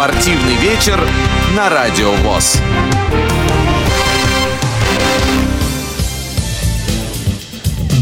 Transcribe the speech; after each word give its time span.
Спортивный 0.00 0.54
вечер 0.54 0.98
на 1.54 1.68
Радио 1.68 2.12
ВОЗ. 2.12 2.58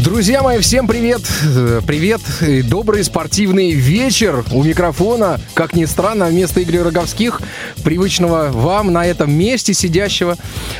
Друзья 0.09 0.41
мои, 0.41 0.57
всем 0.57 0.87
привет! 0.87 1.21
Э, 1.55 1.81
Привет 1.85 2.21
и 2.41 2.63
добрый 2.63 3.03
спортивный 3.03 3.73
вечер 3.73 4.43
у 4.51 4.63
микрофона. 4.63 5.39
Как 5.53 5.73
ни 5.73 5.85
странно, 5.85 6.25
вместо 6.25 6.63
Игоря 6.63 6.85
Роговских, 6.85 7.39
привычного 7.83 8.49
вам 8.51 8.91
на 8.91 9.05
этом 9.05 9.31
месте 9.31 9.75
сидящего, 9.75 10.35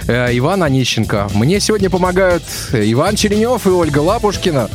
э, 0.07 0.36
Ивана 0.36 0.66
Онищенко. 0.66 1.30
Мне 1.36 1.59
сегодня 1.59 1.91
помогают 1.91 2.41
Иван 2.73 3.16
Черенев 3.16 3.68
и 3.68 3.70
Ольга 3.70 4.00
Лапушкина. 4.00 4.68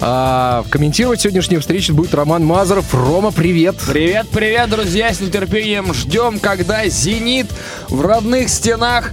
А 0.00 0.64
комментировать 0.70 1.20
сегодняшнюю 1.20 1.60
встречу 1.60 1.94
будет 1.94 2.14
Роман 2.14 2.44
Мазаров. 2.44 2.92
Рома, 2.92 3.30
привет! 3.30 3.76
Привет, 3.86 4.26
привет, 4.28 4.70
друзья! 4.70 5.14
С 5.14 5.20
нетерпением 5.20 5.94
ждем, 5.94 6.40
когда 6.40 6.84
«Зенит» 6.88 7.46
в 7.88 8.04
родных 8.04 8.48
стенах 8.48 9.12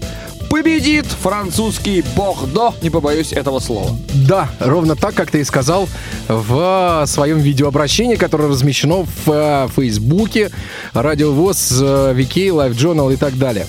победит 0.52 1.06
французский 1.06 2.04
Бордо, 2.14 2.74
не 2.82 2.90
побоюсь 2.90 3.32
этого 3.32 3.60
слова. 3.60 3.98
Да, 4.28 4.50
ровно 4.60 4.98
так, 4.98 5.16
как 5.16 5.32
ты 5.32 5.40
и 5.40 5.44
сказал 5.46 5.88
в 6.28 7.06
своем 7.08 7.40
видеообращении, 7.40 8.16
которое 8.16 8.50
размещено 8.50 9.06
в 9.06 9.32
э, 9.32 9.68
Фейсбуке, 9.74 10.52
Радио 10.94 11.32
ВОЗ, 11.32 11.80
э, 11.82 12.14
Вики, 12.14 12.50
Live 12.50 12.74
Journal 12.74 13.14
и 13.14 13.16
так 13.16 13.38
далее. 13.38 13.66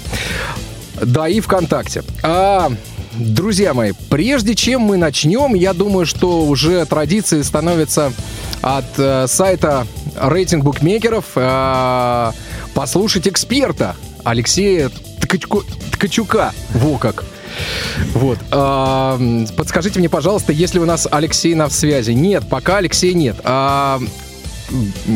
Да, 1.00 1.28
и 1.28 1.38
ВКонтакте. 1.38 2.02
А, 2.24 2.72
друзья 3.14 3.74
мои, 3.74 3.92
прежде 4.10 4.56
чем 4.56 4.82
мы 4.82 4.96
начнем, 4.96 5.54
я 5.54 5.74
думаю, 5.74 6.04
что 6.04 6.42
уже 6.42 6.84
традиции 6.86 7.42
становятся 7.42 8.12
от 8.60 8.98
э, 8.98 9.26
сайта 9.28 9.86
рейтинг 10.20 10.64
букмекеров 10.64 11.26
э, 11.36 12.32
послушать 12.74 13.28
эксперта 13.28 13.94
Алексея 14.24 14.90
Ткачко- 15.20 15.64
Ткачука. 15.92 16.52
Во 16.74 16.98
как. 16.98 17.24
Вот. 18.14 18.38
А, 18.50 19.18
подскажите 19.56 19.98
мне, 19.98 20.08
пожалуйста, 20.08 20.52
если 20.52 20.78
у 20.78 20.84
нас 20.84 21.06
Алексей 21.10 21.54
на 21.54 21.68
связи. 21.68 22.12
Нет, 22.12 22.44
пока 22.48 22.78
Алексей 22.78 23.14
нет. 23.14 23.36
А, 23.44 24.00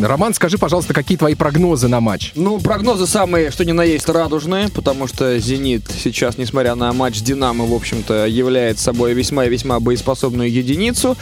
Роман, 0.02 0.34
скажи, 0.34 0.58
пожалуйста, 0.58 0.94
какие 0.94 1.16
твои 1.16 1.34
прогнозы 1.34 1.88
на 1.88 2.00
матч? 2.00 2.32
Ну, 2.34 2.58
прогнозы 2.60 3.06
самые, 3.06 3.50
что 3.50 3.64
ни 3.64 3.72
на 3.72 3.82
есть, 3.82 4.08
радужные, 4.08 4.68
потому 4.68 5.06
что 5.06 5.38
«Зенит» 5.38 5.82
сейчас, 6.02 6.38
несмотря 6.38 6.74
на 6.74 6.92
матч 6.92 7.20
«Динамо», 7.20 7.64
в 7.64 7.72
общем-то, 7.72 8.26
является 8.26 8.84
собой 8.84 9.14
весьма 9.14 9.46
и 9.46 9.48
весьма 9.48 9.80
боеспособную 9.80 10.52
единицу. 10.52 11.16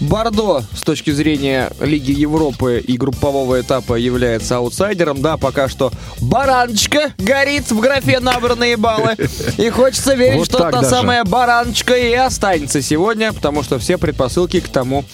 Бордо, 0.00 0.62
с 0.74 0.82
точки 0.82 1.10
зрения 1.10 1.70
Лиги 1.80 2.12
Европы 2.12 2.82
и 2.86 2.96
группового 2.96 3.60
этапа, 3.60 3.94
является 3.94 4.56
аутсайдером. 4.56 5.20
Да, 5.20 5.36
пока 5.36 5.68
что 5.68 5.92
бараночка 6.20 7.12
горит 7.18 7.70
в 7.70 7.80
графе 7.80 8.20
набранные 8.20 8.76
баллы. 8.76 9.16
И 9.58 9.68
хочется 9.70 10.14
верить, 10.14 10.38
Вот 10.38 10.46
что 10.46 10.58
та 10.58 10.70
даже. 10.70 10.88
самая 10.88 11.24
бараночка 11.24 11.94
и 11.94 12.12
останется 12.12 12.82
сегодня, 12.82 13.32
потому 13.32 13.62
что 13.62 13.78
все 13.78 13.98
предпосылки 13.98 14.60
к 14.60 14.68
тому 14.68 15.04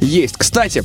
есть. 0.00 0.34
Кстати, 0.36 0.84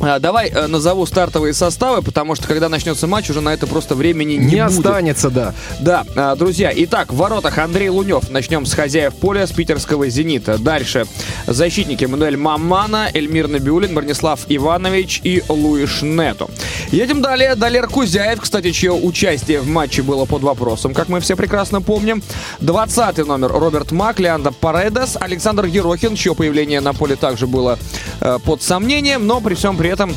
Давай 0.00 0.48
э, 0.48 0.66
назову 0.66 1.04
стартовые 1.04 1.52
составы, 1.52 2.00
потому 2.00 2.34
что 2.34 2.48
когда 2.48 2.68
начнется 2.70 3.06
матч, 3.06 3.28
уже 3.28 3.42
на 3.42 3.52
это 3.52 3.66
просто 3.66 3.94
времени 3.94 4.34
не, 4.34 4.46
Не, 4.46 4.64
будет. 4.66 4.78
останется, 4.78 5.28
да. 5.30 5.54
Да, 5.80 6.04
а, 6.16 6.34
друзья, 6.36 6.72
итак, 6.74 7.12
в 7.12 7.16
воротах 7.16 7.58
Андрей 7.58 7.90
Лунев. 7.90 8.30
Начнем 8.30 8.64
с 8.64 8.72
хозяев 8.72 9.14
поля, 9.14 9.46
с 9.46 9.52
питерского 9.52 10.08
«Зенита». 10.08 10.56
Дальше 10.56 11.06
защитники 11.46 12.06
Мануэль 12.06 12.38
Мамана, 12.38 13.10
Эльмир 13.12 13.48
Набиулин, 13.48 13.94
Бронислав 13.94 14.40
Иванович 14.48 15.20
и 15.22 15.42
Луиш 15.48 16.00
Нету. 16.00 16.50
Едем 16.92 17.20
далее. 17.20 17.54
Далер 17.54 17.86
Кузяев, 17.86 18.40
кстати, 18.40 18.70
чье 18.70 18.92
участие 18.92 19.60
в 19.60 19.68
матче 19.68 20.02
было 20.02 20.24
под 20.24 20.42
вопросом, 20.42 20.94
как 20.94 21.08
мы 21.08 21.20
все 21.20 21.36
прекрасно 21.36 21.82
помним. 21.82 22.22
20 22.60 23.18
номер 23.26 23.52
Роберт 23.52 23.92
Мак, 23.92 24.18
Леандо 24.18 24.52
Паредес, 24.52 25.18
Александр 25.20 25.66
Ерохин, 25.66 26.14
чье 26.14 26.34
появление 26.34 26.80
на 26.80 26.94
поле 26.94 27.16
также 27.16 27.46
было 27.46 27.78
э, 28.20 28.38
под 28.44 28.62
сомнением, 28.62 29.26
но 29.26 29.40
при 29.40 29.54
всем 29.54 29.76
при 29.76 29.89
этом 29.90 30.14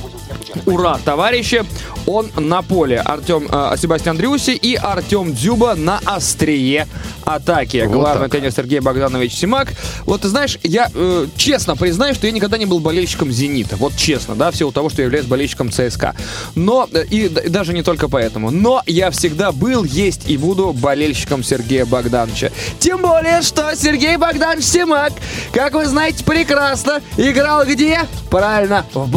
Ура, 0.65 0.99
товарищи! 1.03 1.65
Он 2.05 2.29
на 2.35 2.61
поле. 2.61 2.99
Артем 2.99 3.47
э, 3.49 3.75
Себастьян 3.77 4.17
Дрюси 4.17 4.51
и 4.51 4.75
Артем 4.75 5.33
Дзюба 5.33 5.73
на 5.75 5.99
острие 6.05 6.87
атаки. 7.23 7.83
Вот 7.87 7.93
Главный 7.93 8.23
так. 8.25 8.31
тренер 8.33 8.51
Сергей 8.51 8.79
Богданович 8.81 9.33
Симак. 9.33 9.69
Вот 10.05 10.21
ты 10.21 10.27
знаешь, 10.27 10.59
я 10.63 10.89
э, 10.93 11.27
честно 11.37 11.75
признаю, 11.77 12.13
что 12.13 12.27
я 12.27 12.33
никогда 12.33 12.57
не 12.57 12.65
был 12.65 12.79
болельщиком 12.79 13.31
«Зенита». 13.31 13.77
Вот 13.77 13.95
честно, 13.95 14.35
да, 14.35 14.51
в 14.51 14.55
силу 14.55 14.71
того, 14.73 14.89
что 14.89 15.01
я 15.01 15.05
являюсь 15.05 15.25
болельщиком 15.25 15.71
ЦСКА. 15.71 16.13
Но, 16.55 16.89
э, 16.91 17.05
и, 17.09 17.29
д- 17.29 17.49
даже 17.49 17.73
не 17.73 17.81
только 17.81 18.09
поэтому. 18.09 18.51
Но 18.51 18.83
я 18.85 19.09
всегда 19.11 19.51
был, 19.53 19.85
есть 19.85 20.29
и 20.29 20.37
буду 20.37 20.73
болельщиком 20.73 21.41
Сергея 21.43 21.85
Богдановича. 21.85 22.51
Тем 22.79 23.01
более, 23.01 23.41
что 23.41 23.73
Сергей 23.75 24.17
Богданович 24.17 24.65
Симак, 24.65 25.13
как 25.53 25.73
вы 25.73 25.85
знаете 25.85 26.23
прекрасно, 26.23 27.01
играл 27.17 27.65
где? 27.65 28.01
Правильно, 28.29 28.85
в 28.93 29.07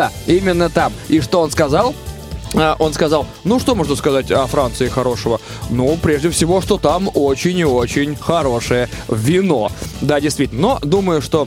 Бордо. 0.00 0.12
Именно 0.26 0.70
там. 0.70 0.92
И 1.08 1.20
что 1.20 1.40
он 1.40 1.50
сказал? 1.50 1.94
А, 2.54 2.74
Он 2.78 2.92
сказал, 2.92 3.26
ну 3.44 3.60
что 3.60 3.74
можно 3.74 3.94
сказать 3.94 4.30
о 4.32 4.46
Франции 4.46 4.88
хорошего? 4.88 5.40
Ну, 5.70 5.96
прежде 6.02 6.30
всего, 6.30 6.60
что 6.60 6.78
там 6.78 7.08
очень 7.14 7.58
и 7.58 7.64
очень 7.64 8.16
хорошее 8.16 8.88
вино. 9.08 9.70
Да, 10.00 10.20
действительно. 10.20 10.60
Но 10.60 10.78
думаю, 10.82 11.22
что 11.22 11.46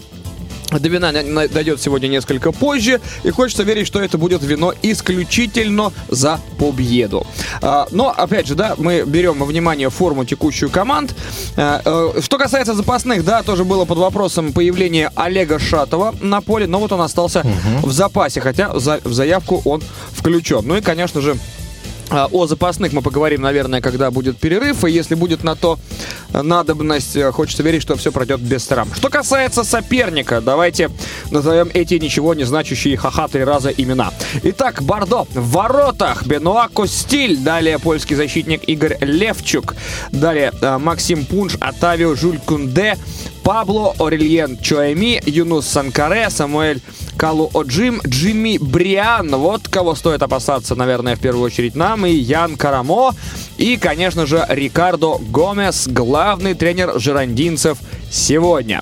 до 0.72 0.90
вина 0.90 1.12
на- 1.12 1.24
на- 1.24 1.47
дойдет 1.47 1.81
сегодня 1.81 2.07
несколько 2.07 2.51
позже, 2.51 3.00
и 3.24 3.29
хочется 3.29 3.63
верить, 3.63 3.88
что 3.88 4.01
это 4.01 4.18
будет 4.18 4.44
вино 4.44 4.74
исключительно 4.81 5.91
за 6.09 6.40
победу. 6.57 7.25
А, 7.62 7.88
но, 7.91 8.09
опять 8.09 8.47
же, 8.47 8.56
да, 8.56 8.75
мы 8.78 9.03
берем 9.06 9.38
во 9.40 9.46
внимание 9.46 9.90
форму 9.90 10.25
текущую 10.25 10.69
команд. 10.69 11.16
А, 11.56 11.81
э, 11.84 12.22
что 12.22 12.38
касается 12.38 12.73
запасных, 12.73 13.23
да, 13.23 13.44
тоже 13.44 13.63
было 13.63 13.85
под 13.85 13.97
вопросом 13.97 14.53
появление 14.53 15.12
Олега 15.16 15.59
Шатова 15.59 16.16
на 16.22 16.41
поле, 16.41 16.68
но 16.68 16.79
вот 16.79 16.91
он 16.91 17.02
остался 17.02 17.46
в 17.81 17.91
запасе, 17.91 18.41
хотя 18.41 18.69
в 18.73 19.13
заявку 19.13 19.62
он 19.66 19.81
включен. 20.12 20.62
Ну 20.66 20.78
и, 20.78 20.81
конечно 20.81 21.22
же, 21.22 21.38
О 22.13 22.46
запасных 22.47 22.94
мы 22.94 23.01
поговорим, 23.01 23.41
наверное, 23.41 23.81
когда 23.81 24.12
будет 24.12 24.38
перерыв. 24.38 24.85
И 24.85 24.91
если 24.91 25.16
будет 25.16 25.44
на 25.44 25.56
то 25.56 25.79
э, 26.31 26.41
надобность, 26.41 27.16
э, 27.16 27.31
хочется 27.31 27.63
верить, 27.63 27.81
что 27.81 27.96
все 27.96 28.12
пройдет 28.12 28.40
без 28.40 28.66
травм. 28.66 28.94
Что 28.94 29.09
касается 29.09 29.63
соперника, 29.63 30.40
давайте 30.40 30.91
назовем 31.31 31.69
эти 31.73 31.96
ничего 31.96 32.34
не 32.34 32.44
значащие 32.44 32.97
ха-ха 32.97 33.28
три 33.28 33.44
раза 33.44 33.69
имена. 33.69 34.12
Итак, 34.44 34.84
Бордо 34.84 35.28
в 35.34 35.52
воротах. 35.52 36.25
Бенуа 36.28 36.68
Костиль. 36.68 37.38
Далее 37.38 37.79
польский 37.79 38.16
защитник 38.16 38.63
Игорь 38.68 38.97
Левчук. 39.02 39.75
Далее 40.12 40.52
э, 40.62 40.78
Максим 40.78 41.25
Пунш, 41.25 41.56
Атавио 41.59 42.16
Жуль 42.16 42.40
Кунде. 42.40 42.97
Пабло 43.44 43.94
Орельен 44.00 44.57
Чуэми, 44.57 45.22
Юнус 45.25 45.68
Санкаре, 45.68 46.29
Самуэль 46.29 46.81
Калу 47.18 47.50
Оджим, 47.53 48.01
Джимми 48.06 48.57
Бриан. 48.59 49.35
Вот 49.35 49.68
кого 49.68 49.96
стоит 49.96 50.22
опасаться, 50.22 50.75
наверное, 50.75 51.16
в 51.16 51.19
первую 51.19 51.46
очередь 51.46 51.75
нам. 51.75 52.06
И 52.06 52.12
Ян 52.12 52.56
Карамо. 52.56 53.13
И, 53.57 53.78
конечно 53.78 54.25
же, 54.25 54.46
Рикардо 54.50 55.18
Гомес, 55.29 55.88
главный 55.88 56.53
тренер 56.53 57.00
жирандинцев 57.00 57.78
сегодня. 58.12 58.81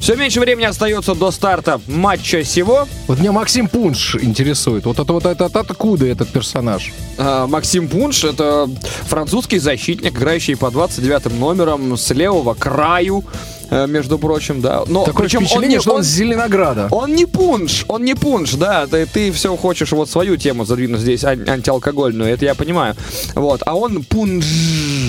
Все 0.00 0.16
меньше 0.16 0.40
времени 0.40 0.64
остается 0.64 1.14
до 1.14 1.30
старта 1.30 1.78
матча 1.86 2.42
сего. 2.42 2.88
Вот 3.06 3.18
меня 3.20 3.32
Максим 3.32 3.68
Пунш 3.68 4.16
интересует. 4.16 4.86
Вот 4.86 4.98
это 4.98 5.12
вот 5.12 5.26
это, 5.26 5.44
это 5.44 5.60
откуда 5.60 6.06
этот 6.06 6.30
персонаж? 6.30 6.90
А, 7.18 7.46
Максим 7.46 7.86
Пунш— 7.86 8.24
это 8.24 8.66
французский 9.06 9.58
защитник, 9.58 10.16
играющий 10.16 10.56
по 10.56 10.70
29 10.70 11.38
номерам 11.38 11.98
с 11.98 12.10
левого 12.12 12.54
краю, 12.54 13.24
между 13.70 14.18
прочим, 14.18 14.60
да. 14.60 14.82
Но 14.86 15.04
Такое 15.04 15.26
причем 15.26 15.40
впечатление, 15.40 15.76
не- 15.78 15.82
что 15.82 15.94
он 15.94 16.02
с 16.02 16.06
Зеленограда. 16.06 16.88
Он 16.90 17.14
не 17.14 17.26
пунш, 17.26 17.84
он 17.88 18.04
не 18.04 18.14
пунш, 18.14 18.54
да, 18.54 18.86
ты, 18.86 19.06
ты 19.06 19.30
все 19.32 19.56
хочешь 19.56 19.92
вот 19.92 20.08
свою 20.10 20.36
тему 20.36 20.64
задвинуть 20.64 21.00
здесь, 21.00 21.24
ан- 21.24 21.48
антиалкогольную, 21.48 22.30
это 22.32 22.44
я 22.44 22.54
понимаю. 22.54 22.96
Вот, 23.34 23.62
а 23.66 23.74
он 23.76 24.02
пунш. 24.04 24.44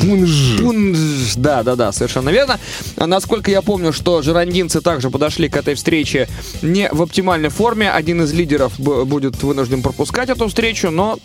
Пунж. 0.02 0.60
Пунш, 0.60 1.36
да, 1.36 1.64
да, 1.64 1.76
да, 1.76 1.92
совершенно 1.92 2.30
верно. 2.30 2.60
А 2.98 3.08
Насколько 3.08 3.52
я 3.52 3.62
помню, 3.62 3.94
что 3.94 4.22
жирандинцы 4.22 4.82
также 4.82 5.10
подошли 5.10 5.50
к 5.50 5.58
этой 5.58 5.76
встрече 5.76 6.28
не 6.62 6.90
в 6.92 7.02
оптимальной 7.02 7.50
форме. 7.50 7.92
Один 7.92 8.22
из 8.24 8.32
лидеров 8.34 8.74
будет 8.80 9.42
вынужден 9.44 9.82
пропускать 9.82 10.30
эту 10.30 10.48
встречу, 10.48 10.92
но 10.92 11.20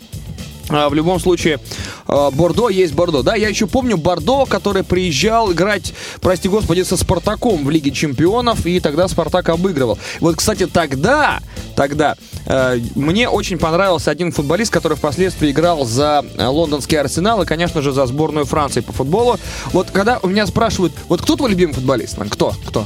В 0.69 0.93
любом 0.93 1.19
случае, 1.19 1.59
а, 2.07 2.29
Бордо 2.31 2.67
есть 2.69 2.93
Бордо. 2.93 3.23
Да, 3.23 3.35
я 3.35 3.47
еще 3.47 3.67
помню 3.67 3.97
Бордо, 3.97 4.45
который 4.45 4.83
приезжал 4.83 5.51
играть, 5.53 5.93
прости 6.21 6.49
господи, 6.49 6.81
со 6.83 6.97
Спартаком 6.97 7.63
в 7.63 7.69
Лиге 7.69 7.91
Чемпионов, 7.91 8.65
и 8.65 8.79
тогда 8.79 9.07
Спартак 9.07 9.49
обыгрывал. 9.49 9.97
Вот, 10.19 10.35
кстати, 10.35 10.67
тогда, 10.67 11.39
тогда 11.75 12.15
э, 12.45 12.79
мне 12.95 13.29
очень 13.29 13.57
понравился 13.57 14.11
один 14.11 14.31
футболист, 14.31 14.71
который 14.71 14.97
впоследствии 14.97 15.51
играл 15.51 15.85
за 15.85 16.25
э, 16.37 16.45
лондонский 16.45 16.99
Арсенал 16.99 17.41
и, 17.43 17.45
конечно 17.45 17.81
же, 17.81 17.93
за 17.93 18.05
сборную 18.05 18.45
Франции 18.45 18.81
по 18.81 18.91
футболу. 18.91 19.39
Вот 19.71 19.91
когда 19.91 20.19
у 20.21 20.27
меня 20.27 20.45
спрашивают, 20.47 20.93
вот 21.07 21.21
кто 21.21 21.35
твой 21.37 21.51
любимый 21.51 21.73
футболист? 21.73 22.17
Кто? 22.29 22.53
Кто? 22.65 22.85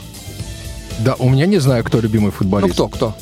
Да, 1.00 1.16
у 1.18 1.30
меня 1.30 1.48
не 1.48 1.57
знаю, 1.57 1.83
кто 1.83 2.00
любимый 2.00 2.25
Ну 2.28 2.31
футболист. 2.31 2.74
кто? 2.74 2.88
Кто? 2.88 3.16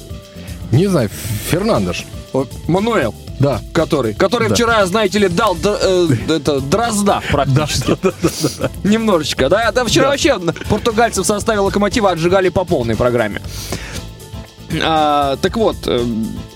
Не 0.72 0.88
знаю, 0.88 1.10
Фернандеш. 1.50 2.06
Вот, 2.34 2.52
Мануэл. 2.68 3.16
Да. 3.39 3.62
Который, 3.74 4.13
который 4.13 4.50
Да. 4.50 4.56
вчера, 4.56 4.86
знаете 4.86 5.19
ли, 5.19 5.30
дал 5.30 5.57
э, 5.63 6.07
это, 6.27 6.59
дрозда 6.59 7.21
практически. 7.31 7.97
Немножечко, 8.86 9.50
да? 9.50 9.71
Да 9.71 9.86
вчера 9.86 10.09
вообще 10.09 10.38
португальцев 10.69 11.24
в 11.24 11.27
составе 11.27 11.59
локомотива 11.59 12.12
отжигали 12.12 12.50
по 12.50 12.65
полной 12.65 12.95
программе. 12.95 13.41
А, 14.83 15.36
так 15.38 15.57
вот, 15.57 15.77
э, 15.88 16.06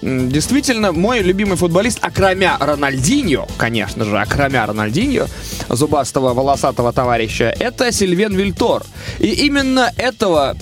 действительно, 0.01 0.91
мой 0.91 1.21
любимый 1.21 1.57
футболист, 1.57 1.97
окромя 2.01 2.57
Рональдиньо, 2.59 3.47
конечно 3.57 4.05
же, 4.05 4.19
окромя 4.19 4.67
Рональдиньо, 4.67 5.25
зубастого 5.69 6.33
волосатого 6.33 6.93
товарища, 6.93 7.45
это 7.45 7.91
Сильвен 7.91 8.35
Вильтор. 8.35 8.83
И 9.17 9.27
именно 9.47 9.91
этого 9.97 10.55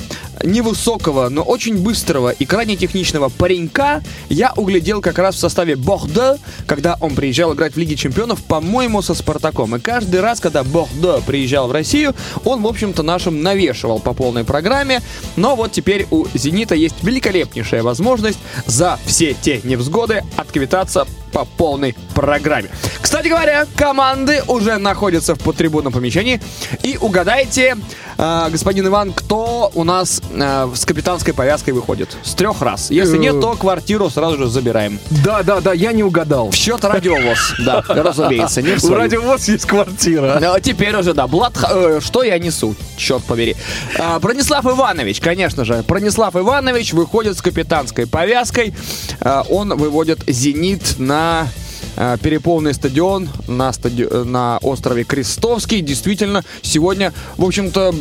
невысокого, 0.44 1.30
но 1.30 1.44
очень 1.44 1.78
быстрого 1.78 2.30
и 2.30 2.46
крайне 2.46 2.76
техничного 2.76 3.30
паренька 3.30 4.04
я 4.30 4.54
углядел 4.56 5.02
как 5.02 5.18
раз 5.20 5.36
в 5.36 5.40
составе 5.40 5.76
Бордо, 5.76 6.38
когда 6.68 6.98
он 7.00 7.16
приезжал 7.16 7.54
играть 7.54 7.74
в 7.74 7.78
Лиге 7.78 7.96
Чемпионов, 7.96 8.44
по-моему, 8.44 9.02
со 9.02 9.14
Спартаком. 9.14 9.76
И 9.76 9.80
каждый 9.80 10.22
раз, 10.22 10.40
когда 10.40 10.64
Бордо 10.64 11.22
приезжал 11.26 11.68
в 11.68 11.72
Россию, 11.72 12.16
он, 12.46 12.62
в 12.62 12.68
общем-то, 12.68 13.04
нашим 13.04 13.42
навешивал 13.42 14.00
по 14.00 14.14
полной 14.14 14.44
программе. 14.44 15.02
Но 15.36 15.56
вот 15.56 15.72
теперь 15.72 16.08
у 16.12 16.26
«Зенита» 16.34 16.76
есть 16.76 16.96
великолепнейшая 17.04 17.84
возможность 17.84 18.40
за 18.66 19.00
все 19.06 19.34
те 19.34 19.62
невзгоды 19.64 20.24
отквитаться 20.38 21.06
по 21.32 21.46
полной 21.46 21.96
программе. 22.14 22.70
Кстати 23.02 23.28
говоря, 23.28 23.66
команды 23.76 24.44
уже 24.48 24.78
находятся 24.78 25.36
в 25.36 25.40
подтрибунном 25.40 25.92
помещении. 25.92 26.40
И 26.84 26.98
угадайте, 27.00 27.78
э, 28.18 28.48
господин 28.52 28.88
Иван, 28.88 29.14
кто 29.14 29.72
у 29.74 29.84
нас 29.84 30.22
э, 30.32 30.70
с 30.74 30.86
капитанской 30.86 31.34
повязкой 31.34 31.72
выходит? 31.72 32.16
С 32.24 32.34
трех 32.34 32.62
раз. 32.62 32.92
Если 32.92 33.18
нет, 33.18 33.40
то 33.40 33.54
квартиру 33.54 34.10
сразу 34.10 34.38
же 34.38 34.48
забираем. 34.48 35.00
Да, 35.24 35.44
да, 35.44 35.62
да, 35.62 35.74
я 35.74 35.92
не 35.94 36.04
угадал. 36.04 36.52
В 36.52 36.56
счет 36.56 36.84
радиовоз. 36.84 37.56
Да, 37.62 37.84
разумеется, 37.88 38.62
не 38.62 38.74
У 38.84 38.94
радиовоз 38.94 39.48
есть 39.48 39.66
квартира. 39.66 40.40
Ну, 40.42 40.60
теперь 40.60 40.96
уже, 40.96 41.14
да, 41.14 41.28
Блад, 41.28 41.54
э, 41.70 42.00
что 42.02 42.24
я 42.24 42.38
несу, 42.40 42.76
черт 42.98 43.24
побери. 43.24 43.56
А, 44.00 44.20
Бронислав 44.20 44.66
Иванович, 44.66 45.22
конечно 45.22 45.64
же, 45.64 45.84
Бронислав 45.88 46.36
Иванович 46.36 46.94
выходит 46.94 47.38
с 47.38 47.42
капитанской 47.42 48.08
повязкой. 48.08 48.74
А, 49.20 49.44
он 49.50 49.78
выводит 49.78 50.20
«Зенит» 50.28 50.96
на 50.98 51.21
а, 51.24 51.48
переполненный 51.96 52.74
стадион 52.74 53.30
на, 53.48 53.72
стади... 53.74 54.08
э, 54.10 54.24
на 54.24 54.58
острове 54.60 55.04
Крестовский. 55.04 55.82
Действительно, 55.82 56.44
сегодня, 56.62 57.14
в 57.38 57.44
общем-то, 57.46 57.94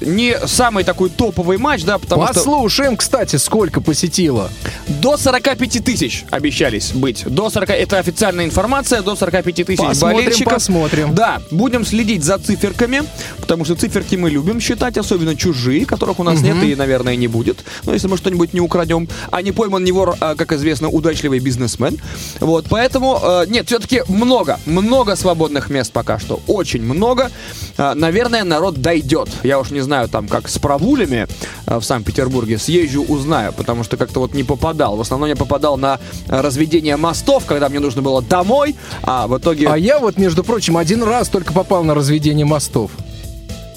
не 0.00 0.36
самый 0.46 0.84
такой 0.84 1.10
топовый 1.10 1.58
матч, 1.58 1.84
да, 1.84 1.98
потому 1.98 2.24
что 2.26 2.34
Послушаем, 2.34 2.96
кстати, 2.96 3.36
сколько 3.36 3.80
посетило. 3.80 4.50
до 4.88 5.16
45 5.16 5.84
тысяч 5.84 6.24
обещались 6.30 6.92
быть. 6.92 7.24
До 7.26 7.50
40, 7.50 7.70
это 7.70 7.98
официальная 7.98 8.44
информация, 8.44 9.02
до 9.02 9.16
45 9.16 9.66
тысяч 9.66 9.78
Посмотрим, 9.78 10.16
болельщиков. 10.16 10.52
посмотрим. 10.52 11.14
Да, 11.14 11.40
будем 11.50 11.84
следить 11.84 12.24
за 12.24 12.38
циферками, 12.38 13.02
потому 13.40 13.64
что 13.64 13.74
циферки 13.74 14.16
мы 14.16 14.30
любим 14.30 14.60
считать, 14.60 14.96
особенно 14.98 15.34
чужие, 15.36 15.86
которых 15.86 16.20
у 16.20 16.22
нас 16.22 16.40
нет 16.40 16.62
и, 16.62 16.74
наверное, 16.74 17.16
не 17.16 17.28
будет. 17.28 17.64
Но 17.84 17.92
если 17.94 18.08
мы 18.08 18.16
что-нибудь 18.16 18.52
не 18.52 18.60
украдем. 18.60 19.08
А 19.30 19.42
не 19.42 19.52
пойман 19.52 19.84
не 19.84 19.92
вор, 19.92 20.16
а, 20.20 20.34
как 20.34 20.52
известно, 20.52 20.88
удачливый 20.88 21.38
бизнесмен. 21.38 21.98
Вот, 22.40 22.65
поэтому, 22.68 23.18
э, 23.22 23.44
нет, 23.48 23.66
все-таки 23.66 24.02
много, 24.08 24.58
много 24.66 25.16
свободных 25.16 25.70
мест 25.70 25.92
пока 25.92 26.18
что. 26.18 26.40
Очень 26.46 26.82
много. 26.82 27.30
А, 27.76 27.94
наверное, 27.94 28.44
народ 28.44 28.80
дойдет. 28.80 29.28
Я 29.42 29.58
уж 29.58 29.70
не 29.70 29.80
знаю, 29.80 30.08
там, 30.08 30.28
как 30.28 30.48
с 30.48 30.58
правулями 30.58 31.26
э, 31.66 31.78
в 31.78 31.84
Санкт-Петербурге. 31.84 32.58
Съезжу, 32.58 33.02
узнаю, 33.02 33.52
потому 33.52 33.84
что 33.84 33.96
как-то 33.96 34.20
вот 34.20 34.34
не 34.34 34.44
попадал. 34.44 34.96
В 34.96 35.00
основном 35.00 35.28
я 35.28 35.36
попадал 35.36 35.76
на 35.76 35.98
э, 36.28 36.40
разведение 36.40 36.96
мостов, 36.96 37.44
когда 37.46 37.68
мне 37.68 37.80
нужно 37.80 38.02
было 38.02 38.22
домой, 38.22 38.76
а 39.02 39.26
в 39.26 39.38
итоге... 39.38 39.68
А 39.68 39.76
я 39.76 39.98
вот, 39.98 40.18
между 40.18 40.44
прочим, 40.44 40.76
один 40.76 41.02
раз 41.02 41.28
только 41.28 41.52
попал 41.52 41.84
на 41.84 41.94
разведение 41.94 42.46
мостов. 42.46 42.90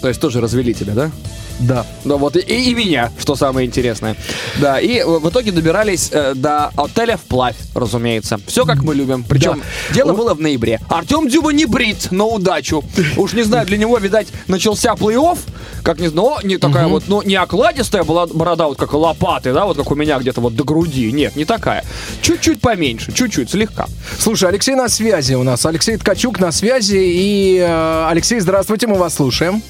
То 0.01 0.07
есть 0.07 0.21
тоже 0.21 0.39
развели 0.39 0.74
тебя, 0.74 0.94
да? 0.94 1.12
Да. 1.59 1.85
Ну 2.06 2.17
вот 2.17 2.35
и, 2.35 2.39
и 2.39 2.73
меня, 2.73 3.11
что 3.17 3.35
самое 3.35 3.67
интересное. 3.67 4.15
Да, 4.59 4.79
и 4.79 5.03
в 5.03 5.29
итоге 5.29 5.51
добирались 5.51 6.09
э, 6.11 6.33
до 6.35 6.71
отеля 6.77 7.17
вплавь, 7.17 7.56
разумеется. 7.73 8.39
Все 8.47 8.65
как 8.65 8.83
мы 8.83 8.95
любим. 8.95 9.23
Причем 9.23 9.63
дело 9.94 10.13
было 10.13 10.33
в 10.33 10.41
ноябре. 10.41 10.79
Артем 10.89 11.27
Дюба 11.27 11.51
не 11.51 11.65
брит 11.65 12.11
на 12.11 12.25
удачу. 12.25 12.83
Уж 13.17 13.33
не 13.33 13.44
знаю, 13.44 13.65
для 13.65 13.77
него, 13.77 13.97
видать, 13.97 14.27
начался 14.47 14.94
плей-офф, 14.94 15.39
как 15.83 16.00
не 16.00 16.07
знаю, 16.07 16.19
но 16.19 16.39
не 16.44 16.57
такая 16.57 16.88
вот, 16.88 17.06
ну, 17.07 17.21
не 17.21 17.35
окладистая 17.35 18.03
была 18.03 18.27
борода, 18.27 18.67
вот 18.67 18.77
как 18.77 18.94
лопаты, 18.94 19.53
да, 19.53 19.65
вот 19.65 19.77
как 19.77 19.89
у 19.89 19.95
меня 19.95 20.19
где-то 20.19 20.41
вот 20.41 20.53
до 20.53 20.65
груди. 20.65 21.09
Нет, 21.13 21.38
не 21.38 21.45
такая. 21.45 21.85
Чуть-чуть 22.21 22.59
поменьше, 22.59 23.13
чуть-чуть, 23.13 23.50
слегка. 23.50 23.88
Слушай, 24.17 24.50
Алексей 24.50 24.75
на 24.75 24.89
связи 24.89 25.35
у 25.35 25.44
нас. 25.44 25.65
Алексей 25.65 25.95
Ткачук 25.95 26.39
на 26.39 26.51
связи. 26.51 26.97
И, 26.97 27.57
э, 27.57 28.07
Алексей, 28.09 28.41
здравствуйте, 28.41 28.88
мы 28.88 28.95
вас 28.95 29.15
слушаем. 29.15 29.63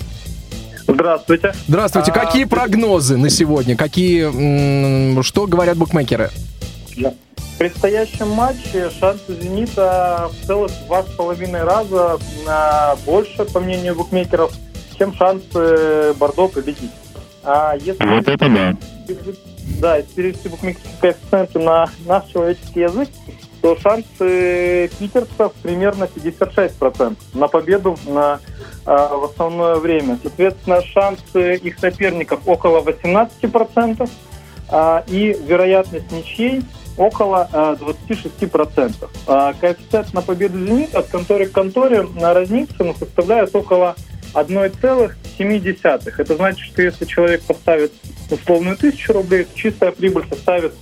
Здравствуйте. 0.93 1.53
Здравствуйте. 1.67 2.11
А, 2.11 2.13
Какие 2.13 2.45
прогнозы 2.45 3.17
на 3.17 3.29
сегодня? 3.29 3.75
Какие, 3.77 5.15
м, 5.15 5.23
что 5.23 5.45
говорят 5.47 5.77
букмекеры? 5.77 6.29
В 6.97 7.57
предстоящем 7.59 8.29
матче 8.29 8.89
шансы 8.99 9.35
«Зенита» 9.41 10.29
в 10.31 10.45
целых 10.47 10.71
два 10.87 11.03
с 11.03 11.07
половиной 11.07 11.63
раза 11.63 12.17
а, 12.47 12.95
больше, 13.05 13.43
по 13.45 13.59
мнению 13.59 13.95
букмекеров, 13.95 14.53
чем 14.97 15.13
шансы 15.13 16.13
«Бордо» 16.13 16.47
победить. 16.47 16.91
А 17.43 17.75
если 17.75 18.03
Вот 18.05 18.27
это 18.27 18.49
да. 18.49 18.75
да, 19.81 19.97
если 19.97 20.11
перевести 20.13 20.49
букмекерские 20.49 20.93
коэффициенты 21.01 21.59
на 21.59 21.89
наш 22.05 22.25
человеческий 22.31 22.81
язык, 22.81 23.09
то 23.61 23.77
шансы 23.77 24.89
питерцев 24.99 25.53
примерно 25.61 26.05
56% 26.05 27.17
на 27.33 27.47
победу 27.47 27.97
на, 28.07 28.39
а, 28.85 29.15
в 29.15 29.25
основное 29.25 29.75
время. 29.75 30.17
Соответственно, 30.21 30.81
шансы 30.81 31.55
их 31.55 31.79
соперников 31.79 32.41
около 32.45 32.81
18%, 32.81 34.09
а, 34.69 35.03
и 35.07 35.35
вероятность 35.45 36.11
ничьей 36.11 36.63
около 36.97 37.49
а, 37.51 37.75
26%. 37.75 39.09
А, 39.27 39.53
коэффициент 39.53 40.13
на 40.13 40.21
победу 40.21 40.57
«Зенита» 40.59 40.99
от 40.99 41.07
конторы 41.07 41.47
к 41.47 41.51
конторе 41.53 42.03
на 42.03 42.33
разнится, 42.33 42.83
но 42.83 42.93
составляет 42.93 43.55
около 43.55 43.95
1,7. 44.33 46.13
Это 46.17 46.35
значит, 46.35 46.65
что 46.65 46.81
если 46.81 47.05
человек 47.05 47.41
поставит 47.43 47.93
условную 48.29 48.77
тысячу 48.77 49.13
рублей, 49.13 49.47
чистая 49.55 49.91
прибыль 49.91 50.25
составит 50.29 50.73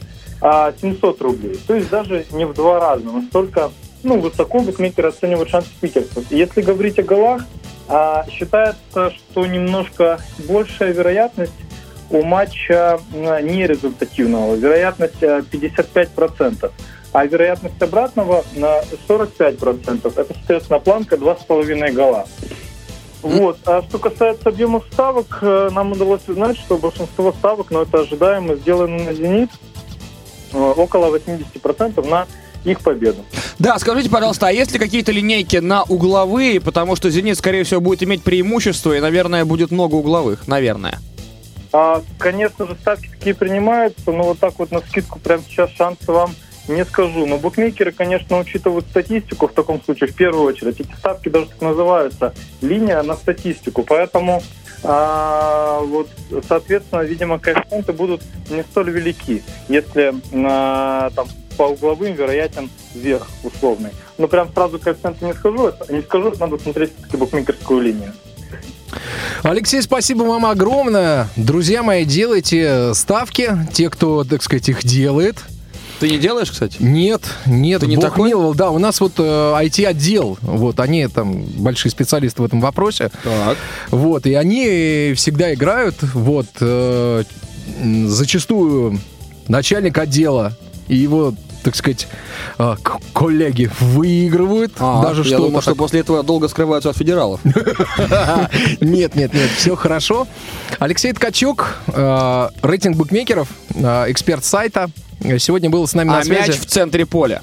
а, 0.41 0.73
700 0.79 1.21
рублей. 1.21 1.59
То 1.67 1.75
есть 1.75 1.89
даже 1.89 2.25
не 2.31 2.45
в 2.45 2.53
два 2.53 2.79
раза. 2.79 3.05
Настолько 3.05 3.71
ну, 4.03 4.19
высоко 4.19 4.59
букмекеры 4.59 5.09
оценивают 5.09 5.49
шансы 5.49 5.69
питерцев. 5.79 6.25
Если 6.31 6.61
говорить 6.61 6.99
о 6.99 7.03
голах, 7.03 7.43
а, 7.87 8.25
считается, 8.29 9.11
что 9.11 9.45
немножко 9.45 10.19
большая 10.47 10.93
вероятность 10.93 11.53
у 12.09 12.23
матча 12.23 12.99
нерезультативного. 13.13 14.55
Вероятность 14.55 15.21
а, 15.23 15.39
55%. 15.39 16.71
А 17.13 17.25
вероятность 17.25 17.81
обратного 17.81 18.43
на 18.55 18.81
45%. 19.07 20.07
Это, 20.07 20.33
соответственно, 20.33 20.79
планка 20.79 21.15
2,5 21.15 21.91
гола. 21.93 22.27
Вот. 23.21 23.57
А 23.65 23.81
что 23.81 23.97
касается 23.97 24.49
объемов 24.49 24.85
ставок, 24.91 25.39
э, 25.41 25.69
нам 25.71 25.93
удалось 25.93 26.27
узнать, 26.27 26.57
что 26.57 26.77
большинство 26.77 27.31
ставок, 27.31 27.71
но 27.71 27.81
это 27.81 28.01
ожидаемо, 28.01 28.55
сделаны 28.55 29.03
на 29.03 29.13
«Зенит», 29.13 29.49
э, 29.49 29.76
около 30.53 31.15
80% 31.15 32.07
на 32.07 32.27
их 32.63 32.81
победу. 32.81 33.23
Да, 33.59 33.77
скажите, 33.79 34.09
пожалуйста, 34.09 34.47
а 34.47 34.51
есть 34.51 34.71
ли 34.71 34.79
какие-то 34.79 35.11
линейки 35.11 35.57
на 35.57 35.83
угловые? 35.83 36.59
Потому 36.59 36.95
что 36.95 37.09
«Зенит», 37.09 37.37
скорее 37.37 37.63
всего, 37.63 37.79
будет 37.79 38.03
иметь 38.03 38.23
преимущество, 38.23 38.93
и, 38.93 38.99
наверное, 38.99 39.45
будет 39.45 39.71
много 39.71 39.95
угловых. 39.95 40.47
Наверное. 40.47 40.99
А, 41.73 42.01
конечно 42.17 42.65
же, 42.65 42.75
ставки 42.75 43.09
такие 43.09 43.35
принимаются, 43.35 44.11
но 44.11 44.23
вот 44.23 44.39
так 44.39 44.53
вот 44.57 44.71
на 44.71 44.79
скидку 44.79 45.19
прямо 45.19 45.43
сейчас 45.47 45.69
шансы 45.71 46.11
вам 46.11 46.33
не 46.67 46.83
скажу. 46.85 47.25
Но 47.25 47.37
букмекеры, 47.37 47.91
конечно, 47.91 48.39
учитывают 48.39 48.85
статистику 48.87 49.47
в 49.47 49.53
таком 49.53 49.81
случае 49.83 50.09
в 50.09 50.15
первую 50.15 50.45
очередь. 50.45 50.79
Эти 50.79 50.93
ставки 50.97 51.29
даже 51.29 51.47
так 51.47 51.61
называются 51.61 52.33
линия 52.61 53.01
на 53.03 53.15
статистику. 53.15 53.83
Поэтому 53.83 54.41
а, 54.83 55.79
вот, 55.81 56.09
соответственно, 56.47 57.01
видимо, 57.01 57.39
коэффициенты 57.39 57.93
будут 57.93 58.21
не 58.49 58.63
столь 58.63 58.91
велики, 58.91 59.43
если 59.67 60.13
а, 60.45 61.09
там 61.11 61.27
по 61.57 61.63
угловым 61.63 62.13
вероятен 62.13 62.69
вверх 62.93 63.27
условный. 63.43 63.91
Но 64.17 64.27
прям 64.27 64.51
сразу 64.53 64.79
коэффициенты 64.79 65.25
не 65.25 65.33
скажу, 65.33 65.71
не 65.89 66.01
скажу, 66.01 66.33
надо 66.39 66.57
смотреть 66.59 66.91
все-таки 66.93 67.17
букмекерскую 67.17 67.81
линию. 67.81 68.13
Алексей, 69.43 69.81
спасибо 69.81 70.23
вам 70.23 70.45
огромное. 70.45 71.27
Друзья 71.35 71.83
мои, 71.83 72.05
делайте 72.05 72.93
ставки. 72.93 73.51
Те, 73.73 73.89
кто, 73.89 74.23
так 74.23 74.43
сказать, 74.43 74.69
их 74.69 74.83
делает. 74.83 75.43
Ты 75.99 76.09
не 76.09 76.19
делаешь, 76.19 76.51
кстати? 76.51 76.77
Нет, 76.79 77.23
нет, 77.45 77.81
Ты 77.81 77.87
не 77.87 77.95
Бог 77.95 78.05
такой? 78.05 78.29
миловал. 78.29 78.53
Да, 78.53 78.69
у 78.69 78.77
нас 78.77 78.99
вот 78.99 79.13
э, 79.17 79.21
IT-отдел, 79.23 80.37
вот, 80.41 80.79
они 80.79 81.07
там 81.07 81.43
большие 81.57 81.91
специалисты 81.91 82.41
в 82.41 82.45
этом 82.45 82.61
вопросе. 82.61 83.09
Так. 83.23 83.57
Вот, 83.89 84.25
и 84.25 84.33
они 84.33 85.13
всегда 85.15 85.53
играют, 85.53 85.95
вот, 86.13 86.47
э, 86.59 87.23
зачастую 88.05 88.99
начальник 89.47 89.97
отдела 89.97 90.55
и 90.87 90.95
его 90.95 91.33
так 91.63 91.75
сказать, 91.75 92.07
э, 92.59 92.75
коллеги 93.13 93.69
выигрывают. 93.81 94.71
А, 94.79 95.01
даже 95.01 95.23
я 95.23 95.27
что-то 95.27 95.43
думал, 95.47 95.61
что 95.61 95.71
так. 95.71 95.79
после 95.79 95.99
этого 95.99 96.23
долго 96.23 96.47
скрываются 96.47 96.89
от 96.91 96.97
федералов. 96.97 97.41
Нет, 98.79 99.15
нет, 99.15 99.33
нет, 99.33 99.49
все 99.57 99.75
хорошо. 99.75 100.27
Алексей 100.79 101.11
Ткачук, 101.11 101.79
э, 101.87 102.49
рейтинг 102.61 102.95
букмекеров, 102.95 103.49
э, 103.75 104.05
эксперт 104.07 104.45
сайта, 104.45 104.89
сегодня 105.39 105.69
был 105.69 105.87
с 105.87 105.93
нами 105.93 106.09
на 106.09 106.19
А 106.19 106.23
связи. 106.23 106.49
мяч 106.49 106.59
в 106.59 106.65
центре 106.65 107.05
поля. 107.05 107.41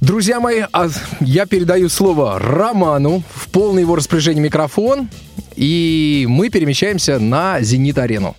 Друзья 0.00 0.40
мои, 0.40 0.62
а 0.72 0.88
я 1.20 1.46
передаю 1.46 1.88
слово 1.88 2.38
Роману 2.38 3.22
в 3.34 3.48
полное 3.48 3.82
его 3.82 3.96
распоряжение 3.96 4.42
микрофон, 4.42 5.08
и 5.56 6.26
мы 6.28 6.50
перемещаемся 6.50 7.18
на 7.18 7.60
«Зенит-арену». 7.60 8.36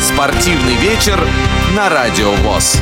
Спортивный 0.00 0.74
вечер 0.76 1.18
на 1.76 1.88
Радио 1.88 2.32
ВОЗ. 2.32 2.78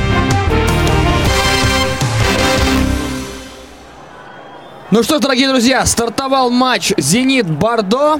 Ну 4.91 5.03
что 5.03 5.17
ж, 5.17 5.21
дорогие 5.21 5.47
друзья, 5.47 5.85
стартовал 5.85 6.49
матч 6.49 6.91
«Зенит-Бордо». 6.97 8.19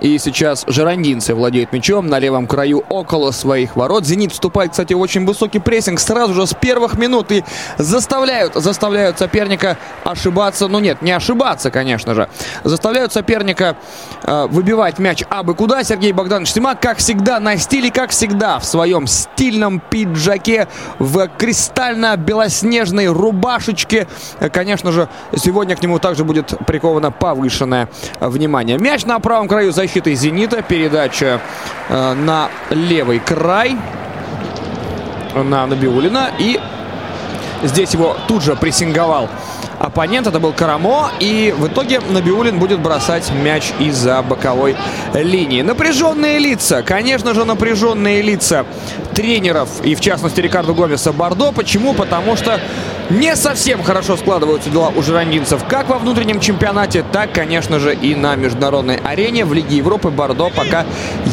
И 0.00 0.16
сейчас 0.18 0.64
жерандинцы 0.68 1.34
владеют 1.34 1.72
мячом 1.72 2.06
на 2.06 2.20
левом 2.20 2.46
краю 2.46 2.84
около 2.88 3.32
своих 3.32 3.74
ворот. 3.74 4.06
«Зенит» 4.06 4.32
вступает, 4.32 4.70
кстати, 4.70 4.92
в 4.92 5.00
очень 5.00 5.26
высокий 5.26 5.58
прессинг 5.58 5.98
сразу 5.98 6.34
же 6.34 6.46
с 6.46 6.54
первых 6.54 6.96
минут 6.96 7.32
и 7.32 7.44
заставляют, 7.78 8.54
заставляют 8.54 9.18
соперника 9.18 9.76
ошибаться. 10.04 10.68
Ну 10.68 10.78
нет, 10.78 11.02
не 11.02 11.10
ошибаться, 11.10 11.72
конечно 11.72 12.14
же. 12.14 12.28
Заставляют 12.62 13.12
соперника 13.12 13.76
э, 14.22 14.46
выбивать 14.48 15.00
мяч 15.00 15.24
абы 15.28 15.54
куда. 15.54 15.82
Сергей 15.82 16.12
Богданович 16.12 16.52
Симак, 16.52 16.80
как 16.80 16.98
всегда, 16.98 17.40
на 17.40 17.56
стиле, 17.56 17.90
как 17.90 18.10
всегда, 18.10 18.60
в 18.60 18.64
своем 18.64 19.08
стильном 19.08 19.80
пиджаке, 19.80 20.68
в 21.00 21.28
кристально-белоснежной 21.38 23.06
рубашечке. 23.08 24.06
Конечно 24.52 24.92
же, 24.92 25.08
сегодня 25.36 25.74
к 25.74 25.82
нему 25.82 25.98
также 25.98 26.22
будет 26.22 26.54
приковано 26.66 27.10
повышенное 27.10 27.88
внимание. 28.20 28.78
Мяч 28.78 29.04
на 29.04 29.18
правом 29.18 29.48
краю 29.48 29.72
защиты 29.72 29.87
«Зенита». 30.14 30.62
Передача 30.62 31.40
э, 31.88 32.14
на 32.14 32.50
левый 32.70 33.18
край 33.18 33.76
на 35.34 35.66
Набиулина. 35.66 36.30
И 36.38 36.60
здесь 37.62 37.92
его 37.92 38.16
тут 38.26 38.42
же 38.42 38.56
прессинговал 38.56 39.28
оппонент. 39.78 40.26
Это 40.26 40.40
был 40.40 40.52
Карамо. 40.52 41.10
И 41.20 41.54
в 41.56 41.66
итоге 41.68 42.00
Набиулин 42.00 42.58
будет 42.58 42.80
бросать 42.80 43.30
мяч 43.30 43.72
из-за 43.78 44.22
боковой 44.22 44.76
линии. 45.14 45.62
Напряженные 45.62 46.38
лица. 46.38 46.82
Конечно 46.82 47.34
же, 47.34 47.44
напряженные 47.44 48.22
лица 48.22 48.66
тренеров. 49.14 49.68
И 49.82 49.94
в 49.94 50.00
частности 50.00 50.40
Рикардо 50.40 50.72
Гомеса 50.72 51.12
Бордо. 51.12 51.52
Почему? 51.52 51.94
Потому 51.94 52.36
что 52.36 52.60
не 53.10 53.34
совсем 53.36 53.82
хорошо 53.82 54.16
складываются 54.16 54.68
дела 54.68 54.92
у 54.94 55.02
жирандинцев 55.02 55.64
как 55.66 55.88
во 55.88 55.98
внутреннем 55.98 56.40
чемпионате, 56.40 57.02
так, 57.10 57.32
конечно 57.32 57.78
же, 57.78 57.94
и 57.94 58.14
на 58.14 58.36
международной 58.36 58.96
арене. 58.96 59.46
В 59.46 59.54
Лиге 59.54 59.78
Европы 59.78 60.10
Бордо 60.10 60.50
пока 60.50 60.84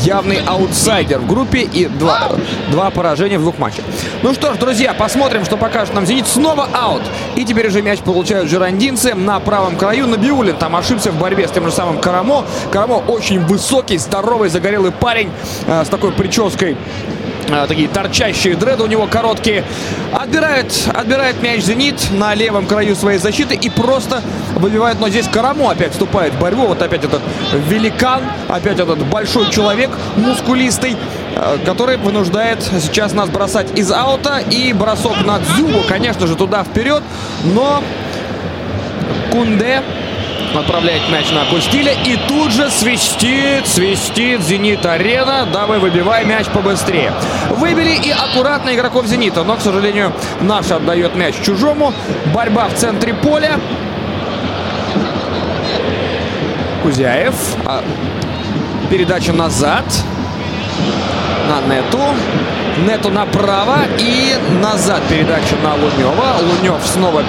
явный 0.03 0.39
аутсайдер 0.45 1.19
в 1.19 1.27
группе 1.27 1.59
и 1.59 1.87
два, 1.87 2.31
два 2.71 2.91
поражения 2.91 3.37
в 3.37 3.41
двух 3.41 3.57
матчах. 3.57 3.83
Ну 4.23 4.33
что 4.33 4.53
ж, 4.53 4.57
друзья, 4.57 4.93
посмотрим, 4.93 5.43
что 5.43 5.57
покажет 5.57 5.93
нам 5.93 6.05
«Зенит». 6.05 6.27
Снова 6.27 6.69
аут. 6.73 7.03
И 7.35 7.43
теперь 7.43 7.67
уже 7.67 7.81
мяч 7.81 7.99
получают 8.35 8.49
жирандинцы 8.49 9.15
на 9.15 9.39
правом 9.39 9.77
краю. 9.77 10.07
Набиулин 10.07 10.57
там 10.57 10.75
ошибся 10.75 11.11
в 11.11 11.17
борьбе 11.17 11.47
с 11.47 11.51
тем 11.51 11.65
же 11.65 11.71
самым 11.71 11.99
Карамо. 11.99 12.45
Карамо 12.71 12.95
очень 13.07 13.39
высокий, 13.39 13.97
здоровый, 13.97 14.49
загорелый 14.49 14.91
парень 14.91 15.29
э, 15.67 15.85
с 15.85 15.87
такой 15.87 16.11
прической 16.11 16.75
а, 17.51 17.67
такие 17.67 17.87
торчащие 17.87 18.55
дреды 18.55 18.83
у 18.83 18.87
него 18.87 19.07
короткие. 19.07 19.63
Отбирает, 20.11 20.73
отбирает 20.93 21.41
мяч 21.43 21.61
«Зенит» 21.61 22.11
на 22.11 22.33
левом 22.33 22.65
краю 22.65 22.95
своей 22.95 23.19
защиты 23.19 23.55
и 23.55 23.69
просто 23.69 24.21
выбивает. 24.55 24.99
Но 24.99 25.09
здесь 25.09 25.27
Карамо 25.27 25.71
опять 25.71 25.91
вступает 25.91 26.33
в 26.33 26.39
борьбу. 26.39 26.65
Вот 26.65 26.81
опять 26.81 27.03
этот 27.03 27.21
великан, 27.69 28.23
опять 28.49 28.79
этот 28.79 29.05
большой 29.05 29.49
человек, 29.49 29.91
мускулистый, 30.15 30.97
э, 31.35 31.57
который 31.65 31.97
вынуждает 31.97 32.63
сейчас 32.63 33.13
нас 33.13 33.29
бросать 33.29 33.77
из 33.77 33.91
аута. 33.91 34.39
И 34.39 34.73
бросок 34.73 35.23
на 35.25 35.39
Дзюбу, 35.39 35.83
конечно 35.87 36.25
же, 36.27 36.35
туда 36.35 36.63
вперед. 36.63 37.03
Но 37.43 37.83
Кунде 39.35 39.83
отправляет 40.57 41.09
мяч 41.09 41.29
на 41.31 41.43
Кустиля 41.43 41.91
и 42.05 42.17
тут 42.29 42.53
же 42.53 42.69
свистит, 42.69 43.67
свистит 43.67 44.39
Зенит-арена. 44.39 45.45
Давай 45.51 45.77
выбивай 45.77 46.23
мяч 46.23 46.45
побыстрее. 46.45 47.11
Выбили 47.49 47.95
и 47.95 48.11
аккуратно 48.11 48.73
игроков 48.73 49.07
Зенита, 49.07 49.43
но, 49.43 49.57
к 49.57 49.61
сожалению, 49.61 50.13
наш 50.39 50.71
отдает 50.71 51.15
мяч 51.15 51.35
чужому. 51.43 51.93
Борьба 52.33 52.69
в 52.69 52.75
центре 52.75 53.13
поля. 53.13 53.59
Кузяев. 56.81 57.35
А, 57.65 57.83
передача 58.89 59.33
назад. 59.33 59.83
На 61.49 61.75
Нету. 61.75 61.99
Нету 62.87 63.09
направо 63.09 63.79
и 63.99 64.35
назад 64.61 65.01
передача 65.09 65.55
на 65.61 65.73
Лунева. 65.73 66.37
Лунев 66.41 66.79
снова 66.85 67.23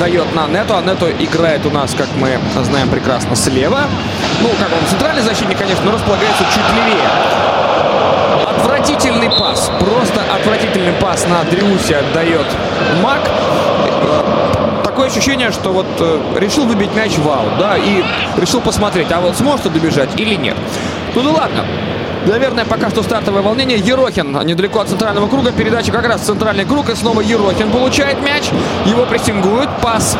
отдает 0.00 0.34
на 0.34 0.46
Нету, 0.46 0.74
а 0.76 0.80
Нету 0.80 1.10
играет 1.10 1.66
у 1.66 1.70
нас, 1.70 1.94
как 1.94 2.08
мы 2.16 2.38
знаем 2.64 2.88
прекрасно, 2.88 3.36
слева. 3.36 3.82
Ну, 4.40 4.48
как 4.58 4.68
он, 4.72 4.86
центральный 4.88 5.20
защитник, 5.20 5.58
конечно, 5.58 5.84
но 5.84 5.92
располагается 5.92 6.42
чуть 6.44 6.74
левее. 6.74 7.06
Отвратительный 8.48 9.28
пас, 9.28 9.70
просто 9.78 10.22
отвратительный 10.34 10.94
пас 10.94 11.26
на 11.28 11.44
Дриусе 11.50 11.96
отдает 11.96 12.46
Мак. 13.02 13.20
Такое 14.84 15.08
ощущение, 15.08 15.50
что 15.52 15.70
вот 15.70 15.86
э, 15.98 16.18
решил 16.38 16.64
выбить 16.64 16.94
мяч 16.94 17.18
в 17.18 17.28
аут, 17.28 17.58
да, 17.58 17.76
и 17.76 18.02
решил 18.38 18.62
посмотреть, 18.62 19.12
а 19.12 19.20
вот 19.20 19.36
сможет 19.36 19.66
он 19.66 19.74
добежать 19.74 20.18
или 20.18 20.34
нет. 20.34 20.56
Ну 21.14 21.22
да 21.22 21.30
ладно, 21.30 21.66
Наверное, 22.26 22.64
пока 22.64 22.90
что 22.90 23.02
стартовое 23.02 23.42
волнение. 23.42 23.78
Ерохин 23.78 24.32
недалеко 24.46 24.80
от 24.80 24.88
центрального 24.88 25.26
круга. 25.28 25.52
Передача 25.52 25.90
как 25.90 26.06
раз 26.06 26.20
в 26.20 26.24
центральный 26.24 26.64
круг. 26.64 26.90
И 26.90 26.94
снова 26.94 27.20
Ерохин 27.20 27.70
получает 27.70 28.20
мяч. 28.22 28.50
Его 28.84 29.06
прессингуют. 29.06 29.70
Пас 29.80 30.18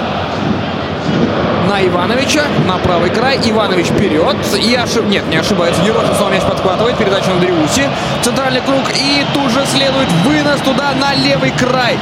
на 1.69 1.87
Ивановича. 1.87 2.43
На 2.67 2.79
правый 2.79 3.11
край. 3.11 3.39
Иванович 3.45 3.87
вперед. 3.87 4.37
И 4.57 4.75
ошиб... 4.75 5.05
Нет, 5.07 5.29
не 5.29 5.37
ошибается. 5.37 5.83
Ерохин 5.83 6.15
снова 6.15 6.31
мяч 6.31 6.43
подхватывает. 6.43 6.97
Передача 6.97 7.31
на 7.31 7.41
Дриуси. 7.41 7.89
Центральный 8.23 8.63
круг. 8.63 8.83
И 8.95 9.25
тут 9.35 9.51
же 9.51 9.65
следует 9.67 10.09
вынос 10.25 10.61
туда 10.61 10.93
на 10.95 11.15
левый 11.15 11.53
край. 11.53 11.99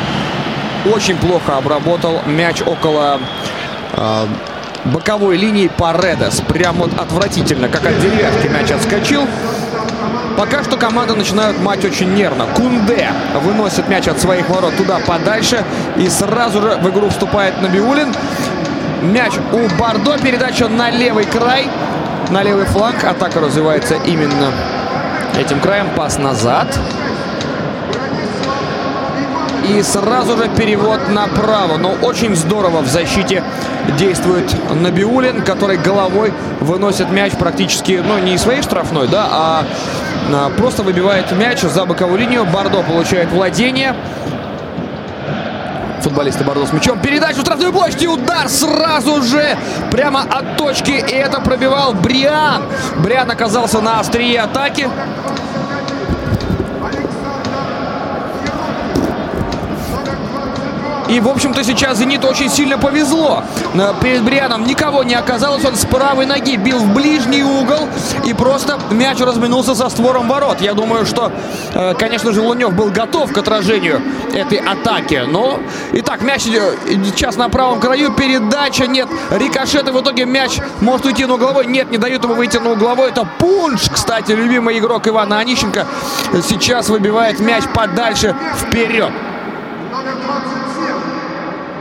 Очень 0.95 1.17
плохо 1.17 1.57
обработал 1.57 2.21
мяч 2.25 2.62
около 2.64 3.19
э, 3.95 4.26
боковой 4.85 5.37
линии 5.37 5.69
Паредес. 5.69 6.40
Прям 6.49 6.76
вот 6.76 6.93
отвратительно, 6.99 7.69
как 7.69 7.85
от 7.85 8.00
деревяшки 8.00 8.47
мяч 8.47 8.71
отскочил. 8.71 9.26
Пока 10.38 10.62
что 10.62 10.76
команды 10.76 11.16
начинают 11.16 11.59
мать 11.59 11.85
очень 11.85 12.14
нервно. 12.14 12.47
Кунде 12.54 13.11
выносит 13.42 13.88
мяч 13.88 14.07
от 14.07 14.21
своих 14.21 14.49
ворот 14.49 14.76
туда 14.76 15.00
подальше. 15.04 15.64
И 15.97 16.09
сразу 16.09 16.62
же 16.62 16.76
в 16.76 16.88
игру 16.90 17.09
вступает 17.09 17.61
Набиулин. 17.61 18.14
Мяч 19.02 19.33
у 19.52 19.76
Бордо. 19.76 20.16
Передача 20.18 20.68
на 20.68 20.90
левый 20.90 21.25
край. 21.25 21.66
На 22.30 22.45
левый 22.45 22.66
фланг. 22.66 23.02
Атака 23.02 23.40
развивается 23.40 23.97
именно 24.07 24.52
этим 25.37 25.59
краем. 25.59 25.88
Пас 25.97 26.18
назад. 26.18 26.68
И 29.68 29.83
сразу 29.83 30.37
же 30.37 30.49
перевод 30.50 31.09
направо. 31.09 31.78
Но 31.78 31.95
очень 32.00 32.37
здорово 32.37 32.83
в 32.83 32.87
защите 32.87 33.42
действует 33.99 34.54
Набиулин, 34.73 35.42
который 35.42 35.78
головой 35.78 36.33
выносит 36.61 37.11
мяч 37.11 37.33
практически, 37.33 38.00
ну, 38.07 38.18
не 38.18 38.35
из 38.35 38.42
своей 38.42 38.62
штрафной, 38.62 39.09
да, 39.09 39.26
а 39.30 39.64
просто 40.56 40.82
выбивает 40.82 41.30
мяч 41.32 41.61
за 41.61 41.85
боковую 41.85 42.18
линию. 42.18 42.44
Бордо 42.44 42.82
получает 42.82 43.30
владение. 43.30 43.94
Футболисты 46.02 46.44
Бордо 46.44 46.66
с 46.66 46.73
мячом. 46.73 47.00
Передача 47.00 47.38
в 47.38 47.40
штрафную 47.40 47.73
площадь 47.73 48.02
и 48.02 48.08
удар 48.08 48.49
сразу 48.49 49.23
же 49.23 49.56
прямо 49.90 50.23
от 50.23 50.56
точки. 50.56 50.92
И 50.92 51.14
это 51.14 51.40
пробивал 51.40 51.92
Бриан. 51.92 52.62
Бриан 52.99 53.30
оказался 53.30 53.80
на 53.80 54.00
острие 54.00 54.40
атаки. 54.40 54.88
И, 61.08 61.20
в 61.20 61.28
общем-то, 61.28 61.64
сейчас 61.64 61.98
«Зениту» 61.98 62.28
очень 62.28 62.50
сильно 62.50 62.76
повезло. 62.76 63.42
Перед 64.02 64.22
Брианом 64.24 64.66
никого 64.66 65.02
не 65.02 65.14
оказалось. 65.14 65.64
Он 65.64 65.74
с 65.74 65.84
правой 65.86 66.26
ноги 66.26 66.56
бил 66.56 66.78
в 66.78 66.92
ближний 66.94 67.42
угол. 67.42 67.88
И 68.24 68.34
просто 68.34 68.78
мяч 68.90 69.18
разминулся 69.20 69.74
со 69.74 69.88
створом 69.88 70.28
ворот. 70.28 70.60
Я 70.60 70.74
думаю, 70.74 71.06
что, 71.06 71.32
э, 71.74 71.94
конечно 71.94 72.32
же, 72.32 72.42
Лунев 72.42 72.74
был 72.74 72.90
готов 72.90 73.32
к 73.32 73.38
отражению 73.38 74.02
этой 74.34 74.58
атаки. 74.58 75.24
Но, 75.26 75.60
итак, 75.92 76.20
мяч 76.22 76.42
сейчас 76.42 77.36
на 77.36 77.48
правом 77.48 77.80
краю. 77.80 78.12
Передача 78.12 78.86
нет. 78.86 79.08
Рикошет. 79.30 79.88
И 79.88 79.90
в 79.90 80.00
итоге 80.00 80.26
мяч 80.26 80.58
может 80.80 81.06
уйти 81.06 81.24
на 81.24 81.34
угловой. 81.34 81.66
Нет, 81.66 81.90
не 81.90 81.96
дают 81.96 82.24
ему 82.24 82.34
выйти 82.34 82.58
на 82.58 82.72
угловой. 82.72 83.08
Это 83.08 83.26
Пунш, 83.38 83.88
кстати, 83.90 84.32
любимый 84.32 84.78
игрок 84.78 85.08
Ивана 85.08 85.38
Онищенко. 85.38 85.86
Сейчас 86.46 86.90
выбивает 86.90 87.40
мяч 87.40 87.64
подальше 87.72 88.36
вперед. 88.58 89.10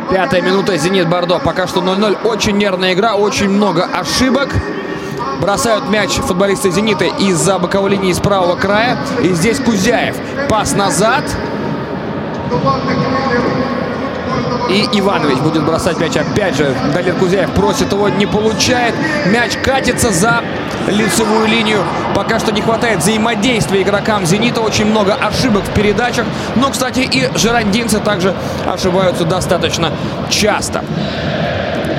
Пятая 0.09 0.41
минута 0.41 0.77
«Зенит 0.77 1.09
Бордо». 1.09 1.37
Пока 1.39 1.67
что 1.67 1.81
0-0. 1.81 2.25
Очень 2.25 2.57
нервная 2.57 2.93
игра, 2.93 3.15
очень 3.15 3.49
много 3.49 3.83
ошибок. 3.83 4.49
Бросают 5.41 5.89
мяч 5.89 6.11
футболисты 6.11 6.71
«Зенита» 6.71 7.05
из-за 7.05 7.59
боковой 7.59 7.91
линии 7.91 8.13
с 8.13 8.19
правого 8.19 8.55
края. 8.55 8.97
И 9.21 9.33
здесь 9.33 9.59
Кузяев. 9.59 10.15
Пас 10.47 10.73
назад. 10.73 11.23
И 14.69 14.87
Иванович 14.93 15.39
будет 15.39 15.65
бросать 15.65 15.99
мяч 15.99 16.15
опять 16.15 16.55
же. 16.55 16.73
Далер 16.93 17.15
Кузяев 17.15 17.51
просит 17.51 17.91
его, 17.91 18.07
не 18.07 18.25
получает. 18.25 18.95
Мяч 19.25 19.57
катится 19.57 20.11
за 20.11 20.41
лицевую 20.87 21.47
линию. 21.47 21.83
Пока 22.15 22.39
что 22.39 22.51
не 22.51 22.61
хватает 22.61 22.99
взаимодействия 22.99 23.81
игрокам 23.81 24.25
«Зенита». 24.25 24.61
Очень 24.61 24.85
много 24.85 25.13
ошибок 25.13 25.63
в 25.63 25.73
передачах. 25.73 26.25
Но, 26.55 26.69
кстати, 26.69 26.99
и 26.99 27.29
жерандинцы 27.37 27.99
также 27.99 28.33
ошибаются 28.65 29.25
достаточно 29.25 29.91
часто. 30.29 30.83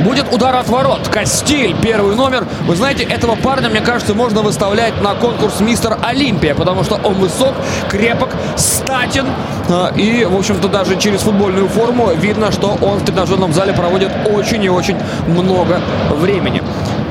Будет 0.04 0.32
удар 0.32 0.54
от 0.54 0.68
ворот. 0.68 1.08
Костиль, 1.08 1.74
первый 1.82 2.14
номер. 2.14 2.46
Вы 2.66 2.76
знаете, 2.76 3.02
этого 3.02 3.34
парня, 3.34 3.68
мне 3.68 3.80
кажется, 3.80 4.14
можно 4.14 4.42
выставлять 4.42 5.00
на 5.02 5.14
конкурс 5.14 5.60
Мистер 5.60 5.98
Олимпия, 6.02 6.54
потому 6.54 6.84
что 6.84 7.00
он 7.02 7.14
высок, 7.14 7.54
крепок, 7.88 8.30
статен. 8.56 9.26
А, 9.68 9.92
и, 9.96 10.24
в 10.24 10.36
общем-то, 10.36 10.68
даже 10.68 10.96
через 10.96 11.22
футбольную 11.22 11.68
форму 11.68 12.10
видно, 12.14 12.52
что 12.52 12.78
он 12.80 12.98
в 12.98 13.04
тренажерном 13.04 13.52
зале 13.52 13.72
проводит 13.72 14.10
очень 14.26 14.62
и 14.62 14.68
очень 14.68 14.96
много 15.26 15.80
времени. 16.10 16.62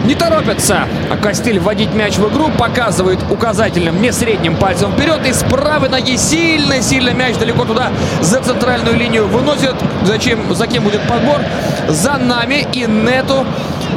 Не 0.05 0.15
торопится 0.15 0.85
Костель 1.21 1.59
вводить 1.59 1.93
мяч 1.93 2.17
в 2.17 2.29
игру. 2.29 2.49
Показывает 2.57 3.19
указательным, 3.29 4.01
не 4.01 4.11
средним 4.11 4.55
пальцем 4.55 4.91
вперед. 4.91 5.25
И 5.27 5.33
с 5.33 5.43
ноги 5.89 6.17
сильно-сильно 6.17 7.11
мяч 7.11 7.35
далеко 7.37 7.65
туда 7.65 7.91
за 8.21 8.41
центральную 8.41 8.95
линию 8.95 9.27
выносит. 9.27 9.75
Зачем, 10.03 10.53
за 10.53 10.67
кем 10.67 10.83
будет 10.83 11.01
подбор? 11.01 11.41
За 11.89 12.17
нами. 12.17 12.67
И 12.73 12.85
Нету 12.85 13.45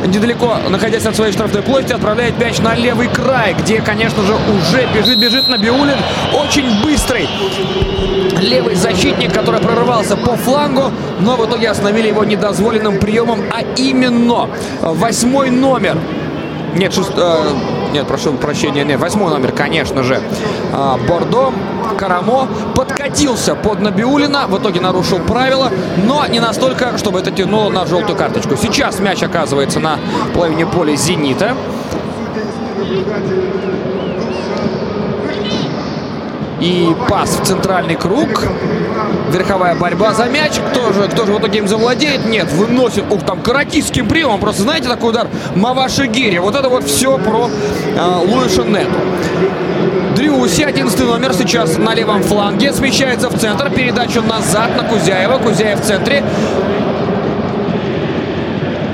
недалеко, 0.07 0.57
находясь 0.69 1.07
от 1.07 1.17
своей 1.17 1.33
штрафной 1.33 1.63
площади, 1.63 1.93
отправляет 1.93 2.39
мяч 2.39 2.59
на 2.59 2.75
левый 2.75 3.09
край, 3.09 3.55
где, 3.55 3.81
конечно 3.81 4.23
же, 4.23 4.35
уже 4.35 4.87
бежит-бежит 4.95 5.49
Набиулин. 5.49 5.97
Очень 6.35 6.83
быстрый 6.83 7.29
левый 8.41 8.75
защитник, 8.75 9.33
который 9.33 9.61
прорывался 9.61 10.17
по 10.17 10.37
флангу, 10.37 10.91
но 11.21 11.37
в 11.37 11.47
итоге 11.47 11.69
остановили 11.69 12.09
его 12.09 12.25
недозволенным 12.25 12.99
приемом, 12.99 13.43
а 13.51 13.63
именно 13.77 14.49
восьмой 14.81 15.51
номер. 15.51 15.99
Нет, 16.75 16.95
шест... 16.95 17.13
э, 17.17 17.37
нет, 17.93 18.07
прошу 18.07 18.33
прощения, 18.35 18.85
нет, 18.85 19.01
восьмой 19.01 19.31
номер, 19.31 19.53
конечно 19.53 20.03
же. 20.05 20.21
Э, 20.73 20.97
Бордо, 21.09 21.53
Карамо 22.01 22.49
подкатился 22.75 23.55
под 23.55 23.81
Набиулина, 23.81 24.47
в 24.47 24.59
итоге 24.59 24.81
нарушил 24.81 25.19
правила, 25.19 25.71
но 26.03 26.27
не 26.27 26.41
настолько, 26.41 26.97
чтобы 26.97 27.21
это 27.21 27.31
тянуло 27.31 27.69
на 27.69 27.85
желтую 27.85 28.17
карточку. 28.17 28.57
Сейчас 28.57 29.01
мяч 29.01 29.23
оказывается 29.23 29.81
на 29.81 29.99
половине 30.35 30.65
поля 30.65 30.97
«Зенита». 30.97 31.55
И 36.59 36.95
пас 37.09 37.39
в 37.39 37.45
центральный 37.45 37.97
круг. 37.97 38.45
Верховая 39.31 39.75
борьба 39.75 40.15
за 40.15 40.25
мяч. 40.25 40.53
Кто 40.71 40.93
же, 40.95 41.07
кто 41.09 41.27
же 41.27 41.33
в 41.33 41.39
итоге 41.39 41.59
им 41.59 41.69
завладеет? 41.69 42.27
Нет, 42.27 42.51
выносит. 42.53 43.05
Ух, 43.11 43.25
там 43.25 43.41
каратистским 43.41 44.09
приемом. 44.09 44.41
Просто 44.41 44.63
знаете 44.63 44.89
такой 44.89 45.11
удар? 45.11 45.29
Маваши 45.55 46.07
Гири. 46.07 46.39
Вот 46.39 46.55
это 46.55 46.69
вот 46.69 46.85
все 46.85 47.17
про 47.17 47.49
э, 47.49 48.17
Луиша 48.27 48.65
Нету. 48.65 48.91
Дрюси, 50.31 50.63
11 50.63 51.01
номер, 51.01 51.35
сейчас 51.35 51.77
на 51.77 51.93
левом 51.93 52.23
фланге. 52.23 52.73
Смещается 52.73 53.29
в 53.29 53.37
центр. 53.37 53.69
Передачу 53.69 54.23
назад 54.23 54.71
на 54.77 54.85
Кузяева. 54.85 55.39
Кузяев 55.39 55.81
в 55.81 55.85
центре. 55.85 56.23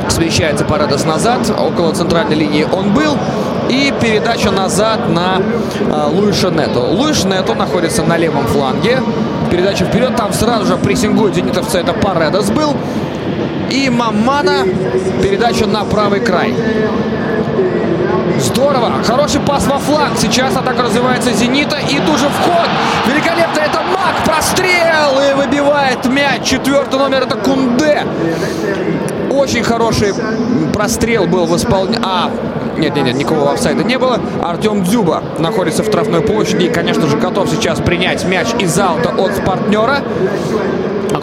Смещается 0.09 0.65
Парадос 0.65 1.05
назад. 1.05 1.41
Около 1.51 1.93
центральной 1.93 2.37
линии 2.37 2.65
он 2.65 2.95
был. 2.95 3.19
И 3.69 3.93
передача 4.01 4.51
назад 4.51 5.11
на 5.11 5.43
э, 5.79 6.09
Луиша 6.11 6.51
Нету. 6.51 6.81
Луиш 6.81 7.25
Нету 7.25 7.55
находится 7.55 8.03
на 8.03 8.17
левом 8.17 8.47
фланге. 8.47 9.03
Передача 9.51 9.85
вперед. 9.85 10.17
Там 10.17 10.33
сразу 10.33 10.65
же 10.65 10.79
прессингует 10.79 11.35
зенитовца. 11.35 11.79
Это 11.79 11.93
Паредос 11.93 12.49
был. 12.49 12.75
И 13.71 13.91
Мамана. 13.91 14.65
Передача 15.23 15.67
на 15.67 15.85
правый 15.85 16.21
край. 16.21 16.55
Здорово. 18.39 19.03
Хороший 19.05 19.41
пас 19.41 19.67
во 19.67 19.79
фланг. 19.79 20.19
Сейчас 20.19 20.57
атака 20.57 20.83
развивается 20.83 21.33
Зенита. 21.33 21.77
И 21.79 21.99
тут 22.01 22.19
же 22.19 22.29
вход. 22.29 22.69
Великолепно. 23.07 23.61
Это 23.61 23.81
Мак. 23.93 24.25
Прострел. 24.25 25.21
И 25.21 25.35
выбивает 25.35 26.05
мяч. 26.07 26.43
Четвертый 26.43 26.99
номер 26.99 27.23
это 27.23 27.37
Кунде. 27.37 28.05
Очень 29.31 29.63
хороший 29.63 30.15
прострел 30.73 31.27
был 31.27 31.47
в 31.47 31.57
исполнении. 31.57 32.01
А, 32.03 32.31
нет, 32.77 32.95
нет, 32.95 33.07
нет, 33.07 33.17
никакого 33.17 33.53
офсайда 33.53 33.85
не 33.85 33.99
было. 33.99 34.21
Артем 34.43 34.83
Дзюба 34.85 35.23
находится 35.39 35.83
в 35.83 35.87
штрафной 35.87 36.21
площади 36.21 36.65
и, 36.65 36.69
конечно 36.69 37.07
же, 37.07 37.17
готов 37.17 37.49
сейчас 37.51 37.81
принять 37.81 38.25
мяч 38.25 38.49
из 38.59 38.79
аута 38.79 39.11
от 39.11 39.45
партнера. 39.45 40.03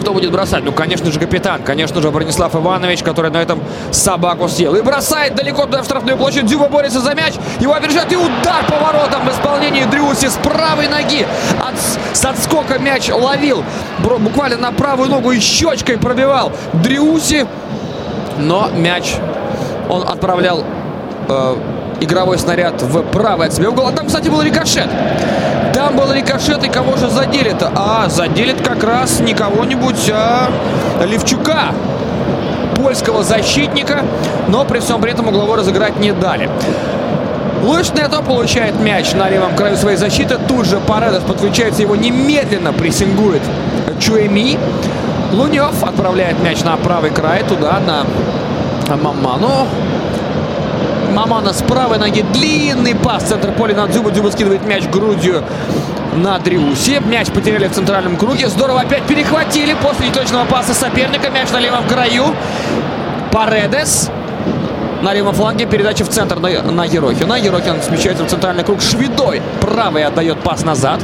Кто 0.04 0.12
будет 0.12 0.30
бросать? 0.32 0.62
Ну, 0.62 0.70
конечно 0.70 1.10
же, 1.10 1.18
капитан. 1.18 1.62
Конечно 1.62 2.02
же, 2.02 2.10
Бронислав 2.10 2.54
Иванович, 2.54 3.02
который 3.02 3.30
на 3.30 3.38
этом 3.38 3.58
собаку 3.90 4.50
съел. 4.50 4.74
И 4.74 4.82
бросает 4.82 5.34
далеко 5.34 5.64
туда 5.64 5.80
в 5.80 5.86
штрафную 5.86 6.18
площадь. 6.18 6.44
Дзюба 6.44 6.68
борется 6.68 7.00
за 7.00 7.14
мяч. 7.14 7.32
Его 7.58 7.72
опережает. 7.72 8.12
И 8.12 8.16
удар 8.16 8.66
по 8.68 8.76
воротам 8.76 9.26
в 9.26 9.32
исполнении 9.32 9.84
Дрюси 9.84 10.28
с 10.28 10.34
правой 10.34 10.88
ноги. 10.88 11.26
От, 11.58 11.80
с 12.14 12.22
отскока 12.22 12.78
мяч 12.78 13.08
ловил. 13.08 13.64
Буквально 14.00 14.58
на 14.58 14.72
правую 14.72 15.08
ногу 15.08 15.32
и 15.32 15.40
щечкой 15.40 15.96
пробивал. 15.96 16.52
Дрюси. 16.74 17.46
Но 18.36 18.68
мяч 18.76 19.14
он 19.88 20.06
отправлял 20.06 20.64
э, 21.30 21.56
игровой 22.02 22.38
снаряд 22.38 22.82
в 22.82 23.04
правый 23.04 23.46
от 23.46 23.54
себя 23.54 23.70
угол. 23.70 23.86
А 23.86 23.92
там, 23.92 24.06
кстати, 24.08 24.28
был 24.28 24.42
рикошет. 24.42 24.90
Там 25.94 26.06
был 26.08 26.12
рикошет, 26.12 26.64
и 26.64 26.68
кого 26.68 26.96
же 26.96 27.08
задели-то? 27.08 27.70
А, 27.76 28.08
заделит 28.08 28.60
как 28.66 28.82
раз 28.82 29.20
не 29.20 29.32
кого-нибудь, 29.32 30.10
а 30.10 30.50
Левчука. 31.06 31.72
Польского 32.74 33.22
защитника. 33.22 34.04
Но 34.48 34.64
при 34.64 34.80
всем 34.80 35.00
при 35.00 35.12
этом 35.12 35.28
угловой 35.28 35.58
разыграть 35.58 36.00
не 36.00 36.12
дали. 36.12 36.50
Луиш 37.62 37.92
Нето 37.92 38.22
получает 38.22 38.80
мяч 38.80 39.12
на 39.12 39.28
левом 39.28 39.54
краю 39.54 39.76
своей 39.76 39.96
защиты. 39.96 40.36
Тут 40.48 40.66
же 40.66 40.80
Паредос 40.80 41.22
подключается, 41.22 41.82
его 41.82 41.94
немедленно 41.94 42.72
прессингует 42.72 43.42
Чуэми. 44.00 44.58
Лунев 45.32 45.84
отправляет 45.84 46.42
мяч 46.42 46.64
на 46.64 46.76
правый 46.76 47.10
край, 47.10 47.44
туда, 47.44 47.78
на 47.78 48.96
Маману. 48.96 49.68
Мамана 51.14 51.52
с 51.52 51.62
правой 51.62 51.98
ноги. 51.98 52.24
Длинный 52.32 52.94
пас. 52.94 53.24
Центр 53.24 53.52
поля 53.52 53.76
на 53.76 53.86
Дзюбу. 53.86 54.10
Дзюба 54.10 54.30
скидывает 54.30 54.66
мяч 54.66 54.88
грудью 54.88 55.44
на 56.16 56.38
Дриусе. 56.40 57.00
Мяч 57.00 57.28
потеряли 57.28 57.68
в 57.68 57.72
центральном 57.72 58.16
круге. 58.16 58.48
Здорово 58.48 58.80
опять 58.80 59.04
перехватили 59.04 59.74
после 59.74 60.08
неточного 60.08 60.44
паса 60.44 60.74
соперника. 60.74 61.30
Мяч 61.30 61.50
на 61.50 61.60
левом 61.60 61.86
краю. 61.86 62.34
Паредес. 63.30 64.10
На 65.02 65.14
левом 65.14 65.34
фланге 65.34 65.66
передача 65.66 66.04
в 66.04 66.08
центр 66.08 66.40
на, 66.40 66.48
на 66.62 66.84
Ерохина. 66.84 67.34
Ерохин 67.34 67.80
смещается 67.80 68.24
в 68.24 68.26
центральный 68.26 68.64
круг. 68.64 68.80
Шведой 68.80 69.40
правый 69.60 70.04
отдает 70.04 70.40
пас 70.40 70.64
назад. 70.64 71.00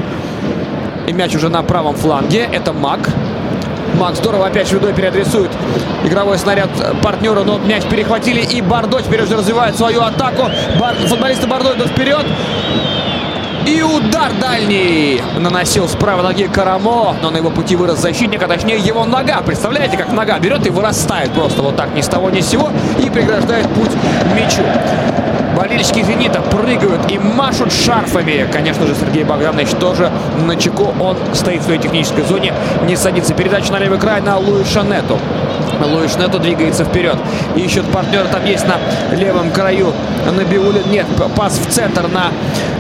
И 1.07 1.12
мяч 1.12 1.37
уже 1.37 1.49
на 1.49 1.62
правом 1.62 1.94
фланге. 1.94 2.49
Это 2.53 2.73
Мак. 2.73 3.09
Макс 4.00 4.18
здорово 4.18 4.46
опять 4.46 4.66
Шведой 4.66 4.94
переадресует 4.94 5.50
игровой 6.04 6.38
снаряд 6.38 6.70
партнеру, 7.02 7.44
но 7.44 7.58
мяч 7.58 7.84
перехватили 7.84 8.40
и 8.40 8.62
Бардо 8.62 9.02
теперь 9.02 9.22
уже 9.22 9.36
развивает 9.36 9.76
свою 9.76 10.00
атаку. 10.00 10.50
Бар... 10.80 10.94
Футболисты 11.06 11.46
Бардо 11.46 11.74
идут 11.74 11.88
вперед. 11.88 12.24
И 13.66 13.82
удар 13.82 14.32
дальний 14.40 15.20
наносил 15.38 15.86
с 15.86 15.92
правой 15.92 16.22
ноги 16.22 16.44
Карамо, 16.44 17.14
но 17.20 17.30
на 17.30 17.36
его 17.36 17.50
пути 17.50 17.76
вырос 17.76 17.98
защитник, 17.98 18.42
а 18.42 18.48
точнее 18.48 18.78
его 18.78 19.04
нога. 19.04 19.42
Представляете, 19.42 19.98
как 19.98 20.10
нога 20.12 20.38
берет 20.38 20.66
и 20.66 20.70
вырастает 20.70 21.30
просто 21.32 21.60
вот 21.60 21.76
так 21.76 21.94
ни 21.94 22.00
с 22.00 22.08
того 22.08 22.30
ни 22.30 22.40
с 22.40 22.48
сего 22.48 22.70
и 23.04 23.10
преграждает 23.10 23.68
путь 23.68 23.92
мячу. 24.34 24.62
Болельщики 25.61 26.03
«Зенита» 26.03 26.40
прыгают 26.40 27.12
и 27.12 27.18
машут 27.18 27.70
шарфами. 27.70 28.49
Конечно 28.51 28.87
же, 28.87 28.94
Сергей 28.94 29.25
Богданович 29.25 29.68
тоже 29.79 30.11
на 30.38 30.57
чеку. 30.57 30.94
Он 30.99 31.18
стоит 31.35 31.61
в 31.61 31.64
своей 31.64 31.79
технической 31.79 32.25
зоне, 32.25 32.55
не 32.87 32.96
садится. 32.96 33.35
Передача 33.35 33.70
на 33.70 33.79
левый 33.79 33.99
край 33.99 34.23
на 34.23 34.38
Луиша 34.38 34.81
Нету. 34.81 35.18
Луиш 35.86 36.16
Нету 36.16 36.38
двигается 36.38 36.84
вперед. 36.84 37.16
Ищет 37.56 37.84
партнера. 37.86 38.26
Там 38.26 38.44
есть 38.44 38.66
на 38.66 38.76
левом 39.14 39.50
краю 39.50 39.92
Набиулин. 40.30 40.90
Нет, 40.90 41.06
пас 41.36 41.58
в 41.58 41.70
центр 41.70 42.08
на 42.08 42.30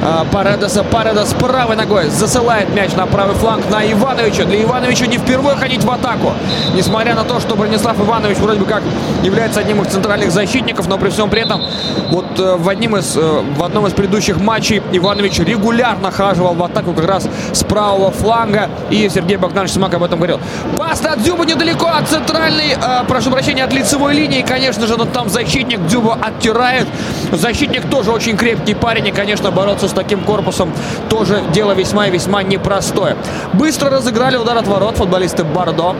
э, 0.02 0.24
Паредоса. 0.32 0.84
Паредос 0.84 1.34
правой 1.34 1.76
ногой 1.76 2.08
засылает 2.08 2.74
мяч 2.74 2.92
на 2.92 3.06
правый 3.06 3.34
фланг 3.34 3.68
на 3.70 3.82
Ивановича. 3.90 4.44
Для 4.44 4.62
Ивановича 4.62 5.06
не 5.06 5.18
впервые 5.18 5.56
ходить 5.56 5.84
в 5.84 5.90
атаку. 5.90 6.32
Несмотря 6.74 7.14
на 7.14 7.24
то, 7.24 7.40
что 7.40 7.56
Бронислав 7.56 7.98
Иванович 7.98 8.38
вроде 8.38 8.60
бы 8.60 8.66
как 8.66 8.82
является 9.22 9.60
одним 9.60 9.82
из 9.82 9.88
центральных 9.88 10.30
защитников, 10.30 10.88
но 10.88 10.98
при 10.98 11.10
всем 11.10 11.30
при 11.30 11.42
этом 11.42 11.62
вот 12.10 12.38
э, 12.38 12.56
в, 12.56 12.68
одним 12.68 12.96
из, 12.96 13.16
э, 13.16 13.20
в 13.20 13.62
одном 13.62 13.86
из 13.86 13.92
предыдущих 13.92 14.38
матчей 14.38 14.82
Иванович 14.92 15.40
регулярно 15.40 16.10
хаживал 16.10 16.54
в 16.54 16.62
атаку 16.62 16.92
как 16.92 17.06
раз 17.06 17.28
с 17.52 17.64
правого 17.64 18.10
фланга. 18.10 18.68
И 18.90 19.08
Сергей 19.08 19.36
Богданович 19.36 19.72
Смак 19.72 19.94
об 19.94 20.02
этом 20.02 20.18
говорил. 20.18 20.40
Пас 20.76 21.04
от 21.04 21.22
Дзюба 21.22 21.44
недалеко 21.44 21.86
от 21.86 22.08
центральной 22.08 22.74
э, 22.90 23.04
прошу 23.06 23.30
прощения, 23.30 23.64
от 23.64 23.72
лицевой 23.72 24.14
линии, 24.14 24.42
конечно 24.42 24.86
же, 24.86 24.96
но 24.96 25.04
там 25.04 25.28
защитник 25.28 25.80
Дзюба 25.86 26.18
оттирает. 26.20 26.86
Защитник 27.32 27.88
тоже 27.88 28.10
очень 28.10 28.36
крепкий 28.36 28.74
парень, 28.74 29.08
и, 29.08 29.12
конечно, 29.12 29.50
бороться 29.50 29.88
с 29.88 29.92
таким 29.92 30.20
корпусом 30.22 30.72
тоже 31.08 31.42
дело 31.52 31.72
весьма 31.72 32.08
и 32.08 32.10
весьма 32.10 32.42
непростое. 32.42 33.16
Быстро 33.52 33.90
разыграли 33.90 34.36
удар 34.36 34.56
от 34.56 34.66
ворот 34.66 34.96
футболисты 34.96 35.44
Бардо. 35.44 35.94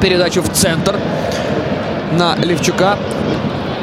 Передачу 0.00 0.42
в 0.42 0.48
центр 0.50 0.96
на 2.12 2.36
Левчука. 2.36 2.96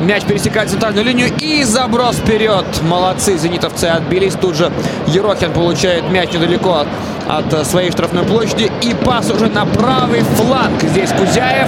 Мяч 0.01 0.23
пересекает 0.23 0.69
центральную 0.69 1.05
линию 1.05 1.29
и 1.37 1.63
заброс 1.63 2.15
вперед. 2.15 2.65
Молодцы, 2.81 3.37
зенитовцы 3.37 3.85
отбились. 3.85 4.33
Тут 4.33 4.55
же 4.55 4.71
Ерохин 5.05 5.53
получает 5.53 6.09
мяч 6.09 6.31
недалеко 6.31 6.85
от, 7.27 7.53
от 7.53 7.67
своей 7.67 7.91
штрафной 7.91 8.23
площади. 8.23 8.71
И 8.81 8.95
пас 8.95 9.29
уже 9.29 9.47
на 9.47 9.65
правый 9.65 10.21
фланг. 10.21 10.81
Здесь 10.81 11.11
Кузяев. 11.11 11.67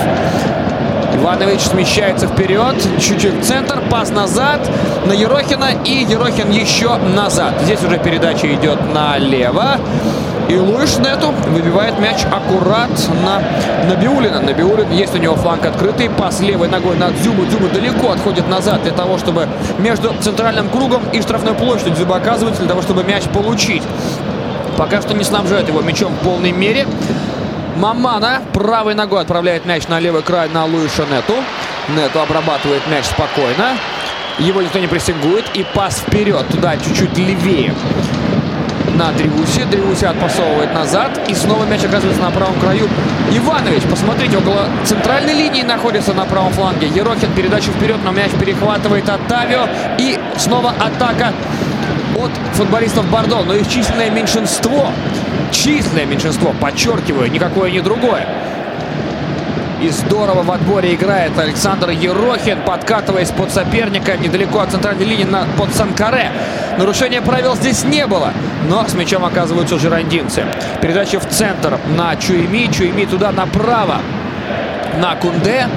Иванович 1.15 1.61
смещается 1.61 2.27
вперед, 2.27 2.75
чуть-чуть 2.99 3.39
в 3.39 3.43
центр, 3.43 3.81
пас 3.89 4.09
назад 4.09 4.59
на 5.05 5.13
Ерохина 5.13 5.69
и 5.85 6.03
Ерохин 6.03 6.49
еще 6.51 6.95
назад. 6.97 7.53
Здесь 7.63 7.83
уже 7.83 7.97
передача 7.97 8.53
идет 8.53 8.79
налево. 8.93 9.77
И 10.49 10.55
Луиш 10.55 10.97
Нету 10.97 11.33
выбивает 11.47 11.99
мяч 11.99 12.25
аккурат 12.25 12.91
на 13.23 13.41
Набиулина. 13.87 14.41
Набиулин, 14.41 14.91
есть 14.91 15.15
у 15.15 15.17
него 15.17 15.35
фланг 15.35 15.65
открытый. 15.65 16.09
Пас 16.09 16.41
левой 16.41 16.67
ногой 16.67 16.97
на 16.97 17.11
Дзюбу. 17.11 17.45
Дзюба 17.45 17.69
далеко 17.69 18.11
отходит 18.11 18.49
назад 18.49 18.83
для 18.83 18.91
того, 18.91 19.17
чтобы 19.17 19.47
между 19.79 20.13
центральным 20.19 20.69
кругом 20.69 21.03
и 21.13 21.21
штрафной 21.21 21.53
площадью 21.53 21.93
Дзюба 21.93 22.17
оказывается 22.17 22.61
для 22.61 22.69
того, 22.69 22.81
чтобы 22.81 23.03
мяч 23.03 23.23
получить. 23.23 23.83
Пока 24.77 25.01
что 25.01 25.13
не 25.13 25.23
снабжает 25.23 25.67
его 25.69 25.81
мячом 25.81 26.13
в 26.13 26.25
полной 26.25 26.51
мере. 26.51 26.87
Мамана 27.75 28.41
правой 28.53 28.93
ногой 28.93 29.21
отправляет 29.21 29.65
мяч 29.65 29.87
на 29.87 29.99
левый 29.99 30.21
край 30.21 30.49
на 30.49 30.65
Луиша 30.65 31.05
Нету. 31.05 31.33
Нету 31.89 32.21
обрабатывает 32.21 32.85
мяч 32.87 33.05
спокойно. 33.05 33.77
Его 34.39 34.61
никто 34.61 34.79
не 34.79 34.87
прессингует. 34.87 35.45
И 35.55 35.65
пас 35.73 35.97
вперед, 35.97 36.47
туда 36.49 36.77
чуть-чуть 36.77 37.17
левее 37.17 37.73
на 38.95 39.11
Дриусе. 39.11 39.65
Дриусе 39.65 40.07
отпасовывает 40.07 40.73
назад. 40.73 41.19
И 41.27 41.33
снова 41.33 41.65
мяч 41.65 41.83
оказывается 41.83 42.21
на 42.21 42.31
правом 42.31 42.59
краю. 42.59 42.87
Иванович, 43.31 43.83
посмотрите, 43.89 44.37
около 44.37 44.67
центральной 44.85 45.33
линии 45.33 45.63
находится 45.63 46.13
на 46.13 46.25
правом 46.25 46.53
фланге. 46.53 46.87
Ерохин 46.87 47.33
передачу 47.33 47.71
вперед, 47.71 47.97
но 48.03 48.11
мяч 48.11 48.31
перехватывает 48.39 49.09
Оттавио. 49.09 49.67
И 49.97 50.19
снова 50.37 50.73
атака 50.79 51.33
от 52.17 52.31
футболистов 52.55 53.05
Бордо. 53.09 53.43
Но 53.43 53.55
их 53.55 53.67
численное 53.67 54.11
меньшинство. 54.11 54.91
Численное 55.53 56.05
меньшинство, 56.05 56.53
подчеркиваю, 56.59 57.31
никакое 57.31 57.71
не 57.71 57.79
другое. 57.79 58.27
И 59.81 59.89
здорово 59.89 60.43
в 60.43 60.51
отборе 60.51 60.95
играет 60.95 61.37
Александр 61.37 61.89
Ерохин, 61.89 62.61
подкатываясь 62.65 63.29
под 63.29 63.51
соперника 63.51 64.17
недалеко 64.17 64.59
от 64.59 64.71
центральной 64.71 65.05
линии 65.05 65.25
на, 65.25 65.45
под 65.57 65.73
Санкаре. 65.73 66.31
Нарушения 66.77 67.21
правил 67.21 67.55
здесь 67.55 67.83
не 67.83 68.07
было, 68.07 68.33
но 68.67 68.87
с 68.87 68.93
мячом 68.93 69.25
оказываются 69.25 69.77
жирандинцы. 69.77 70.43
Передача 70.81 71.19
в 71.19 71.27
центр 71.27 71.77
на 71.97 72.15
Чуеми, 72.15 72.71
Чуеми 72.71 73.05
туда 73.05 73.31
направо 73.31 73.97
на 74.99 75.15
Кунде. 75.15 75.67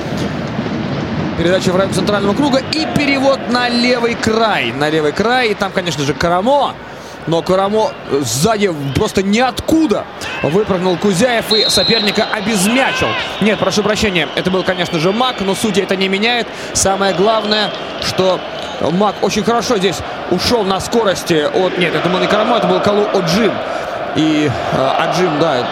Передача 1.36 1.70
в 1.70 1.76
район 1.76 1.92
центрального 1.92 2.32
круга 2.32 2.62
и 2.72 2.86
перевод 2.96 3.40
на 3.50 3.68
левый 3.68 4.14
край. 4.14 4.72
На 4.72 4.88
левый 4.88 5.12
край. 5.12 5.48
И 5.48 5.54
там, 5.54 5.70
конечно 5.70 6.02
же, 6.02 6.14
Карамо. 6.14 6.74
Но 7.26 7.42
Карамо 7.42 7.92
сзади 8.10 8.72
просто 8.94 9.22
ниоткуда 9.22 10.04
выпрыгнул 10.42 10.96
Кузяев 10.96 11.52
и 11.52 11.68
соперника 11.68 12.24
обезмячил. 12.32 13.08
Нет, 13.40 13.58
прошу 13.58 13.82
прощения, 13.82 14.28
это 14.36 14.50
был, 14.50 14.62
конечно 14.62 14.98
же, 14.98 15.12
Мак, 15.12 15.40
но 15.40 15.54
суть 15.54 15.78
это 15.78 15.96
не 15.96 16.08
меняет. 16.08 16.46
Самое 16.72 17.14
главное, 17.14 17.70
что 18.02 18.40
Мак 18.80 19.16
очень 19.22 19.42
хорошо 19.42 19.78
здесь 19.78 19.96
ушел 20.30 20.64
на 20.64 20.80
скорости 20.80 21.48
от... 21.52 21.78
Нет, 21.78 21.94
это 21.94 22.08
был 22.08 22.18
не 22.18 22.26
Карамо, 22.26 22.58
это 22.58 22.66
был 22.66 22.80
Калу 22.80 23.06
Оджим. 23.12 23.52
И 24.14 24.50
э, 24.72 24.90
Аджим, 24.98 25.38
да, 25.38 25.66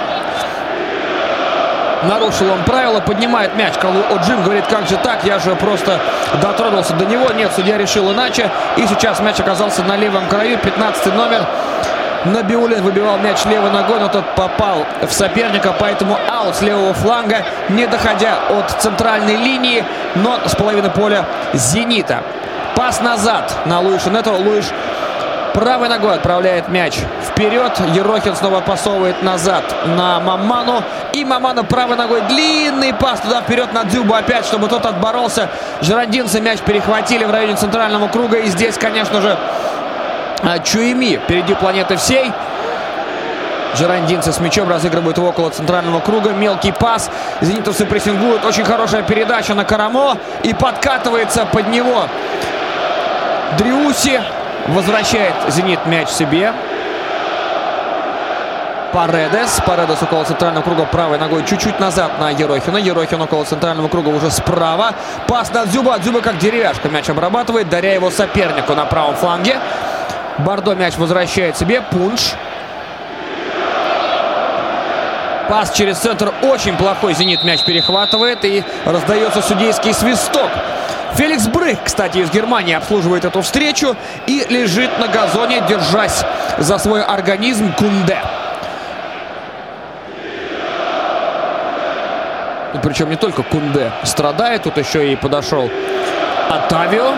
нарушил 2.05 2.51
он 2.51 2.63
правила, 2.65 3.01
поднимает 3.01 3.55
мяч. 3.57 3.75
Калу 3.75 4.01
Оджим 4.11 4.43
говорит, 4.43 4.67
как 4.67 4.89
же 4.89 4.97
так, 4.97 5.25
я 5.25 5.39
же 5.39 5.55
просто 5.57 6.01
дотронулся 6.41 6.95
до 6.95 7.05
него. 7.05 7.31
Нет, 7.33 7.53
судья 7.55 7.79
решил 7.79 8.13
иначе. 8.13 8.51
И 8.77 8.87
сейчас 8.87 9.21
мяч 9.21 9.41
оказался 9.41 9.83
на 9.83 9.97
левом 9.97 10.27
краю. 10.29 10.59
15 10.59 11.15
номер. 11.15 11.47
Набиулин 12.25 12.83
выбивал 12.83 13.19
мяч 13.19 13.45
левой 13.45 13.71
ногой, 13.71 14.01
но 14.01 14.09
тот 14.09 14.25
попал 14.35 14.87
в 15.03 15.13
соперника, 15.13 15.75
поэтому 15.79 16.19
аут 16.31 16.57
с 16.57 16.63
левого 16.63 16.95
фланга, 16.95 17.45
не 17.69 17.87
доходя 17.87 18.39
от 18.49 18.71
центральной 18.81 19.37
линии, 19.37 19.85
но 20.15 20.39
с 20.47 20.55
половины 20.55 20.89
поля 20.89 21.27
«Зенита». 21.53 22.23
Пас 22.77 23.01
назад 23.01 23.53
на 23.67 23.81
Луиша 23.81 24.11
Нето. 24.11 24.33
Луиш 24.33 24.65
правой 25.55 25.89
ногой 25.89 26.17
отправляет 26.17 26.69
мяч 26.69 26.99
вперед. 27.23 27.73
Ерохин 27.95 28.35
снова 28.37 28.61
пасовывает 28.61 29.23
назад 29.23 29.65
на 29.97 30.21
Маману. 30.21 30.83
И 31.15 31.25
Мамана 31.25 31.65
правой 31.65 31.97
ногой 31.97 32.21
длинный 32.23 32.93
пас 32.93 33.21
туда 33.21 33.41
вперед 33.41 33.73
на 33.73 33.85
Дзюбу 33.85 34.15
опять, 34.15 34.45
чтобы 34.45 34.69
тот 34.69 34.85
отборолся. 34.85 35.49
Жирандинцы 35.81 36.41
мяч 36.41 36.59
перехватили 36.61 37.25
в 37.25 37.31
районе 37.31 37.55
центрального 37.57 38.09
круга. 38.09 38.39
И 38.39 38.49
здесь, 38.49 38.77
конечно 38.77 39.21
же, 39.21 39.39
Чуеми 40.65 41.17
впереди 41.17 41.55
планеты 41.55 41.97
всей. 41.97 42.33
Жирандинцы 43.77 44.33
с 44.33 44.41
мячом 44.41 44.69
разыгрывают 44.69 45.17
его 45.17 45.29
около 45.29 45.51
центрального 45.51 46.01
круга. 46.01 46.31
Мелкий 46.31 46.73
пас. 46.73 47.11
Зенитовцы 47.41 47.87
прессингуют. 47.87 48.45
Очень 48.45 48.65
хорошая 48.65 49.03
передача 49.03 49.55
на 49.55 49.65
Карамо. 49.65 50.19
И 50.43 50.53
подкатывается 50.53 51.47
под 51.47 51.69
него 51.69 52.09
Дриуси. 53.57 54.21
Возвращает 54.69 55.35
«Зенит» 55.49 55.85
мяч 55.87 56.09
себе. 56.09 56.53
Паредес. 58.93 59.61
Паредес 59.67 60.03
около 60.03 60.25
центрального 60.25 60.63
круга 60.63 60.87
правой 60.87 61.19
ногой 61.19 61.45
чуть-чуть 61.45 61.79
назад 61.81 62.19
на 62.19 62.31
Ерохина. 62.31 62.79
Ерохин 62.79 63.21
около 63.21 63.45
центрального 63.45 63.89
круга 63.89 64.09
уже 64.09 64.31
справа. 64.31 64.93
Пас 65.27 65.53
на 65.53 65.67
Дзюба. 65.67 65.99
Дзюба 65.99 66.23
как 66.23 66.39
деревяшка 66.39 66.89
мяч 66.89 67.11
обрабатывает, 67.11 67.69
даря 67.69 67.93
его 67.93 68.11
сопернику 68.11 68.75
на 68.75 68.87
правом 68.87 69.17
фланге. 69.17 69.59
Бордо 70.39 70.75
мяч 70.75 70.97
возвращает 70.97 71.59
себе. 71.59 71.83
Пунш. 71.83 72.33
Пас 75.49 75.73
через 75.73 75.99
центр 75.99 76.33
очень 76.43 76.75
плохой. 76.77 77.13
«Зенит» 77.13 77.45
мяч 77.45 77.63
перехватывает 77.65 78.45
и 78.47 78.65
раздается 78.87 79.43
судейский 79.43 79.93
свисток. 79.93 80.49
Феликс 81.17 81.47
Брых, 81.47 81.79
кстати, 81.85 82.19
из 82.19 82.31
Германии 82.31 82.75
обслуживает 82.75 83.25
эту 83.25 83.43
встречу 83.43 83.97
и 84.27 84.45
лежит 84.49 84.99
на 84.99 85.07
газоне, 85.07 85.63
держась 85.69 86.25
за 86.59 86.79
свой 86.79 87.03
организм 87.03 87.73
Кунде. 87.75 88.19
Причем 92.83 93.11
не 93.11 93.17
только 93.17 93.43
Кунде 93.43 93.93
страдает, 94.03 94.65
тут 94.65 94.77
еще 94.77 95.13
и 95.13 95.17
подошел 95.17 95.71
Атавио. 96.51 97.13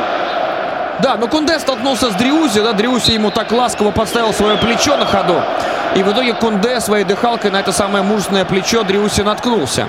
Да, 1.01 1.17
но 1.17 1.27
Кунде 1.27 1.59
столкнулся 1.59 2.11
с 2.11 2.15
Дриузи, 2.15 2.61
да, 2.61 2.73
Дриузи 2.73 3.13
ему 3.13 3.31
так 3.31 3.51
ласково 3.51 3.91
подставил 3.91 4.33
свое 4.33 4.57
плечо 4.59 4.97
на 4.97 5.07
ходу. 5.07 5.41
И 5.95 6.03
в 6.03 6.13
итоге 6.13 6.35
Кунде 6.35 6.81
своей 6.81 7.05
дыхалкой 7.05 7.51
на 7.51 7.61
это 7.61 7.73
самое 7.73 8.05
мужественное 8.05 8.45
плечо 8.45 8.83
Дриуси 8.83 9.23
наткнулся. 9.23 9.89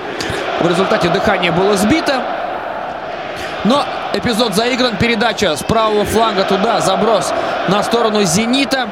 В 0.60 0.68
результате 0.68 1.08
дыхание 1.10 1.52
было 1.52 1.76
сбито. 1.76 2.22
Но 3.68 3.84
эпизод 4.14 4.54
заигран. 4.54 4.96
Передача 4.96 5.54
с 5.54 5.62
правого 5.62 6.04
фланга 6.06 6.44
туда. 6.44 6.80
Заброс 6.80 7.32
на 7.68 7.82
сторону 7.82 8.22
«Зенита». 8.24 8.88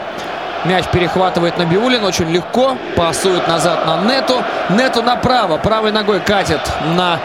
Мяч 0.65 0.85
перехватывает 0.93 1.57
Набиулин 1.59 2.05
очень 2.05 2.31
легко. 2.31 2.77
Пасует 2.95 3.49
назад 3.49 3.87
на 3.87 4.03
Нету. 4.03 4.43
Нету 4.71 5.03
направо. 5.03 5.57
Правой 5.57 5.93
ногой 5.93 6.21
катит 6.21 6.61
на 6.95 7.19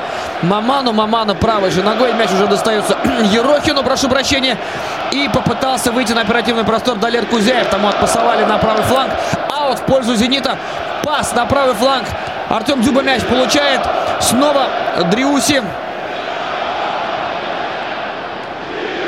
Маману. 0.44 0.94
Маману 0.94 1.36
правой 1.36 1.72
же 1.72 1.84
ногой. 1.84 2.14
Мяч 2.14 2.32
уже 2.32 2.48
достается 2.48 2.96
Ерохину. 3.32 3.84
Прошу 3.84 4.08
прощения. 4.08 4.58
И 5.12 5.30
попытался 5.34 5.92
выйти 5.92 6.14
на 6.14 6.22
оперативный 6.22 6.64
простор 6.64 6.98
Далер 7.00 7.26
Кузяев. 7.26 7.68
Тому 7.68 7.90
отпасовали 7.90 8.46
на 8.46 8.60
правый 8.60 8.84
фланг. 8.84 9.12
Аут 9.50 9.80
в 9.80 9.84
пользу 9.84 10.16
«Зенита». 10.16 10.58
Пас 11.04 11.34
на 11.34 11.46
правый 11.46 11.74
фланг. 11.74 12.06
Артем 12.50 12.82
Дзюба 12.82 13.02
мяч 13.02 13.24
получает. 13.24 13.82
Снова 14.22 14.68
Дриуси. 15.10 15.62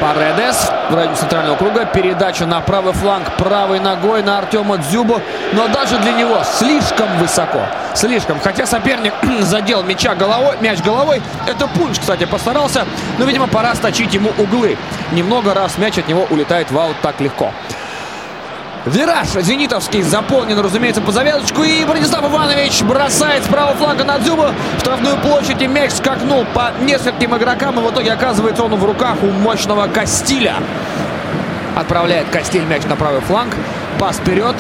Паредес 0.03 0.69
в 0.89 0.95
районе 0.95 1.15
центрального 1.15 1.55
круга. 1.55 1.85
Передача 1.85 2.45
на 2.45 2.59
правый 2.59 2.91
фланг 2.91 3.37
правой 3.37 3.79
ногой 3.79 4.21
на 4.21 4.39
Артема 4.39 4.77
Дзюбу. 4.77 5.21
Но 5.53 5.69
даже 5.69 5.97
для 5.99 6.11
него 6.11 6.41
слишком 6.43 7.07
высоко. 7.19 7.61
Слишком. 7.93 8.37
Хотя 8.41 8.65
соперник 8.65 9.13
задел 9.39 9.81
мяча 9.81 10.13
головой, 10.13 10.57
мяч 10.59 10.81
головой. 10.83 11.21
Это 11.47 11.67
Пунш, 11.67 11.99
кстати, 11.99 12.25
постарался. 12.25 12.83
Но, 13.17 13.23
видимо, 13.23 13.47
пора 13.47 13.75
сточить 13.75 14.13
ему 14.13 14.31
углы. 14.37 14.77
Немного 15.13 15.53
раз 15.53 15.77
мяч 15.77 15.97
от 15.97 16.09
него 16.09 16.27
улетает 16.29 16.69
в 16.69 16.77
аут 16.77 16.97
так 17.01 17.21
легко. 17.21 17.53
Вираж 18.85 19.29
зенитовский 19.29 20.01
заполнен, 20.01 20.59
разумеется, 20.59 20.99
по 20.99 21.13
завязочку. 21.13 21.63
И 21.63 21.85
Бронислав 21.85 22.23
Иванович 22.29 22.81
бросает 22.81 23.45
с 23.45 23.47
правого 23.47 23.75
фланга 23.77 24.03
на 24.03 24.19
Дзюбу. 24.19 24.47
Штрафную 24.79 25.17
площадь 25.19 25.61
и 25.61 25.67
мяч 25.67 25.91
скакнул 25.91 26.45
по 26.53 26.71
нескольким 26.81 27.35
игрокам. 27.37 27.79
И 27.79 27.83
в 27.83 27.91
итоге 27.91 28.11
оказывается 28.11 28.63
он 28.63 28.75
в 28.75 28.83
руках 28.83 29.15
у 29.23 29.27
мощного 29.27 29.87
Кастиля. 29.87 30.55
Отправляет 31.77 32.27
Кастиль 32.29 32.65
мяч 32.65 32.83
на 32.83 32.97
правый 32.97 33.21
фланг. 33.21 33.55
Пас 33.99 34.17
вперед. 34.17 34.55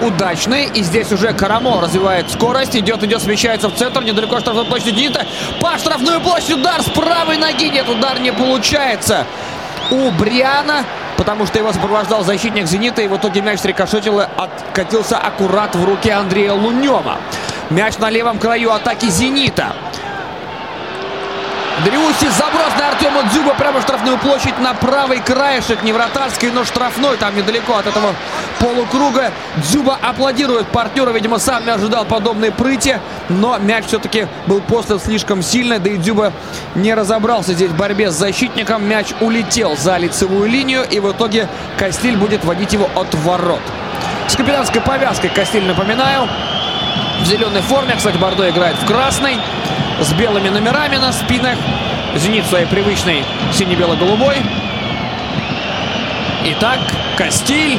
Удачный. 0.00 0.66
И 0.66 0.84
здесь 0.84 1.10
уже 1.10 1.32
Карамо 1.32 1.80
развивает 1.80 2.30
скорость. 2.30 2.76
Идет, 2.76 3.02
идет, 3.02 3.20
смещается 3.20 3.68
в 3.68 3.74
центр. 3.74 4.00
Недалеко 4.04 4.38
штрафной 4.38 4.64
площади 4.64 4.90
Зенита. 4.90 5.26
По 5.60 5.76
штрафную 5.76 6.20
площадь 6.20 6.52
удар 6.52 6.80
с 6.82 6.88
правой 6.90 7.36
ноги. 7.36 7.68
Нет, 7.68 7.88
удар 7.88 8.20
не 8.20 8.32
получается. 8.32 9.26
У 9.90 10.12
Бриана 10.12 10.84
потому 11.18 11.44
что 11.46 11.58
его 11.58 11.72
сопровождал 11.72 12.24
защитник 12.24 12.66
«Зенита», 12.66 13.02
и 13.02 13.08
в 13.08 13.16
итоге 13.16 13.42
мяч 13.42 13.60
рикошетил 13.64 14.20
и 14.20 14.26
откатился 14.36 15.18
аккурат 15.18 15.74
в 15.74 15.84
руки 15.84 16.08
Андрея 16.08 16.52
Лунева. 16.52 17.18
Мяч 17.68 17.98
на 17.98 18.08
левом 18.08 18.38
краю 18.38 18.72
атаки 18.72 19.06
«Зенита». 19.06 19.74
Дриуси 21.84 22.26
заброс 22.36 22.72
на 22.76 22.88
Артема 22.88 23.22
Дзюба 23.24 23.54
прямо 23.54 23.78
в 23.78 23.82
штрафную 23.82 24.18
площадь 24.18 24.58
на 24.58 24.74
правый 24.74 25.20
краешек, 25.20 25.82
не 25.82 25.92
вратарский, 25.92 26.50
но 26.50 26.64
штрафной, 26.64 27.16
там 27.16 27.36
недалеко 27.36 27.76
от 27.76 27.86
этого 27.86 28.14
полукруга. 28.58 29.30
Дзюба 29.56 29.96
аплодирует 30.02 30.66
партнера, 30.68 31.10
видимо, 31.10 31.38
сам 31.38 31.64
не 31.64 31.70
ожидал 31.70 32.04
подобной 32.04 32.50
прыти, 32.50 32.98
но 33.28 33.58
мяч 33.58 33.86
все-таки 33.86 34.26
был 34.46 34.60
послан 34.60 34.98
слишком 34.98 35.42
сильно, 35.42 35.78
да 35.78 35.90
и 35.90 35.98
Дзюба 35.98 36.32
не 36.74 36.92
разобрался 36.94 37.52
здесь 37.52 37.70
в 37.70 37.76
борьбе 37.76 38.10
с 38.10 38.14
защитником. 38.14 38.88
Мяч 38.88 39.08
улетел 39.20 39.76
за 39.76 39.98
лицевую 39.98 40.50
линию, 40.50 40.84
и 40.90 40.98
в 40.98 41.12
итоге 41.12 41.48
Костиль 41.78 42.16
будет 42.16 42.44
водить 42.44 42.72
его 42.72 42.90
от 42.96 43.14
ворот. 43.14 43.60
С 44.26 44.34
капитанской 44.34 44.80
повязкой 44.80 45.28
Костиль, 45.28 45.64
напоминаю, 45.64 46.28
в 47.20 47.24
зеленой 47.24 47.62
форме. 47.62 47.94
Кстати, 47.96 48.16
Бордо 48.16 48.48
играет 48.50 48.76
в 48.76 48.86
красной 48.86 49.38
с 50.00 50.12
белыми 50.12 50.48
номерами 50.48 50.96
на 50.96 51.12
спинах. 51.12 51.56
Зенит 52.16 52.46
своей 52.46 52.66
привычной 52.66 53.24
сине-бело-голубой. 53.52 54.36
Итак, 56.44 56.78
Кастиль 57.16 57.78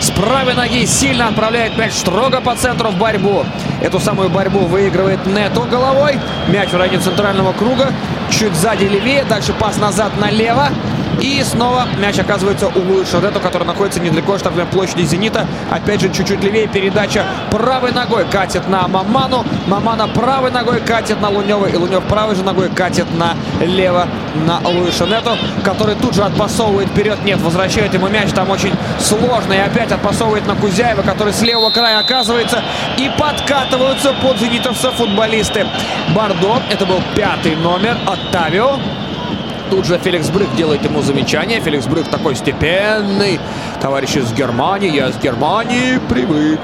с 0.00 0.10
правой 0.10 0.54
ноги 0.54 0.86
сильно 0.86 1.28
отправляет 1.28 1.76
мяч 1.76 1.92
строго 1.92 2.40
по 2.40 2.54
центру 2.56 2.88
в 2.88 2.96
борьбу. 2.96 3.44
Эту 3.82 4.00
самую 4.00 4.30
борьбу 4.30 4.60
выигрывает 4.60 5.24
Нету 5.26 5.62
головой. 5.62 6.18
Мяч 6.48 6.70
в 6.70 6.76
районе 6.76 6.98
центрального 6.98 7.52
круга. 7.52 7.92
Чуть 8.30 8.54
сзади 8.54 8.84
левее. 8.84 9.24
Дальше 9.24 9.52
пас 9.52 9.76
назад 9.78 10.18
налево. 10.18 10.68
И 11.20 11.42
снова 11.42 11.86
мяч 11.98 12.18
оказывается 12.18 12.68
у 12.68 12.80
Луи 12.80 13.04
который 13.42 13.64
находится 13.64 14.00
недалеко 14.00 14.34
от 14.34 14.40
штрафной 14.40 14.66
площади 14.66 15.02
«Зенита». 15.02 15.46
Опять 15.70 16.00
же, 16.00 16.12
чуть-чуть 16.12 16.42
левее 16.42 16.66
передача 16.68 17.24
правой 17.50 17.92
ногой 17.92 18.24
катит 18.24 18.68
на 18.68 18.86
Маману. 18.88 19.44
Мамана 19.66 20.08
правой 20.08 20.50
ногой 20.50 20.80
катит 20.80 21.20
на 21.20 21.28
Лунева. 21.28 21.66
И 21.66 21.76
Лунев 21.76 22.04
правой 22.04 22.34
же 22.34 22.42
ногой 22.42 22.68
катит 22.68 23.06
на 23.18 23.34
лево 23.60 24.06
на 24.34 24.60
Луи 24.68 24.90
который 25.64 25.94
тут 25.96 26.14
же 26.14 26.22
отпасовывает 26.22 26.88
вперед. 26.88 27.18
Нет, 27.24 27.40
возвращает 27.40 27.92
ему 27.94 28.08
мяч. 28.08 28.30
Там 28.32 28.50
очень 28.50 28.72
сложно. 28.98 29.52
И 29.52 29.58
опять 29.58 29.92
отпасовывает 29.92 30.46
на 30.46 30.54
Кузяева, 30.54 31.02
который 31.02 31.32
с 31.32 31.42
левого 31.42 31.70
края 31.70 31.98
оказывается. 31.98 32.62
И 32.98 33.10
подкатываются 33.18 34.12
под 34.22 34.38
зенитовца 34.38 34.90
футболисты. 34.92 35.66
Бардо, 36.14 36.60
это 36.70 36.86
был 36.86 37.00
пятый 37.14 37.56
номер. 37.56 37.96
Оттавио 38.06 38.78
Тут 39.70 39.86
же 39.86 39.98
Феликс 39.98 40.28
Брык 40.30 40.52
делает 40.56 40.84
ему 40.84 41.00
замечание. 41.00 41.60
Феликс 41.60 41.86
Брык 41.86 42.08
такой 42.08 42.34
степенный. 42.34 43.38
Товарищ 43.80 44.16
из 44.16 44.32
Германии. 44.32 44.90
Я 44.90 45.08
из 45.08 45.16
Германии 45.18 46.00
привык. 46.08 46.58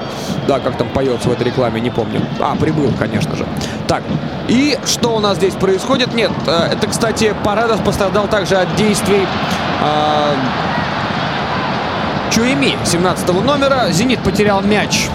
Да, 0.45 0.59
как 0.59 0.77
там 0.77 0.89
поется 0.89 1.29
в 1.29 1.31
этой 1.31 1.43
рекламе, 1.43 1.79
не 1.79 1.89
помню. 1.89 2.21
А, 2.41 2.55
прибыл, 2.55 2.91
конечно 2.99 3.35
же. 3.35 3.45
Так, 3.87 4.03
и 4.49 4.77
что 4.85 5.15
у 5.15 5.19
нас 5.19 5.37
здесь 5.37 5.53
происходит? 5.53 6.13
Нет, 6.13 6.31
э, 6.47 6.69
это, 6.73 6.87
кстати, 6.87 7.33
Парадос 7.43 7.79
пострадал 7.79 8.27
также 8.27 8.55
от 8.55 8.75
действий 8.75 9.25
э, 9.81 10.35
Чуеми, 12.31 12.75
17 12.85 13.27
номера. 13.43 13.89
Зенит 13.91 14.19
потерял 14.19 14.61
мяч 14.61 15.07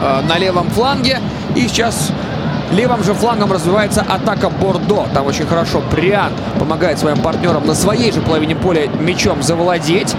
э, 0.00 0.20
на 0.28 0.38
левом 0.38 0.70
фланге. 0.70 1.20
И 1.56 1.68
сейчас 1.68 2.12
Левым 2.72 3.04
же 3.04 3.14
флангом 3.14 3.52
развивается 3.52 4.04
атака 4.08 4.50
Бордо. 4.50 5.06
Там 5.12 5.26
очень 5.26 5.46
хорошо 5.46 5.82
Бриан 5.90 6.32
помогает 6.58 6.98
своим 6.98 7.18
партнерам 7.18 7.66
на 7.66 7.74
своей 7.74 8.10
же 8.12 8.20
половине 8.20 8.56
поля 8.56 8.88
мячом 9.00 9.42
завладеть. 9.42 10.14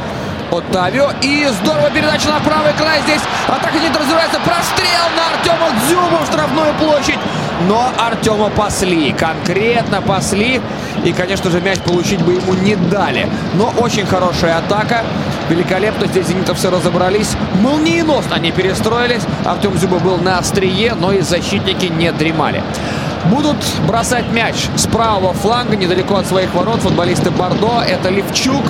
Оттавио. 0.52 1.10
И 1.22 1.48
здорово 1.62 1.90
передача 1.90 2.30
на 2.30 2.40
правый 2.40 2.74
край. 2.74 3.02
Здесь 3.02 3.22
атака 3.48 3.78
не 3.80 3.88
развивается. 3.88 4.40
Прострел 4.40 5.06
на 5.18 5.34
Артема 5.34 5.68
Дзюбу 5.88 6.24
в 6.24 6.28
штрафную 6.28 6.74
площадь. 6.76 7.20
Но 7.68 7.90
Артема 7.98 8.50
пасли. 8.50 9.12
Конкретно 9.12 10.02
пасли. 10.02 10.62
И, 11.04 11.12
конечно 11.14 11.50
же, 11.50 11.62
мяч 11.62 11.80
получить 11.80 12.22
бы 12.22 12.34
ему 12.34 12.54
не 12.54 12.76
дали. 12.76 13.28
Но 13.56 13.74
очень 13.78 14.06
хорошая 14.06 14.58
атака. 14.58 15.04
Великолепно 15.50 16.08
здесь 16.08 16.28
зенитовцы 16.28 16.70
разобрались. 16.70 17.36
Молниеносно 17.62 18.36
они 18.36 18.52
перестроились. 18.52 19.22
Артем 19.46 19.78
Зюба 19.78 20.00
был 20.00 20.18
на 20.18 20.40
острие, 20.40 20.94
но 20.96 21.12
и 21.12 21.22
защитники 21.22 21.86
не 21.86 22.12
дремали. 22.12 22.64
Будут 23.26 23.58
бросать 23.88 24.30
мяч 24.32 24.68
с 24.76 24.88
правого 24.88 25.34
фланга, 25.34 25.76
недалеко 25.76 26.18
от 26.18 26.28
своих 26.28 26.54
ворот. 26.54 26.82
Футболисты 26.82 27.32
Бордо. 27.32 27.82
Это 27.88 28.10
Левчук. 28.10 28.64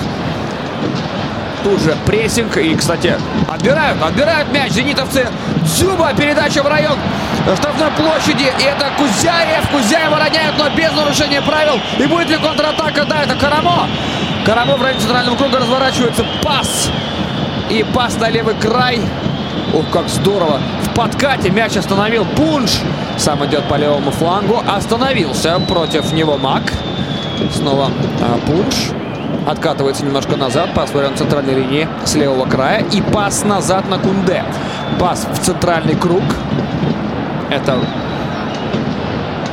Тут 1.62 1.80
же 1.80 1.96
прессинг. 2.06 2.56
И, 2.58 2.74
кстати, 2.74 3.14
отбирают, 3.48 4.02
отбирают 4.02 4.52
мяч. 4.52 4.72
Зенитовцы. 4.72 5.26
Зюба. 5.64 6.12
Передача 6.14 6.62
в 6.62 6.66
район 6.66 6.98
штрафной 7.54 7.90
площади. 7.92 8.52
И 8.58 8.62
это 8.62 8.86
Кузяев. 8.98 9.68
Кузяева 9.70 10.18
роняют, 10.18 10.56
но 10.58 10.68
без 10.70 10.92
нарушения 10.92 11.40
правил. 11.42 11.80
И 11.98 12.06
будет 12.06 12.28
ли 12.28 12.36
контратака? 12.36 13.04
Да, 13.04 13.22
это 13.22 13.34
Карамо. 13.34 13.88
Карамо 14.46 14.76
в 14.76 14.82
районе 14.82 15.00
центрального 15.00 15.36
круга 15.36 15.58
разворачивается. 15.58 16.24
Пас. 16.44 16.88
И 17.68 17.84
пас 17.92 18.16
на 18.20 18.30
левый 18.30 18.54
край. 18.54 19.00
Ух, 19.74 19.90
как 19.92 20.08
здорово. 20.08 20.60
В 20.84 20.94
подкате 20.94 21.50
мяч 21.50 21.76
остановил 21.76 22.24
Пунш. 22.24 22.78
Сам 23.18 23.44
идет 23.44 23.64
по 23.64 23.74
левому 23.74 24.12
флангу. 24.12 24.62
Остановился 24.64 25.58
против 25.66 26.12
него 26.12 26.38
Мак. 26.38 26.62
Снова 27.52 27.90
а, 28.22 28.38
Пунш. 28.46 28.92
Откатывается 29.48 30.04
немножко 30.04 30.36
назад. 30.36 30.72
Пас 30.74 30.90
в 30.90 30.96
район 30.96 31.16
центральной 31.16 31.54
линии 31.54 31.88
с 32.04 32.14
левого 32.14 32.48
края. 32.48 32.84
И 32.92 33.02
пас 33.02 33.42
назад 33.42 33.88
на 33.88 33.98
Кунде. 33.98 34.44
Пас 35.00 35.26
в 35.28 35.44
центральный 35.44 35.96
круг. 35.96 36.22
Это 37.50 37.80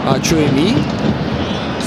а, 0.08 0.20
Чуэми. 0.20 0.76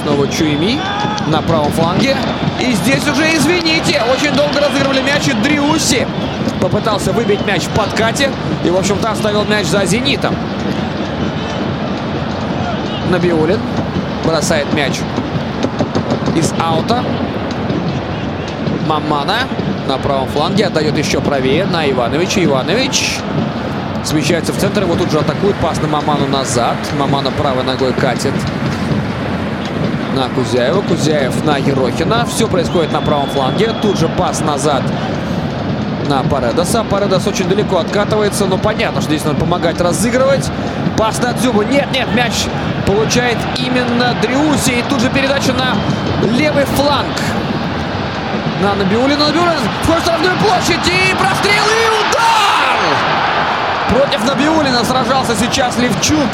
Снова 0.06 0.28
Чуэми 0.28 0.78
на 1.26 1.42
правом 1.42 1.72
фланге. 1.72 2.14
И 2.60 2.72
здесь 2.74 3.02
уже, 3.08 3.24
извините, 3.34 4.00
очень 4.08 4.32
долго 4.36 4.60
разыгрывали 4.60 5.02
мяч 5.02 5.26
и 5.26 5.32
Дриуси. 5.32 6.06
Попытался 6.60 7.10
выбить 7.10 7.44
мяч 7.44 7.64
в 7.64 7.70
подкате. 7.70 8.30
И, 8.64 8.70
в 8.70 8.76
общем-то, 8.76 9.10
оставил 9.10 9.42
мяч 9.46 9.66
за 9.66 9.84
«Зенитом». 9.84 10.36
Набиулин 13.10 13.58
бросает 14.24 14.72
мяч 14.74 14.92
из 16.36 16.54
аута. 16.60 17.02
Мамана 18.86 19.38
на 19.88 19.98
правом 19.98 20.28
фланге 20.28 20.66
отдает 20.66 20.96
еще 20.96 21.20
правее 21.20 21.64
на 21.64 21.90
Ивановича. 21.90 22.44
Иванович 22.44 23.18
смещается 24.04 24.52
в 24.52 24.56
центр. 24.58 24.82
Его 24.82 24.94
тут 24.94 25.10
же 25.10 25.18
атакует. 25.18 25.56
Пас 25.56 25.82
на 25.82 25.88
Маману 25.88 26.28
назад. 26.28 26.76
Мамана 26.96 27.32
правой 27.32 27.64
ногой 27.64 27.92
катит 27.92 28.34
на 30.16 30.28
Кузяева. 30.30 30.80
Кузяев 30.80 31.44
на 31.44 31.58
Ерохина. 31.58 32.24
Все 32.26 32.48
происходит 32.48 32.90
на 32.92 33.00
правом 33.00 33.28
фланге. 33.28 33.72
Тут 33.82 33.98
же 33.98 34.08
пас 34.08 34.40
назад 34.40 34.82
на 36.08 36.22
Паредоса. 36.22 36.84
Паредос 36.84 37.26
очень 37.26 37.48
далеко 37.48 37.78
откатывается. 37.78 38.46
Но 38.46 38.56
понятно, 38.56 39.00
что 39.02 39.10
здесь 39.10 39.24
надо 39.24 39.38
помогать 39.38 39.80
разыгрывать. 39.80 40.50
Пас 40.96 41.22
на 41.22 41.34
Дзюбу. 41.34 41.62
Нет, 41.62 41.88
нет, 41.92 42.08
мяч 42.14 42.32
получает 42.86 43.36
именно 43.58 44.16
Дриуси. 44.22 44.70
И 44.70 44.84
тут 44.88 45.00
же 45.00 45.10
передача 45.10 45.52
на 45.52 45.76
левый 46.36 46.64
фланг. 46.64 47.12
На 48.62 48.74
Набиулина. 48.74 49.26
Набиулин 49.26 49.52
в 49.82 50.00
штрафную 50.00 50.36
площадь. 50.38 50.86
И 50.88 51.14
прострел, 51.14 51.64
и 51.64 51.88
удар! 52.00 52.36
Против 53.90 54.24
Набиулина 54.26 54.82
сражался 54.84 55.36
сейчас 55.36 55.76
Левчук 55.78 56.30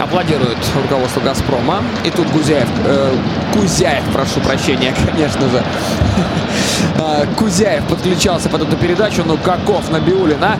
аплодирует 0.00 0.58
руководство 0.82 1.20
«Газпрома». 1.20 1.82
И 2.04 2.10
тут 2.10 2.28
Гузяев, 2.30 2.68
э, 2.84 3.16
Кузяев, 3.52 4.04
прошу 4.12 4.40
прощения, 4.40 4.94
конечно 5.06 5.48
же. 5.48 5.62
А, 6.96 7.26
Кузяев 7.36 7.84
подключался 7.84 8.48
под 8.48 8.62
эту 8.62 8.76
передачу, 8.76 9.22
но 9.24 9.36
каков 9.36 9.90
Набиулина. 9.90 10.58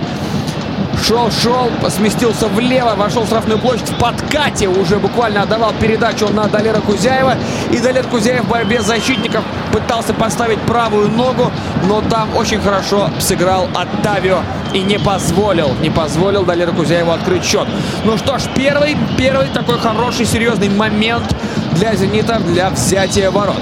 Шел-шел, 1.02 1.70
сместился 1.90 2.48
влево, 2.48 2.94
вошел 2.94 3.22
в 3.22 3.26
штрафную 3.26 3.58
площадь 3.58 3.90
в 3.90 3.98
подкате. 3.98 4.68
Уже 4.68 4.96
буквально 4.98 5.42
отдавал 5.42 5.72
передачу 5.80 6.28
на 6.28 6.46
Далера 6.48 6.80
Кузяева. 6.80 7.34
И 7.70 7.78
Далер 7.78 8.06
Кузяев 8.06 8.44
в 8.44 8.48
борьбе 8.48 8.80
защитников 8.80 9.44
пытался 9.72 10.14
поставить 10.14 10.60
правую 10.60 11.08
ногу, 11.10 11.50
но 11.84 12.00
там 12.02 12.34
очень 12.36 12.60
хорошо 12.60 13.10
сыграл 13.18 13.68
Оттавио 13.74 14.40
и 14.72 14.82
не 14.82 14.98
позволил, 14.98 15.74
не 15.80 15.90
позволил 15.90 16.44
Далеру 16.44 16.72
Кузяеву 16.72 17.12
открыть 17.12 17.44
счет. 17.44 17.66
Ну 18.04 18.16
что 18.18 18.38
ж, 18.38 18.42
первый, 18.54 18.96
первый 19.16 19.48
такой 19.48 19.78
хороший, 19.78 20.26
серьезный 20.26 20.68
момент 20.68 21.24
для 21.72 21.94
«Зенита», 21.94 22.38
для 22.40 22.70
взятия 22.70 23.30
ворот. 23.30 23.60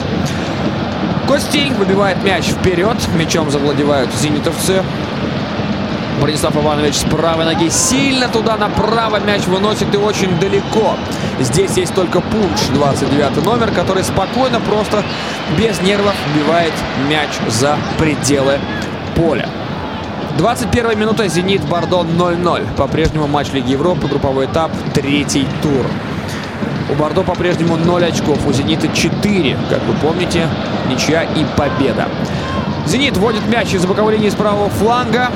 Костиль 1.29 1.73
выбивает 1.75 2.23
мяч 2.25 2.47
вперед. 2.47 2.97
Мячом 3.17 3.51
завладевают 3.51 4.11
зенитовцы. 4.15 4.83
Бронислав 6.23 6.57
Иванович 6.57 6.95
с 6.99 7.03
правой 7.03 7.45
ноги 7.45 7.69
сильно 7.69 8.29
туда 8.29 8.57
направо 8.57 9.19
мяч 9.19 9.43
выносит 9.49 9.93
и 9.93 9.97
очень 9.99 10.39
далеко. 10.39 10.95
Здесь 11.41 11.77
есть 11.77 11.93
только 11.97 12.21
Пунш, 12.21 12.61
29 12.73 13.45
номер, 13.45 13.73
который 13.73 14.05
спокойно, 14.05 14.61
просто 14.61 15.03
без 15.59 15.81
нервов 15.81 16.15
вбивает 16.29 16.73
мяч 17.11 17.29
за 17.49 17.77
пределы 17.99 18.61
поля. 19.17 19.49
21 20.39 20.97
минута 20.97 21.27
«Зенит» 21.27 21.65
Бордо 21.65 22.03
0-0. 22.03 22.77
По-прежнему 22.77 23.27
матч 23.27 23.51
Лиги 23.53 23.73
Европы, 23.73 24.07
групповой 24.07 24.47
этап, 24.47 24.71
третий 24.95 25.45
тур. 25.61 25.85
У 26.89 26.95
Бордо 26.95 27.25
по-прежнему 27.25 27.77
0 27.77 28.05
очков, 28.05 28.47
у 28.47 28.53
«Зенита» 28.53 28.87
4. 28.87 29.57
Как 29.69 29.83
вы 29.83 29.95
помните, 29.95 30.47
ничья 30.89 31.25
и 31.25 31.45
победа. 31.57 32.07
«Зенит» 32.87 33.17
вводит 33.17 33.45
мяч 33.49 33.75
из 33.75 33.85
боковой 33.87 34.13
линии 34.13 34.31
с 34.31 34.37
правого 34.37 34.69
фланга. 34.71 35.31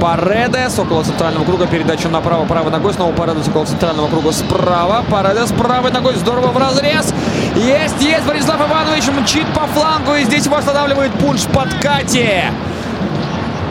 Паредес 0.00 0.78
около 0.78 1.04
центрального 1.04 1.44
круга. 1.44 1.66
Передача 1.66 2.08
направо 2.08 2.44
правой 2.44 2.70
ногой. 2.70 2.92
Снова 2.92 3.12
Паредес 3.12 3.48
около 3.48 3.66
центрального 3.66 4.08
круга 4.08 4.32
справа. 4.32 5.04
Паредес 5.10 5.52
правой 5.52 5.90
ногой. 5.90 6.14
Здорово 6.16 6.48
в 6.48 6.56
разрез. 6.56 7.12
Есть, 7.56 8.00
есть. 8.02 8.26
Борислав 8.26 8.60
Иванович 8.60 9.04
мчит 9.08 9.46
по 9.54 9.66
флангу. 9.66 10.14
И 10.14 10.24
здесь 10.24 10.46
его 10.46 10.56
останавливает 10.56 11.12
пунш 11.12 11.42
в 11.42 11.48
подкате. 11.48 12.52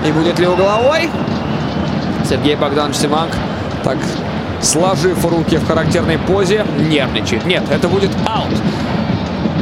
И 0.05 0.11
будет 0.11 0.39
ли 0.39 0.47
угловой? 0.47 1.09
Сергей 2.27 2.55
Богданович 2.55 2.97
Симак 2.97 3.29
так 3.83 3.97
сложив 4.61 5.25
руки 5.25 5.57
в 5.57 5.67
характерной 5.67 6.17
позе, 6.17 6.65
нервничает. 6.77 7.45
Нет, 7.45 7.63
это 7.69 7.87
будет 7.87 8.11
аут. 8.25 8.57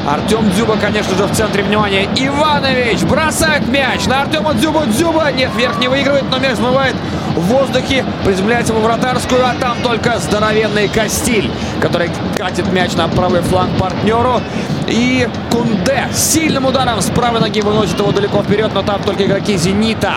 Артем 0.08 0.50
Дзюба, 0.52 0.78
конечно 0.78 1.16
же, 1.16 1.26
в 1.26 1.36
центре 1.36 1.64
внимания. 1.64 2.08
Иванович 2.16 3.04
бросает 3.04 3.68
мяч 3.68 4.08
на 4.08 4.22
Артема 4.22 4.54
Дзюба. 4.56 4.86
Дзюба, 4.88 5.32
нет, 5.32 5.52
вверх 5.56 5.80
не 5.80 5.88
выигрывает, 5.88 6.24
но 6.32 6.40
мяч 6.40 6.56
смывает 6.56 6.96
в 7.36 7.42
воздухе, 7.42 8.04
приземляется 8.26 8.74
в 8.74 8.82
вратарскую, 8.82 9.46
а 9.46 9.54
там 9.60 9.78
только 9.84 10.18
здоровенный 10.18 10.88
Костиль, 10.88 11.50
который 11.80 12.10
катит 12.36 12.72
мяч 12.74 12.94
на 12.94 13.08
правый 13.08 13.42
фланг 13.42 13.78
партнеру. 13.78 14.42
И 14.88 15.30
Кунде 15.52 16.08
сильным 16.14 16.66
ударом 16.66 17.00
с 17.02 17.06
правой 17.06 17.40
ноги 17.40 17.62
выносит 17.62 18.00
его 18.00 18.12
далеко 18.12 18.42
вперед, 18.42 18.72
но 18.74 18.82
там 18.82 19.02
только 19.04 19.26
игроки 19.26 19.56
«Зенита». 19.56 20.16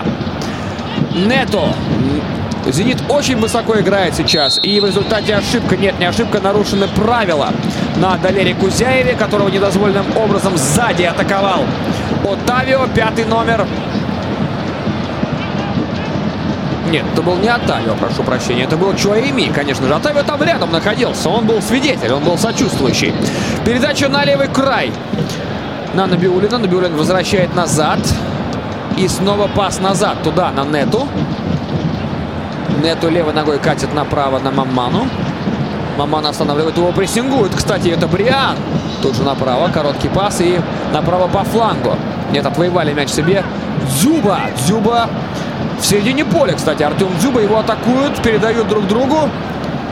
Нету 1.13 1.63
Зенит 2.67 2.99
очень 3.09 3.37
высоко 3.37 3.79
играет 3.79 4.15
сейчас. 4.15 4.59
И 4.63 4.81
в 4.81 4.87
результате 4.87 5.35
ошибка, 5.35 5.77
нет, 5.77 5.99
не 5.99 6.07
ошибка, 6.07 6.41
нарушены 6.41 6.89
правила 6.89 7.53
на 7.97 8.17
Далере 8.17 8.55
Кузяеве, 8.55 9.15
которого 9.15 9.49
недозволенным 9.49 10.17
образом 10.17 10.57
сзади 10.57 11.05
атаковал 11.05 11.65
Отавио, 12.25 12.87
пятый 12.95 13.25
номер. 13.25 13.67
Нет, 16.91 17.05
это 17.13 17.23
был 17.23 17.37
не 17.37 17.49
Отавио, 17.49 17.95
прошу 17.95 18.23
прощения. 18.23 18.65
Это 18.65 18.77
был 18.77 18.95
Чуаими, 18.95 19.51
конечно 19.53 19.87
же. 19.87 19.95
Отавио 19.95 20.23
там 20.23 20.43
рядом 20.43 20.71
находился. 20.71 21.29
Он 21.29 21.47
был 21.47 21.61
свидетель, 21.63 22.13
он 22.13 22.23
был 22.23 22.39
сочувствующий. 22.39 23.13
Передача 23.65 24.09
на 24.09 24.25
левый 24.25 24.49
край. 24.49 24.93
На 25.95 26.07
Набиулина. 26.07 26.59
Набиулин 26.59 26.95
возвращает 26.97 27.55
назад. 27.55 27.99
И 28.97 29.09
снова 29.09 29.49
пас 29.49 29.81
назад 29.81 30.23
туда, 30.23 30.53
на 30.53 30.65
Нету. 30.65 31.09
Нету 32.83 33.09
левой 33.09 33.33
ногой 33.33 33.59
катит 33.59 33.93
направо 33.93 34.39
на 34.39 34.51
Маману. 34.51 35.09
Маман 35.97 36.27
останавливает 36.27 36.77
его, 36.77 36.93
прессингует. 36.93 37.55
Кстати, 37.55 37.89
это 37.89 38.07
Бриан. 38.09 38.57
Тут 39.03 39.15
же 39.15 39.23
направо, 39.23 39.69
короткий 39.69 40.09
пас 40.09 40.41
и 40.41 40.61
направо 40.93 41.29
по 41.29 41.45
флангу. 41.45 41.97
Нет, 42.33 42.47
отвоевали 42.47 42.93
мяч 42.93 43.11
себе. 43.11 43.45
Дзюба. 43.89 44.41
Дзюба 44.59 45.09
в 45.79 45.85
середине 45.85 46.25
поля, 46.25 46.55
кстати. 46.55 46.83
Артем 46.83 47.09
Дзюба 47.19 47.41
его 47.41 47.59
атакуют, 47.59 48.21
передают 48.23 48.69
друг 48.69 48.87
другу. 48.87 49.29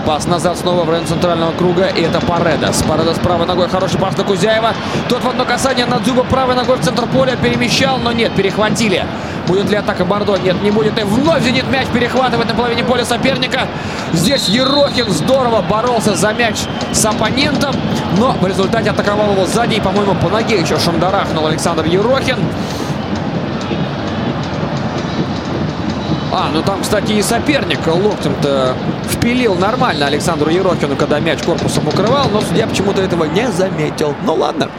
Пас 0.06 0.26
назад 0.26 0.58
снова 0.58 0.82
в 0.82 0.90
район 0.90 1.06
центрального 1.06 1.52
круга. 1.52 1.86
И 1.86 2.02
это 2.02 2.20
Паредас. 2.20 2.82
Паредас 2.82 3.18
правой 3.18 3.46
ногой. 3.46 3.68
Хороший 3.68 4.00
пас 4.00 4.16
на 4.16 4.24
Кузяева. 4.24 4.74
Тот 5.08 5.22
в 5.22 5.28
одно 5.28 5.44
касание 5.44 5.86
на 5.86 6.00
Дзюба 6.00 6.24
правой 6.24 6.56
ногой 6.56 6.78
в 6.78 6.80
центр 6.80 7.06
поля 7.06 7.36
перемещал, 7.36 7.98
но 7.98 8.10
нет, 8.10 8.32
перехватили. 8.34 9.06
Будет 9.46 9.70
ли 9.70 9.76
атака 9.76 10.04
Бордо? 10.04 10.36
Нет, 10.36 10.62
не 10.62 10.70
будет. 10.70 10.98
И 10.98 11.02
вновь 11.02 11.42
Зенит 11.42 11.68
мяч 11.68 11.88
перехватывает 11.88 12.48
на 12.48 12.54
половине 12.54 12.84
поля 12.84 13.04
соперника. 13.04 13.68
Здесь 14.12 14.48
Ерохин 14.48 15.10
здорово 15.10 15.62
боролся 15.62 16.14
за 16.14 16.32
мяч 16.32 16.56
с 16.92 17.04
оппонентом. 17.04 17.74
Но 18.18 18.32
в 18.32 18.46
результате 18.46 18.90
атаковал 18.90 19.32
его 19.32 19.46
сзади. 19.46 19.74
И, 19.74 19.80
по-моему, 19.80 20.14
по 20.14 20.28
ноге 20.28 20.60
еще 20.60 20.78
шандарахнул 20.78 21.46
Александр 21.46 21.84
Ерохин. 21.86 22.38
А, 26.34 26.48
ну 26.50 26.62
там, 26.62 26.80
кстати, 26.80 27.12
и 27.12 27.20
соперник 27.20 27.86
локтем-то 27.86 28.74
впилил 29.10 29.54
нормально 29.54 30.06
Александру 30.06 30.50
Ерохину, 30.50 30.96
когда 30.96 31.20
мяч 31.20 31.42
корпусом 31.42 31.86
укрывал, 31.86 32.30
но 32.32 32.40
судья 32.40 32.66
почему-то 32.66 33.02
этого 33.02 33.24
не 33.24 33.50
заметил. 33.52 34.14
Ну 34.24 34.34
ладно. 34.34 34.70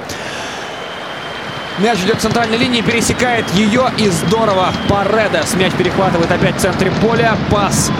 Мяч 1.79 1.97
идет 2.03 2.21
центральной 2.21 2.57
линии, 2.57 2.81
пересекает 2.81 3.49
ее 3.55 3.89
и 3.97 4.07
здорово. 4.07 4.71
Паредес 4.87 5.55
мяч 5.55 5.73
перехватывает 5.73 6.31
опять 6.31 6.55
в 6.55 6.59
центре 6.59 6.91
поля. 7.01 7.35
Пас 7.49 7.91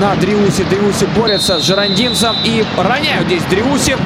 на 0.00 0.16
Дриуси. 0.16 0.64
Дриуси 0.64 1.06
борется 1.16 1.60
с 1.60 1.64
Жерандинцем 1.64 2.34
и 2.44 2.64
роняют 2.76 3.26
здесь 3.26 3.42
Дриуси. 3.44 3.96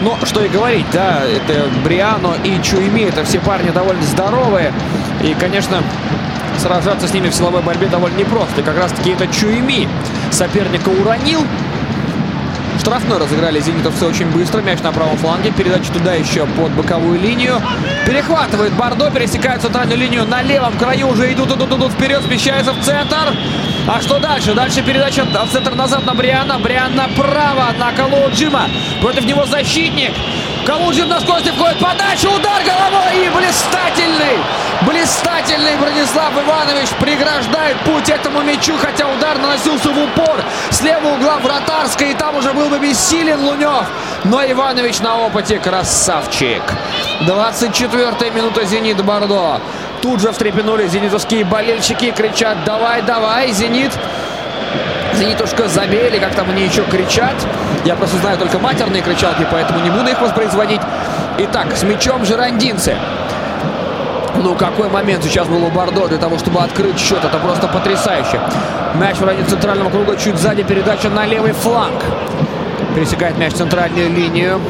Но 0.00 0.18
что 0.24 0.44
и 0.44 0.48
говорить, 0.48 0.86
да, 0.92 1.22
это 1.24 1.68
Бриано 1.84 2.34
и 2.42 2.60
Чуими, 2.60 3.02
это 3.02 3.24
все 3.24 3.38
парни 3.38 3.70
довольно 3.70 4.02
здоровые. 4.02 4.72
И, 5.22 5.32
конечно, 5.34 5.82
сражаться 6.58 7.06
с 7.06 7.14
ними 7.14 7.28
в 7.28 7.34
силовой 7.34 7.62
борьбе 7.62 7.86
довольно 7.86 8.16
непросто. 8.16 8.60
И 8.60 8.64
как 8.64 8.76
раз-таки 8.76 9.10
это 9.10 9.28
Чуими 9.28 9.88
соперника 10.32 10.88
уронил. 10.88 11.40
Штрафной 12.84 13.16
разыграли 13.16 13.60
зенитовцы 13.60 14.04
очень 14.04 14.26
быстро. 14.26 14.60
Мяч 14.60 14.80
на 14.82 14.92
правом 14.92 15.16
фланге. 15.16 15.50
Передача 15.52 15.90
туда 15.90 16.12
еще 16.12 16.44
под 16.44 16.70
боковую 16.72 17.18
линию. 17.18 17.54
Перехватывает 18.06 18.74
Бордо. 18.74 19.10
Пересекает 19.10 19.62
центральную 19.62 19.96
линию. 19.96 20.26
На 20.26 20.42
левом 20.42 20.76
краю 20.76 21.08
уже 21.08 21.32
идут, 21.32 21.50
идут, 21.50 21.72
идут 21.72 21.92
вперед. 21.92 22.22
Смещается 22.24 22.74
в 22.74 22.84
центр. 22.84 23.34
А 23.88 24.02
что 24.02 24.18
дальше? 24.18 24.52
Дальше 24.52 24.82
передача 24.82 25.24
в 25.24 25.50
центр 25.50 25.74
назад 25.74 26.04
на 26.04 26.12
Бриана. 26.14 26.58
Бриан 26.58 26.94
направо 26.94 27.72
на 27.78 27.90
Калуджима. 27.92 28.68
Против 29.00 29.24
него 29.24 29.46
защитник. 29.46 30.12
Калуджин 30.66 31.08
на 31.08 31.20
скорости 31.20 31.50
входит. 31.50 31.78
Подача. 31.78 32.28
Удар 32.28 32.62
головой. 32.64 33.26
И 33.26 33.28
блистательный. 33.28 34.38
Блистательный 34.86 35.76
Бронислав 35.76 36.32
Иванович 36.32 36.88
преграждает 37.00 37.78
путь 37.80 38.08
этому 38.08 38.42
мячу, 38.42 38.76
хотя 38.76 39.08
удар 39.08 39.38
наносился 39.38 39.90
в 39.90 39.98
упор 39.98 40.42
с 40.70 40.80
левого 40.82 41.14
угла 41.14 41.38
вратарской, 41.38 42.10
и 42.10 42.14
там 42.14 42.36
уже 42.36 42.52
был 42.52 42.68
бы 42.68 42.78
бессилен 42.78 43.40
Лунев. 43.40 43.86
Но 44.24 44.44
Иванович 44.44 45.00
на 45.00 45.20
опыте 45.20 45.58
красавчик. 45.58 46.62
24-я 47.22 48.30
минута 48.30 48.64
«Зенит» 48.64 49.02
Бордо. 49.02 49.60
Тут 50.02 50.20
же 50.20 50.32
встрепенули 50.32 50.86
зенитовские 50.86 51.44
болельщики, 51.44 52.10
кричат 52.10 52.64
«Давай, 52.64 53.00
давай, 53.00 53.52
Зенит!» 53.52 53.92
Зенитушка 55.18 55.68
забей, 55.68 56.18
как 56.18 56.34
там 56.34 56.50
они 56.50 56.64
еще 56.64 56.82
кричат. 56.82 57.34
Я 57.84 57.94
просто 57.94 58.16
знаю 58.18 58.38
только 58.38 58.58
матерные 58.58 59.02
кричалки, 59.02 59.46
поэтому 59.50 59.80
не 59.80 59.90
буду 59.90 60.10
их 60.10 60.20
воспроизводить. 60.20 60.80
Итак, 61.38 61.76
с 61.76 61.82
мячом 61.82 62.24
жерандинцы. 62.24 62.96
Ну, 64.36 64.54
какой 64.54 64.88
момент 64.88 65.22
сейчас 65.22 65.46
был 65.46 65.64
у 65.64 65.70
Бордо 65.70 66.08
для 66.08 66.18
того, 66.18 66.38
чтобы 66.38 66.60
открыть 66.60 66.98
счет. 66.98 67.24
Это 67.24 67.38
просто 67.38 67.68
потрясающе. 67.68 68.40
Мяч 68.94 69.16
в 69.16 69.24
районе 69.24 69.44
центрального 69.46 69.90
круга, 69.90 70.16
чуть 70.16 70.36
сзади 70.36 70.64
передача 70.64 71.08
на 71.08 71.24
левый 71.26 71.52
фланг. 71.52 72.02
Пересекает 72.94 73.38
мяч 73.38 73.52
центральную 73.52 74.10
линию. 74.10 74.60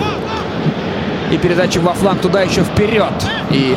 И 1.31 1.39
передача 1.39 1.79
во 1.79 1.95
фланг 1.95 2.21
туда 2.21 2.43
еще 2.43 2.63
вперед. 2.63 3.13
И 3.51 3.77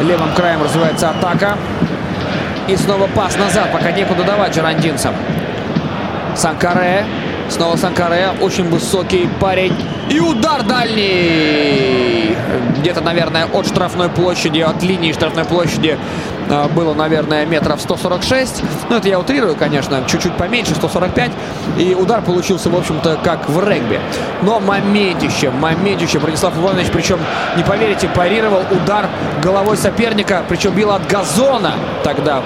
левым 0.00 0.32
краем 0.34 0.62
развивается 0.62 1.10
атака. 1.10 1.56
И 2.68 2.76
снова 2.76 3.08
пас 3.08 3.36
назад, 3.36 3.72
пока 3.72 3.90
некуда 3.90 4.22
давать 4.22 4.54
жерандинцам. 4.54 5.14
Санкаре. 6.34 7.04
Снова 7.48 7.76
Санкаре. 7.76 8.30
Очень 8.40 8.68
высокий 8.68 9.28
парень. 9.40 9.74
И 10.10 10.20
удар 10.20 10.62
дальний. 10.62 12.36
Где-то, 12.78 13.00
наверное, 13.00 13.46
от 13.46 13.66
штрафной 13.66 14.08
площади, 14.08 14.60
от 14.60 14.82
линии 14.82 15.12
штрафной 15.12 15.44
площади 15.44 15.96
э, 16.48 16.68
было, 16.68 16.94
наверное, 16.94 17.46
метров 17.46 17.80
146. 17.80 18.62
Ну, 18.90 18.96
это 18.96 19.08
я 19.08 19.18
утрирую, 19.18 19.54
конечно, 19.54 20.02
чуть-чуть 20.08 20.36
поменьше, 20.36 20.74
145. 20.74 21.30
И 21.78 21.94
удар 21.94 22.22
получился, 22.22 22.70
в 22.70 22.76
общем-то, 22.76 23.20
как 23.22 23.48
в 23.48 23.66
регби. 23.66 24.00
Но 24.42 24.58
моментище, 24.58 25.50
моментище. 25.50 26.18
Бронислав 26.18 26.56
Иванович, 26.58 26.88
причем, 26.92 27.18
не 27.56 27.62
поверите, 27.62 28.08
парировал 28.08 28.62
удар 28.70 29.08
головой 29.42 29.76
соперника, 29.76 30.42
причем 30.48 30.72
бил 30.72 30.90
от 30.90 31.06
газона 31.06 31.74
тогда 32.02 32.42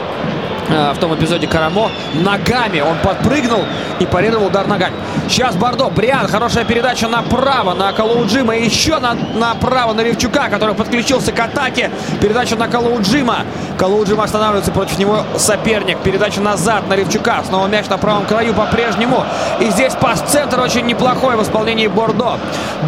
в 0.68 0.98
том 0.98 1.14
эпизоде 1.14 1.46
Карамо 1.46 1.90
ногами. 2.14 2.80
Он 2.80 2.96
подпрыгнул 3.02 3.64
и 3.98 4.06
парировал 4.06 4.46
удар 4.46 4.66
ногами. 4.66 4.94
Сейчас 5.28 5.54
Бордо. 5.56 5.88
Бриан. 5.90 6.26
Хорошая 6.28 6.64
передача 6.64 7.08
направо 7.08 7.74
на 7.74 7.92
Калауджима. 7.92 8.56
Еще 8.56 8.98
на, 8.98 9.14
направо 9.34 9.92
на 9.92 10.00
Левчука, 10.02 10.48
который 10.48 10.74
подключился 10.74 11.32
к 11.32 11.40
атаке. 11.40 11.90
Передача 12.20 12.56
на 12.56 12.68
Калауджима. 12.68 13.38
Калауджима 13.78 14.24
останавливается 14.24 14.72
против 14.72 14.98
него 14.98 15.20
соперник. 15.36 15.98
Передача 15.98 16.40
назад 16.40 16.88
на 16.88 16.94
Левчука. 16.94 17.42
Снова 17.46 17.66
мяч 17.66 17.86
на 17.86 17.98
правом 17.98 18.26
краю 18.26 18.54
по-прежнему. 18.54 19.24
И 19.60 19.70
здесь 19.70 19.94
пас-центр 19.94 20.60
очень 20.60 20.86
неплохой 20.86 21.36
в 21.36 21.42
исполнении 21.42 21.86
Бордо. 21.86 22.38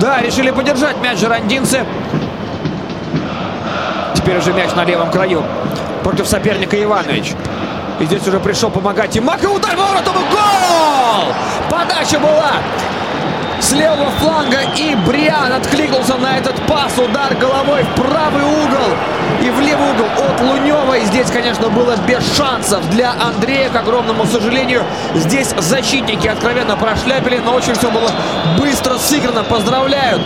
Да, 0.00 0.20
решили 0.20 0.50
подержать 0.50 0.96
мяч 1.02 1.18
жерандинцы. 1.18 1.84
Теперь 4.14 4.38
уже 4.38 4.52
мяч 4.52 4.74
на 4.74 4.84
левом 4.84 5.10
краю 5.10 5.42
против 6.02 6.26
соперника 6.26 6.82
Иванович. 6.82 7.34
И 8.00 8.04
здесь 8.04 8.26
уже 8.26 8.38
пришел 8.38 8.70
помогать 8.70 9.16
и 9.16 9.20
Мак. 9.20 9.42
И 9.42 9.46
удар 9.46 9.76
воротом 9.76 10.14
и 10.14 10.32
гол! 10.32 11.34
Подача 11.68 12.18
была 12.20 12.52
с 13.60 13.72
левого 13.72 14.10
фланга. 14.20 14.58
И 14.76 14.94
Бриан 14.94 15.52
откликнулся 15.52 16.16
на 16.16 16.38
этот 16.38 16.54
пас. 16.66 16.96
Удар 16.96 17.34
головой 17.34 17.82
в 17.82 18.00
правый 18.00 18.44
угол 18.44 18.96
и 19.42 19.50
в 19.50 19.60
левый 19.60 19.90
угол 19.90 20.06
от 20.16 20.40
Лунева. 20.40 20.94
И 20.98 21.04
здесь, 21.06 21.28
конечно, 21.30 21.68
было 21.70 21.96
без 22.06 22.22
шансов 22.36 22.88
для 22.90 23.12
Андрея. 23.20 23.68
К 23.68 23.76
огромному 23.76 24.26
сожалению, 24.26 24.84
здесь 25.14 25.52
защитники 25.58 26.28
откровенно 26.28 26.76
прошляпили. 26.76 27.38
Но 27.44 27.54
очень 27.54 27.74
все 27.74 27.90
было 27.90 28.10
быстро 28.58 28.96
сыграно. 28.98 29.42
Поздравляют 29.42 30.22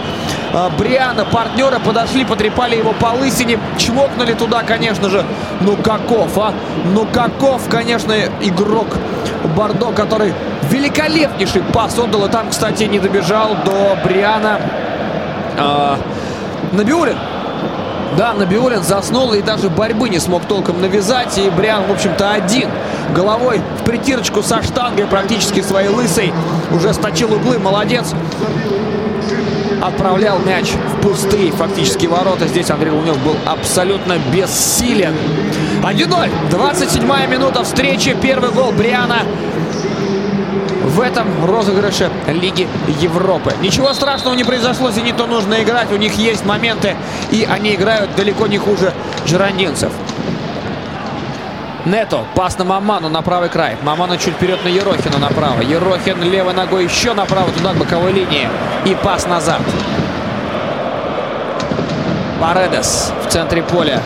Бриана. 0.79 1.25
Партнеры 1.25 1.79
подошли, 1.81 2.25
потрепали 2.25 2.77
его 2.77 2.93
по 2.93 3.07
лысине. 3.07 3.59
Чмокнули 3.79 4.35
туда, 4.35 4.63
конечно 4.63 5.09
же. 5.09 5.25
Ну 5.61 5.77
каков, 5.77 6.37
а? 6.39 6.53
Ну 6.93 7.07
каков, 7.07 7.69
конечно, 7.69 8.15
игрок 8.41 8.87
Бордо, 9.57 9.93
который 9.93 10.35
великолепнейший 10.71 11.63
пас 11.73 11.99
отдал. 11.99 12.27
И 12.27 12.29
там, 12.29 12.51
кстати, 12.51 12.85
не 12.85 12.99
добежал 12.99 13.57
до 13.65 13.97
Бриана 14.05 14.61
э, 15.57 15.97
Набиулин. 16.73 17.17
Да, 18.17 18.35
Набиулин 18.35 18.83
заснул 18.83 19.33
и 19.33 19.41
даже 19.41 19.71
борьбы 19.71 20.11
не 20.11 20.19
смог 20.19 20.45
толком 20.45 20.83
навязать. 20.83 21.37
И 21.39 21.49
Бриан, 21.49 21.85
в 21.87 21.93
общем-то, 21.93 22.31
один. 22.31 22.69
Головой 23.15 23.63
в 23.81 23.85
притирочку 23.85 24.43
со 24.43 24.63
штангой 24.63 25.07
практически 25.07 25.63
своей 25.63 25.89
лысой. 25.89 26.33
Уже 26.73 26.93
сточил 26.93 27.33
углы. 27.33 27.59
Молодец 27.59 28.13
отправлял 29.83 30.39
мяч 30.39 30.71
в 30.73 31.01
пустые 31.03 31.51
фактически 31.51 32.07
ворота. 32.07 32.47
Здесь 32.47 32.71
Андрей 32.71 32.91
Лунев 32.91 33.19
был 33.25 33.37
абсолютно 33.45 34.19
бессилен. 34.33 35.15
1-0. 35.83 36.31
27-я 36.51 37.27
минута 37.27 37.65
встречи. 37.65 38.17
Первый 38.23 38.51
гол 38.51 38.73
Бриана 38.73 39.23
в 40.85 41.01
этом 41.01 41.27
розыгрыше 41.45 42.11
Лиги 42.29 42.69
Европы. 43.01 43.55
Ничего 43.61 43.93
страшного 43.93 44.35
не 44.35 44.45
произошло. 44.45 44.91
Зениту 44.91 45.27
нужно 45.27 45.63
играть. 45.63 45.91
У 45.91 45.97
них 45.97 46.15
есть 46.15 46.45
моменты. 46.45 46.97
И 47.31 47.47
они 47.51 47.75
играют 47.75 48.15
далеко 48.17 48.47
не 48.47 48.59
хуже 48.59 48.93
жирандинцев. 49.27 49.91
Нето. 51.87 52.25
Пас 52.37 52.59
на 52.59 52.65
Маману 52.65 53.09
на 53.09 53.23
правый 53.23 53.49
край. 53.49 53.77
Маману 53.83 54.17
чуть 54.17 54.35
вперед 54.35 54.65
на 54.65 54.69
Ерохина 54.69 55.19
направо. 55.19 55.63
Ерохин 55.63 56.23
левой 56.23 56.55
ногой 56.55 56.85
еще 56.85 57.13
направо 57.13 57.51
туда 57.51 57.73
к 57.73 57.77
боковой 57.77 58.13
линии. 58.13 58.49
И 58.85 58.95
пас 58.95 59.27
назад. 59.27 59.61
Паредес 62.41 63.13
в 63.25 63.31
центре 63.31 63.63
поля. 63.63 64.01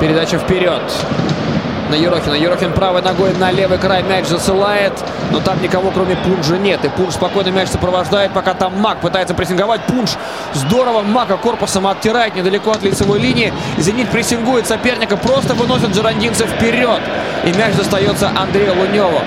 Передача 0.00 0.38
вперед 0.38 0.82
на 1.90 1.94
Ерохина. 1.94 2.34
Ерохин 2.34 2.72
правой 2.72 3.02
ногой 3.02 3.34
на 3.34 3.50
левый 3.50 3.78
край 3.78 4.02
мяч 4.02 4.26
засылает. 4.26 4.92
Но 5.30 5.40
там 5.40 5.60
никого, 5.60 5.90
кроме 5.90 6.16
Пунжа, 6.16 6.56
нет. 6.56 6.84
И 6.84 6.88
Пунш 6.88 7.14
спокойно 7.14 7.48
мяч 7.48 7.68
сопровождает, 7.68 8.32
пока 8.32 8.54
там 8.54 8.78
Мак 8.80 9.00
пытается 9.00 9.34
прессинговать. 9.34 9.82
Пунш 9.82 10.10
здорово 10.54 11.02
Мака 11.02 11.36
корпусом 11.36 11.86
оттирает 11.86 12.34
недалеко 12.34 12.70
от 12.70 12.82
лицевой 12.82 13.18
линии. 13.18 13.52
Зенит 13.78 14.08
прессингует 14.10 14.66
соперника, 14.66 15.16
просто 15.16 15.54
выносит 15.54 15.90
Джерандинца 15.90 16.46
вперед. 16.46 17.00
И 17.44 17.52
мяч 17.52 17.74
достается 17.74 18.30
Андрею 18.36 18.74
Луневу. 18.78 19.20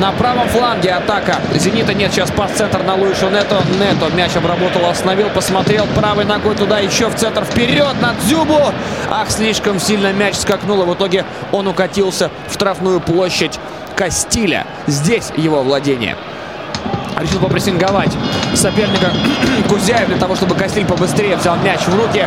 На 0.00 0.12
правом 0.12 0.48
фланге 0.48 0.92
атака. 0.92 1.36
Зенита 1.54 1.92
нет. 1.92 2.10
Сейчас 2.10 2.30
пас-центр 2.30 2.82
на 2.82 2.94
Луишу 2.94 3.28
Нето. 3.28 3.62
Нето 3.78 4.10
мяч 4.16 4.34
обработал, 4.34 4.86
остановил, 4.86 5.28
посмотрел 5.28 5.86
правой 5.94 6.24
ногой 6.24 6.54
туда 6.54 6.78
еще 6.78 7.10
в 7.10 7.16
центр. 7.16 7.44
Вперед 7.44 8.00
на 8.00 8.14
Дзюбу. 8.14 8.72
Ах, 9.10 9.30
слишком 9.30 9.78
сильно 9.78 10.10
мяч 10.14 10.36
скакнул. 10.36 10.82
И 10.82 10.86
в 10.86 10.94
итоге 10.94 11.26
он 11.52 11.68
укатился 11.68 12.30
в 12.48 12.54
штрафную 12.54 13.00
площадь 13.00 13.60
Кастиля. 13.94 14.66
Здесь 14.86 15.32
его 15.36 15.62
владение. 15.62 16.16
Решил 17.18 17.38
попрессинговать 17.38 18.16
соперника 18.54 19.10
Кузяев 19.68 20.08
для 20.08 20.16
того, 20.16 20.34
чтобы 20.34 20.54
Кастиль 20.54 20.86
побыстрее 20.86 21.36
взял 21.36 21.56
мяч 21.56 21.80
в 21.80 21.94
руки. 21.94 22.26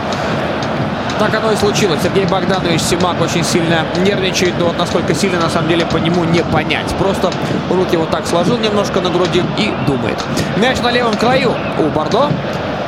Так 1.20 1.34
оно 1.36 1.52
и 1.52 1.56
случилось. 1.56 2.00
Сергей 2.04 2.26
Богданович 2.26 2.82
Симак 2.82 3.22
очень 3.22 3.44
сильно 3.44 3.86
нервничает, 3.98 4.56
но 4.60 4.66
вот 4.66 4.78
насколько 4.78 5.14
сильно, 5.14 5.40
на 5.40 5.50
самом 5.50 5.70
деле, 5.70 5.86
по 5.86 5.98
нему 5.98 6.24
не 6.24 6.44
понять. 6.44 6.88
Просто 6.98 7.32
руки 7.70 7.96
вот 7.98 8.10
так 8.10 8.26
сложил 8.26 8.58
немножко 8.58 9.00
на 9.00 9.10
груди 9.10 9.44
и 9.58 9.72
думает. 9.86 10.18
Мяч 10.58 10.80
на 10.80 10.92
левом 10.92 11.14
краю 11.16 11.54
у 11.80 11.84
Бордо. 11.90 12.30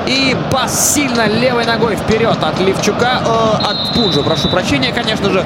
И 0.07 0.36
пас 0.51 0.93
сильно 0.93 1.28
левой 1.28 1.65
ногой 1.65 1.95
вперед 1.95 2.38
от 2.39 2.59
Левчука, 2.59 3.21
э, 3.26 3.65
от 3.65 3.95
Пунжа, 3.95 4.21
прошу 4.21 4.49
прощения, 4.49 4.91
конечно 4.91 5.32
же. 5.32 5.43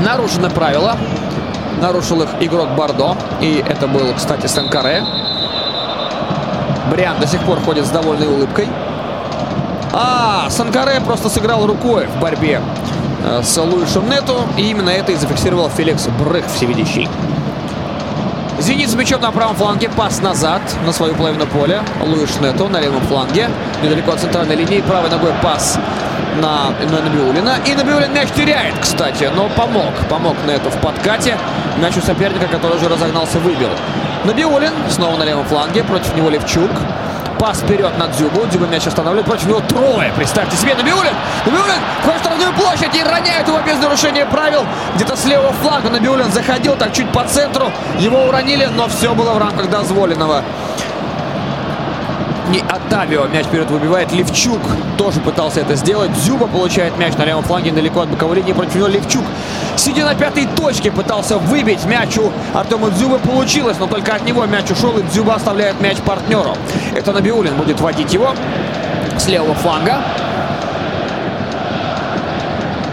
Нарушены 0.00 0.50
правила. 0.50 0.96
Нарушил 1.80 2.22
их 2.22 2.30
игрок 2.40 2.70
Бордо. 2.70 3.16
И 3.40 3.64
это 3.66 3.86
был, 3.86 4.12
кстати, 4.14 4.46
Санкаре. 4.46 5.04
Бриан 6.90 7.18
до 7.20 7.26
сих 7.26 7.42
пор 7.42 7.60
ходит 7.60 7.86
с 7.86 7.90
довольной 7.90 8.26
улыбкой. 8.26 8.68
А, 9.92 10.48
Санкаре 10.48 11.00
просто 11.00 11.28
сыграл 11.28 11.66
рукой 11.66 12.06
в 12.06 12.18
борьбе 12.18 12.60
э, 13.24 13.42
с 13.42 13.56
Луишем 13.58 14.08
Нету. 14.08 14.40
И 14.56 14.70
именно 14.70 14.88
это 14.88 15.12
и 15.12 15.16
зафиксировал 15.16 15.68
Феликс 15.68 16.06
Брых 16.18 16.46
всевидящий. 16.46 17.08
Зенит 18.58 18.88
с 18.88 18.94
мячом 18.94 19.20
на 19.20 19.32
правом 19.32 19.56
фланге. 19.56 19.90
Пас 19.90 20.22
назад 20.22 20.62
на 20.86 20.92
свою 20.92 21.14
половину 21.14 21.46
поля. 21.46 21.82
Луиш 22.00 22.30
Нету 22.40 22.68
на 22.68 22.80
левом 22.80 23.02
фланге. 23.02 23.50
Недалеко 23.82 24.12
от 24.12 24.20
центральной 24.20 24.56
линии. 24.56 24.80
Правой 24.80 25.10
ногой 25.10 25.32
пас 25.42 25.78
на, 26.40 26.70
на 26.90 27.00
Набиулина. 27.02 27.56
И 27.66 27.74
Набиулин 27.74 28.14
мяч 28.14 28.28
теряет, 28.36 28.74
кстати. 28.80 29.30
Но 29.34 29.48
помог. 29.50 29.92
Помог 30.08 30.36
Нету 30.46 30.70
в 30.70 30.80
подкате. 30.80 31.36
Мяч 31.78 31.96
у 31.96 32.00
соперника, 32.00 32.46
который 32.46 32.76
уже 32.76 32.88
разогнался, 32.88 33.38
выбил. 33.40 33.70
Набиулин 34.24 34.72
снова 34.88 35.16
на 35.18 35.24
левом 35.24 35.44
фланге. 35.44 35.82
Против 35.82 36.14
него 36.14 36.30
Левчук. 36.30 36.70
Пас 37.42 37.58
вперед 37.58 37.98
на 37.98 38.06
Дзюбу. 38.06 38.46
Дзюба 38.46 38.68
мяч 38.68 38.86
останавливает. 38.86 39.26
Против 39.26 39.46
него 39.48 39.60
трое. 39.62 40.12
Представьте 40.14 40.56
себе. 40.56 40.76
Набиулин. 40.76 41.12
Набиулин 41.44 41.74
входит 42.00 42.20
в 42.20 42.22
штрафную 42.22 42.52
площадь 42.52 42.94
и 42.94 43.02
роняет 43.02 43.48
его 43.48 43.58
без 43.66 43.78
нарушения 43.78 44.24
правил. 44.26 44.64
Где-то 44.94 45.16
с 45.16 45.24
левого 45.24 45.52
флага 45.54 45.90
Набиулин 45.90 46.30
заходил 46.30 46.76
так 46.76 46.92
чуть 46.92 47.10
по 47.10 47.24
центру. 47.24 47.72
Его 47.98 48.26
уронили, 48.26 48.66
но 48.66 48.86
все 48.86 49.12
было 49.12 49.32
в 49.32 49.38
рамках 49.38 49.68
дозволенного 49.68 50.44
не 52.52 52.60
Отавио 52.68 53.26
мяч 53.28 53.46
вперед 53.46 53.70
выбивает. 53.70 54.12
Левчук 54.12 54.60
тоже 54.98 55.20
пытался 55.20 55.60
это 55.60 55.74
сделать. 55.74 56.10
Зюба 56.18 56.46
получает 56.46 56.96
мяч 56.98 57.14
на 57.16 57.24
левом 57.24 57.42
фланге 57.42 57.72
далеко 57.72 58.02
от 58.02 58.10
боковой 58.10 58.36
линии. 58.36 58.52
Против 58.52 58.74
него 58.74 58.88
Левчук, 58.88 59.24
сидя 59.76 60.04
на 60.04 60.14
пятой 60.14 60.46
точке, 60.54 60.90
пытался 60.92 61.38
выбить 61.38 61.84
мяч 61.86 62.18
у 62.18 62.30
Артема 62.52 62.90
Дзюбы. 62.90 63.18
Получилось, 63.18 63.78
но 63.80 63.86
только 63.86 64.14
от 64.14 64.24
него 64.26 64.44
мяч 64.44 64.70
ушел, 64.70 64.98
и 64.98 65.02
Дзюба 65.02 65.34
оставляет 65.34 65.80
мяч 65.80 65.96
партнеру. 65.98 66.54
Это 66.94 67.12
Набиулин 67.12 67.54
будет 67.56 67.80
водить 67.80 68.12
его 68.12 68.34
с 69.16 69.26
левого 69.26 69.54
фланга. 69.54 69.96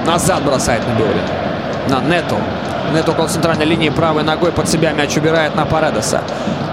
Назад 0.06 0.44
бросает 0.44 0.82
Набиулин. 0.88 1.22
На 1.90 2.00
Нету. 2.10 2.38
Нету 2.94 3.12
около 3.12 3.28
центральной 3.28 3.66
линии 3.66 3.90
правой 3.90 4.24
ногой 4.24 4.52
под 4.52 4.68
себя 4.68 4.92
мяч 4.92 5.16
убирает 5.16 5.56
на 5.56 5.66
Паредеса. 5.66 6.22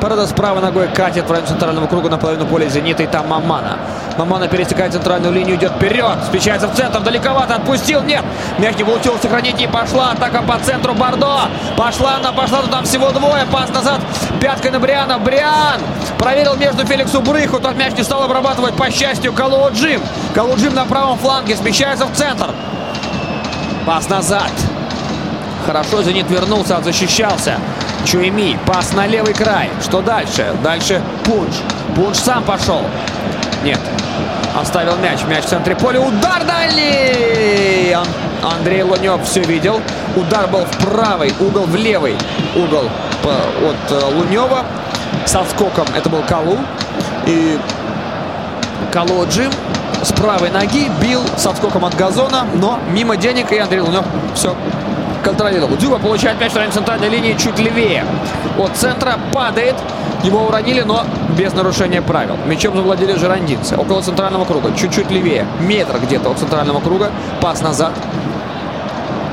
Парадос 0.00 0.32
правой 0.32 0.62
ногой 0.62 0.88
катит 0.88 1.26
в 1.26 1.30
район 1.30 1.46
центрального 1.46 1.86
круга 1.86 2.08
на 2.08 2.18
половину 2.18 2.46
поля 2.46 2.68
«Зенита» 2.68 3.02
и 3.02 3.06
там 3.06 3.28
Мамана. 3.28 3.78
Мамана 4.16 4.46
пересекает 4.48 4.92
центральную 4.92 5.32
линию, 5.32 5.56
идет 5.56 5.72
вперед, 5.72 6.18
встречается 6.22 6.68
в 6.68 6.74
центр, 6.74 7.00
далековато, 7.00 7.56
отпустил, 7.56 8.02
нет. 8.02 8.22
Мяч 8.58 8.76
не 8.76 8.84
получилось 8.84 9.20
сохранить 9.20 9.60
и 9.60 9.66
пошла 9.66 10.12
атака 10.12 10.42
по 10.42 10.58
центру 10.58 10.94
Бордо. 10.94 11.42
Пошла 11.76 12.16
она, 12.16 12.32
пошла, 12.32 12.62
но 12.62 12.68
там 12.68 12.84
всего 12.84 13.10
двое, 13.10 13.44
пас 13.50 13.70
назад, 13.70 14.00
пяткой 14.40 14.70
на 14.70 14.80
Бриана. 14.80 15.18
Бриан 15.18 15.80
проверил 16.18 16.56
между 16.56 16.86
Феликсу 16.86 17.20
Брыху, 17.20 17.58
тот 17.58 17.76
мяч 17.76 17.94
не 17.94 18.02
стал 18.02 18.22
обрабатывать, 18.22 18.74
по 18.74 18.90
счастью, 18.90 19.32
Калуджим. 19.32 20.00
Калуджим 20.34 20.74
на 20.74 20.84
правом 20.84 21.18
фланге 21.18 21.56
смещается 21.56 22.06
в 22.06 22.12
центр. 22.12 22.50
Пас 23.86 24.08
назад. 24.08 24.50
Хорошо 25.66 26.02
Зенит 26.02 26.30
вернулся, 26.30 26.80
защищался. 26.82 27.58
Чуеми, 28.04 28.56
пас 28.66 28.92
на 28.92 29.06
левый 29.06 29.34
край. 29.34 29.68
Что 29.82 30.00
дальше? 30.00 30.54
Дальше 30.62 31.02
Пунш. 31.24 31.54
Пунш 31.96 32.18
сам 32.18 32.44
пошел. 32.44 32.82
Нет. 33.64 33.80
Оставил 34.60 34.96
мяч. 34.98 35.24
Мяч 35.28 35.44
в 35.44 35.48
центре 35.48 35.74
поля. 35.74 36.00
Удар 36.00 36.44
дальний! 36.44 37.92
Ан- 37.92 38.06
Андрей 38.58 38.82
Лунев 38.82 39.24
все 39.24 39.42
видел. 39.42 39.80
Удар 40.14 40.46
был 40.46 40.64
в 40.64 40.76
правый, 40.78 41.34
угол 41.40 41.64
в 41.64 41.74
левый. 41.74 42.16
Угол 42.54 42.88
от 43.24 43.90
э, 43.92 44.04
Лунева. 44.14 44.64
Со 45.24 45.44
скоком 45.50 45.86
это 45.96 46.08
был 46.08 46.22
Калу. 46.28 46.58
И 47.26 47.58
Калу 48.92 49.26
Джим 49.26 49.50
с 50.02 50.12
правой 50.12 50.50
ноги 50.50 50.88
бил 51.02 51.20
с 51.36 51.44
отскоком 51.46 51.84
от 51.84 51.96
газона, 51.96 52.46
но 52.54 52.78
мимо 52.92 53.16
денег, 53.16 53.50
и 53.50 53.58
Андрей 53.58 53.80
Лунев 53.80 54.04
все 54.34 54.54
контролировал. 55.26 55.76
Дюба 55.76 55.98
получает 55.98 56.40
мяч 56.40 56.52
в 56.52 56.56
районе 56.56 56.72
центральной 56.72 57.08
линии 57.08 57.34
чуть 57.34 57.58
левее. 57.58 58.04
От 58.58 58.76
центра 58.76 59.18
падает. 59.32 59.74
Его 60.22 60.46
уронили, 60.46 60.82
но 60.82 61.02
без 61.36 61.52
нарушения 61.52 62.00
правил. 62.00 62.36
Мячом 62.46 62.76
завладели 62.76 63.12
жерандинцы. 63.18 63.76
Около 63.76 64.02
центрального 64.02 64.44
круга. 64.44 64.70
Чуть-чуть 64.76 65.10
левее. 65.10 65.44
Метр 65.60 65.98
где-то 65.98 66.30
от 66.30 66.38
центрального 66.38 66.80
круга. 66.80 67.10
Пас 67.40 67.60
назад. 67.60 67.92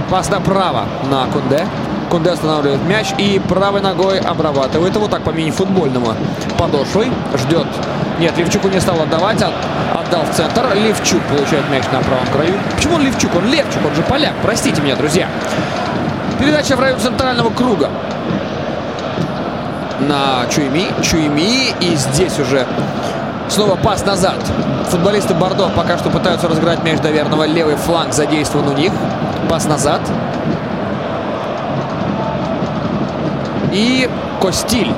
Пас 0.10 0.30
направо 0.30 0.86
на 1.12 1.26
Кунде. 1.28 1.66
Кунде 2.10 2.32
останавливает 2.32 2.84
мяч 2.86 3.14
и 3.18 3.40
правой 3.48 3.82
ногой 3.82 4.20
обрабатывает 4.20 4.96
его 4.96 5.08
так 5.08 5.22
по 5.22 5.30
мини-футбольному. 5.30 6.14
Подошвой. 6.58 7.12
Ждет. 7.38 7.68
Нет, 8.20 8.36
Левчуку 8.38 8.68
не 8.68 8.80
стал 8.82 9.00
отдавать. 9.00 9.42
от- 9.42 9.54
Отдал 10.14 10.26
в 10.26 10.36
центр. 10.36 10.64
Левчук 10.76 11.24
получает 11.24 11.68
мяч 11.72 11.84
на 11.92 12.00
правом 12.02 12.28
краю. 12.28 12.54
Почему 12.76 12.96
он 12.96 13.02
Левчук? 13.02 13.36
Он 13.36 13.46
Левчук, 13.48 13.84
он 13.84 13.96
же 13.96 14.04
поляк. 14.04 14.34
Простите 14.44 14.80
меня, 14.80 14.96
друзья. 14.96 15.28
Передача 16.40 16.76
в 16.76 16.80
район 16.80 17.00
центрального 17.00 17.50
круга. 17.50 17.90
На 20.02 20.46
Чуйми. 20.52 20.92
Чуйми. 21.02 21.74
И 21.80 21.96
здесь 21.96 22.38
уже 22.38 22.68
снова 23.50 23.76
пас 23.76 24.06
назад. 24.06 24.38
Футболисты 24.90 25.34
Бордо 25.34 25.72
пока 25.76 25.98
что 25.98 26.12
пытаются 26.12 26.48
разыграть 26.48 26.84
мяч 26.84 27.00
до 27.00 27.10
верного. 27.10 27.46
Левый 27.46 27.76
фланг 27.76 28.14
задействован 28.14 28.68
у 28.68 28.74
них. 28.74 28.92
Пас 29.50 29.66
назад. 29.66 30.02
И 33.72 34.08
Костиль 34.40 34.94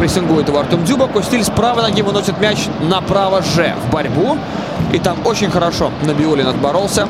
прессингует 0.00 0.48
его 0.48 0.58
Артем 0.58 0.82
Дзюба. 0.82 1.08
Костиль 1.08 1.44
с 1.44 1.50
правой 1.50 1.82
ноги 1.82 2.00
выносит 2.00 2.40
мяч 2.40 2.68
направо 2.80 3.42
же 3.42 3.74
в 3.84 3.92
борьбу. 3.92 4.38
И 4.94 4.98
там 4.98 5.18
очень 5.26 5.50
хорошо 5.50 5.92
Набиулин 6.04 6.46
отборолся. 6.46 7.06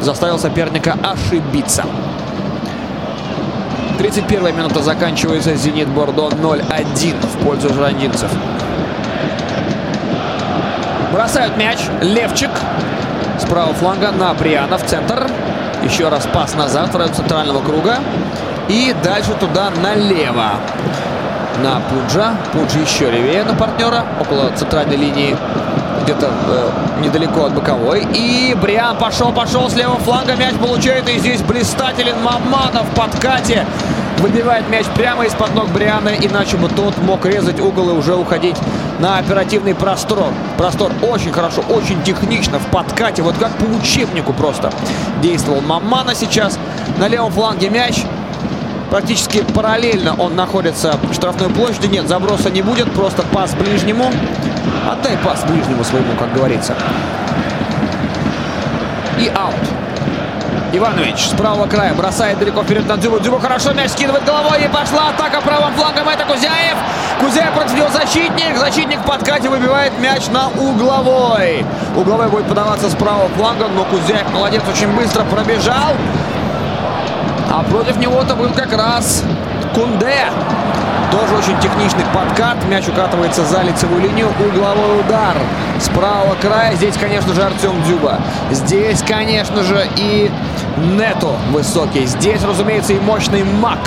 Заставил 0.00 0.40
соперника 0.40 0.96
ошибиться. 1.04 1.84
31 3.98 4.56
минута 4.56 4.82
заканчивается. 4.82 5.54
Зенит 5.54 5.86
Бордо 5.88 6.30
0-1 6.30 7.14
в 7.24 7.44
пользу 7.44 7.72
жрандинцев. 7.72 8.30
Бросают 11.12 11.56
мяч. 11.56 11.78
Левчик. 12.00 12.50
С 13.38 13.44
правого 13.44 13.72
фланга 13.74 14.10
на 14.10 14.34
Бриана 14.34 14.78
в 14.78 14.84
центр. 14.84 15.28
Еще 15.84 16.08
раз 16.08 16.26
пас 16.34 16.56
назад 16.56 16.92
в 16.92 16.96
район 16.96 17.14
центрального 17.14 17.62
круга. 17.62 17.98
И 18.68 18.92
дальше 19.04 19.32
туда 19.38 19.70
налево. 19.80 20.54
На 21.60 21.80
Пунджа. 21.80 22.34
Пунджа 22.52 22.78
еще 22.80 23.10
левее 23.10 23.44
на 23.44 23.54
партнера. 23.54 24.04
Около 24.20 24.50
центральной 24.56 24.96
линии. 24.96 25.36
Где-то 26.04 26.30
э, 26.48 26.70
недалеко 27.02 27.44
от 27.44 27.54
боковой. 27.54 28.06
И 28.14 28.56
Бриан 28.60 28.96
пошел, 28.96 29.32
пошел 29.32 29.68
с 29.68 29.76
левого 29.76 29.98
фланга. 29.98 30.34
Мяч 30.34 30.54
получает. 30.54 31.08
И 31.08 31.18
здесь 31.18 31.42
блистателен 31.42 32.22
Маманов 32.22 32.86
в 32.90 32.94
подкате. 32.94 33.66
Выбивает 34.18 34.68
мяч 34.68 34.86
прямо 34.94 35.24
из-под 35.26 35.54
ног 35.54 35.68
Бриана. 35.68 36.10
Иначе 36.10 36.56
бы 36.56 36.68
тот 36.68 36.96
мог 36.98 37.26
резать 37.26 37.60
угол 37.60 37.90
и 37.90 37.92
уже 37.92 38.14
уходить 38.14 38.56
на 38.98 39.18
оперативный 39.18 39.74
простор. 39.74 40.32
Простор 40.56 40.92
очень 41.02 41.32
хорошо, 41.32 41.62
очень 41.68 42.02
технично 42.02 42.58
в 42.58 42.66
подкате. 42.66 43.22
Вот 43.22 43.36
как 43.36 43.50
по 43.52 43.64
учебнику 43.64 44.32
просто 44.32 44.70
действовал 45.20 45.60
Мамана 45.60 46.14
сейчас. 46.14 46.58
На 46.98 47.08
левом 47.08 47.32
фланге 47.32 47.68
мяч. 47.68 48.04
Практически 48.92 49.42
параллельно 49.42 50.14
он 50.18 50.36
находится 50.36 50.98
в 51.02 51.14
штрафной 51.14 51.48
площади. 51.48 51.86
Нет, 51.86 52.06
заброса 52.08 52.50
не 52.50 52.60
будет, 52.60 52.92
просто 52.92 53.22
пас 53.22 53.54
ближнему. 53.54 54.12
Отдай 54.86 55.16
пас 55.16 55.44
ближнему 55.44 55.82
своему, 55.82 56.14
как 56.18 56.30
говорится. 56.34 56.74
И 59.18 59.32
аут. 59.34 59.54
Иванович 60.74 61.30
с 61.30 61.30
правого 61.30 61.66
края 61.68 61.94
бросает 61.94 62.38
далеко 62.38 62.64
вперед 62.64 62.86
на 62.86 62.98
Дзюбу. 62.98 63.18
Дзюба 63.18 63.40
хорошо 63.40 63.72
мяч 63.72 63.92
скидывает 63.92 64.26
головой 64.26 64.62
и 64.62 64.68
пошла 64.68 65.08
атака 65.08 65.40
правым 65.40 65.72
флангом. 65.72 66.10
Это 66.10 66.26
Кузяев. 66.26 66.76
Кузяев 67.18 67.54
против 67.54 67.90
защитник. 67.90 68.58
Защитник 68.58 69.00
в 69.00 69.06
подкате 69.06 69.48
выбивает 69.48 69.98
мяч 70.00 70.26
на 70.26 70.48
угловой. 70.48 71.64
Угловой 71.96 72.28
будет 72.28 72.44
подаваться 72.44 72.90
с 72.90 72.94
правого 72.94 73.30
фланга, 73.38 73.68
но 73.68 73.84
Кузяев 73.84 74.30
молодец, 74.34 74.60
очень 74.70 74.88
быстро 74.88 75.24
пробежал. 75.24 75.94
А 77.50 77.62
против 77.62 77.96
него-то 77.98 78.34
был 78.34 78.50
как 78.50 78.72
раз 78.72 79.24
Кунде. 79.74 80.30
Тоже 81.10 81.34
очень 81.36 81.58
техничный 81.60 82.04
подкат. 82.14 82.56
Мяч 82.68 82.88
укатывается 82.88 83.44
за 83.44 83.62
лицевую 83.62 84.00
линию. 84.00 84.28
Угловой 84.40 85.00
удар 85.00 85.36
с 85.78 85.88
правого 85.90 86.34
края. 86.36 86.74
Здесь, 86.74 86.96
конечно 86.96 87.34
же, 87.34 87.42
Артем 87.42 87.82
Дзюба. 87.82 88.18
Здесь, 88.50 89.02
конечно 89.02 89.62
же, 89.62 89.86
и 89.96 90.30
Нету 90.78 91.36
высокий. 91.50 92.06
Здесь, 92.06 92.42
разумеется, 92.42 92.94
и 92.94 93.00
мощный 93.00 93.44
Мак. 93.44 93.78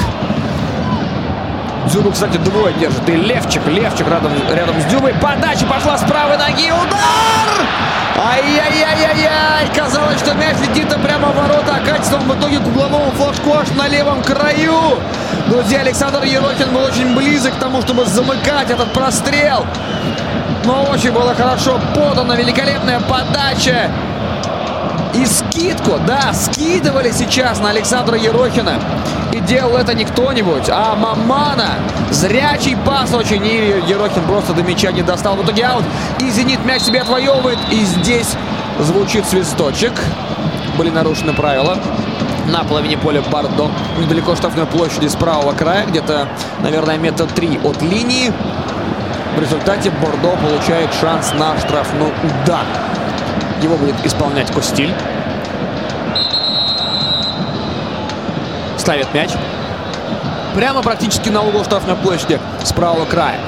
Дзюбу, 1.88 2.12
кстати, 2.12 2.38
двое 2.38 2.74
держит. 2.76 3.08
И 3.10 3.14
Левчик. 3.14 3.66
Левчик 3.68 4.08
рядом, 4.08 4.32
рядом 4.52 4.80
с 4.82 4.86
Дзюбой. 4.86 5.14
Подача 5.16 5.66
пошла 5.66 5.98
с 5.98 6.02
правой 6.04 6.38
ноги. 6.38 6.72
Удар! 6.72 7.95
Ай-яй-яй-яй-яй! 8.18 9.68
Казалось, 9.76 10.20
что 10.20 10.34
мяч 10.36 10.56
летит 10.62 10.88
прямо 11.04 11.30
в 11.30 11.36
ворота, 11.36 11.76
а 11.76 11.86
катится 11.86 12.18
в 12.18 12.40
итоге 12.40 12.60
к 12.60 12.68
угловому 12.68 13.12
флажку 13.12 13.54
аж 13.54 13.70
на 13.72 13.90
левом 13.90 14.24
краю. 14.24 14.98
Друзья, 15.48 15.82
Александр 15.82 16.24
Ерохин 16.24 16.74
был 16.74 16.84
очень 16.84 17.14
близок 17.14 17.56
к 17.56 17.60
тому, 17.60 17.82
чтобы 17.82 18.06
замыкать 18.06 18.70
этот 18.70 18.94
прострел. 18.94 19.66
Но 20.64 20.84
очень 20.84 21.12
было 21.12 21.36
хорошо 21.36 21.80
подано. 21.94 22.36
Великолепная 22.36 23.02
подача. 23.02 23.92
И 25.14 25.26
скидку, 25.26 26.00
да, 26.08 26.34
скидывали 26.34 27.12
сейчас 27.12 27.60
на 27.60 27.70
Александра 27.70 28.18
Ерохина. 28.18 28.80
И 29.32 29.40
делал 29.40 29.76
это 29.76 29.94
не 29.94 30.06
кто-нибудь, 30.06 30.70
а 30.70 30.96
Мамана. 30.96 31.74
Зрячий 32.12 32.78
пас 32.86 33.14
очень. 33.14 33.46
И 33.46 33.84
Ерохин 33.88 34.24
просто 34.24 34.54
до 34.54 34.64
мяча 34.64 34.92
не 34.92 35.02
достал. 35.02 35.36
В 35.36 35.44
итоге 35.44 35.66
аут. 35.66 35.84
И 36.20 36.30
Зенит 36.30 36.64
мяч 36.66 36.84
себе 36.84 37.02
отвоевывает. 37.02 37.60
И 37.72 37.84
здесь 37.84 38.36
звучит 38.80 39.26
свисточек. 39.26 39.94
Были 40.78 40.90
нарушены 40.90 41.34
правила. 41.34 41.78
На 42.48 42.64
половине 42.64 42.98
поля 42.98 43.22
Бардо. 43.22 43.70
Недалеко 44.00 44.36
штрафной 44.36 44.68
площади 44.68 45.08
с 45.08 45.16
правого 45.16 45.54
края. 45.54 45.86
Где-то, 45.86 46.28
наверное, 46.62 46.98
метр 46.98 47.26
три 47.26 47.60
от 47.64 47.82
линии. 47.82 48.32
В 49.36 49.42
результате 49.42 49.92
Бордо 49.92 50.38
получает 50.38 50.94
шанс 51.02 51.34
на 51.34 51.58
штрафной 51.60 52.14
удар. 52.24 52.64
Его 53.62 53.76
будет 53.76 53.96
исполнять 54.06 54.52
Костиль. 54.52 54.94
Ставит 58.86 59.12
мяч. 59.16 59.32
Прямо 60.54 60.84
практически 60.84 61.30
на 61.30 61.42
угол 61.42 61.64
штрафной 61.66 61.96
площади 61.96 62.40
с 62.64 62.72
правого 62.72 63.06
края. 63.06 63.40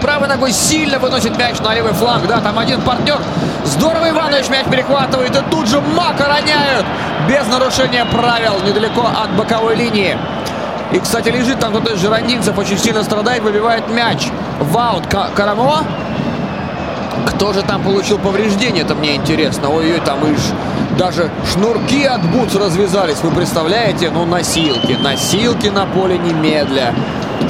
Правой 0.00 0.26
ногой 0.26 0.52
сильно 0.52 0.98
выносит 0.98 1.36
мяч 1.36 1.58
на 1.58 1.74
левый 1.74 1.92
фланг. 1.92 2.26
Да, 2.26 2.40
там 2.40 2.58
один 2.58 2.80
партнер. 2.80 3.18
Здорово 3.66 4.08
Иванович 4.08 4.48
мяч 4.48 4.64
перехватывает. 4.68 5.36
И 5.36 5.40
тут 5.50 5.68
же 5.68 5.82
Мака 5.82 6.28
роняют. 6.28 6.86
Без 7.28 7.46
нарушения 7.46 8.06
правил. 8.06 8.54
Недалеко 8.64 9.02
от 9.02 9.36
боковой 9.36 9.76
линии. 9.76 10.16
И, 10.92 10.98
кстати, 10.98 11.28
лежит 11.28 11.60
там 11.60 11.70
кто-то 11.74 11.92
из 11.92 12.00
жерандинцев. 12.00 12.56
Очень 12.56 12.78
сильно 12.78 13.02
страдает. 13.02 13.42
Выбивает 13.42 13.86
мяч. 13.90 14.28
Ваут 14.60 15.08
Карамо. 15.08 15.84
Кто 17.26 17.52
же 17.52 17.60
там 17.60 17.82
получил 17.82 18.18
повреждение, 18.18 18.82
это 18.82 18.94
мне 18.94 19.16
интересно. 19.16 19.68
Ой-ой, 19.68 20.00
там 20.00 20.24
и 20.24 20.34
даже 20.98 21.30
шнурки 21.52 22.04
от 22.04 22.22
бутс 22.30 22.54
развязались. 22.54 23.18
Вы 23.22 23.30
представляете? 23.30 24.10
Ну, 24.10 24.26
носилки. 24.26 24.98
Носилки 25.00 25.68
на 25.68 25.86
поле 25.86 26.18
немедля. 26.18 26.94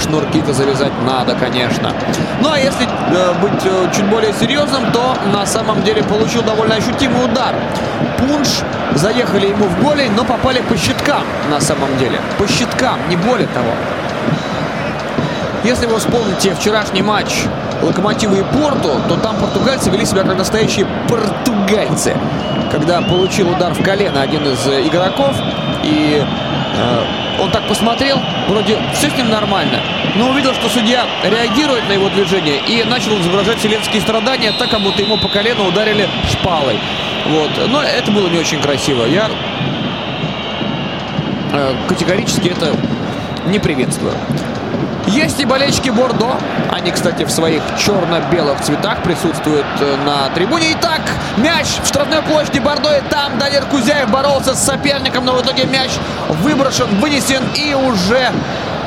Шнурки-то 0.01 0.53
завязать 0.53 0.93
надо, 1.05 1.35
конечно. 1.35 1.93
Ну, 2.41 2.51
а 2.51 2.59
если 2.59 2.85
э, 2.85 3.33
быть 3.43 3.65
э, 3.65 3.91
чуть 3.95 4.07
более 4.07 4.33
серьезным, 4.33 4.91
то 4.93 5.17
на 5.33 5.45
самом 5.45 5.83
деле 5.83 6.03
получил 6.05 6.43
довольно 6.43 6.77
ощутимый 6.77 7.25
удар. 7.25 7.55
Пунш 8.19 8.49
заехали 8.95 9.49
ему 9.49 9.67
в 9.67 9.83
голень, 9.83 10.13
но 10.13 10.25
попали 10.25 10.61
по 10.69 10.77
щиткам 10.77 11.25
на 11.51 11.61
самом 11.61 11.97
деле. 11.99 12.21
По 12.39 12.47
щиткам, 12.47 12.99
не 13.09 13.17
более 13.17 13.49
того. 13.49 13.73
Если 15.65 15.87
вы 15.87 15.99
вспомните 15.99 16.55
вчерашний 16.55 17.03
матч 17.03 17.45
Локомотива 17.83 18.35
и 18.35 18.43
Порту, 18.43 19.01
то 19.09 19.17
там 19.17 19.37
португальцы 19.37 19.91
вели 19.91 20.05
себя 20.05 20.23
как 20.23 20.37
настоящие 20.37 20.87
португальцы. 21.09 22.17
Когда 22.71 23.01
получил 23.01 23.51
удар 23.51 23.73
в 23.75 23.83
колено 23.83 24.23
один 24.23 24.47
из 24.47 24.67
э, 24.67 24.87
игроков, 24.87 25.35
и 25.83 26.23
э, 26.23 27.05
он 27.41 27.51
так 27.51 27.67
посмотрел, 27.67 28.19
вроде 28.49 28.77
все 28.95 29.11
с 29.11 29.17
ним 29.17 29.31
нормально, 29.31 29.81
но 30.17 30.31
увидел, 30.31 30.53
что 30.55 30.69
судья 30.69 31.05
реагирует 31.25 31.89
на 31.89 31.93
его 31.95 32.09
движение 32.11 32.61
и 32.69 32.85
начал 32.85 33.19
изображать 33.21 33.59
вселенские 33.59 34.03
страдания, 34.03 34.53
так 34.59 34.71
как 34.71 34.81
будто 34.81 35.03
ему 35.03 35.17
по 35.19 35.29
колену 35.29 35.67
ударили 35.67 36.09
шпалой. 36.31 36.79
Вот. 37.29 37.51
Но 37.69 37.83
это 37.83 38.11
было 38.11 38.29
не 38.29 38.39
очень 38.39 38.61
красиво. 38.61 39.05
Я 39.05 39.31
э, 41.53 41.75
категорически 41.89 42.49
это 42.49 42.75
не 43.47 43.59
приветствую. 43.59 44.15
Есть 45.07 45.41
и 45.41 45.45
болельщики 45.45 45.91
Бордо. 45.91 46.37
Они, 46.71 46.91
кстати, 46.91 47.25
в 47.25 47.31
своих 47.31 47.63
черно-белых 47.79 48.61
цветах 48.61 49.03
присутствуют 49.03 49.67
э, 49.81 49.97
на 50.05 50.29
трибуне. 50.35 50.73
Итак, 50.73 51.01
мяч 51.37 51.67
в 51.83 51.87
штрафной 51.87 52.23
площади 52.23 52.59
Бордо. 52.59 52.97
И 52.97 53.01
там 53.09 53.39
Данир 53.39 53.65
Кузяев 53.67 54.11
боролся 54.11 54.55
с 54.55 54.65
соперником, 54.65 55.25
но 55.25 55.35
в 55.35 55.43
итоге 55.43 55.65
мяч 55.65 55.91
выброшен, 56.29 56.89
вынесен 57.01 57.43
и 57.55 57.75
уже 57.75 58.31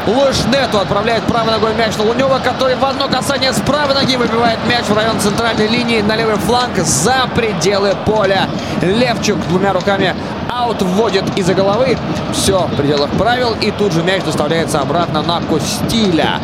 Лушнету 0.05 0.79
отправляет 0.79 1.23
правой 1.23 1.51
ногой 1.51 1.73
мяч 1.75 1.95
на 1.95 2.03
Лунева, 2.03 2.39
который 2.43 2.75
в 2.75 2.83
одно 2.83 3.07
касание 3.07 3.53
с 3.53 3.59
правой 3.61 3.95
ноги 3.95 4.17
выбивает 4.17 4.59
мяч 4.67 4.83
в 4.85 4.93
район 4.93 5.17
центральной 5.19 5.67
линии 5.67 6.01
на 6.01 6.17
левый 6.17 6.35
фланг 6.35 6.77
за 6.77 7.29
пределы 7.33 7.95
поля. 8.05 8.49
Левчук 8.81 9.39
двумя 9.47 9.71
руками 9.71 10.13
аут 10.63 10.81
вводит 10.81 11.23
из-за 11.37 11.53
головы. 11.53 11.97
Все 12.33 12.59
в 12.59 12.75
пределах 12.75 13.09
правил. 13.11 13.55
И 13.61 13.71
тут 13.71 13.91
же 13.91 14.03
мяч 14.03 14.23
доставляется 14.23 14.79
обратно 14.79 15.21
на 15.21 15.41
Костиля. 15.41 16.39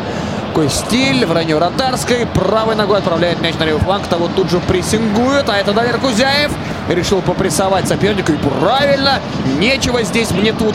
Костиль 0.54 1.24
в 1.24 1.32
районе 1.32 1.56
вратарской. 1.56 2.26
Правой 2.26 2.74
ногой 2.74 2.98
отправляет 2.98 3.40
мяч 3.40 3.54
на 3.58 3.64
левый 3.64 3.80
фланг. 3.80 4.06
Того 4.06 4.28
тут 4.34 4.50
же 4.50 4.60
прессингует. 4.60 5.48
А 5.48 5.56
это 5.56 5.72
Давид 5.72 5.96
Кузяев. 5.96 6.52
Решил 6.88 7.22
попрессовать 7.22 7.88
соперника. 7.88 8.32
И 8.32 8.36
правильно. 8.36 9.20
Нечего 9.58 10.02
здесь 10.02 10.30
мне 10.32 10.52
тут. 10.52 10.74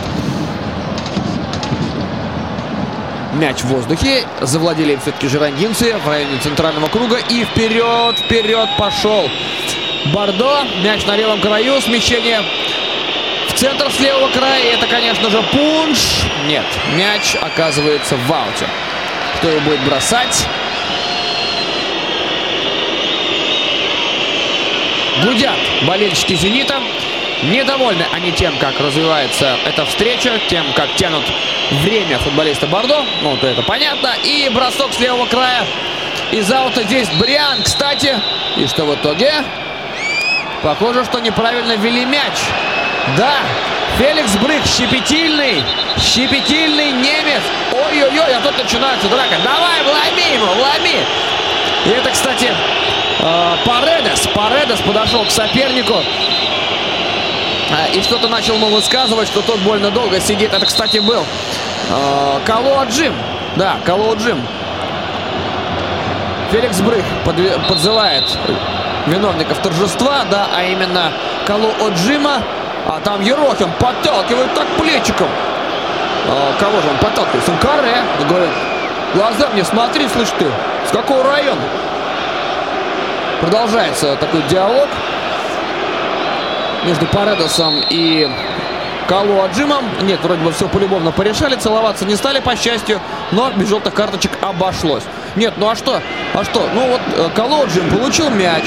Мяч 3.34 3.58
в 3.62 3.66
воздухе. 3.66 4.24
Завладели 4.42 4.96
все-таки 5.02 5.28
жирандинцы 5.28 5.96
в 6.04 6.08
районе 6.08 6.40
центрального 6.42 6.88
круга. 6.88 7.18
И 7.30 7.44
вперед, 7.44 8.18
вперед 8.20 8.70
пошел 8.78 9.30
Бордо. 10.14 10.64
Мяч 10.84 11.06
на 11.06 11.16
левом 11.18 11.42
краю. 11.42 11.82
Смещение 11.82 12.40
центр 13.56 13.92
с 13.92 14.00
левого 14.00 14.30
края. 14.30 14.74
Это, 14.74 14.88
конечно 14.88 15.30
же, 15.30 15.42
пунш. 15.52 16.24
Нет, 16.46 16.66
мяч 16.94 17.36
оказывается 17.42 18.16
в 18.16 18.32
ауте. 18.32 18.68
Кто 19.38 19.50
его 19.50 19.62
будет 19.62 19.82
бросать? 19.82 20.48
Гудят 25.24 25.58
болельщики 25.88 26.34
«Зенита». 26.34 26.82
Недовольны 27.44 28.06
они 28.14 28.32
тем, 28.32 28.58
как 28.58 28.80
развивается 28.80 29.58
эта 29.66 29.86
встреча, 29.86 30.40
тем, 30.50 30.66
как 30.74 30.94
тянут 30.96 31.24
время 31.84 32.18
футболиста 32.20 32.66
Бордо. 32.66 33.06
Ну, 33.22 33.38
то 33.38 33.48
это 33.48 33.62
понятно. 33.62 34.16
И 34.24 34.50
бросок 34.50 34.94
с 34.94 35.00
левого 35.00 35.26
края 35.26 35.64
из 36.32 36.52
аута 36.52 36.84
здесь 36.84 37.10
Бриан, 37.20 37.62
кстати. 37.64 38.16
И 38.58 38.66
что 38.68 38.86
в 38.86 38.96
итоге? 38.96 39.32
Похоже, 40.64 41.06
что 41.06 41.20
неправильно 41.20 41.76
ввели 41.76 42.06
мяч. 42.06 42.34
Да, 43.18 43.36
Феликс 43.98 44.36
Брык, 44.38 44.66
щепетильный, 44.66 45.64
щепетильный 45.98 46.92
немец. 46.92 47.42
Ой-ой-ой, 47.72 48.36
а 48.36 48.42
тут 48.42 48.58
начинается 48.58 49.08
драка. 49.08 49.36
Давай, 49.44 49.84
вломи 49.84 50.34
ему, 50.34 50.46
вломи. 50.48 51.06
И 51.86 51.90
это, 51.90 52.10
кстати, 52.10 52.52
э, 53.20 53.56
Паредес. 53.64 54.28
Паредес 54.34 54.82
подошел 54.82 55.24
к 55.24 55.32
сопернику. 55.32 56.02
А, 57.72 57.88
и 57.94 58.02
что-то 58.02 58.28
начал 58.28 58.56
ему 58.56 58.68
высказывать, 58.68 59.28
что 59.28 59.42
тот 59.42 59.60
больно 59.60 59.92
долго 59.92 60.20
сидит. 60.20 60.54
Это, 60.54 60.66
кстати, 60.66 60.98
был 60.98 61.24
э, 61.90 62.40
Калоа 62.44 62.86
Джим. 62.86 63.14
Да, 63.56 63.78
Калоа 63.86 64.16
Джим. 64.16 64.46
Феликс 66.52 66.82
Брых 66.82 67.06
подзывает 67.68 68.26
виновников 69.08 69.60
торжества, 69.60 70.26
да, 70.30 70.48
а 70.56 70.64
именно 70.64 71.12
Калоа 71.46 71.92
Джима. 71.96 72.42
Там 73.04 73.22
Ерохин 73.22 73.72
подталкивает 73.80 74.54
так 74.54 74.68
плечиком. 74.78 75.28
А, 76.28 76.54
кого 76.60 76.82
же 76.82 76.90
он 76.90 76.98
подталкивает? 76.98 77.46
Санкаре. 77.46 77.96
Говорит, 78.28 78.50
глаза 79.14 79.50
мне 79.54 79.64
смотри, 79.64 80.08
слышь 80.08 80.32
ты, 80.38 80.46
с 80.88 80.92
какого 80.92 81.24
района? 81.24 81.62
Продолжается 83.42 84.16
такой 84.16 84.42
диалог 84.50 84.88
между 86.86 87.06
Паредосом 87.08 87.84
и 87.90 88.30
Калу 89.08 89.42
Аджимом. 89.42 89.86
Нет, 90.02 90.20
вроде 90.24 90.42
бы 90.42 90.52
все 90.52 90.68
полюбовно 90.68 91.12
порешали, 91.12 91.56
целоваться 91.56 92.06
не 92.06 92.16
стали, 92.16 92.40
по 92.40 92.56
счастью, 92.56 93.00
но 93.32 93.52
без 93.52 93.70
желтых 93.70 93.94
карточек 93.94 94.32
обошлось. 94.42 95.04
Нет, 95.36 95.56
ну 95.58 95.70
а 95.70 95.76
что? 95.76 96.02
А 96.34 96.44
что? 96.44 96.68
Ну 96.74 96.88
вот 96.90 97.02
э, 97.16 97.30
Калу 97.36 97.64
Аджим 97.64 97.90
получил 97.90 98.30
мяч, 98.30 98.64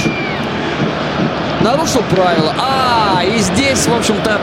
нарушил 1.60 2.02
правила. 2.02 2.54
А, 2.58 3.22
и 3.22 3.38
здесь, 3.38 3.86
в 3.86 3.94
общем-то, 3.94 4.40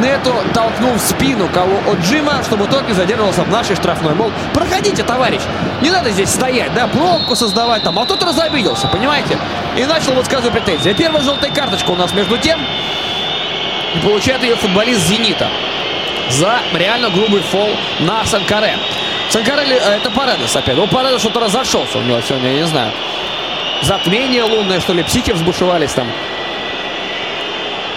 Нету 0.00 0.34
толкнул 0.54 0.94
в 0.94 1.00
спину 1.00 1.48
кого 1.48 1.78
от 1.90 1.98
Джима, 2.00 2.42
чтобы 2.44 2.66
тот 2.66 2.86
не 2.86 2.94
задерживался 2.94 3.42
в 3.42 3.50
нашей 3.50 3.76
штрафной. 3.76 4.14
Мол, 4.14 4.32
проходите, 4.52 5.02
товарищ, 5.02 5.40
не 5.80 5.90
надо 5.90 6.10
здесь 6.10 6.30
стоять, 6.30 6.74
да, 6.74 6.86
пробку 6.86 7.34
создавать 7.34 7.82
там. 7.82 7.98
А 7.98 8.04
тот 8.04 8.22
разобиделся, 8.22 8.88
понимаете? 8.88 9.38
И 9.76 9.84
начал 9.84 10.12
высказывать 10.12 10.52
претензии. 10.52 10.92
Первая 10.92 11.22
желтая 11.22 11.50
карточка 11.50 11.90
у 11.90 11.96
нас 11.96 12.12
между 12.12 12.36
тем. 12.38 12.60
Получает 14.02 14.42
ее 14.42 14.56
футболист 14.56 15.00
«Зенита» 15.08 15.48
за 16.30 16.58
реально 16.74 17.10
грубый 17.10 17.40
фол 17.40 17.70
на 18.00 18.24
Санкаре. 18.24 18.76
Санкаре, 19.30 19.62
э, 19.68 19.96
это 19.96 20.10
Паредес 20.10 20.54
опять. 20.54 20.76
Ну, 20.76 20.86
Паредес 20.86 21.20
что-то 21.20 21.40
разошелся 21.40 21.98
у 21.98 22.02
него 22.02 22.20
сегодня, 22.20 22.52
я 22.52 22.60
не 22.60 22.66
знаю. 22.66 22.92
Затмение 23.82 24.42
лунное, 24.42 24.80
что 24.80 24.92
ли, 24.92 25.02
психи 25.02 25.32
взбушевались 25.32 25.92
там. 25.92 26.08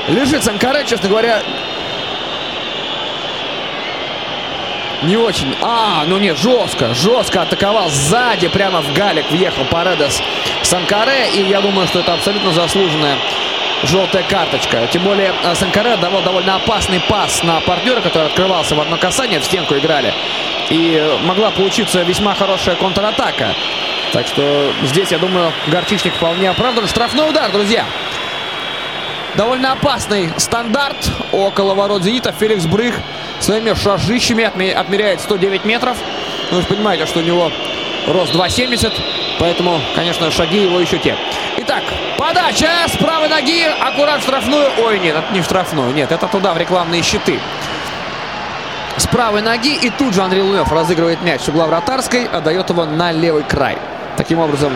Лежит 0.10 0.44
Санкаре, 0.44 0.86
честно 0.86 1.08
говоря, 1.08 1.42
не 5.04 5.16
очень. 5.16 5.56
А, 5.62 6.04
ну 6.08 6.18
нет, 6.18 6.38
жестко, 6.38 6.94
жестко 6.94 7.44
атаковал 7.44 7.90
сзади, 7.90 8.48
прямо 8.48 8.82
в 8.82 8.94
галик 8.94 9.30
въехал 9.32 9.64
Паредес 9.66 10.22
Санкаре. 10.64 11.30
И 11.36 11.44
я 11.44 11.62
думаю, 11.62 11.88
что 11.88 12.00
это 12.00 12.14
абсолютно 12.14 12.52
заслуженная 12.52 13.18
желтая 13.84 14.24
карточка. 14.24 14.88
Тем 14.92 15.04
более 15.04 15.32
э, 15.44 15.56
Санкаре 15.56 15.96
давал 15.98 16.22
довольно 16.24 16.56
опасный 16.56 17.00
пас 17.00 17.44
на 17.44 17.62
партнера, 17.62 18.02
который 18.02 18.28
открывался 18.28 18.76
в 18.76 18.82
одно 18.82 18.98
касание, 18.98 19.40
в 19.40 19.46
стенку 19.46 19.78
играли. 19.78 20.14
И 20.70 21.18
могла 21.24 21.52
получиться 21.52 22.02
весьма 22.02 22.34
хорошая 22.36 22.76
контратака. 22.76 23.56
Так 24.12 24.28
что 24.28 24.72
здесь, 24.84 25.12
я 25.12 25.20
думаю, 25.20 25.54
горчичник 25.68 26.14
вполне 26.16 26.50
оправдан. 26.50 26.88
Штрафной 26.88 27.30
удар, 27.30 27.52
друзья. 27.52 27.86
Довольно 29.36 29.74
опасный 29.74 30.30
стандарт 30.38 30.98
около 31.32 31.74
ворот 31.74 32.04
«Зенита». 32.04 32.32
Феликс 32.32 32.66
Брых 32.66 32.96
своими 33.40 33.74
шажищами 33.74 34.44
отмеряет 34.72 35.22
109 35.22 35.66
метров. 35.66 35.98
Ну, 36.52 36.58
вы 36.58 36.62
же 36.62 36.68
понимаете, 36.68 37.06
что 37.06 37.20
у 37.20 37.22
него 37.22 37.52
рост 38.08 38.34
2,70. 38.34 38.92
Поэтому, 39.40 39.80
конечно, 39.96 40.30
шаги 40.32 40.64
его 40.64 40.80
еще 40.80 40.98
те. 40.98 41.16
Итак, 41.58 41.84
подача 42.18 42.70
с 42.88 42.98
правой 42.98 43.30
ноги. 43.30 43.64
Аккурат 43.64 44.20
в 44.20 44.24
штрафную. 44.24 44.70
Ой, 44.84 45.00
нет, 45.00 45.16
это 45.16 45.34
не 45.34 45.42
в 45.42 45.46
штрафную. 45.46 45.94
Нет, 45.94 46.12
это 46.12 46.28
туда, 46.28 46.54
в 46.54 46.58
рекламные 46.58 47.02
щиты. 47.04 47.40
С 48.98 49.08
правой 49.08 49.42
ноги. 49.42 49.76
И 49.76 49.90
тут 49.90 50.14
же 50.14 50.22
Андрей 50.22 50.42
Лунев 50.42 50.72
разыгрывает 50.72 51.22
мяч 51.22 51.42
с 51.42 51.48
угла 51.48 51.68
вратарской. 51.68 52.26
Отдает 52.26 52.70
его 52.70 52.86
на 52.86 53.12
левый 53.12 53.44
край. 53.44 53.78
Таким 54.18 54.40
образом, 54.40 54.74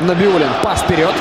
Набиулин 0.00 0.50
пас 0.62 0.80
вперед. 0.80 1.14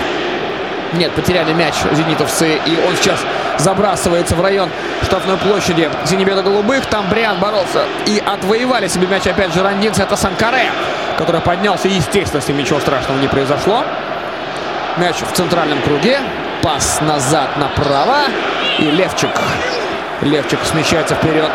Нет, 0.98 1.12
потеряли 1.12 1.52
мяч 1.54 1.74
зенитовцы. 1.92 2.60
И 2.66 2.80
он 2.88 2.96
сейчас 2.96 3.20
забрасывается 3.58 4.36
в 4.36 4.42
район 4.42 4.70
штрафной 5.04 5.38
площади 5.38 5.90
Зенебеда-Голубых. 6.06 6.86
Там 6.86 7.08
Бриан 7.10 7.40
боролся. 7.40 7.84
И 8.06 8.22
отвоевали 8.26 8.88
себе 8.88 9.08
мяч 9.08 9.28
опять 9.28 9.54
же 9.54 9.62
рандинцы. 9.62 10.04
Это 10.04 10.16
Санкаре, 10.16 10.72
который 11.18 11.42
поднялся. 11.42 11.88
Естественно, 11.88 12.42
с 12.42 12.48
ним 12.48 12.58
ничего 12.58 12.80
страшного 12.80 13.20
не 13.20 13.28
произошло. 13.28 13.84
Мяч 14.98 15.18
в 15.18 15.36
центральном 15.36 15.82
круге. 15.82 16.20
Пас 16.62 17.02
назад 17.02 17.58
направо. 17.58 18.20
И 18.80 18.90
Левчик. 18.92 19.32
Левчик 20.22 20.60
смещается 20.64 21.16
вперед. 21.16 21.52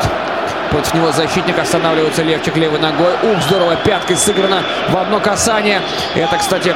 Против 0.70 0.94
него 0.94 1.10
защитник 1.12 1.58
останавливается 1.58 2.22
Левчик 2.22 2.56
левой 2.56 2.78
ногой. 2.78 3.14
Ух, 3.22 3.42
здорово, 3.48 3.76
пяткой 3.76 4.16
сыграно 4.16 4.62
в 4.90 4.96
одно 4.96 5.18
касание. 5.18 5.80
Это, 6.14 6.36
кстати, 6.36 6.74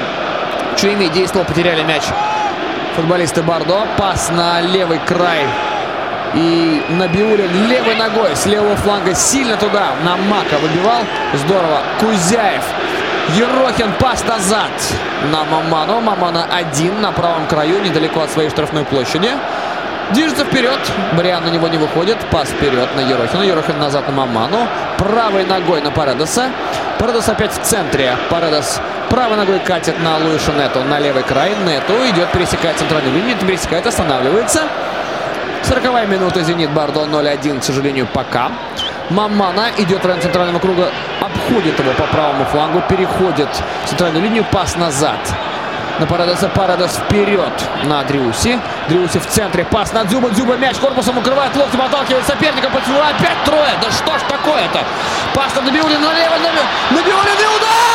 Чуйми 0.76 1.08
действовал, 1.08 1.44
потеряли 1.44 1.82
мяч 1.82 2.02
футболисты 2.94 3.42
Бардо. 3.42 3.86
Пас 3.96 4.30
на 4.30 4.60
левый 4.60 5.00
край. 5.06 5.46
И 6.34 6.84
Набиулин 6.88 7.68
левой 7.68 7.94
ногой 7.94 8.34
с 8.34 8.46
левого 8.46 8.76
фланга 8.76 9.14
сильно 9.14 9.56
туда 9.56 9.92
на 10.04 10.16
Мака 10.16 10.58
выбивал. 10.60 11.02
Здорово. 11.34 11.80
Кузяев 12.00 12.64
Ерохин 13.36 13.92
пас 14.00 14.24
назад 14.26 14.70
на 15.30 15.44
Маману. 15.44 16.00
Мамана 16.00 16.46
один 16.52 17.00
на 17.00 17.12
правом 17.12 17.46
краю, 17.46 17.80
недалеко 17.80 18.20
от 18.20 18.30
своей 18.30 18.50
штрафной 18.50 18.84
площади. 18.84 19.30
Движется 20.12 20.44
вперед. 20.44 20.78
Бриан 21.16 21.44
на 21.44 21.48
него 21.48 21.68
не 21.68 21.78
выходит. 21.78 22.18
Пас 22.30 22.48
вперед 22.48 22.88
на 22.94 23.00
Ерохина. 23.00 23.42
Ерохин 23.42 23.78
назад 23.78 24.06
на 24.08 24.14
Маману. 24.14 24.68
Правой 24.98 25.44
ногой 25.44 25.80
на 25.80 25.90
Паредоса. 25.90 26.50
Паредос 26.98 27.28
опять 27.28 27.52
в 27.52 27.62
центре. 27.62 28.16
Паредос 28.30 28.80
правой 29.08 29.36
ногой 29.36 29.60
катит 29.60 29.98
на 30.02 30.18
Луиша 30.18 30.52
Нету. 30.52 30.84
На 30.84 30.98
левый 30.98 31.22
край. 31.22 31.52
Нету 31.64 31.94
идет, 32.10 32.30
пересекает 32.32 32.76
центральную 32.76 33.14
линию. 33.14 33.36
Пересекает, 33.38 33.86
останавливается. 33.86 34.62
40 35.64 36.08
минута. 36.08 36.42
Зенит 36.42 36.70
Бардо 36.70 37.00
0-1, 37.00 37.60
к 37.60 37.64
сожалению, 37.64 38.06
пока. 38.06 38.52
Мамана 39.10 39.68
идет 39.78 40.02
в 40.02 40.06
район 40.06 40.20
центрального 40.20 40.58
круга. 40.58 40.90
Обходит 41.20 41.78
его 41.78 41.92
по 41.92 42.04
правому 42.04 42.44
флангу. 42.44 42.82
Переходит 42.88 43.48
центральную 43.86 44.22
линию. 44.22 44.44
Пас 44.52 44.76
назад 44.76 45.18
на 45.98 46.06
Парадоса. 46.06 46.48
Парадос 46.48 46.96
вперед 46.96 47.52
на 47.84 48.02
Дриуси. 48.04 48.58
Дриуси 48.88 49.18
в 49.18 49.26
центре. 49.26 49.64
Пас 49.64 49.92
на 49.92 50.04
Дзюба. 50.04 50.30
Дзюба 50.30 50.56
мяч 50.56 50.76
корпусом 50.78 51.18
укрывает. 51.18 51.54
Локтем 51.56 51.82
отталкивает 51.82 52.26
соперника. 52.26 52.68
Опять 52.68 53.44
трое. 53.44 53.74
Да 53.80 53.90
что 53.90 54.18
ж 54.18 54.22
такое-то? 54.28 54.80
Пас 55.34 55.54
на 55.54 55.62
Набиулин 55.62 56.00
налево. 56.00 56.34
Набиулин 56.90 57.38
и 57.40 57.56
удар! 57.56 57.93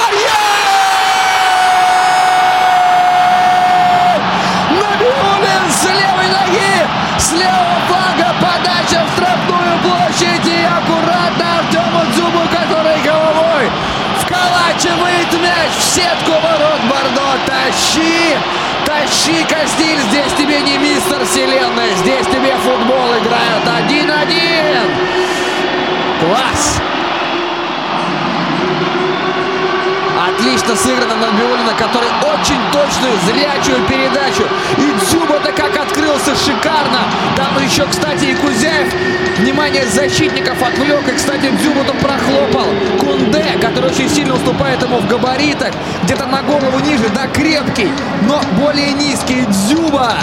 Отлично 30.49 30.75
сыграно 30.75 31.15
на 31.15 31.29
Биолина, 31.37 31.73
который 31.77 32.09
очень 32.23 32.59
точную, 32.73 33.13
зрячую 33.27 33.85
передачу. 33.85 34.41
И 34.77 35.05
Дзюба-то 35.05 35.51
как 35.51 35.77
открылся 35.77 36.35
шикарно. 36.35 37.01
Там 37.37 37.63
еще, 37.63 37.85
кстати, 37.85 38.25
и 38.25 38.33
Кузяев 38.33 38.91
внимание 39.37 39.85
защитников 39.85 40.59
отвлек. 40.63 41.07
И, 41.07 41.11
кстати, 41.11 41.51
Дзюба-то 41.51 41.93
прохлопал. 41.93 42.65
Кунде, 42.99 43.45
который 43.61 43.91
очень 43.91 44.09
сильно 44.09 44.33
уступает 44.33 44.81
ему 44.81 44.97
в 44.97 45.07
габаритах. 45.07 45.71
Где-то 46.05 46.25
на 46.25 46.41
голову 46.41 46.79
ниже, 46.79 47.07
да, 47.13 47.27
крепкий, 47.27 47.91
но 48.23 48.41
более 48.59 48.93
низкий. 48.93 49.45
Дзюба, 49.45 50.13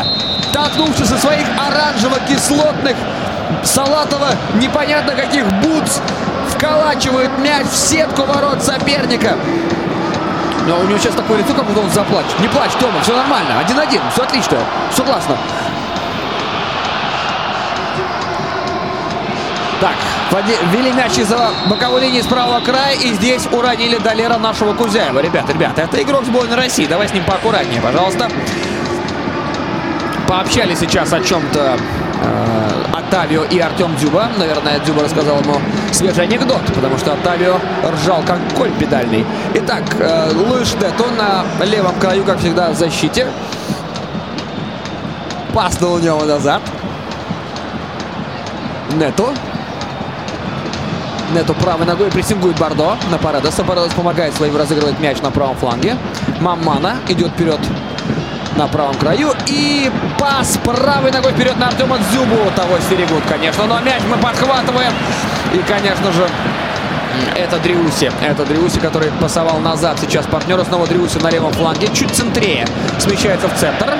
толкнувшись 0.52 1.06
со 1.06 1.18
своих 1.18 1.46
оранжево-кислотных 1.56 2.96
салатово 3.62 4.30
непонятно 4.56 5.14
каких 5.14 5.46
бутс 5.62 6.00
вколачивает 6.50 7.30
мяч 7.38 7.66
в 7.66 7.76
сетку 7.76 8.22
ворот 8.22 8.60
соперника. 8.62 9.36
Но 10.66 10.80
у 10.80 10.82
него 10.84 10.98
сейчас 10.98 11.14
такое 11.14 11.38
лицо, 11.38 11.54
как 11.54 11.64
будто 11.64 11.80
он 11.80 11.90
заплачет. 11.90 12.38
Не 12.40 12.48
плачь, 12.48 12.72
Тома, 12.80 13.00
все 13.00 13.14
нормально. 13.14 13.58
Один-один, 13.60 14.00
все 14.12 14.22
отлично. 14.22 14.58
Согласна. 14.92 15.36
Так, 19.80 19.94
ввели 20.72 20.90
мяч 20.92 21.18
из-за 21.18 21.50
боковой 21.68 22.00
линии 22.00 22.20
с 22.20 22.26
правого 22.26 22.60
края. 22.60 22.96
И 22.96 23.12
здесь 23.14 23.46
уронили 23.46 23.98
Долера 23.98 24.38
нашего 24.38 24.72
Кузяева. 24.74 25.20
Ребята, 25.20 25.52
ребята, 25.52 25.82
это 25.82 26.02
игрок 26.02 26.24
сборной 26.24 26.56
России. 26.56 26.86
Давай 26.86 27.08
с 27.08 27.12
ним 27.12 27.24
поаккуратнее, 27.24 27.80
пожалуйста. 27.80 28.28
Пообщались 30.28 30.80
сейчас 30.80 31.12
о 31.12 31.20
чем-то 31.20 31.78
э, 32.20 32.84
Оттавио 32.92 33.44
и 33.44 33.60
Артем 33.60 33.94
Дзюба. 33.96 34.28
Наверное, 34.36 34.80
Дзюба 34.80 35.04
рассказал 35.04 35.40
ему 35.40 35.60
свежий 35.92 36.24
анекдот, 36.24 36.62
потому 36.74 36.98
что 36.98 37.12
Оттавио 37.12 37.58
ржал 37.84 38.22
как 38.26 38.38
конь 38.56 38.72
педальный. 38.72 39.24
Итак, 39.54 39.84
э, 40.00 40.32
Луиш 40.34 40.74
Нету 40.74 41.04
на 41.16 41.44
левом 41.64 41.94
краю, 42.00 42.24
как 42.24 42.40
всегда, 42.40 42.70
в 42.70 42.74
защите. 42.74 43.28
Пас 45.54 45.80
у 45.80 45.98
него 45.98 46.24
назад. 46.24 46.60
Нету. 48.94 49.28
Нету 51.34 51.54
правой 51.54 51.86
ногой 51.86 52.10
прессингует 52.10 52.58
Бордо 52.58 52.96
на 53.10 53.18
Парадоса. 53.18 53.62
Парадос 53.62 53.92
помогает 53.92 54.34
своим 54.34 54.56
разыгрывать 54.56 54.98
мяч 54.98 55.20
на 55.22 55.30
правом 55.30 55.56
фланге. 55.56 55.96
Мамана 56.40 56.96
идет 57.08 57.28
вперед 57.28 57.60
на 58.56 58.66
правом 58.68 58.94
краю. 58.94 59.32
И 59.46 59.90
пас 60.18 60.58
правой 60.64 61.12
ногой 61.12 61.32
вперед 61.32 61.56
на 61.58 61.68
Артема 61.68 61.98
Дзюбу. 61.98 62.50
Того 62.54 62.78
стерегут, 62.80 63.22
конечно. 63.28 63.66
Но 63.66 63.80
мяч 63.80 64.02
мы 64.08 64.16
подхватываем. 64.16 64.92
И, 65.52 65.58
конечно 65.58 66.12
же, 66.12 66.28
это 67.36 67.58
Дриуси. 67.58 68.10
Это 68.22 68.44
Дриуси, 68.44 68.78
который 68.78 69.10
пасовал 69.20 69.58
назад 69.58 69.98
сейчас 70.00 70.26
партнера. 70.26 70.64
Снова 70.64 70.86
Дриуси 70.86 71.18
на 71.18 71.30
левом 71.30 71.52
фланге. 71.52 71.88
Чуть 71.88 72.10
центрее. 72.10 72.66
Смещается 72.98 73.48
в 73.48 73.54
центр. 73.54 73.92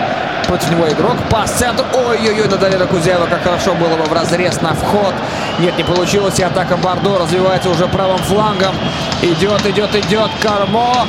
Против 0.47 0.71
него 0.71 0.89
игрок. 0.89 1.17
Пас 1.31 1.51
центр. 1.53 1.85
Ой-ой-ой, 1.93 2.49
на 2.49 2.57
Далера 2.57 2.87
Кузяева. 2.87 3.27
Как 3.27 3.43
хорошо 3.43 3.75
было 3.75 3.97
бы 3.97 4.05
в 4.05 4.13
разрез 4.13 4.61
на 4.61 4.75
вход. 4.75 5.15
Нет, 5.59 5.77
не 5.77 5.85
получилось. 5.85 6.39
И 6.39 6.43
атака 6.43 6.77
Бордо 6.77 7.19
развивается 7.19 7.69
уже 7.69 7.87
правым 7.89 8.19
флангом. 8.19 8.75
Идет, 9.23 9.67
идет, 9.67 9.95
идет. 9.95 10.31
Кармо. 10.43 11.07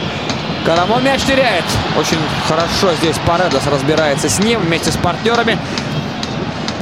Карамо 0.68 0.99
мяч 0.99 1.22
теряет. 1.22 1.63
Очень 1.97 2.18
хорошо 2.45 2.93
здесь 2.99 3.15
Паредос 3.26 3.65
разбирается 3.68 4.28
с 4.28 4.38
ним 4.39 4.59
вместе 4.59 4.91
с 4.91 4.97
партнерами. 4.97 5.57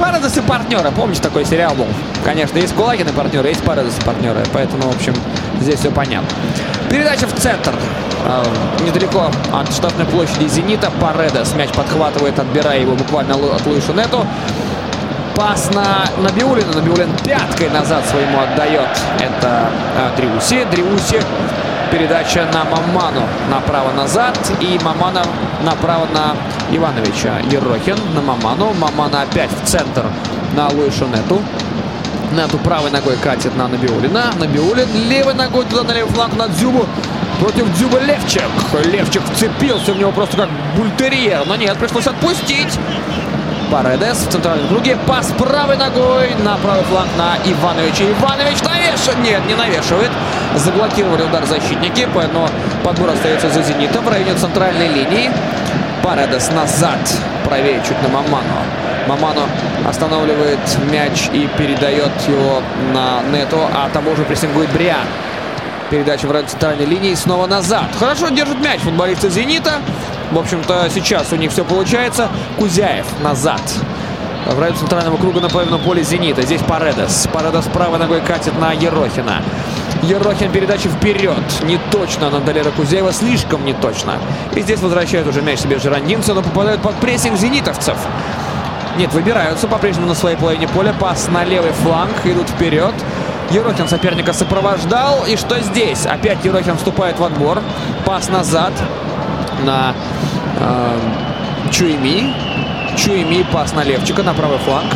Парадос 0.00 0.36
и 0.36 0.40
партнеры. 0.40 0.90
Помните, 0.90 1.22
такой 1.22 1.44
сериал 1.44 1.72
был? 1.76 1.86
Конечно, 2.24 2.58
есть 2.58 2.74
Кулагин 2.74 3.06
и 3.06 3.12
партнеры, 3.12 3.46
есть 3.46 3.62
Парадос 3.62 3.96
и 3.96 4.00
партнеры. 4.00 4.42
Поэтому, 4.52 4.90
в 4.90 4.96
общем, 4.96 5.14
здесь 5.60 5.78
все 5.78 5.92
понятно. 5.92 6.28
Передача 6.90 7.28
в 7.28 7.34
центр. 7.34 7.72
Э, 8.24 8.42
недалеко 8.84 9.30
от 9.52 9.72
штатной 9.72 10.06
площади 10.06 10.48
«Зенита». 10.48 10.90
Паредос 11.00 11.54
мяч 11.54 11.70
подхватывает, 11.70 12.36
отбирая 12.40 12.80
его 12.80 12.96
буквально 12.96 13.36
от 13.36 13.66
Луиша 13.66 13.92
Нету. 13.92 14.26
Пас 15.36 15.70
на 15.72 16.06
Набиулина. 16.20 16.72
Набиулин 16.72 17.10
пяткой 17.24 17.70
назад 17.70 18.04
своему 18.06 18.40
отдает. 18.40 18.88
Это 19.20 19.70
Дриуси. 20.16 20.64
Дриуси 20.72 21.22
передача 21.90 22.46
на 22.52 22.64
Маману 22.64 23.22
направо 23.50 23.92
назад. 23.92 24.38
И 24.60 24.78
Мамана 24.82 25.22
направо 25.62 26.06
на 26.12 26.34
Ивановича. 26.74 27.38
Ерохин 27.50 27.98
на 28.14 28.20
Маману. 28.20 28.72
Мамана 28.74 29.22
опять 29.22 29.50
в 29.50 29.66
центр 29.66 30.04
на 30.54 30.68
Луишу 30.68 31.06
Нету. 31.06 31.40
Нету 32.32 32.58
правой 32.58 32.90
ногой 32.90 33.16
катит 33.16 33.56
на 33.56 33.68
Набиулина. 33.68 34.32
Набиулин 34.38 34.88
левой 35.08 35.34
ногой 35.34 35.64
туда 35.66 35.84
на 35.84 35.92
левый 35.92 36.12
фланг 36.12 36.36
на 36.36 36.48
Дзюбу. 36.48 36.86
Против 37.40 37.72
Дзюба 37.74 37.98
Левчик. 38.00 38.42
Левчик 38.84 39.22
вцепился 39.32 39.92
в 39.92 39.98
него 39.98 40.10
просто 40.12 40.36
как 40.36 40.48
бультерьер. 40.76 41.44
Но 41.46 41.56
нет, 41.56 41.76
пришлось 41.78 42.06
отпустить. 42.06 42.78
Паредес 43.70 44.18
в 44.18 44.30
центральном 44.30 44.68
круге. 44.68 44.96
Пас 45.06 45.32
правой 45.38 45.76
ногой 45.76 46.34
на 46.42 46.56
правый 46.56 46.84
фланг 46.84 47.08
на 47.18 47.36
Ивановича. 47.44 48.04
Иванович 48.04 48.62
навешивает. 48.62 49.18
Нет, 49.22 49.46
не 49.46 49.54
навешивает. 49.54 50.10
Заблокировали 50.56 51.22
удар 51.22 51.44
защитники, 51.44 52.08
поэтому 52.14 52.48
подбор 52.82 53.10
остается 53.10 53.50
за 53.50 53.62
«Зенитом» 53.62 54.04
в 54.04 54.08
районе 54.08 54.34
центральной 54.34 54.88
линии. 54.88 55.30
Паредес 56.02 56.50
назад, 56.50 56.98
правее 57.44 57.80
чуть 57.86 58.00
на 58.02 58.08
Маману. 58.08 58.62
Маману 59.06 59.42
останавливает 59.88 60.58
мяч 60.90 61.28
и 61.32 61.48
передает 61.58 62.10
его 62.26 62.62
на 62.92 63.20
Нету, 63.30 63.58
а 63.72 63.88
того 63.90 64.16
же 64.16 64.24
прессингует 64.24 64.70
Бриан. 64.70 65.06
Передача 65.90 66.26
в 66.26 66.32
районе 66.32 66.48
центральной 66.48 66.86
линии 66.86 67.14
снова 67.14 67.46
назад. 67.46 67.84
Хорошо 67.98 68.28
держит 68.28 68.58
мяч 68.58 68.80
футболисты 68.80 69.30
«Зенита». 69.30 69.74
В 70.32 70.38
общем-то, 70.38 70.88
сейчас 70.92 71.32
у 71.32 71.36
них 71.36 71.52
все 71.52 71.64
получается. 71.64 72.28
Кузяев 72.58 73.06
назад. 73.22 73.62
В 74.46 74.58
районе 74.58 74.78
центрального 74.78 75.16
круга 75.16 75.40
на 75.40 75.48
половину 75.48 75.78
поля 75.78 76.02
«Зенита». 76.02 76.42
Здесь 76.42 76.62
Паредес. 76.62 77.28
Паредес 77.32 77.64
правой 77.66 77.98
ногой 77.98 78.20
катит 78.20 78.58
на 78.58 78.72
Ерохина. 78.72 79.42
Ерохин 80.06 80.52
передача 80.52 80.88
вперед. 80.88 81.42
Не 81.64 81.78
точно 81.90 82.30
на 82.30 82.40
Далера 82.40 82.70
Кузяева. 82.70 83.12
Слишком 83.12 83.64
не 83.64 83.72
точно. 83.74 84.14
И 84.54 84.60
здесь 84.60 84.80
возвращают 84.80 85.26
уже 85.26 85.42
мяч 85.42 85.60
себе 85.60 85.78
Жирандинцы, 85.78 86.32
но 86.32 86.42
попадают 86.42 86.80
под 86.80 86.94
прессинг 86.96 87.36
зенитовцев. 87.36 87.96
Нет, 88.96 89.12
выбираются 89.12 89.66
по-прежнему 89.66 90.06
на 90.06 90.14
своей 90.14 90.36
половине 90.36 90.68
поля. 90.68 90.94
Пас 90.98 91.28
на 91.28 91.44
левый 91.44 91.72
фланг. 91.72 92.12
Идут 92.24 92.48
вперед. 92.48 92.94
Ерохин 93.50 93.88
соперника 93.88 94.32
сопровождал. 94.32 95.24
И 95.26 95.36
что 95.36 95.60
здесь? 95.60 96.06
Опять 96.06 96.44
Ерохин 96.44 96.76
вступает 96.76 97.18
в 97.18 97.24
отбор. 97.24 97.60
Пас 98.04 98.28
назад 98.28 98.72
на 99.64 99.92
э, 100.60 100.98
Чуйми. 101.72 102.32
Чуйми 102.96 103.44
пас 103.52 103.74
на 103.74 103.82
Левчика 103.82 104.22
на 104.22 104.34
правый 104.34 104.58
фланг. 104.58 104.92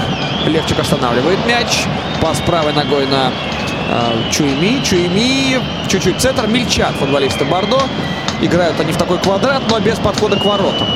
Левчик 0.46 0.78
останавливает 0.78 1.38
мяч. 1.46 1.84
Пас 2.20 2.38
правой 2.46 2.72
ногой 2.72 3.06
на 3.06 3.30
Чуйми. 4.30 4.82
Чуйми 4.84 5.58
чуть-чуть 5.88 6.20
центр. 6.20 6.46
Мельчат 6.46 6.94
футболиста 6.96 7.44
Бордо. 7.44 7.80
играют 8.40 8.78
они 8.80 8.92
в 8.92 8.96
такой 8.96 9.18
квадрат, 9.18 9.62
но 9.68 9.78
без 9.80 9.98
подхода 9.98 10.36
к 10.36 10.44
воротам. 10.44 10.88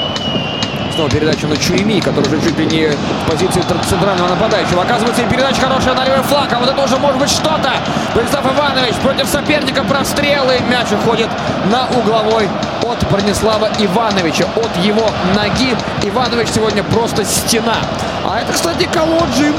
Снова 0.94 1.10
передача 1.10 1.48
на 1.48 1.56
Чуеми, 1.56 1.98
который 1.98 2.28
уже 2.28 2.40
чуть 2.40 2.56
ли 2.56 2.66
не 2.66 2.86
в 2.86 3.30
позиции 3.30 3.60
центрального 3.88 4.28
нападающего. 4.28 4.82
Оказывается, 4.82 5.22
и 5.22 5.26
передача 5.26 5.60
хорошая 5.62 5.94
на 5.94 6.04
левый 6.04 6.22
фланг. 6.22 6.52
А 6.52 6.60
вот 6.60 6.70
это 6.70 6.84
уже 6.84 6.96
может 6.98 7.18
быть 7.18 7.30
что-то. 7.30 7.72
Борислав 8.14 8.46
Иванович 8.46 8.94
против 9.02 9.26
соперника 9.26 9.82
прострелы. 9.82 10.60
Мяч 10.70 10.92
уходит 10.92 11.28
на 11.68 11.88
угловой 11.98 12.48
от 12.84 13.10
Бронислава 13.10 13.70
Ивановича. 13.80 14.44
От 14.54 14.84
его 14.84 15.10
ноги 15.34 15.74
Иванович 16.04 16.50
сегодня 16.54 16.84
просто 16.84 17.24
стена. 17.24 17.78
А 18.24 18.40
это, 18.40 18.52
кстати, 18.52 18.88
Колоджин 18.92 19.54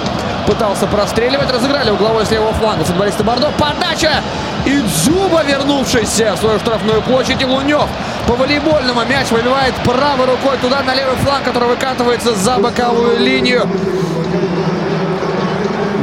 пытался 0.45 0.87
простреливать. 0.87 1.51
Разыграли 1.51 1.91
угловой 1.91 2.25
с 2.25 2.31
левого 2.31 2.53
фланга 2.53 2.83
футболисты 2.83 3.23
Бордо. 3.23 3.51
Подача! 3.57 4.21
И 4.65 4.79
Дзюба, 4.81 5.43
вернувшийся 5.43 6.33
в 6.35 6.39
свою 6.39 6.59
штрафную 6.59 7.01
площадь, 7.03 7.41
и 7.41 7.45
Лунев 7.45 7.87
по 8.27 8.33
волейбольному 8.33 9.05
мяч 9.05 9.29
выбивает 9.29 9.75
правой 9.83 10.25
рукой 10.25 10.57
туда 10.61 10.81
на 10.81 10.95
левый 10.95 11.15
фланг, 11.17 11.43
который 11.43 11.69
выкатывается 11.69 12.33
за 12.33 12.57
боковую 12.57 13.19
линию. 13.19 13.69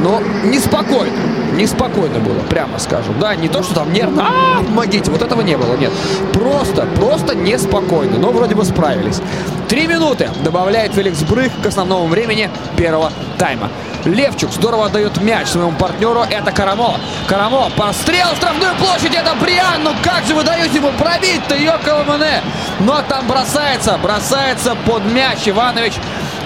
Но 0.03 0.21
неспокойно. 0.45 1.17
Неспокойно 1.53 2.19
было, 2.19 2.39
прямо 2.49 2.79
скажем. 2.79 3.19
Да, 3.21 3.35
не 3.35 3.49
то, 3.49 3.63
что 3.63 3.75
там 3.75 3.93
нервно, 3.93 4.27
а, 4.27 4.63
помогите, 4.63 5.11
вот 5.11 5.23
этого 5.23 5.43
не 5.43 5.57
было, 5.57 5.77
нет. 5.77 5.93
Просто, 6.33 6.87
просто 6.97 7.35
неспокойно, 7.35 8.19
но 8.19 8.31
вроде 8.31 8.55
бы 8.55 8.65
справились. 8.65 9.21
Три 9.69 9.87
минуты 9.87 10.31
добавляет 10.43 10.95
Феликс 10.95 11.23
Брых 11.23 11.53
к 11.63 11.67
основному 11.67 12.07
времени 12.07 12.49
первого 12.77 13.13
тайма. 13.39 13.69
Левчук 14.05 14.51
здорово 14.53 14.87
отдает 14.87 15.21
мяч 15.21 15.49
своему 15.49 15.73
партнеру. 15.73 16.23
Это 16.29 16.51
Карамо. 16.51 16.97
Карамо, 17.29 17.71
пострел 17.77 18.29
в 18.35 18.37
штрафную 18.37 18.75
площадь. 18.77 19.15
Это 19.15 19.35
Бриан. 19.37 19.85
Ну 19.85 19.93
как 20.03 20.25
же 20.25 20.35
вы 20.35 20.43
даете 20.43 20.77
ему 20.77 20.91
пробить-то, 20.93 21.55
Йокова 21.55 22.05
Мане? 22.05 22.43
Но 22.81 23.01
там 23.03 23.27
бросается, 23.29 23.97
бросается 23.99 24.75
под 24.87 25.05
мяч 25.05 25.47
Иванович. 25.49 25.95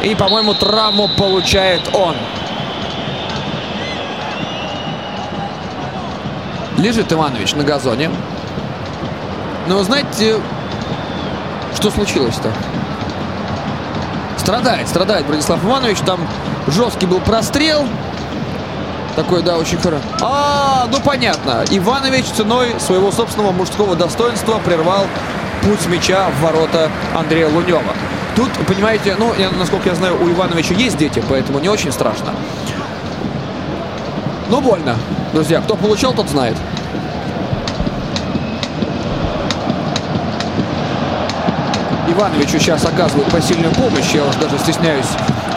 И, 0.02 0.14
по-моему, 0.14 0.54
травму 0.54 1.08
получает 1.08 1.88
он. 1.94 2.14
Лежит 6.76 7.10
Иванович 7.10 7.54
на 7.54 7.64
газоне. 7.64 8.10
Но 9.66 9.82
знаете, 9.82 10.36
что 11.74 11.90
случилось-то? 11.90 12.52
Страдает, 14.36 14.86
страдает 14.86 15.26
Бронислав 15.26 15.64
Иванович. 15.64 15.98
Там 16.00 16.20
жесткий 16.66 17.06
был 17.06 17.20
прострел. 17.20 17.86
Такой, 19.14 19.42
да, 19.42 19.56
очень 19.56 19.78
хорошо. 19.78 20.02
А, 20.20 20.86
ну 20.90 21.00
понятно. 21.00 21.64
Иванович 21.70 22.26
ценой 22.26 22.74
своего 22.78 23.10
собственного 23.10 23.52
мужского 23.52 23.96
достоинства 23.96 24.60
прервал 24.64 25.06
путь 25.62 25.86
мяча 25.88 26.28
в 26.28 26.42
ворота 26.42 26.90
Андрея 27.14 27.48
Лунева. 27.48 27.94
Тут, 28.34 28.50
понимаете, 28.66 29.16
ну, 29.18 29.32
я, 29.38 29.50
насколько 29.50 29.88
я 29.88 29.94
знаю, 29.94 30.22
у 30.22 30.28
Ивановича 30.28 30.74
есть 30.74 30.98
дети, 30.98 31.22
поэтому 31.26 31.58
не 31.58 31.70
очень 31.70 31.90
страшно. 31.90 32.34
Ну, 34.50 34.60
больно. 34.60 34.96
Друзья, 35.32 35.60
кто 35.62 35.76
получал, 35.76 36.12
тот 36.12 36.28
знает. 36.28 36.56
Ивановичу 42.08 42.58
сейчас 42.58 42.84
оказывают 42.84 43.30
посильную 43.30 43.74
помощь. 43.74 44.12
Я 44.12 44.24
уж 44.24 44.36
даже 44.36 44.58
стесняюсь 44.58 45.06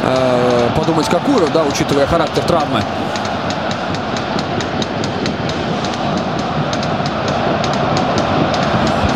э, 0.03 0.69
подумать, 0.75 1.07
какую, 1.07 1.47
да, 1.49 1.63
учитывая 1.63 2.05
характер 2.05 2.43
травмы. 2.43 2.81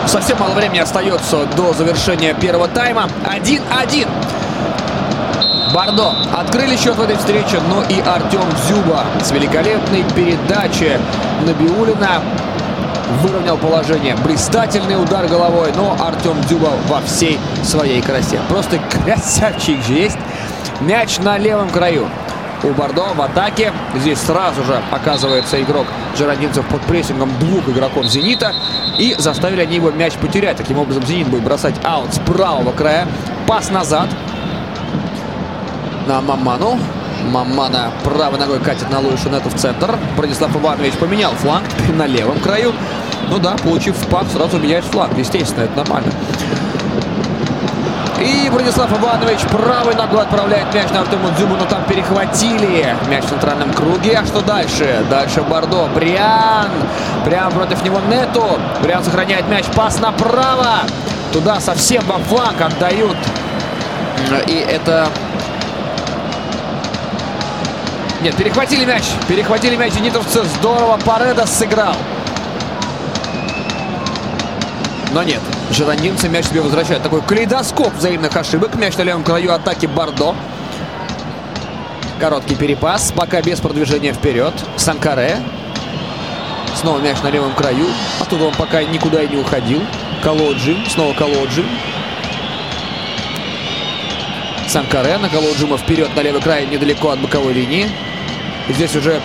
Совсем 0.08 0.38
мало 0.40 0.54
времени 0.54 0.80
остается 0.80 1.46
до 1.58 1.74
завершения 1.74 2.34
первого 2.36 2.68
тайма. 2.68 3.10
1-1. 3.26 4.08
Бардо 5.74 6.14
открыли 6.32 6.76
счет 6.76 6.96
в 6.96 7.02
этой 7.02 7.18
встрече, 7.18 7.60
но 7.68 7.82
и 7.84 8.00
Артем 8.00 8.46
Зюба 8.68 9.06
с 9.24 9.32
великолепной 9.32 10.04
передачи 10.16 11.00
Набиулина 11.48 12.22
выровнял 13.24 13.58
положение. 13.58 14.16
Блистательный 14.24 15.02
удар 15.02 15.26
головой, 15.28 15.72
но 15.76 15.98
Артем 16.00 16.40
Дзюба 16.42 16.74
во 16.88 17.02
всей 17.02 17.40
своей 17.64 18.02
красе. 18.02 18.40
Просто 18.50 18.80
красавчик 19.04 19.82
же 19.84 19.94
есть. 19.94 20.18
Мяч 20.86 21.20
на 21.20 21.38
левом 21.38 21.70
краю. 21.70 22.10
У 22.62 22.70
Бордо 22.70 23.06
в 23.16 23.22
атаке. 23.22 23.72
Здесь 23.96 24.20
сразу 24.20 24.64
же 24.66 24.82
оказывается 24.92 25.62
игрок 25.62 25.86
Жиродинцев 26.18 26.66
под 26.68 26.82
прессингом 26.82 27.30
двух 27.40 27.70
игроков 27.70 28.06
«Зенита». 28.06 28.54
И 28.98 29.16
заставили 29.18 29.62
они 29.62 29.78
его 29.78 29.92
мяч 29.92 30.14
потерять. 30.14 30.58
Таким 30.58 30.80
образом, 30.80 31.06
«Зенит» 31.06 31.28
будет 31.28 31.44
бросать 31.44 31.76
аут 31.86 32.14
с 32.14 32.20
правого 32.20 32.74
края. 32.74 33.08
Пас 33.48 33.70
назад 33.70 34.10
на 36.06 36.22
Маману. 36.22 36.78
Мамана 37.32 37.92
правой 38.04 38.38
ногой 38.38 38.60
катит 38.60 38.90
на 38.92 39.00
Луи 39.00 39.16
Шунету 39.16 39.50
в 39.50 39.54
центр. 39.54 39.98
Бронислав 40.18 40.54
Иванович 40.54 40.94
поменял 40.96 41.32
фланг 41.36 41.64
на 41.96 42.06
левом 42.06 42.40
краю. 42.40 42.74
Ну 43.30 43.40
да, 43.40 43.56
получив 43.64 43.96
пак, 44.08 44.26
сразу 44.28 44.60
меняешь 44.60 44.84
фланг. 44.84 45.18
Естественно, 45.18 45.64
это 45.64 45.78
нормально. 45.78 46.12
И 48.24 48.50
Бронислав 48.50 48.90
Иванович 48.98 49.42
правой 49.52 49.96
ногой 49.96 50.22
отправляет 50.22 50.74
мяч 50.74 50.90
на 50.92 51.02
Артему 51.02 51.30
Дзюбу, 51.32 51.56
но 51.56 51.66
там 51.66 51.84
перехватили 51.84 52.96
мяч 53.10 53.26
в 53.26 53.30
центральном 53.30 53.74
круге. 53.74 54.18
А 54.22 54.26
что 54.26 54.40
дальше? 54.40 55.06
Дальше 55.10 55.42
Бордо. 55.42 55.90
Бриан. 55.94 56.70
Прямо 57.26 57.52
против 57.52 57.84
него 57.84 58.00
Нету. 58.10 58.60
Бриан 58.82 59.04
сохраняет 59.04 59.50
мяч. 59.50 59.66
Пас 59.76 60.00
направо. 60.00 60.84
Туда 61.34 61.60
совсем 61.60 62.02
во 62.06 62.20
фланг 62.20 62.62
отдают. 62.62 63.18
И 64.48 64.66
это 64.70 65.10
нет, 68.22 68.38
перехватили 68.38 68.86
мяч. 68.86 69.04
Перехватили 69.28 69.76
мяч 69.76 69.92
зенитовцы. 69.92 70.44
Здорово 70.46 70.98
Пареда 71.04 71.46
сыграл. 71.46 71.96
Но 75.12 75.24
нет. 75.24 75.42
Жирандинцы 75.72 76.30
мяч 76.30 76.46
себе 76.46 76.62
возвращают. 76.62 77.04
Такой 77.04 77.22
калейдоскоп 77.22 77.94
взаимных 77.96 78.36
ошибок. 78.36 78.76
Мяч 78.76 78.96
на 78.98 79.04
левом 79.04 79.24
краю 79.24 79.54
атаки 79.54 79.86
Бордо. 79.86 80.36
Короткий 82.20 82.56
перепас. 82.56 83.12
Пока 83.16 83.42
без 83.42 83.60
продвижения 83.60 84.14
вперед. 84.14 84.54
Санкаре. 84.78 85.38
Снова 86.76 87.00
мяч 87.00 87.22
на 87.24 87.30
левом 87.30 87.54
краю. 87.54 87.88
Оттуда 88.20 88.46
он 88.46 88.54
пока 88.54 88.84
никуда 88.84 89.24
и 89.24 89.28
не 89.28 89.38
уходил. 89.38 89.82
Колоджи. 90.22 90.78
Снова 90.90 91.14
Колоджи. 91.14 91.66
Санкаре 94.68 95.18
на 95.18 95.30
Колоджима 95.30 95.78
вперед 95.78 96.10
на 96.16 96.22
левый 96.22 96.42
край 96.42 96.66
недалеко 96.66 97.10
от 97.10 97.20
боковой 97.20 97.54
линии. 97.54 97.90
Здесь 98.70 98.96
уже 98.96 99.22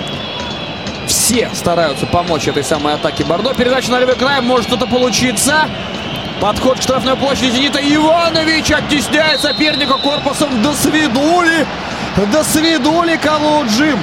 все 1.07 1.51
стараются 1.55 2.07
помочь 2.07 2.49
этой 2.49 2.65
самой 2.65 2.95
атаке 2.95 3.25
Бордо. 3.25 3.55
Передача 3.55 3.91
на 3.91 3.99
левый 3.99 4.15
край, 4.15 4.41
может 4.41 4.67
что-то 4.67 4.87
получиться. 4.87 5.69
Подход 6.41 6.79
к 6.79 6.83
штрафной 6.83 7.17
площади 7.17 7.51
Зенита. 7.51 7.81
Иванович 7.81 8.71
оттесняет 8.71 9.41
соперника 9.41 9.95
корпусом. 9.95 10.63
До 10.63 10.73
свидули. 10.73 11.67
До 12.33 12.45
свидули 12.45 13.17
Калуджим. 13.17 13.99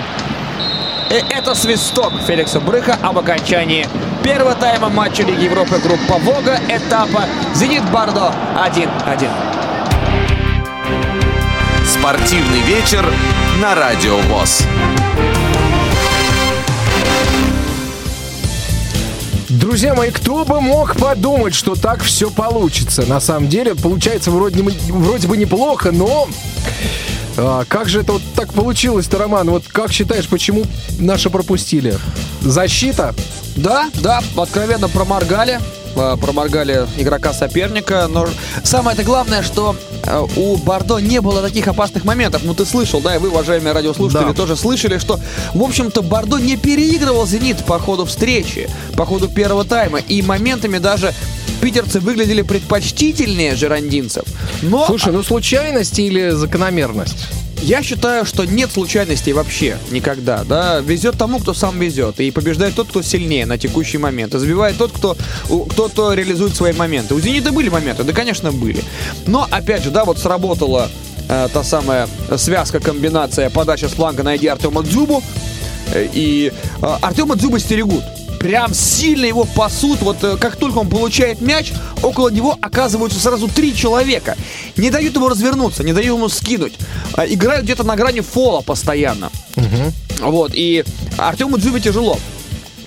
И 1.10 1.24
это 1.30 1.56
свисток 1.56 2.12
Феликса 2.28 2.60
Брыха 2.60 2.98
об 3.02 3.18
окончании 3.18 3.88
первого 4.24 4.56
тайма 4.56 4.90
матча 4.90 5.22
Лиги 5.22 5.44
Европы 5.44 5.78
группа 5.78 6.18
Вога 6.18 6.60
этапа 6.68 7.26
Зенит 7.54 7.84
Бардо 7.92 8.34
1-1. 8.56 9.30
Спортивный 11.86 12.62
вечер 12.62 13.06
на 13.62 13.76
Радио 13.76 14.18
ВОЗ. 14.18 14.66
Друзья 19.76 19.94
мои, 19.94 20.10
кто 20.10 20.46
бы 20.46 20.62
мог 20.62 20.96
подумать, 20.96 21.54
что 21.54 21.76
так 21.76 22.02
все 22.02 22.32
получится? 22.32 23.06
На 23.08 23.20
самом 23.20 23.50
деле, 23.50 23.76
получается 23.76 24.32
вроде, 24.32 24.64
вроде 24.64 25.28
бы 25.28 25.36
неплохо, 25.36 25.92
но... 25.92 26.30
А, 27.36 27.66
как 27.68 27.90
же 27.90 28.00
это 28.00 28.14
вот 28.14 28.22
так 28.38 28.54
получилось-то, 28.54 29.18
Роман? 29.18 29.50
Вот 29.50 29.66
как 29.68 29.92
считаешь, 29.92 30.30
почему 30.30 30.64
наши 30.98 31.30
пропустили? 31.30 31.98
Защита? 32.40 33.14
Да, 33.58 33.90
да, 33.96 34.24
откровенно 34.38 34.88
проморгали. 34.88 35.60
Э, 35.96 36.18
проморгали 36.20 36.88
игрока 36.98 37.34
соперника. 37.34 38.08
Но 38.10 38.28
самое-то 38.64 39.04
главное, 39.04 39.44
что 39.44 39.76
э, 40.04 40.26
у 40.36 40.58
Бордо 40.58 41.00
не 41.00 41.22
было 41.22 41.42
таких 41.42 41.68
опасных 41.68 42.04
моментов. 42.04 42.42
Ну, 42.44 42.54
ты 42.54 42.66
слышал, 42.66 43.00
да, 43.00 43.16
и 43.16 43.18
вы, 43.18 43.30
уважаемые 43.30 43.74
радиослушатели, 43.74 44.28
да. 44.28 44.34
тоже 44.34 44.58
слышали, 44.58 44.98
что, 44.98 45.20
в 45.54 45.64
общем-то, 45.64 46.02
Бордо 46.02 46.38
не 46.38 46.58
переигрывал 46.58 47.26
«Зенит» 47.26 47.64
по 47.66 47.80
ходу 47.80 48.06
встречи, 48.06 48.70
по 48.98 49.06
ходу 49.06 49.30
первого 49.30 49.64
тайма. 49.64 50.00
И 50.00 50.22
моментами 50.22 50.80
даже 50.80 51.14
питерцы 51.62 52.02
выглядели 52.02 52.42
предпочтительнее 52.42 53.56
жерандинцев. 53.56 54.26
Но... 54.62 54.86
Слушай, 54.88 55.14
ну 55.14 55.24
случайность 55.24 55.98
или 55.98 56.32
закономерность? 56.32 57.28
Я 57.62 57.82
считаю, 57.82 58.26
что 58.26 58.46
нет 58.46 58.72
случайностей 58.72 59.34
вообще 59.34 59.78
никогда, 59.92 60.44
да. 60.44 60.80
Везет 60.82 61.18
тому, 61.18 61.40
кто 61.40 61.54
сам 61.54 61.80
везет, 61.80 62.20
и 62.20 62.32
побеждает 62.32 62.76
тот, 62.76 62.88
кто 62.90 63.02
сильнее 63.02 63.46
на 63.46 63.58
текущий 63.58 63.98
момент, 63.98 64.36
и 64.36 64.40
забивает 64.40 64.78
тот, 64.78 64.92
кто, 64.92 65.18
кто, 65.70 65.90
кто 65.90 66.14
реализует 66.14 66.56
свои 66.56 66.74
моменты. 66.74 67.16
У 67.16 67.20
«Зенита» 67.20 67.52
были 67.52 67.70
моменты, 67.70 68.04
да, 68.04 68.14
конечно, 68.14 68.52
были. 68.52 68.84
Но, 69.26 69.48
опять 69.50 69.84
же, 69.84 69.90
да, 69.90 70.06
вот 70.06 70.20
сработала 70.20 70.90
э, 71.28 71.48
та 71.52 71.64
самая 71.64 72.08
связка, 72.38 72.80
комбинация, 72.80 73.50
подача 73.50 73.90
с 73.90 73.94
фланга 73.94 74.22
найди 74.24 74.48
Артема 74.48 74.84
Дзюбу, 74.84 75.24
Э, 75.94 76.08
и 76.12 76.52
э, 76.82 76.98
Артема 77.02 77.36
Дзюба 77.36 77.60
стерегут. 77.60 78.04
Прям 78.40 78.74
сильно 78.74 79.26
его 79.26 79.44
пасут. 79.46 80.02
Вот 80.02 80.24
э, 80.24 80.38
как 80.38 80.56
только 80.58 80.78
он 80.80 80.90
получает 80.90 81.42
мяч, 81.42 81.72
около 82.04 82.30
него 82.30 82.58
оказываются 82.62 83.20
сразу 83.20 83.48
три 83.48 83.76
человека. 83.76 84.36
Не 84.78 84.90
дают 84.92 85.16
ему 85.16 85.30
развернуться, 85.30 85.84
не 85.84 85.94
дают 85.94 86.18
ему 86.18 86.30
скинуть. 86.30 86.74
А, 87.14 87.26
Играют 87.26 87.64
где-то 87.64 87.84
на 87.84 87.96
грани 87.96 88.20
фола 88.22 88.62
постоянно. 88.62 89.32
Вот, 90.20 90.52
и 90.54 90.84
Артему 91.18 91.58
Дзюбе 91.58 91.80
тяжело. 91.82 92.20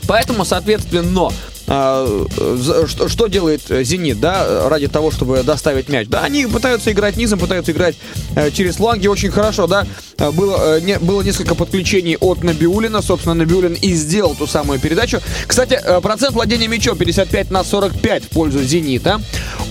Поэтому, 0.07 0.45
соответственно, 0.45 1.03
за- 1.03 1.33
что, 1.69 3.09
что 3.09 3.27
делает 3.27 3.71
э, 3.71 3.85
«Зенит», 3.85 4.21
да, 4.21 4.69
ради 4.69 4.89
того, 4.89 5.11
чтобы 5.11 5.43
доставить 5.43 5.89
мяч? 5.89 6.09
Да, 6.09 6.23
они 6.23 6.47
пытаются 6.47 6.91
играть 6.93 7.17
низом, 7.17 7.39
пытаются 7.39 7.73
играть 7.73 7.97
э, 8.35 8.51
через 8.51 8.77
фланги 8.77 9.07
очень 9.07 9.31
хорошо, 9.31 9.67
да. 9.67 9.87
Э, 10.19 10.31
Было, 10.31 10.77
э, 10.77 10.81
не- 10.81 10.99
было 10.99 11.23
несколько 11.23 11.55
подключений 11.55 12.17
от 12.19 12.43
Набиулина, 12.43 13.03
собственно, 13.03 13.35
Набиулин 13.35 13.75
и 13.75 13.93
сделал 13.95 14.35
ту 14.35 14.47
самую 14.47 14.81
передачу. 14.81 15.21
Кстати, 15.47 15.79
процент 16.03 16.35
владения 16.35 16.69
мячом 16.69 16.97
55 16.97 17.51
на 17.51 17.65
45 17.65 18.25
в 18.25 18.29
пользу 18.29 18.63
«Зенита». 18.63 19.21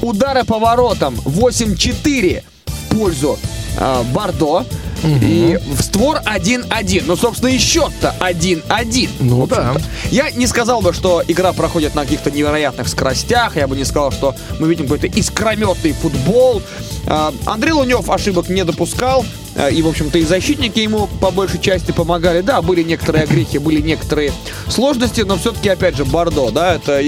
Удары 0.02 0.44
по 0.44 0.60
воротам 0.60 1.16
8-4 1.26 2.44
в 2.66 2.96
пользу 2.96 3.40
э, 3.78 4.04
Бордо. 4.14 4.66
И 5.04 5.60
в 5.64 5.82
створ 5.84 6.18
1-1. 6.26 7.04
Ну, 7.06 7.16
собственно, 7.16 7.50
и 7.50 7.60
счет-то 7.60 8.16
1-1. 8.20 9.10
Ну 9.20 9.46
да. 9.46 9.76
Я 10.10 10.32
не 10.32 10.48
сказал 10.48 10.82
бы, 10.82 10.92
что 10.92 11.24
игра 11.28 11.54
проходит 11.54 11.94
на 11.96 12.02
каких-то 12.02 12.32
невероятных 12.32 12.88
скоростях. 12.88 13.56
Я 13.56 13.68
бы 13.68 13.76
не 13.76 13.86
сказал, 13.86 14.12
что 14.12 14.36
мы 14.60 14.68
видим 14.68 14.86
какой-то 14.86 15.08
искрометный 15.08 15.94
футбол. 15.94 16.62
А, 17.06 17.32
Андрей 17.46 17.74
Лунев 17.74 18.10
ошибок 18.10 18.50
не 18.50 18.66
допускал. 18.66 19.24
А, 19.56 19.70
И, 19.70 19.82
в 19.84 19.88
общем-то, 19.88 20.18
и 20.18 20.24
защитники 20.24 20.80
ему 20.80 21.08
по 21.22 21.30
большей 21.30 21.60
части 21.62 21.92
помогали. 21.92 22.42
Да, 22.42 22.62
были 22.64 22.82
некоторые 22.82 23.26
огрехи, 23.26 23.60
были 23.60 23.82
некоторые 23.82 24.34
сложности, 24.68 25.22
но 25.22 25.38
все-таки, 25.38 25.70
опять 25.70 25.96
же, 25.96 26.06
Бордо, 26.06 26.50
да, 26.50 26.74
это, 26.76 27.02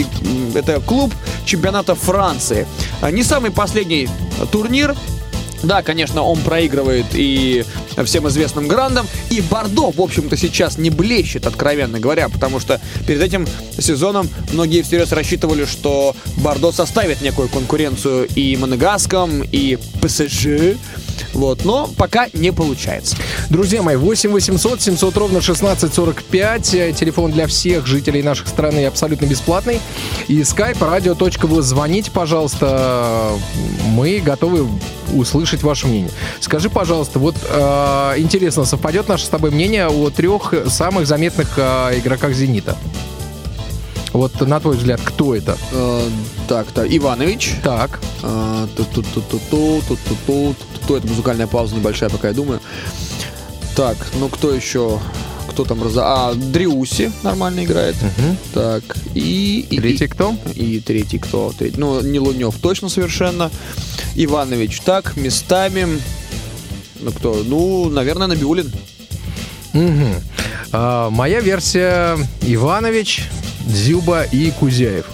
это 0.53 0.79
клуб 0.81 1.11
чемпионата 1.45 1.95
Франции. 1.95 2.67
А, 3.01 3.09
Не 3.09 3.23
самый 3.23 3.49
последний 3.49 4.07
турнир, 4.51 4.95
да, 5.63 5.81
конечно, 5.81 6.23
он 6.23 6.39
проигрывает 6.39 7.05
и 7.13 7.65
всем 8.05 8.27
известным 8.27 8.67
грандам. 8.67 9.07
И 9.29 9.41
Бордо, 9.41 9.91
в 9.91 10.01
общем-то, 10.01 10.37
сейчас 10.37 10.77
не 10.77 10.89
блещет, 10.89 11.45
откровенно 11.45 11.99
говоря, 11.99 12.29
потому 12.29 12.59
что 12.59 12.79
перед 13.05 13.21
этим 13.21 13.47
сезоном 13.77 14.29
многие 14.53 14.81
всерьез 14.81 15.11
рассчитывали, 15.11 15.65
что 15.65 16.15
Бордо 16.37 16.71
составит 16.71 17.21
некую 17.21 17.49
конкуренцию 17.49 18.27
и 18.35 18.55
Монегаском, 18.55 19.41
и 19.43 19.77
ПСЖ. 20.01 20.77
Вот, 21.33 21.65
но 21.65 21.89
пока 21.97 22.27
не 22.33 22.51
получается. 22.51 23.15
Друзья 23.49 23.81
мои, 23.81 23.95
8 23.95 24.31
800 24.31 24.81
700 24.81 25.17
ровно 25.17 25.39
1645. 25.39 26.73
Э, 26.73 26.93
Телефон 26.93 27.31
для 27.31 27.47
всех 27.47 27.85
жителей 27.85 28.23
наших 28.23 28.47
страны 28.47 28.85
абсолютно 28.85 29.25
бесплатный. 29.25 29.79
И 30.27 30.39
skype 30.41 30.79
radio.voz. 30.79 31.61
Звоните, 31.61 32.11
пожалуйста. 32.11 33.31
Мы 33.87 34.19
готовы 34.19 34.67
услышать 35.13 35.48
ваше 35.63 35.87
мнение. 35.87 36.11
Скажи, 36.39 36.69
пожалуйста, 36.69 37.19
вот 37.19 37.35
э, 37.49 38.13
интересно, 38.17 38.65
совпадет 38.65 39.07
наше 39.07 39.25
с 39.25 39.29
тобой 39.29 39.51
мнение 39.51 39.87
о 39.87 40.09
трех 40.09 40.53
самых 40.67 41.07
заметных 41.07 41.53
э, 41.57 41.99
игроках 41.99 42.33
«Зенита»? 42.33 42.77
Вот 44.13 44.41
на 44.41 44.59
твой 44.59 44.75
взгляд, 44.75 44.99
кто 45.03 45.35
это? 45.35 45.55
так-то, 46.47 46.83
Иванович. 46.83 47.55
Так, 47.63 47.99
А, 48.23 48.67
ту-ту-ту-ту-ту, 48.75 49.81
ту-ту-ту, 49.87 50.55
ту-ту. 50.73 50.95
Это 50.95 51.07
музыкальная 51.07 51.45
пауза 51.45 51.75
небольшая, 51.75 52.09
пока 52.09 52.29
я 52.29 52.33
думаю. 52.33 52.59
Так, 53.75 53.95
ну 54.19 54.29
кто 54.29 54.51
еще? 54.51 54.99
Кто 55.59 55.65
там 55.75 55.83
раза... 55.83 56.03
А, 56.05 56.33
Дриуси 56.35 57.11
нормально 57.21 57.65
играет. 57.65 57.97
Так, 58.53 58.81
и... 59.13 59.67
и- 59.69 59.77
третий 59.81 60.07
кто? 60.07 60.37
И, 60.55 60.77
и 60.77 60.79
третий 60.79 61.19
кто? 61.19 61.51
Третий. 61.51 61.77
Ну, 61.77 61.99
не 61.99 62.17
Лунев 62.17 62.55
точно 62.61 62.87
совершенно. 62.87 63.51
Иванович 64.15 64.79
так, 64.79 65.17
местами... 65.17 65.99
Ну, 67.01 67.11
кто? 67.11 67.43
Ну, 67.45 67.89
наверное, 67.89 68.27
Набиулин. 68.27 68.71
Мгм. 69.73 70.13
А, 70.71 71.09
моя 71.09 71.41
версия 71.41 72.17
Иванович, 72.43 73.27
Дзюба 73.65 74.23
и 74.23 74.51
Кузяев. 74.51 75.07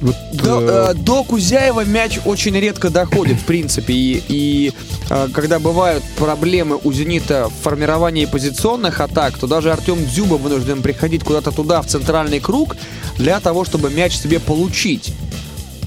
Вот, 0.00 0.14
До, 0.32 0.60
э, 0.60 0.90
э, 0.90 0.94
до 0.94 1.24
Кузяева 1.24 1.84
мяч 1.84 2.20
очень 2.24 2.56
редко 2.58 2.90
доходит, 2.90 3.38
в 3.40 3.44
принципе. 3.44 3.92
И, 3.92 4.22
и, 4.28 4.72
э, 5.10 5.28
когда 5.32 5.58
бывают 5.58 6.04
проблемы 6.16 6.78
у 6.84 6.92
«Зенита» 6.92 7.48
в 7.48 7.64
формировании 7.64 8.26
позиционных 8.26 9.00
атак, 9.00 9.36
то 9.38 9.46
даже 9.46 9.72
Артем 9.72 10.04
Дзюба 10.04 10.34
вынужден 10.34 10.82
приходить 10.82 11.24
куда-то 11.24 11.50
туда, 11.50 11.82
в 11.82 11.86
центральный 11.86 12.38
круг, 12.38 12.76
для 13.16 13.40
того, 13.40 13.64
чтобы 13.64 13.90
мяч 13.90 14.16
себе 14.16 14.38
получить. 14.38 15.12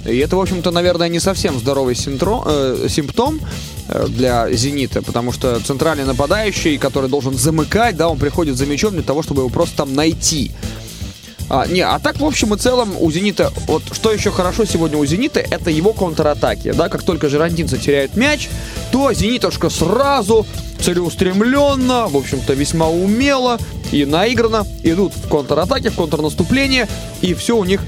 И 0.06 0.18
это, 0.18 0.36
в 0.36 0.42
общем-то, 0.42 0.72
наверное, 0.72 1.10
не 1.10 1.20
совсем 1.20 1.58
здоровый 1.60 1.96
синтро- 1.96 2.44
э, 2.46 2.88
симптом 2.90 3.40
э, 3.88 4.08
для 4.10 4.52
«Зенита», 4.52 5.02
потому 5.02 5.32
что 5.32 5.60
центральный 5.60 6.06
нападающий, 6.06 6.78
который 6.78 7.10
должен 7.10 7.36
замыкать, 7.36 7.96
да, 7.96 8.10
он 8.10 8.18
приходит 8.18 8.58
за 8.58 8.66
мячом 8.66 8.94
для 8.94 9.04
того, 9.04 9.22
чтобы 9.22 9.42
его 9.42 9.50
просто 9.50 9.78
там 9.78 9.94
найти. 9.94 10.52
А, 11.54 11.68
не, 11.68 11.82
а 11.82 12.00
так, 12.00 12.18
в 12.18 12.24
общем 12.24 12.54
и 12.54 12.58
целом, 12.58 12.96
у 12.98 13.12
«Зенита», 13.12 13.52
вот 13.68 13.84
что 13.92 14.14
еще 14.14 14.32
хорошо 14.32 14.64
сегодня 14.64 14.98
у 14.98 15.06
«Зенита», 15.06 15.42
это 15.42 15.70
его 15.70 15.92
контратаки, 15.92 16.72
да, 16.72 16.88
как 16.88 17.04
только 17.04 17.28
жирандинцы 17.28 17.78
теряют 17.78 18.16
мяч, 18.16 18.48
то 18.94 19.12
«Зенитушка» 19.12 19.70
сразу 19.70 20.48
целеустремленно, 20.80 22.08
в 22.08 22.16
общем-то, 22.16 22.54
весьма 22.54 22.88
умело 22.88 23.60
и 23.92 24.06
наигранно 24.06 24.66
идут 24.84 25.12
в 25.14 25.28
контратаке, 25.28 25.90
в 25.90 25.96
контрнаступление, 25.96 26.88
и 27.20 27.34
все 27.34 27.58
у 27.58 27.66
них 27.66 27.82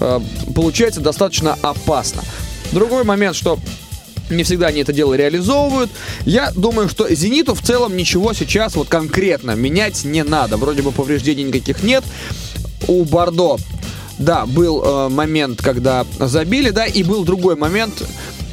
э, 0.00 0.20
получается 0.54 1.02
достаточно 1.02 1.58
опасно. 1.60 2.22
Другой 2.72 3.04
момент, 3.04 3.36
что 3.36 3.58
не 4.30 4.44
всегда 4.44 4.68
они 4.68 4.80
это 4.80 4.94
дело 4.94 5.12
реализовывают. 5.12 5.90
Я 6.24 6.52
думаю, 6.52 6.88
что 6.88 7.12
«Зениту» 7.12 7.54
в 7.54 7.60
целом 7.60 7.98
ничего 7.98 8.32
сейчас 8.32 8.76
вот 8.76 8.88
конкретно 8.88 9.50
менять 9.50 10.04
не 10.04 10.24
надо. 10.24 10.56
Вроде 10.56 10.80
бы 10.80 10.90
повреждений 10.90 11.42
никаких 11.42 11.82
нет. 11.82 12.02
У 12.88 13.04
Бордо, 13.04 13.56
да, 14.18 14.46
был 14.46 14.82
э, 14.82 15.08
момент, 15.08 15.62
когда 15.62 16.04
забили, 16.18 16.70
да, 16.70 16.86
и 16.86 17.02
был 17.02 17.24
другой 17.24 17.56
момент, 17.56 18.02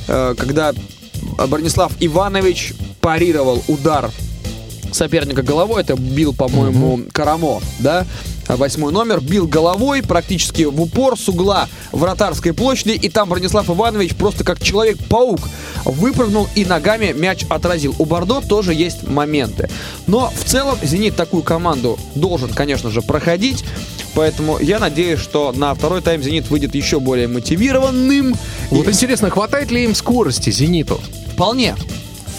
э, 0.08 0.36
когда 0.38 0.74
Бронислав 1.48 1.92
Иванович 2.00 2.74
парировал 3.02 3.64
удар 3.68 4.12
соперника 4.92 5.44
головой. 5.44 5.82
Это 5.82 5.96
бил, 5.96 6.34
по-моему, 6.34 7.02
Карамо, 7.12 7.62
да? 7.80 8.06
Восьмой 8.48 8.94
номер. 8.94 9.20
Бил 9.20 9.46
головой 9.46 10.02
практически 10.02 10.64
в 10.64 10.82
упор 10.82 11.20
с 11.20 11.28
угла 11.28 11.68
вратарской 11.92 12.54
площади. 12.54 12.92
И 12.92 13.10
там 13.10 13.30
Бронислав 13.30 13.70
Иванович 13.70 14.16
просто 14.16 14.44
как 14.44 14.62
Человек-паук 14.62 15.42
выпрыгнул 15.84 16.48
и 16.56 16.64
ногами 16.64 17.14
мяч 17.14 17.46
отразил. 17.50 17.94
У 18.00 18.06
Бордо 18.06 18.42
тоже 18.42 18.74
есть 18.74 19.04
моменты. 19.04 19.70
Но 20.08 20.32
в 20.34 20.46
целом 20.46 20.78
«Зенит» 20.82 21.16
такую 21.16 21.44
команду 21.44 22.00
должен, 22.16 22.50
конечно 22.50 22.90
же, 22.90 23.02
проходить. 23.02 23.66
Поэтому 24.18 24.58
я 24.58 24.80
надеюсь, 24.80 25.20
что 25.20 25.52
на 25.52 25.76
второй 25.76 26.02
тайм 26.02 26.24
«Зенит» 26.24 26.50
выйдет 26.50 26.74
еще 26.74 27.00
более 27.00 27.28
мотивированным. 27.28 28.34
вот 28.72 28.88
И 28.88 28.90
интересно, 28.90 29.30
хватает 29.30 29.70
ли 29.70 29.84
им 29.84 29.94
скорости 29.94 30.50
«Зениту»? 30.50 31.00
Вполне. 31.34 31.76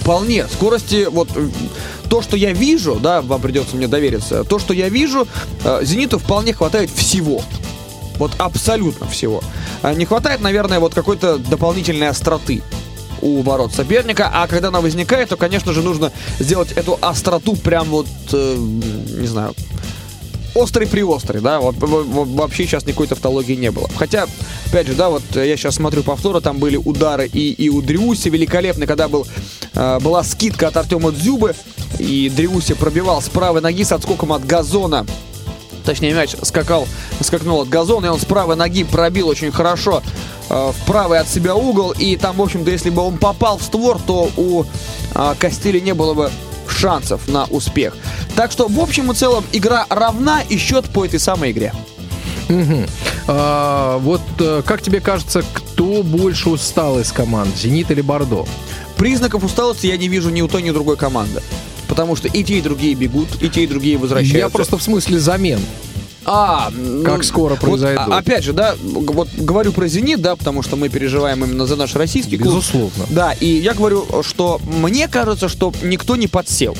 Вполне. 0.00 0.48
Скорости, 0.48 1.06
вот 1.08 1.28
э, 1.36 1.48
то, 2.10 2.20
что 2.20 2.36
я 2.36 2.52
вижу, 2.52 2.96
да, 2.96 3.22
вам 3.22 3.40
придется 3.40 3.76
мне 3.76 3.86
довериться, 3.86 4.42
то, 4.42 4.58
что 4.58 4.74
я 4.74 4.88
вижу, 4.88 5.28
э, 5.62 5.84
Зениту 5.84 6.18
вполне 6.18 6.52
хватает 6.52 6.90
всего. 6.90 7.44
Вот 8.16 8.32
абсолютно 8.38 9.06
всего. 9.06 9.40
А 9.82 9.94
Не 9.94 10.04
хватает, 10.04 10.40
наверное, 10.40 10.80
вот 10.80 10.94
какой-то 10.94 11.38
дополнительной 11.38 12.08
остроты 12.08 12.60
у 13.22 13.40
ворот 13.42 13.72
соперника, 13.72 14.28
а 14.34 14.48
когда 14.48 14.68
она 14.68 14.80
возникает, 14.80 15.28
то, 15.28 15.36
конечно 15.36 15.72
же, 15.72 15.82
нужно 15.82 16.10
сделать 16.40 16.72
эту 16.72 16.98
остроту 17.00 17.54
прям 17.54 17.88
вот, 17.90 18.08
э, 18.32 18.56
не 18.56 19.28
знаю, 19.28 19.54
острый-приострый, 20.58 21.40
да, 21.40 21.60
вот, 21.60 21.76
во- 21.78 22.02
во- 22.02 22.24
вообще 22.24 22.64
сейчас 22.66 22.86
никакой 22.86 23.06
тавтологии 23.06 23.54
не 23.54 23.70
было. 23.70 23.88
Хотя, 23.96 24.26
опять 24.66 24.86
же, 24.86 24.94
да, 24.94 25.08
вот 25.08 25.22
я 25.34 25.56
сейчас 25.56 25.76
смотрю 25.76 26.02
повторы, 26.02 26.40
там 26.40 26.58
были 26.58 26.76
удары 26.76 27.26
и, 27.26 27.50
и 27.52 27.68
у 27.68 27.80
Дриуси 27.82 28.28
великолепны, 28.28 28.86
когда 28.86 29.08
был, 29.08 29.26
э, 29.74 29.98
была 30.00 30.22
скидка 30.24 30.68
от 30.68 30.76
Артема 30.76 31.12
Дзюбы, 31.12 31.54
и 31.98 32.30
Дриуси 32.34 32.74
пробивал 32.74 33.22
с 33.22 33.28
правой 33.28 33.60
ноги 33.60 33.84
с 33.84 33.92
отскоком 33.92 34.32
от 34.32 34.46
газона 34.46 35.06
Точнее, 35.84 36.12
мяч 36.12 36.36
скакал, 36.42 36.86
скакнул 37.22 37.62
от 37.62 37.70
газона, 37.70 38.04
и 38.04 38.08
он 38.10 38.20
с 38.20 38.24
правой 38.26 38.56
ноги 38.56 38.84
пробил 38.84 39.26
очень 39.28 39.50
хорошо 39.50 40.02
э, 40.50 40.72
в 40.72 40.86
правый 40.86 41.18
от 41.18 41.28
себя 41.28 41.54
угол. 41.54 41.92
И 41.92 42.16
там, 42.16 42.36
в 42.36 42.42
общем-то, 42.42 42.70
если 42.70 42.90
бы 42.90 43.00
он 43.00 43.16
попал 43.16 43.56
в 43.56 43.62
створ, 43.62 43.98
то 44.06 44.28
у 44.36 44.64
э, 45.14 45.34
Костели 45.38 45.80
не 45.80 45.94
было 45.94 46.12
бы 46.12 46.30
шансов 46.70 47.28
на 47.28 47.44
успех. 47.44 47.96
Так 48.36 48.52
что, 48.52 48.68
в 48.68 48.78
общем 48.80 49.10
и 49.12 49.14
целом, 49.14 49.44
игра 49.52 49.86
равна 49.88 50.42
и 50.42 50.56
счет 50.56 50.86
по 50.86 51.04
этой 51.04 51.18
самой 51.18 51.52
игре. 51.52 51.72
Мгм. 52.48 52.86
А, 53.26 53.98
вот 53.98 54.22
э, 54.38 54.62
как 54.64 54.80
тебе 54.82 55.00
кажется, 55.00 55.42
кто 55.52 56.02
больше 56.02 56.48
устал 56.48 56.98
из 56.98 57.12
команд, 57.12 57.54
Зенит 57.56 57.90
или 57.90 58.00
Бордо? 58.00 58.46
Признаков 58.96 59.44
усталости 59.44 59.86
я 59.86 59.96
не 59.96 60.08
вижу 60.08 60.30
ни 60.30 60.40
у 60.40 60.48
той, 60.48 60.62
ни 60.62 60.70
у 60.70 60.72
другой 60.72 60.96
команды. 60.96 61.42
Потому 61.88 62.16
что 62.16 62.28
и 62.28 62.42
те, 62.42 62.58
и 62.58 62.62
другие 62.62 62.94
бегут, 62.94 63.42
и 63.42 63.48
те, 63.48 63.64
и 63.64 63.66
другие 63.66 63.96
возвращаются. 63.96 64.38
Я 64.38 64.48
просто 64.48 64.76
в 64.76 64.82
смысле 64.82 65.18
замен. 65.18 65.60
А, 66.24 66.70
Как 67.04 67.24
скоро 67.24 67.52
вот, 67.52 67.60
произойдут. 67.60 68.06
а- 68.08 68.18
опять 68.18 68.44
же, 68.44 68.52
да, 68.52 68.74
вот 68.82 69.28
говорю 69.36 69.72
про 69.72 69.86
«Зенит», 69.88 70.20
да, 70.20 70.36
потому 70.36 70.62
что 70.62 70.76
мы 70.76 70.88
переживаем 70.88 71.44
именно 71.44 71.66
за 71.66 71.76
наш 71.76 71.94
российский 71.94 72.36
клуб. 72.36 72.48
Безусловно. 72.54 73.06
Да, 73.10 73.32
и 73.32 73.46
я 73.46 73.72
говорю, 73.74 74.06
что 74.22 74.60
мне 74.66 75.08
кажется, 75.08 75.48
что 75.48 75.72
никто 75.82 76.16
не 76.16 76.26
подсел. 76.26 76.76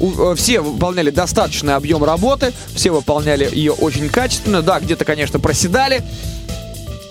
Э, 0.00 0.34
все 0.36 0.60
выполняли 0.60 1.10
достаточный 1.10 1.74
объем 1.74 2.02
работы, 2.02 2.52
все 2.74 2.90
выполняли 2.90 3.48
ее 3.52 3.72
очень 3.72 4.08
качественно. 4.08 4.62
Да, 4.62 4.80
где-то, 4.80 5.04
конечно, 5.04 5.38
проседали 5.38 6.02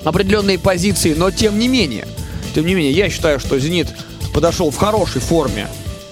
определенные 0.04 0.58
позиции, 0.58 1.14
но 1.14 1.32
тем 1.32 1.60
не 1.60 1.68
менее, 1.68 2.08
тем 2.56 2.66
не 2.66 2.74
менее, 2.74 2.92
я 2.94 3.10
считаю, 3.10 3.40
что 3.40 3.60
«Зенит» 3.60 3.88
подошел 4.34 4.72
в 4.72 4.78
хорошей 4.78 5.22
форме 5.22 5.68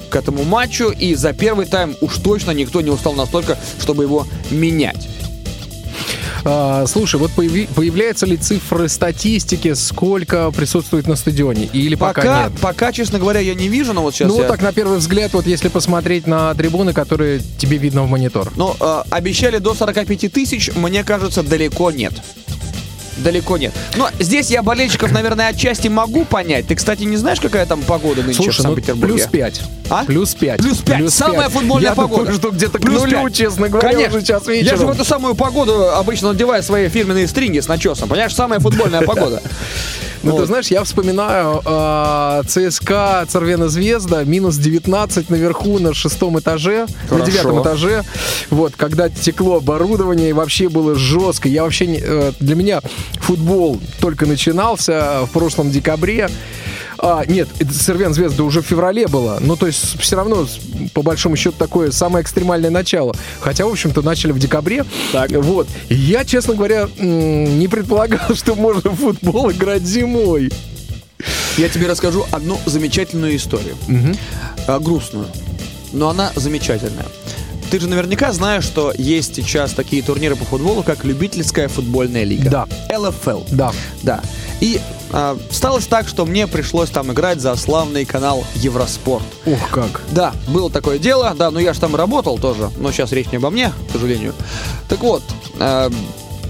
к 0.09 0.15
этому 0.15 0.43
матчу, 0.43 0.89
и 0.89 1.15
за 1.15 1.33
первый 1.33 1.65
тайм 1.65 1.95
уж 1.99 2.15
точно 2.17 2.51
никто 2.51 2.81
не 2.81 2.89
устал 2.89 3.13
настолько, 3.13 3.57
чтобы 3.79 4.03
его 4.03 4.25
менять. 4.51 5.07
А, 6.49 6.85
слушай, 6.87 7.19
вот 7.19 7.31
появи- 7.35 7.67
появляются 7.75 8.25
ли 8.25 8.37
цифры 8.37 8.87
статистики, 8.87 9.73
сколько 9.73 10.49
присутствует 10.51 11.05
на 11.05 11.17
стадионе? 11.17 11.65
Или 11.73 11.95
пока, 11.95 12.21
Пока, 12.21 12.43
нет? 12.43 12.53
пока, 12.61 12.91
честно 12.93 13.19
говоря, 13.19 13.41
я 13.41 13.53
не 13.53 13.67
вижу, 13.67 13.91
но 13.91 14.01
вот 14.01 14.15
сейчас 14.15 14.29
ну, 14.29 14.41
я... 14.41 14.47
так 14.47 14.61
на 14.61 14.71
первый 14.71 14.99
взгляд, 14.99 15.33
вот 15.33 15.45
если 15.45 15.67
посмотреть 15.67 16.25
на 16.25 16.55
трибуны, 16.55 16.93
которые 16.93 17.41
тебе 17.57 17.75
видно 17.75 18.03
в 18.03 18.09
монитор. 18.09 18.53
Но 18.55 18.77
э, 18.79 19.03
обещали 19.09 19.57
до 19.57 19.73
45 19.73 20.31
тысяч, 20.31 20.71
мне 20.73 21.03
кажется, 21.03 21.43
далеко 21.43 21.91
нет. 21.91 22.13
Далеко 23.17 23.57
нет. 23.57 23.73
Но 23.95 24.09
здесь 24.19 24.49
я 24.49 24.61
болельщиков, 24.63 25.11
наверное, 25.11 25.47
отчасти 25.49 25.87
могу 25.87 26.23
понять. 26.25 26.67
Ты, 26.67 26.75
кстати, 26.75 27.03
не 27.03 27.17
знаешь, 27.17 27.39
какая 27.39 27.65
там 27.65 27.81
погода 27.81 28.21
нынче 28.21 28.39
в 28.39 28.43
Слушай, 28.43 28.57
ну, 28.59 28.63
Санкт-Петербурге? 28.63 29.13
плюс 29.15 29.27
5. 29.27 29.61
А? 29.89 30.03
Плюс 30.05 30.35
5. 30.35 30.59
Плюс 30.59 30.77
5. 30.79 31.09
Самая 31.13 31.49
футбольная 31.49 31.89
Я 31.89 31.95
погода. 31.95 32.23
думаю, 32.23 32.37
что 32.37 32.51
где-то 32.51 32.77
к 32.77 32.81
Плюс 32.81 33.01
нулю, 33.01 33.23
пять. 33.23 33.35
честно 33.35 33.69
говоря, 33.69 33.89
Конечно. 33.89 34.17
уже 34.17 34.25
час 34.25 34.43
Я 34.47 34.53
же 34.53 34.59
вечером. 34.61 34.85
в 34.87 34.89
эту 34.91 35.05
самую 35.05 35.35
погоду 35.35 35.89
обычно 35.91 36.33
надеваю 36.33 36.61
свои 36.61 36.89
фирменные 36.89 37.27
стринги 37.27 37.59
с 37.59 37.67
начесом. 37.67 38.07
Понимаешь, 38.09 38.35
самая 38.35 38.59
футбольная 38.59 39.01
погода. 39.05 39.41
Ну, 40.23 40.31
ты 40.31 40.37
Вот. 40.39 40.47
знаешь, 40.47 40.67
я 40.67 40.83
вспоминаю 40.83 41.61
э, 41.63 42.41
ЦСКА 42.47 43.25
Цервена 43.29 43.67
Звезда, 43.69 44.23
минус 44.23 44.57
19 44.57 45.29
наверху 45.29 45.77
на 45.79 45.93
шестом 45.93 46.39
этаже, 46.39 46.87
на 47.03 47.07
Хорошо. 47.09 47.25
девятом 47.31 47.61
этаже. 47.61 48.03
Вот, 48.49 48.73
когда 48.75 49.09
текло 49.09 49.57
оборудование, 49.57 50.29
и 50.29 50.33
вообще 50.33 50.69
было 50.69 50.95
жестко. 50.95 51.47
Я 51.47 51.63
вообще, 51.63 51.85
не- 51.85 52.01
э, 52.03 52.31
для 52.39 52.55
меня 52.55 52.81
футбол 53.15 53.79
только 53.99 54.25
начинался 54.25 55.25
в 55.25 55.31
прошлом 55.31 55.71
декабре. 55.71 56.29
А, 56.99 57.23
нет, 57.27 57.47
это 57.59 57.73
Цервен 57.73 58.13
Звезда 58.13 58.43
уже 58.43 58.61
в 58.61 58.65
феврале 58.65 59.07
было. 59.07 59.37
Ну, 59.39 59.55
то 59.55 59.67
есть, 59.67 59.99
все 59.99 60.15
равно, 60.15 60.47
по 60.93 61.01
большому 61.01 61.35
счету, 61.35 61.55
такое 61.57 61.91
самое 61.91 62.23
экстремальное 62.23 62.71
начало. 62.71 63.15
Хотя, 63.39 63.65
в 63.65 63.71
общем-то, 63.71 64.01
начали 64.01 64.31
в 64.31 64.39
декабре. 64.39 64.83
Так. 65.11 65.29
Вот. 65.31 65.67
Я, 65.89 66.25
честно 66.25 66.55
говоря, 66.55 66.89
не 66.97 67.67
предполагал, 67.67 68.19
что 68.35 68.55
можно 68.55 68.89
в 68.89 68.95
футбол 68.95 69.51
играть 69.51 69.83
зимой. 69.83 70.51
Я 71.57 71.69
тебе 71.69 71.87
расскажу 71.87 72.25
одну 72.31 72.59
замечательную 72.65 73.35
историю. 73.35 73.75
А, 74.67 74.79
грустную. 74.79 75.27
Но 75.93 76.09
она 76.09 76.31
замечательная. 76.35 77.05
Ты 77.69 77.79
же 77.79 77.87
наверняка 77.87 78.31
знаешь, 78.31 78.63
что 78.63 78.93
есть 78.97 79.35
сейчас 79.35 79.73
такие 79.73 80.01
турниры 80.01 80.35
по 80.35 80.45
футболу, 80.45 80.83
как 80.83 81.03
любительская 81.03 81.67
футбольная 81.67 82.23
лига. 82.23 82.49
Да. 82.49 82.97
ЛФЛ. 82.97 83.41
Да. 83.51 83.71
Да. 84.03 84.21
И 84.61 84.79
а, 85.11 85.37
сталось 85.51 85.85
так, 85.85 86.07
что 86.07 86.25
мне 86.25 86.47
пришлось 86.47 86.89
там 86.89 87.11
играть 87.11 87.41
за 87.41 87.55
славный 87.55 88.05
канал 88.05 88.45
Евроспорт. 88.55 89.25
Ух, 89.45 89.69
как. 89.69 90.01
Да, 90.11 90.33
было 90.47 90.69
такое 90.69 90.97
дело, 90.97 91.35
да, 91.37 91.51
но 91.51 91.59
я 91.59 91.73
же 91.73 91.79
там 91.79 91.95
работал 91.95 92.37
тоже, 92.37 92.69
но 92.77 92.91
сейчас 92.91 93.11
речь 93.11 93.31
не 93.31 93.37
обо 93.37 93.49
мне, 93.49 93.71
к 93.89 93.91
сожалению. 93.91 94.33
Так 94.89 95.01
вот, 95.01 95.23
э, 95.59 95.89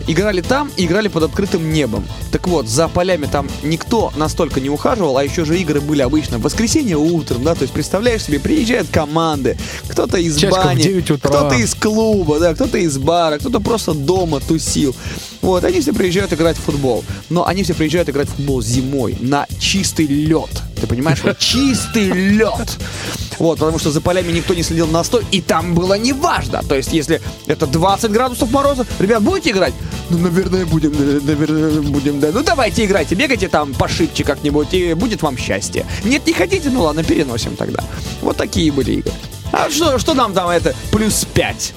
играли 0.07 0.41
там 0.41 0.71
и 0.77 0.85
играли 0.85 1.07
под 1.07 1.23
открытым 1.23 1.71
небом. 1.71 2.05
Так 2.31 2.47
вот, 2.47 2.67
за 2.67 2.87
полями 2.87 3.27
там 3.31 3.47
никто 3.63 4.11
настолько 4.15 4.59
не 4.59 4.69
ухаживал, 4.69 5.17
а 5.17 5.23
еще 5.23 5.45
же 5.45 5.59
игры 5.59 5.81
были 5.81 6.01
обычно 6.01 6.37
в 6.37 6.41
воскресенье 6.41 6.97
утром, 6.97 7.43
да, 7.43 7.55
то 7.55 7.63
есть 7.63 7.73
представляешь 7.73 8.23
себе, 8.23 8.39
приезжают 8.39 8.87
команды, 8.89 9.57
кто-то 9.87 10.17
из 10.17 10.37
Часиков 10.37 10.65
бани, 10.65 10.81
9 10.81 11.11
утра. 11.11 11.29
кто-то 11.29 11.55
из 11.55 11.75
клуба, 11.75 12.39
да, 12.39 12.53
кто-то 12.53 12.77
из 12.77 12.97
бара, 12.97 13.37
кто-то 13.37 13.59
просто 13.59 13.93
дома 13.93 14.39
тусил. 14.39 14.95
Вот, 15.41 15.63
они 15.63 15.81
все 15.81 15.93
приезжают 15.93 16.33
играть 16.33 16.57
в 16.57 16.61
футбол. 16.61 17.03
Но 17.29 17.47
они 17.47 17.63
все 17.63 17.73
приезжают 17.73 18.09
играть 18.09 18.27
в 18.27 18.33
футбол 18.33 18.61
зимой 18.61 19.17
на 19.21 19.45
чистый 19.59 20.07
лед. 20.07 20.49
Ты 20.79 20.87
понимаешь? 20.87 21.19
Вот 21.23 21.37
чистый 21.39 22.09
лед. 22.11 22.77
Вот, 23.39 23.59
потому 23.59 23.77
что 23.77 23.91
за 23.91 24.01
полями 24.01 24.31
никто 24.31 24.53
не 24.53 24.63
следил 24.63 24.87
на 24.87 25.03
стой, 25.03 25.23
и 25.31 25.41
там 25.41 25.75
было 25.75 25.93
неважно. 25.97 26.63
То 26.67 26.75
есть, 26.75 26.91
если 26.91 27.21
это 27.45 27.67
20 27.67 28.11
градусов 28.11 28.51
мороза, 28.51 28.85
ребят, 28.99 29.21
будете 29.21 29.51
играть? 29.51 29.73
Ну, 30.09 30.17
наверное, 30.17 30.65
будем, 30.65 30.91
наверное, 30.91 31.81
будем, 31.81 32.19
да. 32.19 32.29
Ну, 32.33 32.41
давайте 32.43 32.85
играйте, 32.85 33.15
бегайте 33.15 33.47
там 33.47 33.73
пошибче 33.73 34.23
как-нибудь, 34.23 34.73
и 34.73 34.93
будет 34.93 35.21
вам 35.21 35.37
счастье. 35.37 35.85
Нет, 36.03 36.25
не 36.25 36.33
хотите? 36.33 36.69
Ну, 36.69 36.81
ладно, 36.81 37.03
переносим 37.03 37.55
тогда. 37.55 37.83
Вот 38.21 38.37
такие 38.37 38.71
были 38.71 38.93
игры. 38.93 39.13
А 39.51 39.69
что, 39.69 39.99
что 39.99 40.13
нам 40.13 40.33
там 40.33 40.49
это 40.49 40.75
плюс 40.91 41.25
5? 41.33 41.73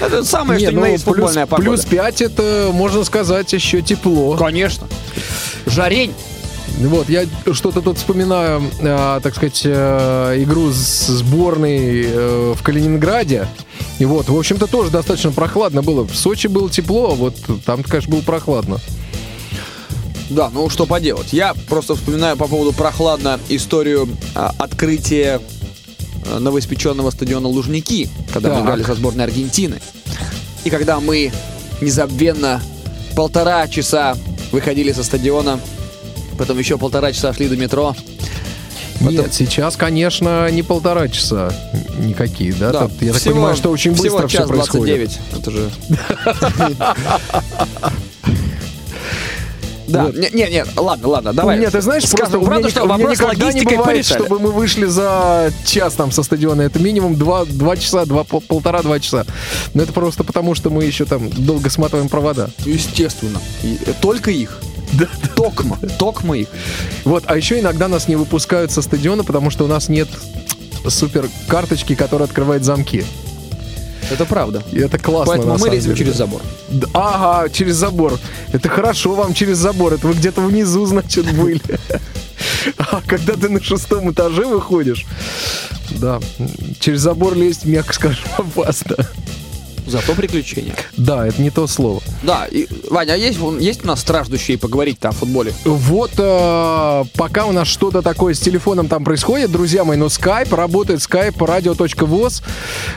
Это 0.00 0.24
самое, 0.24 0.60
Не, 0.60 0.66
что 0.66 0.72
ни 0.72 0.76
ну, 0.76 0.82
на 0.82 0.88
есть 0.88 1.04
плюс, 1.04 1.16
футбольная 1.16 1.46
погода. 1.46 1.70
плюс 1.70 1.84
5 1.84 2.22
это, 2.22 2.70
можно 2.72 3.02
сказать, 3.04 3.52
еще 3.52 3.82
тепло. 3.82 4.36
Конечно. 4.36 4.86
Жарень. 5.66 6.12
Вот, 6.78 7.08
я 7.08 7.26
что-то 7.52 7.80
тут 7.80 7.98
вспоминаю, 7.98 8.62
э, 8.80 9.20
так 9.20 9.34
сказать, 9.34 9.62
э, 9.64 10.36
игру 10.42 10.70
с 10.70 11.06
сборной 11.08 12.04
э, 12.06 12.54
в 12.56 12.62
Калининграде. 12.62 13.48
И 13.98 14.04
вот, 14.04 14.28
в 14.28 14.38
общем-то, 14.38 14.68
тоже 14.68 14.90
достаточно 14.90 15.32
прохладно 15.32 15.82
было. 15.82 16.06
В 16.06 16.14
Сочи 16.14 16.46
было 16.46 16.70
тепло, 16.70 17.12
а 17.12 17.14
вот 17.16 17.34
там, 17.64 17.82
конечно, 17.82 18.12
было 18.12 18.20
прохладно. 18.20 18.78
Да, 20.30 20.50
ну 20.50 20.68
что 20.68 20.86
поделать. 20.86 21.32
Я 21.32 21.52
просто 21.68 21.96
вспоминаю 21.96 22.36
по 22.36 22.46
поводу 22.46 22.72
прохладно 22.72 23.40
историю 23.48 24.08
а, 24.34 24.54
открытия 24.58 25.40
а, 26.30 26.38
новоиспеченного 26.38 27.10
стадиона 27.10 27.48
Лужники, 27.48 28.08
когда 28.32 28.50
мы 28.50 28.54
Так. 28.56 28.64
играли 28.64 28.82
со 28.84 28.94
сборной 28.94 29.24
Аргентины. 29.24 29.80
И 30.64 30.70
когда 30.70 31.00
мы 31.00 31.32
незабвенно 31.80 32.60
полтора 33.16 33.66
часа 33.68 34.16
выходили 34.52 34.92
со 34.92 35.02
стадиона, 35.02 35.58
потом 36.38 36.58
еще 36.58 36.78
полтора 36.78 37.12
часа 37.12 37.32
шли 37.34 37.48
до 37.48 37.56
метро. 37.56 37.94
Потом- 39.00 39.12
Нет, 39.14 39.32
сейчас, 39.34 39.76
конечно, 39.76 40.50
не 40.50 40.62
полтора 40.62 41.08
часа 41.08 41.52
никакие, 42.00 42.52
да? 42.52 42.72
Да, 42.72 42.80
Тут, 42.88 43.00
я 43.02 43.12
так 43.12 43.20
всего- 43.20 43.34
понимаю, 43.34 43.56
что 43.56 43.70
очень 43.70 43.94
всего 43.94 44.18
быстро 44.18 44.28
все 44.28 44.38
час 44.38 44.48
происходит. 44.48 44.96
29. 44.96 45.20
Это 45.38 45.50
же... 45.50 45.70
Да, 49.86 50.04
Вот. 50.04 50.16
не, 50.16 50.28
не, 50.34 50.50
не, 50.50 50.64
ладно, 50.76 51.08
ладно, 51.08 51.32
давай. 51.32 51.56
меня, 51.56 51.70
ты 51.70 51.80
знаешь, 51.80 52.04
Скажем 52.06 52.44
просто 52.44 52.56
у 52.56 52.58
меня, 52.58 52.68
что 52.68 52.82
у 52.84 52.86
меня 52.98 53.10
никогда 53.10 53.52
не 53.52 53.62
бывает, 53.62 53.84
порешали. 53.84 54.18
чтобы 54.26 54.38
мы 54.38 54.50
вышли 54.52 54.84
за 54.84 55.50
час 55.64 55.94
там 55.94 56.12
со 56.12 56.22
стадиона. 56.22 56.60
Это 56.60 56.78
минимум 56.78 57.14
два, 57.16 57.46
два 57.46 57.74
часа, 57.74 58.04
два, 58.04 58.22
пол- 58.24 58.42
полтора-два 58.42 59.00
часа. 59.00 59.24
Но 59.72 59.82
это 59.82 59.94
просто 59.94 60.24
потому, 60.24 60.54
что 60.54 60.68
мы 60.68 60.84
еще 60.84 61.06
там 61.06 61.30
долго 61.30 61.70
сматываем 61.70 62.10
провода. 62.10 62.50
Естественно. 62.66 63.40
И, 63.62 63.78
только 64.02 64.30
их. 64.30 64.60
Токма. 65.36 65.78
Токма 65.98 66.36
их. 66.36 66.48
Вот, 67.04 67.24
а 67.26 67.36
еще 67.36 67.60
иногда 67.60 67.88
нас 67.88 68.08
не 68.08 68.16
выпускают 68.16 68.72
со 68.72 68.82
стадиона, 68.82 69.24
потому 69.24 69.50
что 69.50 69.64
у 69.64 69.68
нас 69.68 69.88
нет 69.88 70.08
супер 70.86 71.28
карточки, 71.48 71.94
которая 71.94 72.28
открывает 72.28 72.64
замки. 72.64 73.04
Это 74.10 74.24
правда. 74.24 74.62
И 74.72 74.78
это 74.78 74.98
классно. 74.98 75.34
Поэтому 75.34 75.58
мы 75.58 75.68
лезем 75.68 75.92
деле. 75.92 75.98
через 75.98 76.16
забор. 76.16 76.40
Ага, 76.94 77.50
через 77.50 77.76
забор. 77.76 78.18
Это 78.52 78.68
хорошо 78.68 79.14
вам 79.14 79.34
через 79.34 79.58
забор. 79.58 79.94
Это 79.94 80.06
вы 80.06 80.14
где-то 80.14 80.40
внизу, 80.40 80.86
значит, 80.86 81.30
были. 81.36 81.60
А 82.78 83.02
когда 83.06 83.34
ты 83.34 83.48
на 83.48 83.62
шестом 83.62 84.10
этаже 84.10 84.44
выходишь, 84.46 85.06
да, 85.90 86.20
через 86.80 87.00
забор 87.00 87.34
лезть, 87.36 87.64
мягко 87.64 87.92
скажем, 87.92 88.24
опасно. 88.36 88.96
Зато 89.88 90.14
приключения. 90.14 90.74
Да, 90.96 91.26
это 91.26 91.40
не 91.40 91.50
то 91.50 91.66
слово. 91.66 92.02
Да, 92.22 92.46
и, 92.50 92.66
Ваня, 92.90 93.14
а 93.14 93.16
есть, 93.16 93.38
есть 93.60 93.84
у 93.84 93.86
нас 93.86 94.00
страждущие 94.00 94.58
поговорить-то 94.58 95.08
о 95.08 95.12
футболе? 95.12 95.54
Вот 95.64 96.12
э, 96.18 97.04
пока 97.16 97.46
у 97.46 97.52
нас 97.52 97.68
что-то 97.68 98.02
такое 98.02 98.34
с 98.34 98.40
телефоном 98.40 98.88
там 98.88 99.04
происходит, 99.04 99.50
друзья 99.50 99.84
мои, 99.84 99.96
но 99.96 100.08
скайп, 100.08 100.52
работает 100.52 101.00
скайп, 101.02 101.40
радио.воз. 101.40 102.42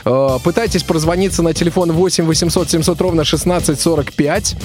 Э, 0.04 0.38
пытайтесь 0.44 0.82
прозвониться 0.82 1.42
на 1.42 1.54
телефон 1.54 1.92
8 1.92 2.24
800 2.24 2.70
700 2.70 3.00
ровно 3.00 3.22
1645. 3.22 4.56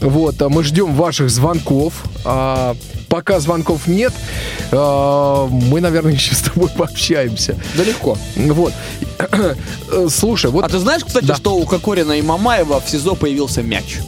Вот, 0.00 0.40
э, 0.40 0.48
мы 0.48 0.62
ждем 0.62 0.94
ваших 0.94 1.30
звонков. 1.30 1.94
А, 2.24 2.76
пока 3.12 3.40
звонков 3.40 3.86
нет, 3.86 4.10
э, 4.70 5.46
мы, 5.50 5.80
наверное, 5.82 6.12
еще 6.20 6.34
с 6.34 6.38
тобой 6.40 6.70
пообщаемся. 6.70 7.56
Да 7.76 7.84
легко. 7.84 8.16
Вот. 8.36 8.72
Э, 9.18 9.54
Слушай, 10.10 10.50
вот 10.50 10.64
А 10.64 10.68
ты 10.70 10.78
знаешь, 10.78 11.04
кстати, 11.04 11.26
Да. 11.26 11.34
что 11.36 11.54
у 11.56 11.66
Кокорина 11.66 12.12
и 12.12 12.22
Мамаева 12.22 12.80
в 12.80 12.88
СИЗО 12.88 13.14
появился 13.14 13.62
мяч? 13.62 13.98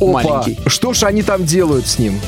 опа, 0.00 0.06
Маленький. 0.22 0.58
что 0.68 0.94
ж 0.94 1.02
они 1.04 1.22
там 1.22 1.44
делают 1.44 1.86
с 1.86 1.98
ним? 1.98 2.18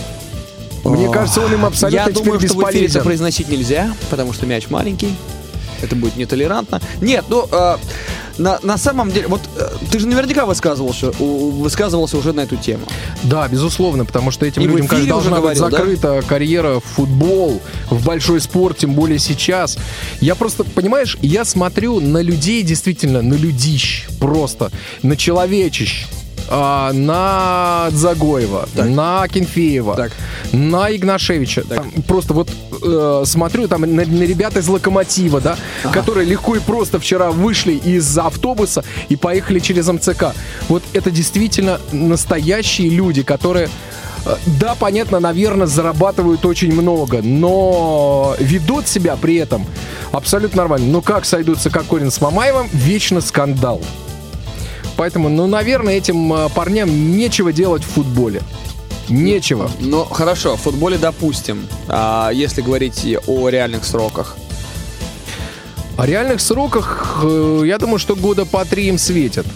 Мне 0.84 1.10
кажется, 1.10 1.40
он 1.40 1.52
им 1.52 1.64
абсолютно 1.64 1.96
Я 1.98 2.05
теперь 2.05 2.22
думаю, 2.24 2.40
что 2.40 2.48
в 2.48 2.50
эфире 2.50 2.66
это 2.66 2.70
бесполезен. 2.84 3.02
произносить 3.05 3.48
нельзя, 3.48 3.92
потому 4.10 4.32
что 4.34 4.44
мяч 4.46 4.68
маленький. 4.70 5.14
Это 5.82 5.96
будет 5.96 6.16
нетолерантно. 6.16 6.80
Нет, 7.00 7.24
ну, 7.28 7.46
э, 7.50 7.76
на, 8.38 8.59
на 8.62 8.78
самом 8.78 9.10
деле, 9.10 9.26
вот 9.28 9.40
э, 9.56 9.68
ты 9.90 9.98
же 9.98 10.06
наверняка 10.06 10.46
высказывался, 10.46 11.10
высказывался 11.10 12.16
уже 12.16 12.32
на 12.32 12.40
эту 12.40 12.56
тему. 12.56 12.86
Да, 13.24 13.48
безусловно, 13.48 14.05
потому 14.05 14.30
что 14.30 14.46
этим 14.46 14.62
И 14.62 14.66
людям, 14.66 14.86
уже 14.86 15.06
должна 15.06 15.40
быть 15.40 15.59
говорил, 15.59 15.64
да? 15.64 15.70
закрыта 15.70 16.22
карьера 16.26 16.80
в 16.80 16.84
футбол, 16.84 17.60
в 17.90 18.05
большой 18.05 18.40
спорт, 18.40 18.78
тем 18.78 18.94
более 18.94 19.18
сейчас. 19.18 19.78
Я 20.20 20.34
просто, 20.34 20.64
понимаешь, 20.64 21.18
я 21.20 21.44
смотрю 21.44 22.00
на 22.00 22.22
людей, 22.22 22.62
действительно, 22.62 23.22
на 23.22 23.34
людищ 23.34 24.06
просто, 24.20 24.70
на 25.02 25.16
человечищ, 25.16 26.06
а, 26.50 26.92
на 26.92 27.90
Загоева, 27.90 28.68
Так. 28.74 28.86
на 28.88 29.28
Кенфеева, 29.28 29.94
Так. 29.96 30.12
на 30.52 30.94
Игнашевича. 30.94 31.64
Там 31.64 31.90
просто 32.06 32.34
вот 32.34 32.48
э, 32.82 33.22
смотрю 33.26 33.68
там 33.68 33.82
на, 33.82 34.04
на 34.04 34.22
ребят 34.22 34.56
из 34.56 34.68
Локомотива, 34.68 35.40
да, 35.40 35.56
которые 35.92 36.26
легко 36.26 36.56
и 36.56 36.60
просто 36.60 36.98
вчера 36.98 37.30
вышли 37.30 37.72
из 37.72 38.16
автобуса 38.18 38.84
и 39.08 39.16
поехали 39.16 39.58
через 39.58 39.88
МЦК. 39.88 40.34
Вот 40.68 40.82
это 40.92 41.10
действительно 41.10 41.80
настоящие 41.92 42.90
люди, 42.90 43.22
которые 43.22 43.68
э, 44.24 44.36
да, 44.60 44.74
понятно, 44.74 45.20
наверное, 45.20 45.66
зарабатывают 45.66 46.44
очень 46.46 46.72
много, 46.72 47.20
но 47.22 48.34
ведут 48.38 48.88
себя 48.88 49.16
при 49.16 49.36
этом 49.36 49.66
абсолютно 50.12 50.58
нормально. 50.62 50.86
Но 50.88 51.00
как 51.02 51.24
сойдутся 51.24 51.70
Кокорин 51.70 52.10
с 52.10 52.20
Мамаевым, 52.20 52.68
вечно 52.72 53.20
скандал. 53.20 53.82
Поэтому, 54.98 55.28
ну, 55.28 55.46
наверное, 55.46 55.94
этим 55.94 56.32
э, 56.32 56.48
парням 56.48 57.16
нечего 57.16 57.52
делать 57.52 57.84
в 57.84 57.86
футболе. 57.86 58.42
Нечего. 59.08 59.70
Ну, 59.78 60.04
хорошо, 60.04 60.56
в 60.56 60.60
футболе 60.60 60.98
допустим, 60.98 61.68
а 61.86 62.30
если 62.30 62.62
говорить 62.62 63.06
о 63.28 63.48
реальных 63.48 63.84
сроках. 63.84 64.36
О 65.96 66.04
реальных 66.04 66.40
сроках, 66.40 67.20
э, 67.22 67.62
я 67.64 67.78
думаю, 67.78 68.00
что 68.00 68.16
года 68.16 68.44
по 68.44 68.64
три 68.64 68.88
им 68.88 68.98
светят. 68.98 69.46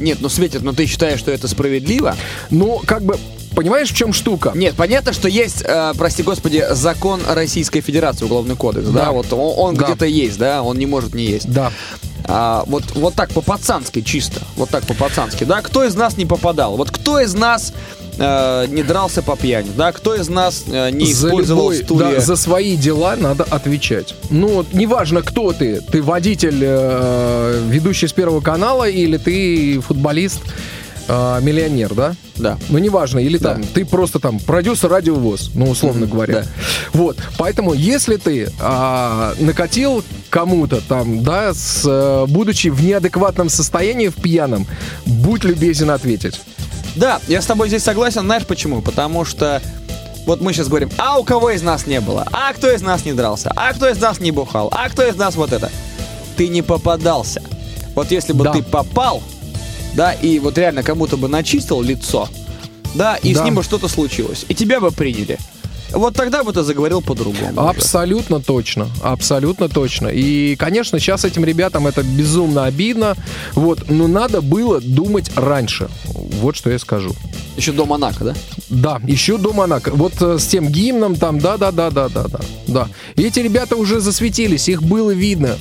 Нет, 0.00 0.18
ну 0.20 0.28
светит, 0.28 0.62
но 0.62 0.72
ты 0.72 0.86
считаешь, 0.86 1.20
что 1.20 1.30
это 1.30 1.46
справедливо? 1.46 2.16
Ну, 2.50 2.82
как 2.84 3.04
бы, 3.04 3.18
понимаешь, 3.54 3.90
в 3.90 3.94
чем 3.96 4.12
штука? 4.12 4.52
Нет, 4.54 4.74
понятно, 4.76 5.12
что 5.12 5.28
есть, 5.28 5.62
э, 5.64 5.92
прости 5.96 6.22
господи, 6.22 6.64
закон 6.70 7.20
Российской 7.28 7.80
Федерации, 7.80 8.24
уголовный 8.24 8.56
кодекс, 8.56 8.88
да, 8.88 9.06
Да. 9.06 9.12
вот 9.12 9.32
он, 9.32 9.54
он 9.56 9.74
Да. 9.74 9.84
где-то 9.86 10.06
есть, 10.06 10.38
да, 10.38 10.62
он 10.62 10.78
не 10.78 10.86
может 10.86 11.14
не 11.14 11.24
есть. 11.24 11.50
Да. 11.50 11.72
А, 12.30 12.64
вот, 12.66 12.84
вот 12.94 13.14
так 13.14 13.30
по-пацански 13.30 14.02
чисто, 14.02 14.40
вот 14.56 14.68
так 14.68 14.84
по-пацански, 14.86 15.44
да, 15.44 15.62
кто 15.62 15.84
из 15.84 15.94
нас 15.94 16.16
не 16.16 16.26
попадал, 16.26 16.76
вот 16.76 16.90
кто 16.90 17.20
из 17.20 17.34
нас 17.34 17.72
э, 18.20 18.66
не 18.68 18.82
дрался 18.82 19.22
по 19.22 19.36
пьяни, 19.36 19.70
да, 19.76 19.92
кто 19.92 20.14
из 20.16 20.28
нас 20.28 20.64
э, 20.66 20.90
не 20.90 21.12
за, 21.12 21.28
использовал 21.28 21.70
любой- 21.70 21.84
стулья. 21.84 22.14
да, 22.16 22.20
за 22.20 22.34
свои 22.34 22.76
дела 22.76 23.14
надо 23.16 23.44
отвечать. 23.44 24.14
Ну, 24.28 24.48
вот 24.48 24.72
неважно, 24.74 25.22
кто 25.22 25.52
ты. 25.52 25.80
Ты 25.80 26.02
водитель, 26.02 26.58
э, 26.60 27.62
ведущий 27.68 28.08
с 28.08 28.12
Первого 28.12 28.40
канала, 28.40 28.88
или 28.88 29.16
ты 29.18 29.80
футболист, 29.80 30.40
э, 31.08 31.38
миллионер, 31.42 31.94
да? 31.94 32.14
Да. 32.36 32.58
Ну, 32.68 32.78
неважно, 32.78 33.18
или 33.18 33.38
Да. 33.38 33.54
там, 33.54 33.64
ты 33.64 33.84
просто 33.84 34.20
там 34.20 34.38
продюсер 34.38 34.90
радиовоз, 34.90 35.50
ну, 35.54 35.70
условно 35.70 36.02
Мгм, 36.06 36.10
говоря. 36.14 36.34
да. 36.34 36.44
Вот, 36.92 37.18
поэтому, 37.38 37.72
если 37.74 38.16
ты 38.16 38.52
а, 38.60 39.34
накатил 39.40 40.04
кому-то 40.30 40.80
там, 40.86 41.22
да, 41.22 41.52
с, 41.54 41.82
э, 41.86 42.26
будучи 42.28 42.68
в 42.68 42.82
неадекватном 42.84 43.48
состоянии, 43.48 44.08
в 44.08 44.14
пьяном, 44.16 44.66
будь 45.06 45.44
любезен 45.44 45.90
ответить. 45.90 46.40
Да, 46.94 47.20
я 47.28 47.40
с 47.42 47.46
тобой 47.46 47.68
здесь 47.68 47.82
согласен, 47.84 48.22
знаешь 48.22 48.46
почему? 48.46 48.82
Потому 48.82 49.24
что 49.24 49.62
вот 50.26 50.40
мы 50.40 50.52
сейчас 50.52 50.68
говорим, 50.68 50.90
а 50.98 51.18
у 51.18 51.24
кого 51.24 51.50
из 51.50 51.62
нас 51.62 51.86
не 51.86 52.00
было? 52.00 52.26
А 52.32 52.52
кто 52.52 52.70
из 52.70 52.82
нас 52.82 53.04
не 53.04 53.12
дрался? 53.14 53.50
А 53.56 53.72
кто 53.72 53.88
из 53.88 53.98
нас 54.00 54.20
не 54.20 54.30
бухал? 54.30 54.68
А 54.72 54.88
кто 54.90 55.02
из 55.02 55.16
нас 55.16 55.36
вот 55.36 55.52
это? 55.52 55.70
Ты 56.36 56.48
не 56.48 56.60
попадался. 56.62 57.42
Вот 57.94 58.10
если 58.10 58.32
бы 58.32 58.44
Да. 58.44 58.52
ты 58.52 58.62
попал, 58.62 59.22
да, 59.94 60.12
и 60.12 60.38
вот 60.38 60.56
реально 60.58 60.82
кому-то 60.82 61.16
бы 61.16 61.28
начистил 61.28 61.80
лицо, 61.82 62.28
да, 62.94 63.16
и 63.16 63.34
Да. 63.34 63.42
с 63.42 63.44
ним 63.44 63.54
бы 63.56 63.62
что-то 63.62 63.88
случилось, 63.88 64.44
и 64.48 64.54
тебя 64.54 64.80
бы 64.80 64.90
приняли. 64.90 65.38
Вот 65.92 66.14
тогда 66.14 66.44
бы 66.44 66.52
ты 66.52 66.62
заговорил 66.62 67.00
по-другому. 67.02 67.52
уже. 67.52 67.70
Абсолютно 67.70 68.40
точно, 68.40 68.88
абсолютно 69.02 69.68
точно. 69.68 70.08
И, 70.08 70.56
конечно, 70.56 70.98
сейчас 70.98 71.24
этим 71.24 71.44
ребятам 71.44 71.86
это 71.86 72.02
безумно 72.02 72.64
обидно, 72.64 73.14
вот, 73.54 73.90
но 73.90 74.06
надо 74.06 74.40
было 74.40 74.80
думать 74.80 75.30
раньше. 75.36 75.88
Вот 76.40 76.56
что 76.56 76.70
я 76.70 76.78
скажу. 76.78 77.12
Еще 77.56 77.72
до 77.72 77.86
Монако, 77.86 78.24
да? 78.24 78.34
Да, 78.68 79.00
еще 79.04 79.36
до 79.36 79.52
Монако. 79.52 79.90
Вот 79.92 80.12
э, 80.20 80.38
с 80.38 80.46
тем 80.46 80.68
гимном 80.68 81.16
там, 81.16 81.40
да, 81.40 81.56
да, 81.56 81.72
да, 81.72 81.90
да, 81.90 82.08
да, 82.08 82.24
да, 82.28 82.40
да. 82.68 82.88
И 83.16 83.22
эти 83.22 83.40
ребята 83.40 83.74
уже 83.74 83.98
засветились, 83.98 84.68
их 84.68 84.82
было 84.82 85.10
видно. 85.10 85.58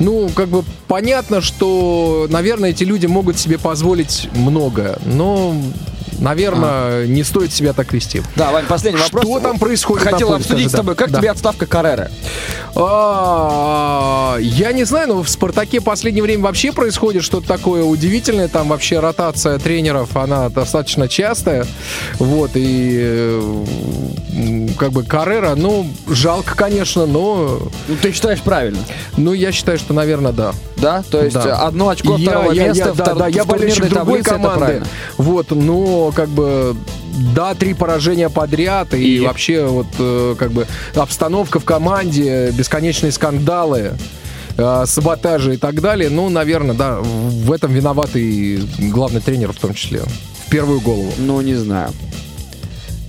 Ну, 0.00 0.28
как 0.34 0.48
бы 0.48 0.64
понятно, 0.88 1.40
что, 1.40 2.26
наверное, 2.30 2.70
эти 2.70 2.82
люди 2.82 3.06
могут 3.06 3.38
себе 3.38 3.56
позволить 3.58 4.28
многое, 4.34 4.98
но, 5.06 5.54
наверное, 6.18 7.06
не 7.06 7.22
стоит 7.24 7.52
себя 7.52 7.72
так 7.72 7.92
вести. 7.92 8.22
Да, 8.36 8.50
Вань, 8.50 8.66
последний 8.66 9.00
вопрос. 9.00 9.24
Что 9.24 9.40
там 9.40 9.58
происходит 9.58 10.08
Хотел 10.08 10.32
обсудить 10.34 10.68
с 10.70 10.72
тобой, 10.74 10.94
как 10.94 11.08
тебе 11.12 11.30
отставка 11.30 11.66
Каррера? 11.66 12.10
А, 12.74 14.36
Я 14.40 14.72
не 14.72 14.84
знаю, 14.84 15.08
но 15.08 15.22
в 15.22 15.28
«Спартаке» 15.28 15.80
последнее 15.80 16.22
время 16.22 16.44
вообще 16.44 16.72
происходит 16.72 17.22
что-то 17.24 17.46
такое 17.48 17.82
удивительное. 17.84 18.48
Там 18.48 18.68
вообще 18.68 19.00
ротация 19.00 19.58
тренеров, 19.58 20.16
она 20.16 20.48
достаточно 20.48 21.08
частая. 21.08 21.66
Вот, 22.18 22.52
и 22.54 23.64
как 24.78 24.92
бы 24.92 25.02
Каррера, 25.04 25.54
ну, 25.54 25.86
жалко, 26.08 26.54
конечно, 26.54 27.06
но 27.06 27.58
Ну, 27.88 27.96
ты 28.00 28.12
считаешь 28.12 28.40
правильно. 28.42 28.78
ну, 29.16 29.32
я 29.32 29.52
считаю, 29.52 29.78
что, 29.78 29.92
наверное, 29.94 30.32
да. 30.32 30.52
Да, 30.78 31.02
то 31.10 31.22
есть 31.24 31.34
Да. 31.34 31.44
э, 31.48 31.50
одно 31.52 31.88
очко 31.88 32.16
Я- 32.16 32.30
второго 32.30 32.52
я- 32.52 32.62
я- 32.62 32.68
места 32.68 32.92
да, 32.94 33.04
втор- 33.04 33.18
да, 33.18 33.26
я 33.28 33.44
в 33.44 33.46
болельщик 33.48 33.88
другой 33.88 34.22
таблице, 34.22 34.30
команды. 34.30 34.82
Вот, 35.16 35.50
но 35.50 36.12
как 36.14 36.28
бы 36.28 36.76
да, 37.34 37.54
три 37.54 37.74
поражения 37.74 38.28
подряд, 38.28 38.94
и, 38.94 39.16
И? 39.16 39.20
вообще 39.20 39.66
вот 39.66 39.86
э, 39.98 40.36
как 40.38 40.52
бы 40.52 40.66
обстановка 40.94 41.58
в 41.58 41.64
команде, 41.64 42.50
бесконечные 42.52 43.10
скандалы, 43.12 43.92
э, 44.56 44.84
саботажи 44.86 45.54
и 45.54 45.56
так 45.56 45.80
далее. 45.80 46.10
Ну, 46.10 46.28
наверное, 46.28 46.76
да, 46.76 46.98
в 47.00 47.50
этом 47.52 47.72
виноват 47.72 48.10
и 48.14 48.62
главный 48.78 49.20
тренер 49.20 49.52
в 49.52 49.58
том 49.58 49.74
числе. 49.74 50.02
В 50.46 50.50
первую 50.50 50.80
голову. 50.80 51.12
Ну, 51.18 51.40
не 51.40 51.54
знаю. 51.54 51.90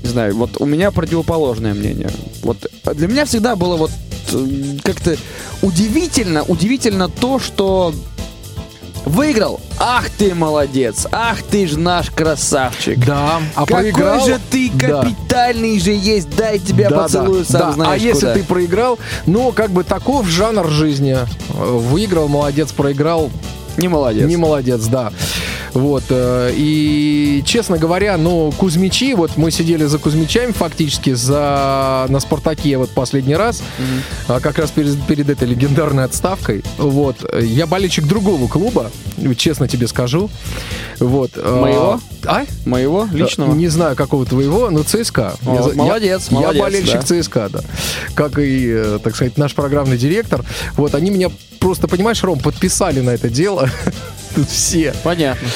Не 0.03 0.09
знаю, 0.09 0.35
вот 0.35 0.51
у 0.59 0.65
меня 0.65 0.91
противоположное 0.91 1.73
мнение. 1.73 2.09
Вот 2.41 2.57
для 2.95 3.07
меня 3.07 3.25
всегда 3.25 3.55
было 3.55 3.75
вот 3.75 3.91
э, 4.31 4.77
как-то 4.83 5.17
удивительно, 5.61 6.43
удивительно 6.43 7.09
то, 7.09 7.37
что 7.39 7.93
выиграл. 9.05 9.59
Ах 9.79 10.09
ты 10.09 10.33
молодец, 10.35 11.07
ах 11.11 11.41
ты 11.43 11.67
ж 11.67 11.75
наш 11.77 12.11
красавчик. 12.11 13.03
Да, 13.05 13.41
а 13.55 13.65
Какой 13.65 13.91
проиграл... 13.91 14.25
же 14.25 14.39
ты 14.51 14.69
Да. 14.73 15.01
капитальный 15.01 15.79
же 15.79 15.91
есть, 15.91 16.29
дай 16.35 16.59
тебя 16.59 16.89
Да, 16.89 17.03
поцелую, 17.03 17.45
да, 17.45 17.51
сам 17.51 17.61
да. 17.61 17.71
знаешь 17.73 18.01
А 18.01 18.05
если 18.05 18.19
куда. 18.19 18.33
ты 18.35 18.43
проиграл, 18.43 18.99
ну, 19.25 19.51
как 19.51 19.71
бы 19.71 19.83
таков 19.83 20.27
жанр 20.27 20.67
жизни. 20.69 21.17
Э, 21.17 21.25
Выиграл, 21.77 22.27
молодец, 22.27 22.71
проиграл, 22.71 23.29
Не 23.79 23.87
молодец. 23.87 24.27
Не 24.27 24.37
молодец, 24.37 24.85
да. 24.85 25.11
Вот. 25.73 26.03
э, 26.09 26.51
И, 26.55 27.43
честно 27.45 27.77
говоря, 27.77 28.17
ну, 28.17 28.51
Кузьмичи, 28.57 29.13
вот 29.13 29.37
мы 29.37 29.51
сидели 29.51 29.85
за 29.85 29.97
Кузьмичами 29.99 30.51
фактически 30.51 31.13
за, 31.13 32.05
на 32.09 32.19
Спартаке 32.19 32.77
вот 32.77 32.89
последний 32.89 33.35
раз, 33.35 33.61
а, 34.27 34.39
как 34.39 34.57
раз 34.57 34.71
перед, 34.71 34.99
перед 35.07 35.29
этой 35.29 35.47
легендарной 35.47 36.03
отставкой. 36.05 36.63
Вот. 36.77 37.17
Я 37.41 37.67
болельщик 37.67 38.05
другого 38.05 38.47
клуба, 38.47 38.91
честно 39.37 39.67
тебе 39.67 39.87
скажу. 39.87 40.29
Вот. 40.99 41.31
э, 41.35 41.59
Моего? 41.61 41.99
А? 42.25 42.43
Моего 42.65 43.07
личного. 43.13 43.53
Не 43.53 43.67
знаю, 43.67 43.95
какого 43.95 44.25
твоего, 44.25 44.69
но 44.71 44.83
ЦСКА. 44.83 45.35
О, 45.45 45.55
Я 45.55 45.63
за- 45.63 45.69
я- 45.69 45.75
молодец, 45.75 46.27
я, 46.31 46.39
молодец, 46.39 46.61
болельщик 46.61 47.01
да. 47.07 47.21
ЦСКА, 47.21 47.49
да. 47.49 47.59
Как 48.15 48.37
и, 48.39 48.67
э, 48.69 48.99
так 49.03 49.15
сказать, 49.15 49.37
наш 49.37 49.53
программный 49.55 49.97
директор. 49.97 50.43
Вот, 50.75 50.95
они 50.95 51.09
меня 51.11 51.29
просто, 51.59 51.87
понимаешь, 51.87 52.23
Ром, 52.23 52.39
подписали 52.39 52.99
на 53.01 53.11
это 53.11 53.29
дело. 53.29 53.68
Тут 54.35 54.49
все. 54.49 54.93
Понятно. 55.03 55.47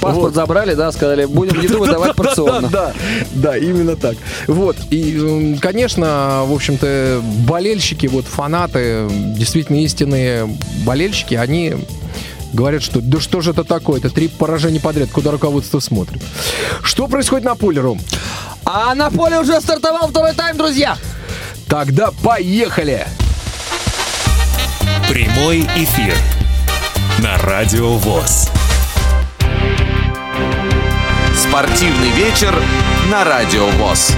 Паспорт 0.00 0.26
Вот. 0.26 0.34
забрали, 0.34 0.74
да, 0.74 0.92
сказали, 0.92 1.24
будем 1.24 1.60
еду 1.62 1.80
выдавать 1.80 2.14
порционно. 2.14 2.68
Да, 2.68 2.92
да, 3.32 3.56
именно 3.56 3.96
так. 3.96 4.16
Вот, 4.46 4.76
и, 4.90 5.56
конечно, 5.60 6.42
в 6.46 6.52
общем-то, 6.52 7.20
болельщики, 7.46 8.06
вот 8.06 8.26
фанаты, 8.26 9.08
действительно 9.10 9.82
истинные 9.82 10.48
болельщики, 10.84 11.34
они 11.34 11.74
говорят, 12.52 12.82
что 12.82 13.00
да 13.00 13.20
что 13.20 13.40
же 13.40 13.50
это 13.50 13.64
такое, 13.64 13.98
это 13.98 14.10
три 14.10 14.28
поражения 14.28 14.80
подряд, 14.80 15.10
куда 15.10 15.30
руководство 15.30 15.80
смотрит. 15.80 16.22
Что 16.82 17.08
происходит 17.08 17.44
на 17.44 17.54
поле, 17.54 17.80
Ром? 17.80 18.00
А 18.64 18.94
на 18.94 19.10
поле 19.10 19.38
уже 19.40 19.60
стартовал 19.60 20.08
второй 20.08 20.34
тайм, 20.34 20.56
друзья. 20.56 20.96
Тогда 21.66 22.10
поехали! 22.22 23.06
Прямой 25.08 25.62
эфир 25.76 26.14
на 27.18 27.36
Радио 27.38 27.94
ВОЗ. 27.94 28.48
Спортивный 31.34 32.10
вечер 32.10 32.54
на 33.10 33.24
Радио 33.24 33.66
ВОЗ. 33.66 34.14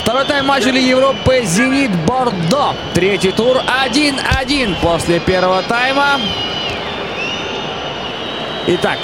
Второй 0.00 0.24
тайм 0.24 0.46
матча 0.46 0.70
Лиги 0.70 0.88
Европы 0.88 1.42
«Зенит 1.44 1.90
Бордо». 2.06 2.74
Третий 2.94 3.30
тур 3.30 3.58
1-1 3.58 4.80
после 4.80 5.20
первого 5.20 5.62
тайма. 5.64 6.18
Итак, 8.68 8.98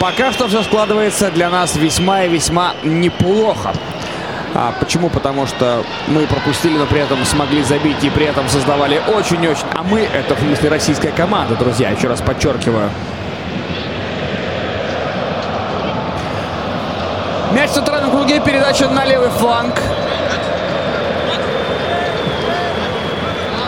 пока 0.00 0.32
что 0.32 0.48
все 0.48 0.62
складывается 0.62 1.30
для 1.30 1.50
нас 1.50 1.76
весьма 1.76 2.24
и 2.24 2.30
весьма 2.30 2.74
неплохо. 2.82 3.74
А 4.54 4.72
почему? 4.78 5.08
Потому 5.10 5.46
что 5.46 5.84
мы 6.06 6.26
пропустили, 6.26 6.76
но 6.76 6.86
при 6.86 7.00
этом 7.00 7.24
смогли 7.24 7.62
забить 7.62 8.02
и 8.02 8.10
при 8.10 8.26
этом 8.26 8.48
создавали 8.48 9.00
очень-очень. 9.08 9.66
А 9.74 9.82
мы, 9.82 10.00
это 10.00 10.34
в 10.34 10.40
смысле 10.40 10.70
российская 10.70 11.10
команда, 11.12 11.54
друзья, 11.54 11.90
еще 11.90 12.08
раз 12.08 12.20
подчеркиваю. 12.20 12.90
Мяч 17.52 17.70
в 17.70 17.74
центральном 17.74 18.10
круге, 18.10 18.40
передача 18.40 18.88
на 18.88 19.04
левый 19.04 19.30
фланг. 19.30 19.74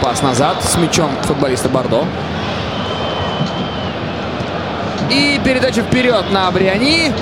Пас 0.02 0.22
назад 0.22 0.62
с 0.64 0.76
мячом 0.76 1.10
футболиста 1.22 1.68
Бордо. 1.68 2.04
И 5.10 5.40
передача 5.44 5.82
вперед 5.82 6.30
на 6.30 6.50
Бриани. 6.50 7.12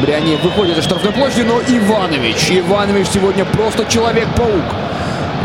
Бриани 0.00 0.36
выходит 0.36 0.78
из 0.78 0.84
штрафной 0.84 1.12
площади, 1.12 1.42
но 1.42 1.60
Иванович. 1.60 2.50
Иванович 2.50 3.08
сегодня 3.12 3.44
просто 3.44 3.84
человек-паук. 3.84 4.64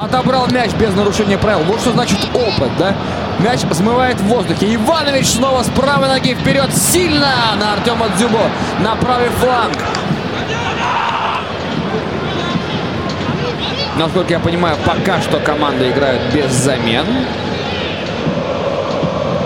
Отобрал 0.01 0.47
мяч 0.47 0.71
без 0.73 0.93
нарушения 0.95 1.37
правил. 1.37 1.63
Вот 1.65 1.81
что 1.81 1.91
значит 1.91 2.19
опыт, 2.33 2.69
да? 2.77 2.95
Мяч 3.39 3.63
взмывает 3.63 4.19
в 4.19 4.23
воздухе. 4.25 4.73
Иванович 4.75 5.27
снова 5.27 5.63
с 5.63 5.69
правой 5.69 6.07
ноги 6.07 6.33
вперед. 6.35 6.73
Сильно 6.73 7.55
на 7.59 7.73
Артема 7.73 8.07
Дзюбо. 8.17 8.49
На 8.79 8.95
правый 8.95 9.29
фланг. 9.29 9.75
Насколько 13.97 14.33
я 14.33 14.39
понимаю, 14.39 14.77
пока 14.85 15.21
что 15.21 15.39
команда 15.39 15.89
играет 15.89 16.21
без 16.33 16.51
замен. 16.51 17.05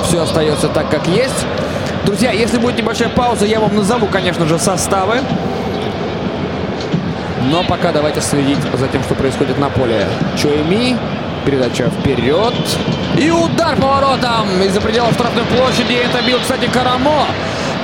Все 0.04 0.22
остается 0.22 0.68
так, 0.70 0.90
как 0.90 1.08
есть. 1.08 1.46
Друзья, 2.06 2.32
если 2.32 2.58
будет 2.58 2.78
небольшая 2.78 3.10
пауза, 3.10 3.46
я 3.46 3.60
вам 3.60 3.76
назову, 3.76 4.08
конечно 4.08 4.46
же, 4.46 4.58
составы. 4.58 5.20
Но 7.52 7.64
пока 7.64 7.92
давайте 7.92 8.22
следить 8.22 8.60
за 8.74 8.88
тем, 8.88 9.04
что 9.04 9.16
происходит 9.16 9.58
на 9.58 9.70
поле. 9.70 10.08
Чуэми, 10.38 10.98
передача 11.46 11.90
вперед. 11.90 12.54
И 13.18 13.30
удар 13.32 13.76
поворотом 13.76 14.62
из-за 14.64 14.82
пределов 14.82 15.14
штрафной 15.14 15.44
площади. 15.46 15.94
Это 15.94 16.24
бил, 16.26 16.40
кстати, 16.40 16.70
Карамо. 16.72 17.26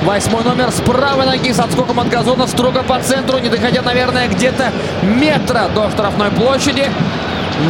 Восьмой 0.02 0.44
номер 0.44 0.70
с 0.70 0.80
правой 0.80 1.26
ноги 1.26 1.52
с 1.52 1.58
отскоком 1.58 2.00
от 2.00 2.08
газона 2.08 2.46
строго 2.46 2.82
по 2.82 3.00
центру, 3.00 3.38
не 3.38 3.48
доходя, 3.48 3.82
наверное, 3.82 4.28
где-то 4.28 4.70
метра 5.02 5.68
до 5.74 5.90
штрафной 5.90 6.30
площади. 6.30 6.84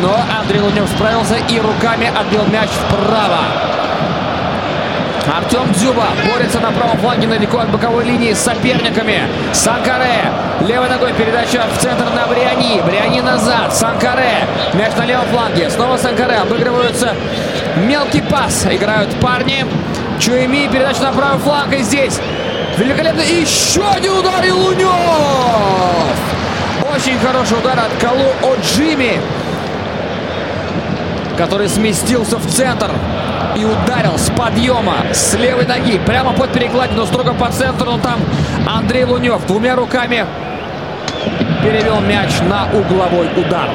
Но 0.02 0.18
Андрей 0.40 0.60
Лунев 0.60 0.88
справился 0.88 1.36
и 1.48 1.60
руками 1.60 2.10
отбил 2.14 2.44
мяч 2.46 2.68
вправо. 2.70 3.65
Артем 5.34 5.72
Дзюба 5.72 6.06
борется 6.32 6.60
на 6.60 6.70
правом 6.70 6.98
фланге 6.98 7.26
далеко 7.26 7.58
от 7.58 7.70
боковой 7.70 8.04
линии 8.04 8.32
с 8.32 8.38
соперниками. 8.38 9.20
Санкаре. 9.52 10.30
Левой 10.60 10.88
ногой 10.88 11.12
передача 11.14 11.64
в 11.74 11.80
центр 11.80 12.04
на 12.14 12.26
Бриани. 12.26 12.80
Бриани 12.82 13.20
назад. 13.20 13.74
Санкаре. 13.74 14.46
Мяч 14.74 14.92
на 14.96 15.04
левом 15.04 15.26
фланге. 15.26 15.68
Снова 15.70 15.96
Санкаре. 15.96 16.36
Обыгрываются. 16.36 17.14
Мелкий 17.76 18.22
пас. 18.22 18.66
Играют 18.70 19.10
парни. 19.20 19.66
Чуэми. 20.20 20.68
Передача 20.68 21.02
на 21.02 21.12
правый 21.12 21.38
фланг. 21.40 21.72
И 21.74 21.82
здесь 21.82 22.20
великолепно. 22.78 23.20
Еще 23.20 23.82
один 23.82 24.12
удар. 24.12 24.44
И 24.44 24.50
Лунев. 24.52 24.90
Очень 26.94 27.18
хороший 27.18 27.58
удар 27.58 27.78
от 27.78 27.92
Калу 28.00 28.52
Оджими 28.52 29.20
который 31.36 31.68
сместился 31.68 32.38
в 32.38 32.46
центр 32.50 32.90
и 33.56 33.64
ударил 33.64 34.18
с 34.18 34.30
подъема 34.30 34.96
с 35.12 35.34
левой 35.34 35.66
ноги 35.66 35.98
прямо 36.06 36.32
под 36.32 36.52
перекладину, 36.52 37.06
строго 37.06 37.32
по 37.32 37.50
центру. 37.50 37.92
Но 37.92 37.98
там 37.98 38.20
Андрей 38.66 39.04
Лунев 39.04 39.46
двумя 39.46 39.74
руками 39.74 40.26
перевел 41.62 42.00
мяч 42.00 42.30
на 42.48 42.68
угловой 42.78 43.28
удар. 43.36 43.68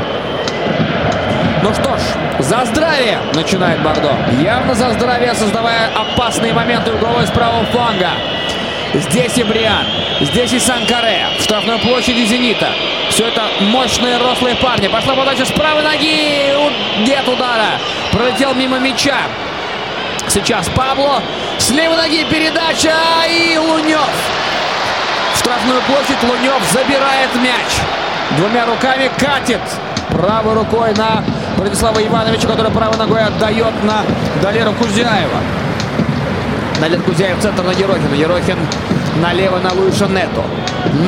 Ну 1.63 1.73
что 1.73 1.97
ж, 1.97 2.01
за 2.39 2.65
здравие 2.65 3.19
начинает 3.33 3.81
Бордо. 3.81 4.11
Явно 4.41 4.73
за 4.73 4.91
здравие, 4.91 5.33
создавая 5.35 5.89
опасные 5.95 6.53
моменты 6.53 6.91
угловой 6.91 7.27
с 7.27 7.31
правого 7.31 7.65
фланга. 7.65 8.09
Здесь 8.93 9.37
и 9.37 9.43
Бриан, 9.43 9.85
здесь 10.21 10.53
и 10.53 10.59
Санкаре. 10.59 11.27
В 11.39 11.43
штрафной 11.43 11.77
площади 11.79 12.25
«Зенита». 12.25 12.67
Все 13.09 13.27
это 13.27 13.43
мощные 13.61 14.17
рослые 14.17 14.55
парни. 14.55 14.87
Пошла 14.87 15.15
подача 15.15 15.45
с 15.45 15.51
правой 15.51 15.83
ноги. 15.83 16.53
Нет 17.05 17.27
удара. 17.27 17.77
Пролетел 18.11 18.53
мимо 18.53 18.79
мяча. 18.79 19.17
Сейчас 20.33 20.69
Пабло. 20.69 21.21
С 21.57 21.71
левой 21.71 21.97
ноги 21.97 22.23
передача. 22.23 22.93
И 23.29 23.57
Лунев. 23.57 23.99
В 25.33 25.37
штрафную 25.37 25.81
площадь 25.81 26.23
Лунев 26.23 26.61
забирает 26.71 27.35
мяч. 27.35 27.81
Двумя 28.37 28.65
руками 28.65 29.11
катит. 29.17 29.59
Правой 30.07 30.53
рукой 30.53 30.93
на 30.95 31.21
Владислава 31.57 31.99
Ивановича, 31.99 32.47
который 32.47 32.71
правой 32.71 32.95
ногой 32.97 33.21
отдает 33.23 33.83
на 33.83 34.03
Далеру 34.41 34.71
Кузяева. 34.71 35.41
Налет 36.79 37.01
Кузяев 37.03 37.37
центр 37.41 37.63
на 37.63 37.71
Ерохина. 37.71 38.15
Ерохин 38.15 38.57
налево 39.21 39.59
на 39.59 39.73
Луиша 39.73 40.07
Нету. 40.07 40.45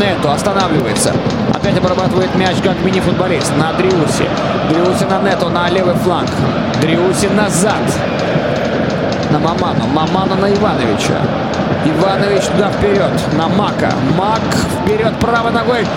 Нету 0.01 0.31
останавливается. 0.31 1.15
Опять 1.53 1.77
обрабатывает 1.77 2.35
мяч 2.35 2.57
как 2.61 2.77
мини-футболист 2.83 3.55
на 3.55 3.71
Дриуси. 3.71 4.27
Дриуси 4.69 5.05
на 5.05 5.21
Нету 5.21 5.47
на 5.47 5.69
левый 5.69 5.95
фланг. 5.95 6.29
Дриуси 6.81 7.27
назад. 7.27 7.83
На 9.33 9.39
Маману. 9.39 9.87
Маману 9.87 10.35
на 10.35 10.53
Ивановича. 10.53 11.19
Иванович 11.85 12.43
туда 12.43 12.69
вперед. 12.69 13.09
На 13.35 13.47
Мака. 13.47 13.91
Мак 14.15 14.41
вперед 14.83 15.11
правой 15.19 15.51
ногой. 15.51 15.87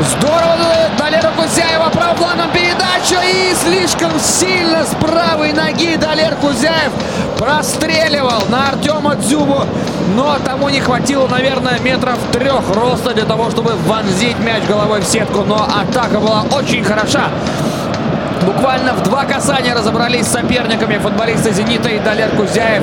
Здорово! 0.00 0.90
Далера 0.98 1.30
Кузяева 1.36 1.90
правым 1.90 2.16
флангом 2.16 2.50
передача 2.50 3.22
и 3.22 3.54
слишком 3.54 4.10
сильно 4.18 4.84
с 4.84 4.96
правой 4.96 5.52
ноги 5.52 5.94
Далер 5.94 6.34
Кузяев 6.34 6.90
простреливал 7.38 8.42
на 8.48 8.70
Артема 8.70 9.14
Дзюбу. 9.14 9.64
Но 10.16 10.36
тому 10.44 10.68
не 10.68 10.80
хватило, 10.80 11.28
наверное, 11.28 11.78
метров 11.78 12.18
трех 12.32 12.62
роста 12.74 13.14
для 13.14 13.24
того, 13.24 13.48
чтобы 13.52 13.74
вонзить 13.86 14.40
мяч 14.40 14.64
головой 14.64 15.02
в 15.02 15.04
сетку. 15.04 15.44
Но 15.44 15.64
атака 15.64 16.18
была 16.18 16.44
очень 16.50 16.82
хороша. 16.82 17.28
Буквально 18.46 18.92
в 18.92 19.02
два 19.04 19.24
касания 19.24 19.74
разобрались 19.74 20.26
с 20.26 20.32
соперниками 20.32 20.98
футболисты 20.98 21.52
«Зенита» 21.52 21.88
и 21.88 22.00
Далер 22.00 22.28
Кузяев. 22.30 22.82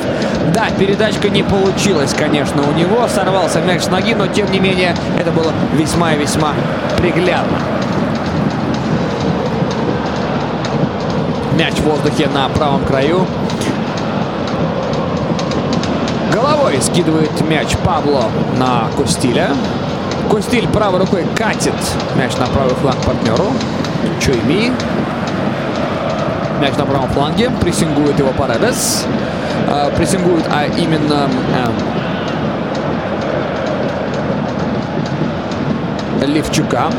Да, 0.54 0.68
передачка 0.78 1.30
не 1.30 1.44
получилась, 1.44 2.14
конечно, 2.14 2.62
у 2.62 2.72
него. 2.74 3.08
Сорвался 3.08 3.60
мяч 3.62 3.84
с 3.84 3.88
ноги, 3.90 4.14
но 4.14 4.28
тем 4.28 4.50
не 4.52 4.60
менее 4.60 4.96
это 5.20 5.32
было 5.32 5.52
весьма 5.74 6.14
и 6.14 6.18
весьма 6.18 6.54
приглядно. 6.98 7.58
Мяч 11.58 11.74
в 11.74 11.84
воздухе 11.84 12.30
на 12.34 12.48
правом 12.50 12.86
краю. 12.86 13.28
Головой 16.32 16.80
скидывает 16.82 17.42
мяч 17.42 17.76
Пабло 17.84 18.24
на 18.58 18.88
Кустиля. 18.96 19.50
Кустиль 20.30 20.70
правой 20.70 21.00
рукой 21.00 21.26
катит 21.36 21.74
мяч 22.16 22.38
на 22.38 22.46
правый 22.46 22.76
фланг 22.76 22.98
партнеру. 23.04 23.48
Чуйми. 24.22 24.72
Мяч 26.60 26.76
на 26.76 26.86
правом 26.86 27.10
фланге. 27.10 27.50
Прессингует 27.62 28.20
его 28.20 28.32
Паредес. 28.34 29.06
Э, 29.68 29.88
а, 29.88 29.90
прессингует, 29.92 30.46
а 30.52 30.66
именно... 30.66 31.30
Э, 36.22 36.26
Левчука. 36.26 36.90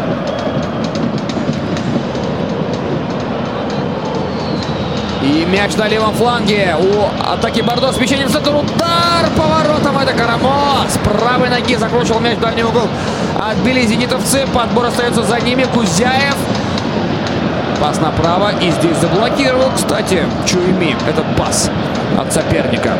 И 5.22 5.44
мяч 5.44 5.76
на 5.76 5.86
левом 5.88 6.14
фланге. 6.14 6.74
У 6.80 7.22
атаки 7.22 7.60
Бордо 7.60 7.92
с 7.92 7.98
мячением 7.98 8.28
в 8.28 8.32
центр. 8.32 8.54
Удар 8.54 9.28
поворотом. 9.36 9.98
Это 9.98 10.14
Карамо. 10.14 10.86
С 10.88 10.96
правой 11.06 11.50
ноги 11.50 11.76
закручивал 11.76 12.20
мяч 12.20 12.38
в 12.38 12.40
дальний 12.40 12.64
угол. 12.64 12.88
Отбили 13.38 13.84
зенитовцы. 13.84 14.46
Подбор 14.54 14.86
остается 14.86 15.22
за 15.22 15.38
ними. 15.40 15.64
Кузяев. 15.64 16.36
Пас 17.80 17.98
направо. 17.98 18.50
И 18.60 18.70
здесь 18.70 18.98
заблокировал, 18.98 19.70
кстати, 19.74 20.22
Чуйми. 20.44 20.94
Этот 21.08 21.24
пас 21.36 21.70
от 22.18 22.30
соперника. 22.30 22.92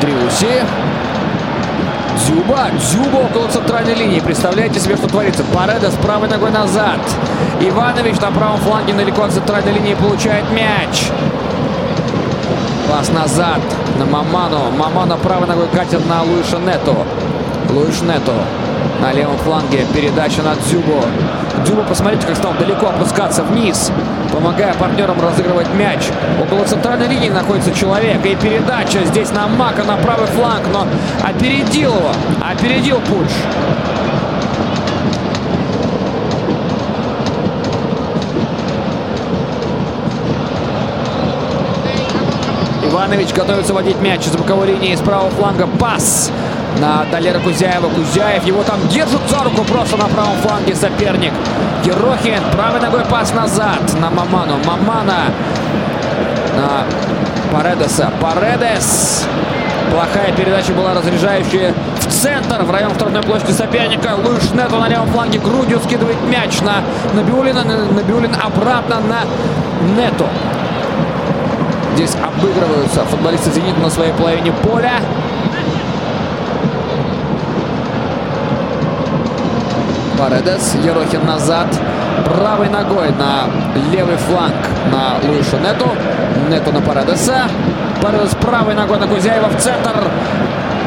Дриуси. 0.00 0.64
Дзюба. 2.16 2.70
Дзюба 2.78 3.16
около 3.16 3.48
центральной 3.48 3.94
линии. 3.94 4.20
Представляете 4.20 4.80
себе, 4.80 4.96
что 4.96 5.06
творится? 5.06 5.44
Пареда 5.54 5.90
с 5.90 5.94
правой 5.96 6.28
ногой 6.28 6.50
назад. 6.50 7.00
Иванович 7.60 8.20
на 8.20 8.30
правом 8.30 8.58
фланге 8.60 8.94
далеко 8.94 9.24
от 9.24 9.32
центральной 9.32 9.72
линии 9.72 9.94
получает 9.94 10.50
мяч. 10.50 11.10
Пас 12.90 13.10
назад 13.10 13.60
на 13.98 14.06
Маману. 14.06 14.70
Мамана 14.70 15.18
правой 15.18 15.46
ногой 15.46 15.68
катит 15.68 16.06
на 16.08 16.22
Луиша 16.22 16.58
Нету. 16.58 16.96
Луиш 17.68 18.00
Нету 18.00 18.32
на 19.04 19.12
левом 19.12 19.36
фланге. 19.36 19.84
Передача 19.92 20.40
на 20.42 20.54
Дзюбу. 20.54 21.04
Дзюба, 21.62 21.82
посмотрите, 21.82 22.26
как 22.26 22.36
стал 22.36 22.54
далеко 22.54 22.86
опускаться 22.86 23.42
вниз, 23.42 23.92
помогая 24.32 24.72
партнерам 24.72 25.20
разыгрывать 25.20 25.68
мяч. 25.74 26.00
Около 26.42 26.64
центральной 26.64 27.08
линии 27.08 27.28
находится 27.28 27.70
человек. 27.74 28.24
И 28.24 28.34
передача 28.34 29.04
здесь 29.04 29.30
на 29.30 29.46
Мака 29.46 29.84
на 29.84 29.98
правый 29.98 30.26
фланг, 30.28 30.64
но 30.72 30.86
опередил 31.22 31.92
его. 31.92 32.12
Опередил 32.40 32.98
Пуш. 33.00 33.28
Иванович 42.90 43.34
готовится 43.34 43.74
водить 43.74 44.00
мяч 44.00 44.26
из 44.26 44.32
боковой 44.32 44.68
линии 44.68 44.94
с 44.94 45.00
правого 45.00 45.28
фланга. 45.30 45.66
Пас 45.66 46.30
на 46.80 47.04
Далера 47.10 47.38
Кузяева. 47.38 47.88
Кузяев 47.88 48.44
его 48.44 48.62
там 48.62 48.86
держит 48.88 49.20
за 49.28 49.44
руку 49.44 49.64
просто 49.64 49.96
на 49.96 50.06
правом 50.06 50.36
фланге 50.42 50.74
соперник. 50.74 51.32
Ерохин 51.84 52.42
правой 52.52 52.80
ногой 52.80 53.04
пас 53.04 53.32
назад 53.34 53.80
на 54.00 54.10
Маману. 54.10 54.58
Мамана 54.64 55.24
на 56.56 56.84
Паредеса. 57.52 58.10
Паредес. 58.20 59.26
Плохая 59.90 60.32
передача 60.32 60.72
была 60.72 60.94
разряжающая 60.94 61.72
в 62.00 62.06
центр, 62.06 62.64
в 62.64 62.70
район 62.70 62.90
второй 62.90 63.22
площади 63.22 63.52
соперника. 63.52 64.16
Луиш 64.16 64.50
Нету 64.52 64.76
на 64.76 64.88
левом 64.88 65.08
фланге 65.08 65.38
грудью 65.38 65.78
скидывает 65.80 66.16
мяч 66.22 66.60
на 66.62 66.82
Набиулина. 67.12 67.62
Набиулин 67.64 68.34
обратно 68.42 69.00
на 69.00 69.20
Нету. 69.94 70.26
Здесь 71.94 72.16
обыгрываются 72.16 73.04
футболисты 73.04 73.52
«Зенита» 73.52 73.78
на 73.78 73.88
своей 73.88 74.12
половине 74.12 74.50
поля. 74.50 74.94
Паредес. 80.24 80.74
Ерохин 80.82 81.26
назад. 81.26 81.66
Правой 82.24 82.70
ногой 82.70 83.10
на 83.10 83.44
левый 83.92 84.16
фланг 84.16 84.54
на 84.90 85.18
Луишу 85.28 85.58
Нету. 85.58 85.86
Нету 86.48 86.72
на 86.72 86.80
Паредеса. 86.80 87.46
Паредес 88.00 88.34
правой 88.36 88.72
ногой 88.72 88.98
на 88.98 89.06
Кузяева 89.06 89.48
в 89.48 89.60
центр. 89.60 90.10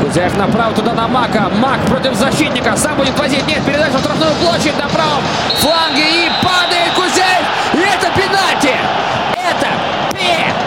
Кузяев 0.01 0.35
направо 0.37 0.73
туда 0.73 0.93
на 0.93 1.07
Мака. 1.07 1.51
Мак 1.59 1.79
против 1.81 2.15
защитника. 2.15 2.75
Сам 2.75 2.95
будет 2.95 3.15
возить. 3.19 3.45
Нет, 3.47 3.63
передача 3.63 3.97
в 3.97 3.99
штрафную 3.99 4.33
площадь 4.41 4.75
на 4.75 4.87
правом 4.89 5.21
фланге. 5.59 6.25
И 6.25 6.31
падает 6.41 6.93
Кузяев. 6.95 7.45
И 7.75 7.77
это 7.77 8.11
пенальти. 8.19 8.75
Это 9.35 9.67
пенальти. 10.13 10.57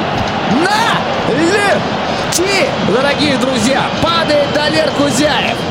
Дорогие 2.86 3.36
друзья, 3.38 3.82
падает 4.00 4.52
Далер 4.54 4.92
Кузяев. 4.92 5.69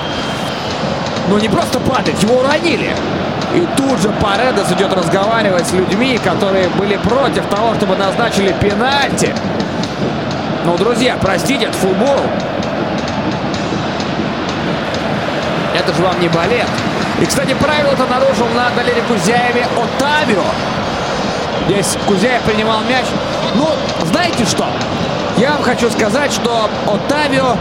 Но 1.29 1.37
не 1.37 1.47
просто 1.47 1.79
падает, 1.79 2.21
его 2.23 2.39
уронили. 2.39 2.95
И 3.53 3.67
тут 3.77 3.99
же 3.99 4.09
Паредес 4.21 4.71
идет 4.71 4.93
разговаривать 4.93 5.67
с 5.67 5.73
людьми, 5.73 6.19
которые 6.23 6.69
были 6.69 6.97
против 6.97 7.45
того, 7.45 7.73
чтобы 7.75 7.95
назначили 7.95 8.53
пенальти. 8.59 9.33
Ну, 10.65 10.77
друзья, 10.77 11.17
простите, 11.21 11.65
это 11.65 11.77
футбол. 11.77 12.19
Это 15.75 15.93
же 15.93 16.03
вам 16.03 16.19
не 16.19 16.27
балет. 16.29 16.67
И, 17.21 17.25
кстати, 17.25 17.53
правило-то 17.53 18.05
нарушил 18.05 18.47
на 18.55 18.69
Далере 18.75 19.01
Кузяеве 19.07 19.67
Отавио. 19.77 20.43
Здесь 21.67 21.97
Кузяев 22.07 22.41
принимал 22.43 22.81
мяч. 22.81 23.05
Ну, 23.55 23.67
знаете 24.05 24.45
что? 24.45 24.65
Я 25.37 25.53
вам 25.53 25.63
хочу 25.63 25.89
сказать, 25.89 26.31
что 26.31 26.69
Отавио 26.87 27.55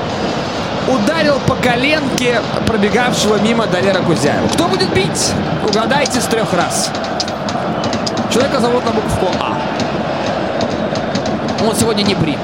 ударил 0.88 1.38
по 1.46 1.54
коленке 1.56 2.40
пробегавшего 2.66 3.36
мимо 3.36 3.66
Далера 3.66 4.00
Кузяева. 4.00 4.48
Кто 4.48 4.68
будет 4.68 4.92
бить? 4.92 5.32
Угадайте 5.68 6.20
с 6.20 6.24
трех 6.24 6.52
раз. 6.52 6.90
Человека 8.32 8.60
зовут 8.60 8.84
на 8.84 8.92
букву 8.92 9.28
А. 9.40 9.56
Он 11.66 11.74
сегодня 11.74 12.02
не 12.02 12.14
брит. 12.14 12.38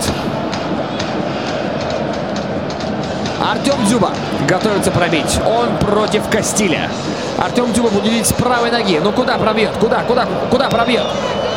Артем 3.41 3.85
Дзюба 3.87 4.11
готовится 4.49 4.91
пробить. 4.91 5.39
Он 5.47 5.77
против 5.77 6.29
Кастиля. 6.29 6.91
Артем 7.39 7.73
Дзюба 7.73 7.91
будет 7.91 8.13
бить 8.13 8.27
с 8.27 8.33
правой 8.33 8.71
ноги. 8.71 8.99
Ну 9.03 9.13
куда 9.13 9.37
пробьет? 9.39 9.73
Куда? 9.79 10.01
Куда? 10.01 10.27
Куда 10.51 10.69
пробьет? 10.69 11.07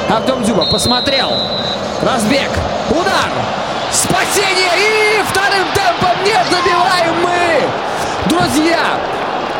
Артем 0.09 0.43
Дзюба 0.43 0.65
посмотрел. 0.65 1.31
Разбег. 2.01 2.49
Удар. 2.89 3.31
Спасение. 3.91 4.69
И 4.77 5.23
вторым 5.29 5.65
темпом 5.73 6.16
не 6.27 6.33
забиваем 6.51 7.15
мы. 7.23 7.61
Друзья, 8.25 8.99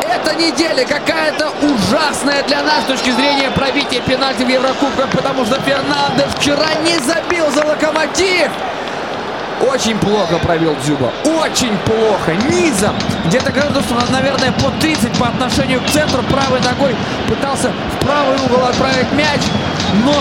эта 0.02 0.34
неделя 0.34 0.84
какая-то 0.84 1.50
ужасная 1.62 2.42
для 2.42 2.62
нас 2.62 2.84
с 2.84 2.86
точки 2.86 3.10
зрения 3.10 3.50
пробития 3.50 4.02
пенальти 4.02 4.42
в 4.42 4.48
Еврокубках, 4.48 5.08
потому 5.10 5.46
что 5.46 5.60
Фернандес 5.62 6.26
вчера 6.38 6.74
не 6.84 6.98
забил 6.98 7.50
за 7.50 7.64
локомотив. 7.64 8.50
Очень 9.66 9.98
плохо 9.98 10.38
провел 10.38 10.76
Дзюба. 10.76 11.10
Очень 11.24 11.76
плохо. 11.78 12.34
Низом. 12.48 12.94
Где-то 13.24 13.50
градусов, 13.50 14.10
наверное, 14.10 14.52
по 14.52 14.70
30 14.80 15.18
по 15.18 15.26
отношению 15.26 15.80
к 15.80 15.86
центру. 15.90 16.22
Правой 16.24 16.60
ногой 16.60 16.94
пытался 17.28 17.70
в 17.70 18.04
правый 18.04 18.36
угол 18.46 18.64
отправить 18.66 19.10
мяч. 19.12 19.40
Но 20.04 20.14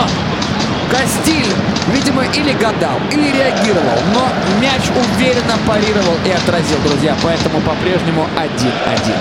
Кастиль, 0.90 1.54
видимо, 1.94 2.24
или 2.24 2.54
гадал, 2.54 3.00
или 3.12 3.32
реагировал. 3.32 4.00
Но 4.14 4.28
мяч 4.62 4.90
уверенно 4.90 5.58
парировал 5.68 6.18
и 6.26 6.32
отразил, 6.32 6.80
друзья. 6.86 7.16
Поэтому 7.22 7.60
по-прежнему 7.62 8.26
1-1. 8.38 9.14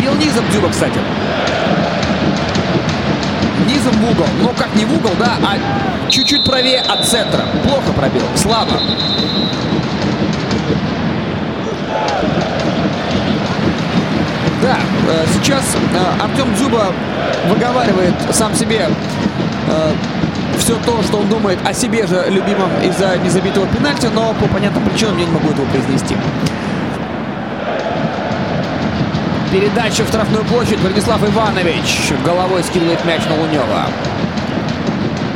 Бил 0.00 0.14
низом 0.16 0.44
Дзюба, 0.50 0.68
кстати. 0.68 0.98
Низом 3.66 3.92
в 3.92 4.10
угол. 4.10 4.26
Ну, 4.40 4.48
как 4.50 4.74
не 4.74 4.84
в 4.84 4.94
угол, 4.94 5.12
да, 5.18 5.36
а 5.42 6.10
чуть-чуть 6.10 6.44
правее 6.44 6.80
от 6.80 7.06
центра. 7.06 7.44
Плохо 7.64 7.92
пробил, 7.92 8.24
слабо. 8.36 8.78
Да, 14.60 14.76
сейчас 15.34 15.64
Артем 16.22 16.54
Дзюба 16.54 16.92
выговаривает 17.48 18.14
сам 18.32 18.54
себе 18.54 18.88
все 20.58 20.76
то, 20.86 21.02
что 21.02 21.18
он 21.18 21.28
думает 21.28 21.58
о 21.64 21.72
себе 21.72 22.06
же 22.06 22.24
любимом 22.28 22.70
из-за 22.82 23.16
незабитого 23.18 23.66
пенальти, 23.66 24.06
но 24.14 24.32
по 24.34 24.46
понятным 24.46 24.84
причинам 24.84 25.18
я 25.18 25.24
не 25.24 25.32
могу 25.32 25.50
этого 25.50 25.66
произнести. 25.66 26.16
Передача 29.50 30.04
в 30.04 30.08
штрафную 30.08 30.44
площадь. 30.44 30.80
Владислав 30.80 31.22
Иванович 31.28 32.12
головой 32.24 32.62
скидывает 32.62 33.04
мяч 33.04 33.20
на 33.28 33.34
Лунева. 33.36 33.86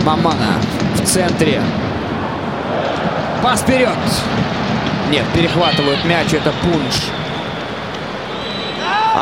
Мамана 0.04 0.54
в 0.94 1.06
центре. 1.06 1.60
Пас 3.42 3.60
вперед. 3.60 3.90
Нет, 5.10 5.24
перехватывают 5.34 6.04
мяч. 6.04 6.32
Это 6.32 6.52
Пунш. 6.62 6.94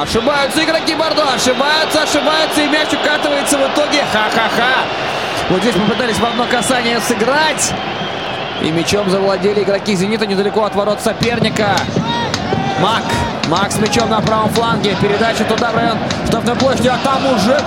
Ошибаются 0.05 0.63
игроки 0.63 0.95
Бордо. 0.95 1.23
Ошибаются, 1.35 2.03
ошибаются. 2.03 2.61
И 2.61 2.69
мяч 2.69 2.89
укатывается 2.93 3.57
в 3.57 3.63
итоге. 3.73 4.05
Ха-ха-ха. 4.13 4.85
Вот 5.49 5.63
здесь 5.63 5.75
попытались 5.75 6.19
в 6.19 6.25
одно 6.25 6.45
касание 6.45 7.01
сыграть. 7.01 7.73
И 8.63 8.71
мячом 8.71 9.09
завладели 9.09 9.63
игроки 9.63 9.95
«Зенита» 9.97 10.27
недалеко 10.27 10.65
от 10.65 10.75
ворот 10.75 11.01
соперника. 11.01 11.77
Мак. 12.81 13.03
Мак 13.49 13.73
с 13.73 13.79
мячом 13.79 14.11
на 14.11 14.21
правом 14.21 14.51
фланге. 14.51 14.95
Передача 15.01 15.45
туда 15.45 15.71
в 15.71 15.77
район 15.77 15.99
штрафной 16.27 16.57
площади. 16.57 16.89
А 16.89 16.99
там 17.03 17.25
уже 17.27 17.59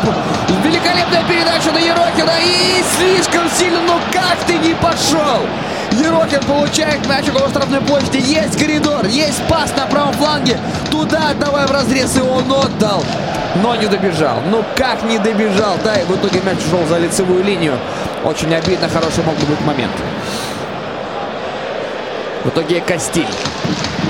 великолепная 0.63 1.23
передача 1.23 1.71
на 1.71 1.79
Ерохина. 1.79 2.33
И 2.39 2.83
слишком 2.97 3.49
сильно. 3.49 3.79
Ну 3.87 3.93
как 4.13 4.37
ты 4.45 4.59
не 4.59 4.75
пошел? 4.75 5.41
Ерохин 5.91 6.41
получает 6.43 7.05
мяч 7.07 7.27
около 7.29 7.49
штрафной 7.49 7.81
площади. 7.81 8.17
Есть 8.17 8.59
коридор, 8.59 9.05
есть 9.05 9.41
пас 9.47 9.73
на 9.75 9.85
правом 9.85 10.13
фланге. 10.13 10.57
Туда 10.91 11.29
отдавай 11.29 11.65
в 11.65 11.71
разрез, 11.71 12.15
и 12.17 12.21
он 12.21 12.51
отдал. 12.51 13.03
но 13.55 13.75
не 13.75 13.87
добежал. 13.87 14.37
Ну 14.49 14.63
как 14.75 15.03
не 15.03 15.17
добежал, 15.19 15.77
да, 15.83 15.95
и 15.95 16.03
в 16.05 16.15
итоге 16.15 16.41
мяч 16.41 16.57
ушел 16.67 16.85
за 16.87 16.97
лицевую 16.97 17.43
линию. 17.43 17.77
Очень 18.23 18.53
обидно, 18.53 18.89
хороший 18.89 19.23
мог 19.23 19.35
бы 19.35 19.45
быть 19.45 19.61
момент. 19.61 19.91
В 22.43 22.49
итоге 22.49 22.81
Костиль 22.81 23.27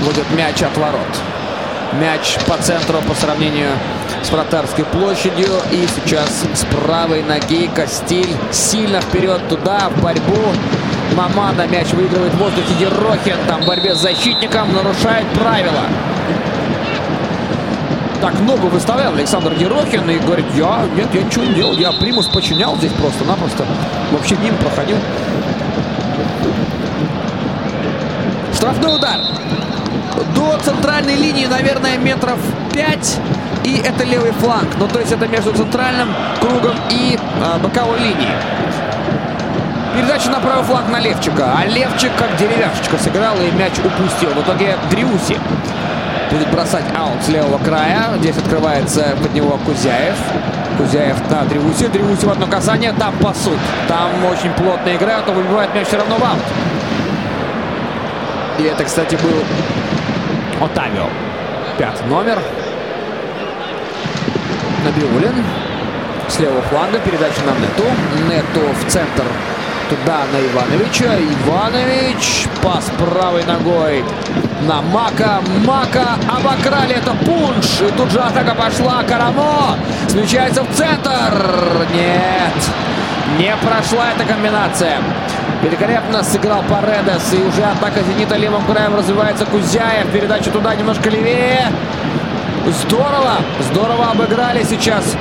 будет 0.04 0.30
мяч 0.32 0.62
от 0.62 0.76
ворот. 0.76 1.00
Мяч 1.94 2.36
по 2.46 2.56
центру 2.62 3.00
по 3.08 3.14
сравнению 3.14 3.70
с 4.22 4.30
вратарской 4.30 4.84
площадью. 4.84 5.50
И 5.70 5.86
сейчас 5.86 6.44
с 6.54 6.64
правой 6.84 7.22
ноги 7.22 7.68
Костиль 7.74 8.36
сильно 8.52 9.00
вперед 9.00 9.40
туда, 9.48 9.88
в 9.88 10.02
борьбу. 10.02 10.52
Мамада 11.16 11.66
мяч 11.66 11.88
выигрывает 11.92 12.32
в 12.32 12.38
воздухе. 12.38 12.72
Ерохин 12.80 13.36
там 13.46 13.62
в 13.62 13.66
борьбе 13.66 13.94
с 13.94 13.98
защитником 13.98 14.72
нарушает 14.72 15.26
правила. 15.28 15.84
Так 18.20 18.38
ногу 18.40 18.66
выставлял 18.68 19.14
Александр 19.14 19.52
Ерохин 19.52 20.08
и 20.10 20.18
говорит, 20.18 20.46
я, 20.56 20.84
нет, 20.96 21.08
я 21.14 21.22
ничего 21.22 21.44
не 21.44 21.54
делал, 21.54 21.72
я 21.74 21.92
примус 21.92 22.26
подчинял 22.26 22.76
здесь 22.76 22.92
просто-напросто. 22.92 23.64
Вообще 24.10 24.36
мимо 24.42 24.56
проходил. 24.58 24.96
Штрафной 28.54 28.96
удар. 28.96 29.20
До 30.34 30.58
центральной 30.64 31.14
линии, 31.14 31.46
наверное, 31.46 31.96
метров 31.96 32.38
5. 32.72 33.20
И 33.62 33.76
это 33.84 34.02
левый 34.02 34.32
фланг. 34.32 34.68
Ну, 34.78 34.88
то 34.88 34.98
есть 34.98 35.12
это 35.12 35.28
между 35.28 35.52
центральным 35.52 36.08
кругом 36.40 36.74
и 36.90 37.16
э, 37.16 37.58
боковой 37.62 37.98
линией. 37.98 38.32
Передача 39.98 40.30
на 40.30 40.38
правый 40.38 40.62
фланг 40.62 40.88
на 40.90 41.00
Левчика. 41.00 41.54
А 41.58 41.66
Левчик 41.66 42.12
как 42.16 42.36
деревяшечка 42.36 42.96
сыграл 42.98 43.34
и 43.40 43.50
мяч 43.50 43.72
упустил. 43.84 44.30
В 44.30 44.40
итоге 44.42 44.76
Дриуси 44.92 45.36
будет 46.30 46.48
бросать 46.52 46.84
аут 46.96 47.20
с 47.24 47.28
левого 47.28 47.58
края. 47.58 48.10
Здесь 48.18 48.38
открывается 48.38 49.16
под 49.20 49.34
него 49.34 49.58
Кузяев. 49.66 50.14
Кузяев 50.78 51.16
на 51.28 51.42
Дриуси. 51.46 51.88
Дриуси 51.88 52.26
в 52.26 52.30
одно 52.30 52.46
касание. 52.46 52.92
Там 52.92 53.12
пасут. 53.18 53.58
Там 53.88 54.24
очень 54.26 54.52
плотно 54.52 54.94
играют, 54.94 55.26
но 55.26 55.32
выбивает 55.32 55.74
мяч 55.74 55.88
все 55.88 55.96
равно 55.96 56.14
в 56.14 56.22
аут. 56.22 56.42
И 58.58 58.62
это, 58.62 58.84
кстати, 58.84 59.16
был 59.16 60.64
Отавио. 60.64 61.08
Пятый 61.76 62.06
номер. 62.06 62.38
Набиулин. 64.84 65.44
С 66.28 66.38
левого 66.38 66.62
фланга 66.62 67.00
передача 67.00 67.40
на 67.44 67.50
Нету. 67.58 67.90
Нету 68.28 68.60
в 68.80 68.92
центр. 68.92 69.24
Туда 69.88 70.26
на 70.32 70.38
Ивановича. 70.38 71.16
Иванович. 71.16 72.46
Пас 72.62 72.90
правой 72.98 73.42
ногой 73.44 74.04
на 74.66 74.82
Мака. 74.82 75.40
Мака 75.64 76.16
обокрали. 76.28 76.94
Это 76.94 77.12
пунш. 77.24 77.80
И 77.80 77.90
тут 77.96 78.10
же 78.10 78.20
атака 78.20 78.54
пошла. 78.54 79.02
Карамо. 79.04 79.78
Смещается 80.08 80.62
в 80.62 80.74
центр. 80.74 81.86
Нет. 81.94 82.70
Не 83.38 83.54
прошла 83.56 84.10
эта 84.14 84.24
комбинация. 84.24 84.98
Великолепно 85.62 86.22
сыграл 86.22 86.62
Паредес. 86.64 87.32
И 87.32 87.42
уже 87.42 87.64
атака 87.64 88.02
«Зенита» 88.02 88.36
левым 88.36 88.64
краем 88.64 88.94
развивается 88.94 89.46
Кузяев. 89.46 90.08
Передача 90.12 90.50
туда 90.50 90.74
немножко 90.74 91.08
левее. 91.08 91.72
Здорово. 92.66 93.36
Здорово 93.70 94.10
обыграли 94.10 94.62
сейчас 94.64 95.16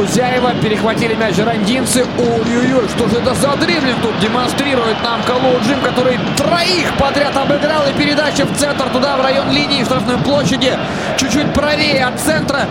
Кузяева. 0.00 0.54
Перехватили 0.62 1.14
мяч 1.14 1.36
рандинцы. 1.38 2.06
Ой-ой-ой, 2.18 2.88
что 2.88 3.06
же 3.08 3.16
это 3.16 3.34
за 3.34 3.54
дриблинг 3.56 4.00
тут 4.02 4.18
демонстрирует 4.18 4.96
нам 5.02 5.22
Калоу 5.24 5.60
Джим, 5.60 5.80
который 5.82 6.18
троих 6.38 6.90
подряд 6.98 7.36
обыграл. 7.36 7.82
И 7.86 7.92
передача 7.98 8.46
в 8.46 8.56
центр, 8.56 8.88
туда, 8.88 9.16
в 9.18 9.22
район 9.22 9.50
линии 9.50 9.84
штрафной 9.84 10.16
площади. 10.18 10.72
Чуть-чуть 11.18 11.52
правее 11.52 12.06
от 12.06 12.18
центра. 12.18 12.66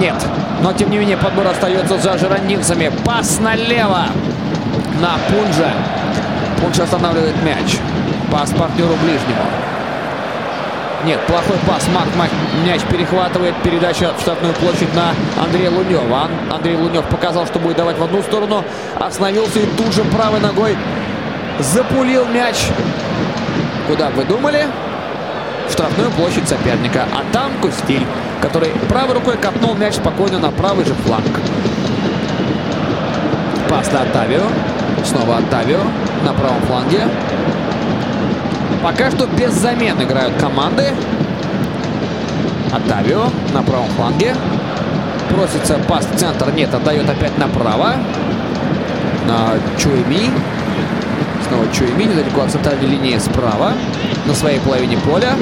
Нет. 0.00 0.16
Но, 0.60 0.72
тем 0.72 0.90
не 0.90 0.98
менее, 0.98 1.16
подбор 1.16 1.46
остается 1.46 1.98
за 1.98 2.18
жирандинцами. 2.18 2.90
Пас 3.04 3.38
налево 3.38 4.06
на 5.00 5.12
Пунжа. 5.28 5.70
Пунжа 6.60 6.82
останавливает 6.82 7.40
мяч. 7.44 7.78
Пас 8.32 8.50
партнеру 8.50 8.96
ближнему. 9.02 9.69
Нет, 11.04 11.18
плохой 11.26 11.56
пас. 11.66 11.86
Мак, 11.88 12.06
Мак 12.16 12.28
мяч 12.66 12.82
перехватывает. 12.82 13.54
Передача 13.62 14.12
в 14.16 14.20
штрафную 14.20 14.52
площадь 14.54 14.94
на 14.94 15.14
Андрея 15.42 15.70
Лунева. 15.70 16.28
Андрей 16.52 16.76
Лунев 16.76 17.04
показал, 17.06 17.46
что 17.46 17.58
будет 17.58 17.76
давать 17.76 17.98
в 17.98 18.02
одну 18.02 18.22
сторону. 18.22 18.64
Остановился 18.98 19.60
и 19.60 19.66
тут 19.76 19.94
же 19.94 20.04
правой 20.04 20.40
ногой 20.40 20.76
запулил 21.58 22.26
мяч. 22.26 22.56
Куда 23.86 24.10
вы 24.10 24.24
думали? 24.24 24.66
В 25.68 25.72
штрафную 25.72 26.10
площадь 26.10 26.48
соперника. 26.48 27.06
А 27.14 27.32
там 27.32 27.52
Кустиль, 27.62 28.06
который 28.42 28.70
правой 28.88 29.14
рукой 29.14 29.36
копнул 29.38 29.74
мяч 29.74 29.94
спокойно 29.94 30.38
на 30.38 30.50
правый 30.50 30.84
же 30.84 30.94
фланг. 30.94 31.40
Пас 33.68 33.90
на 33.90 34.02
Оттавио. 34.02 34.42
Снова 35.04 35.38
Оттавио 35.38 35.80
на 36.24 36.34
правом 36.34 36.60
фланге. 36.62 37.04
Пока 38.82 39.10
что 39.10 39.26
без 39.26 39.52
замен 39.52 40.02
играют 40.02 40.34
команды. 40.40 40.86
Оттавио 42.72 43.24
на 43.52 43.62
правом 43.62 43.88
фланге. 43.90 44.34
Просится 45.28 45.74
пас 45.86 46.06
в 46.06 46.16
центр. 46.16 46.50
Нет, 46.52 46.72
отдает 46.74 47.08
опять 47.08 47.36
направо. 47.36 47.96
На 49.26 49.50
Чуэми. 49.78 50.30
Снова 51.46 51.70
Чуэми. 51.72 52.04
Недалеко 52.04 52.40
от 52.40 52.52
центральной 52.52 52.86
линии 52.86 53.18
справа. 53.18 53.72
На 54.24 54.34
своей 54.34 54.60
половине 54.60 54.96
поля. 54.96 55.34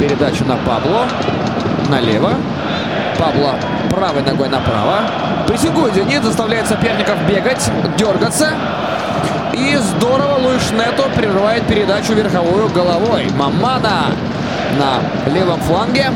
Передача 0.00 0.44
на 0.44 0.56
Пабло. 0.56 1.06
Налево. 1.88 2.32
Пабло 3.18 3.54
правой 3.88 4.22
ногой 4.22 4.48
направо. 4.48 5.02
Прессингует 5.46 5.94
Зенит. 5.94 6.24
Заставляет 6.24 6.66
соперников 6.66 7.24
бегать, 7.28 7.70
дергаться. 7.96 8.50
И 9.56 9.76
здорово 9.76 10.38
Луиш 10.40 10.72
Нето 10.72 11.08
прерывает 11.14 11.64
передачу 11.68 12.12
верховую 12.14 12.68
головой. 12.70 13.28
Мамана 13.36 14.10
на 14.76 15.30
левом 15.32 15.60
фланге. 15.60 16.10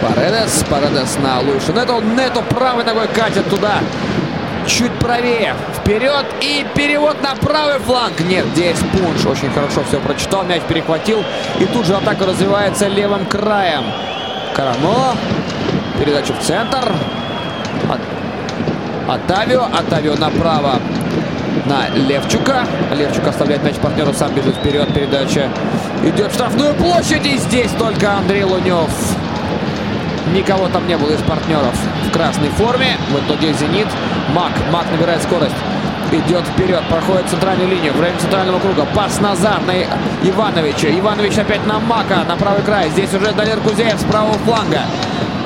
Паредес. 0.00 0.64
Паредес 0.70 1.18
на 1.22 1.40
Луиша 1.40 1.74
Нето. 1.74 2.00
Нето 2.00 2.42
правой 2.48 2.84
ногой 2.84 3.08
катит 3.08 3.46
туда. 3.50 3.80
Чуть 4.66 4.92
правее. 4.92 5.54
Вперед. 5.76 6.24
И 6.40 6.64
перевод 6.74 7.22
на 7.22 7.34
правый 7.34 7.80
фланг. 7.80 8.18
Нет, 8.20 8.46
здесь 8.54 8.78
Пунш 8.92 9.26
очень 9.26 9.50
хорошо 9.50 9.84
все 9.86 10.00
прочитал. 10.00 10.44
Мяч 10.44 10.62
перехватил. 10.62 11.22
И 11.58 11.66
тут 11.66 11.84
же 11.84 11.94
атака 11.94 12.24
развивается 12.24 12.88
левым 12.88 13.26
краем. 13.26 13.84
Карано. 14.54 15.16
Передача 15.98 16.32
в 16.32 16.40
центр. 16.42 16.94
Атавио. 19.10 19.64
Атавио 19.64 20.14
направо 20.16 20.78
на 21.66 21.88
Левчука. 21.96 22.64
Левчук 22.94 23.26
оставляет 23.26 23.64
мяч 23.64 23.74
партнеру, 23.76 24.12
сам 24.12 24.32
бежит 24.32 24.54
вперед. 24.54 24.92
Передача 24.94 25.48
идет 26.04 26.30
в 26.30 26.34
штрафную 26.34 26.74
площадь. 26.74 27.26
И 27.26 27.36
здесь 27.38 27.72
только 27.72 28.12
Андрей 28.14 28.44
Лунев. 28.44 28.90
Никого 30.32 30.68
там 30.68 30.86
не 30.86 30.96
было 30.96 31.10
из 31.10 31.20
партнеров 31.22 31.74
в 32.06 32.12
красной 32.12 32.50
форме. 32.50 32.96
В 33.10 33.18
итоге 33.26 33.52
«Зенит». 33.54 33.88
Мак. 34.32 34.52
Мак 34.70 34.84
набирает 34.92 35.22
скорость. 35.22 35.56
Идет 36.12 36.44
вперед, 36.44 36.82
проходит 36.88 37.28
центральную 37.28 37.68
линию, 37.68 37.92
в 37.92 38.00
районе 38.00 38.18
центрального 38.18 38.58
круга. 38.58 38.84
Пас 38.96 39.20
назад 39.20 39.60
на 39.66 39.72
Ивановича. 40.28 40.88
Иванович 40.88 41.38
опять 41.38 41.64
на 41.66 41.78
Мака, 41.78 42.24
на 42.28 42.36
правый 42.36 42.62
край. 42.62 42.90
Здесь 42.90 43.14
уже 43.14 43.32
Далер 43.32 43.58
Кузеев 43.60 44.00
с 44.00 44.04
правого 44.04 44.34
фланга. 44.44 44.82